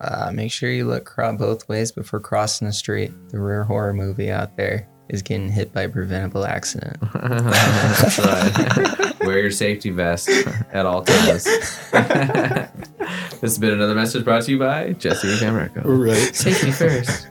Uh, 0.00 0.30
make 0.32 0.52
sure 0.52 0.70
you 0.70 0.86
look 0.86 1.04
cro- 1.04 1.36
both 1.36 1.68
ways 1.68 1.90
before 1.92 2.20
crossing 2.20 2.66
the 2.66 2.72
street. 2.72 3.12
The 3.30 3.40
rare 3.40 3.64
horror 3.64 3.92
movie 3.92 4.30
out 4.30 4.56
there 4.56 4.88
is 5.08 5.22
getting 5.22 5.50
hit 5.50 5.72
by 5.72 5.82
a 5.82 5.88
preventable 5.88 6.44
accident. 6.44 6.98
That's 7.14 8.18
right. 8.18 9.20
Wear 9.26 9.38
your 9.40 9.50
safety 9.50 9.90
vest 9.90 10.28
at 10.72 10.86
all 10.86 11.02
times. 11.02 11.44
this 11.90 13.40
has 13.40 13.58
been 13.58 13.72
another 13.72 13.94
message 13.94 14.24
brought 14.24 14.42
to 14.44 14.52
you 14.52 14.58
by 14.58 14.92
Jesse 14.92 15.28
and 15.28 15.38
Camerico. 15.38 15.82
Right. 15.84 16.34
Safety 16.34 16.70
first. 16.70 17.26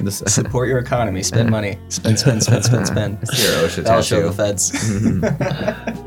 This, 0.00 0.18
Support 0.26 0.68
your 0.68 0.78
economy. 0.78 1.22
Spend 1.22 1.50
money. 1.50 1.78
Spend, 1.88 2.18
spend, 2.18 2.42
spend, 2.42 2.64
spend, 2.64 2.86
spend. 2.86 3.18
It's 3.22 3.42
your 3.42 3.52
OSHA 3.68 3.84
That'll 3.84 4.02
show 4.02 4.30
the 4.30 4.32
feds. 4.32 6.04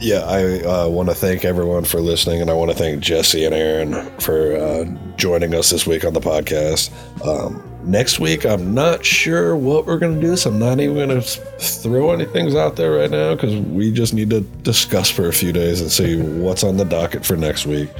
Yeah, 0.00 0.20
I 0.20 0.60
uh, 0.62 0.88
want 0.88 1.08
to 1.08 1.14
thank 1.14 1.44
everyone 1.44 1.84
for 1.84 2.00
listening, 2.00 2.40
and 2.40 2.50
I 2.50 2.54
want 2.54 2.70
to 2.70 2.76
thank 2.76 3.02
Jesse 3.02 3.44
and 3.44 3.52
Aaron 3.52 3.94
for 4.20 4.54
uh, 4.54 4.84
joining 5.16 5.54
us 5.54 5.70
this 5.70 5.88
week 5.88 6.04
on 6.04 6.12
the 6.12 6.20
podcast. 6.20 6.92
Um, 7.26 7.60
next 7.82 8.20
week, 8.20 8.46
I'm 8.46 8.74
not 8.74 9.04
sure 9.04 9.56
what 9.56 9.86
we're 9.86 9.98
going 9.98 10.20
to 10.20 10.20
do, 10.20 10.36
so 10.36 10.50
I'm 10.50 10.58
not 10.60 10.78
even 10.78 10.94
going 10.94 11.20
to 11.20 11.20
throw 11.20 12.12
anything 12.12 12.56
out 12.56 12.76
there 12.76 12.92
right 12.92 13.10
now 13.10 13.34
because 13.34 13.56
we 13.56 13.90
just 13.90 14.14
need 14.14 14.30
to 14.30 14.42
discuss 14.62 15.10
for 15.10 15.26
a 15.26 15.32
few 15.32 15.52
days 15.52 15.80
and 15.80 15.90
see 15.90 16.16
what's 16.16 16.62
on 16.62 16.76
the 16.76 16.84
docket 16.84 17.26
for 17.26 17.36
next 17.36 17.66
week. 17.66 17.90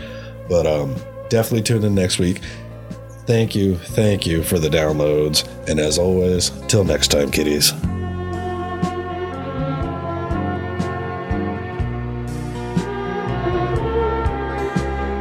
But 0.49 0.69
um, 0.69 0.95
definitely 1.31 1.63
tune 1.63 1.83
in 1.83 1.97
next 1.97 2.21
week. 2.21 2.41
Thank 3.27 3.57
you, 3.57 3.77
thank 3.77 4.25
you 4.25 4.45
for 4.45 4.61
the 4.61 4.69
downloads, 4.69 5.49
and 5.69 5.81
as 5.81 5.99
always, 5.99 6.51
till 6.69 6.85
next 6.85 7.09
time, 7.09 7.33
kiddies. 7.33 7.73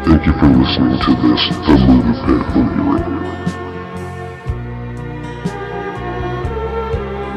Thank 0.07 0.25
you 0.25 0.31
for 0.39 0.47
listening 0.47 0.97
to 1.01 1.11
this 1.21 1.49
The 1.67 1.73
Movie 1.85 2.15
Pit 2.23 2.43
Movie 2.55 2.81
Review. 2.87 3.21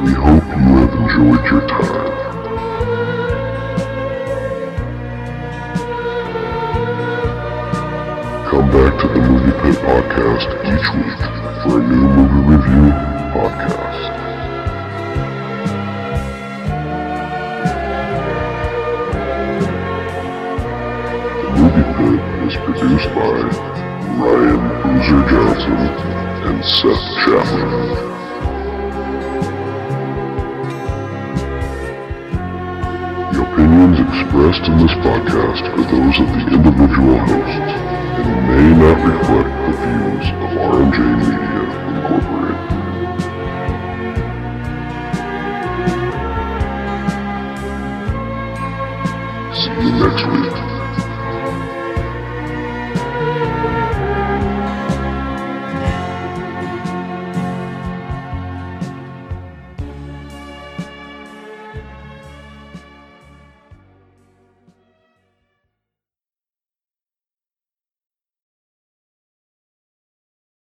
We 0.05 0.13
hope 0.15 0.47
you 0.55 0.71
have 0.79 0.95
enjoyed 0.95 1.45
your 1.51 1.63
time. 1.67 2.15
Come 8.49 8.67
back 8.71 8.93
to 9.01 9.07
the 9.09 9.19
Movie 9.19 9.55
Pit 9.63 9.77
Podcast 9.83 10.49
each 10.71 10.89
week 10.95 11.21
for 11.65 11.81
a 11.81 11.83
new 11.83 12.07
movie 12.07 12.55
review 12.55 12.93
podcast. 13.35 13.80
Produced 23.01 23.15
by 23.15 23.31
Ryan 24.21 24.61
Boozer 24.83 25.23
Johnson 25.31 25.81
and 26.47 26.59
Seth 26.65 27.07
Chapman. 27.25 27.81
The 33.33 33.41
opinions 33.41 33.99
expressed 34.01 34.65
in 34.69 34.75
this 34.79 34.95
podcast 35.01 35.65
are 35.73 35.85
those 35.89 36.17
of 36.21 36.29
the 36.35 36.43
individual 36.55 37.19
hosts 37.19 37.73
and 38.19 38.31
may 38.49 38.69
not 38.77 38.99
reflect 39.07 39.53
the 39.67 39.73
views 39.81 40.27
of 40.41 40.51
RMJ 40.61 40.99
Media 41.21 41.63
Incorporated. 41.91 42.69
See 49.55 49.75
you 49.81 49.93
next 49.99 50.25
week. 50.27 50.60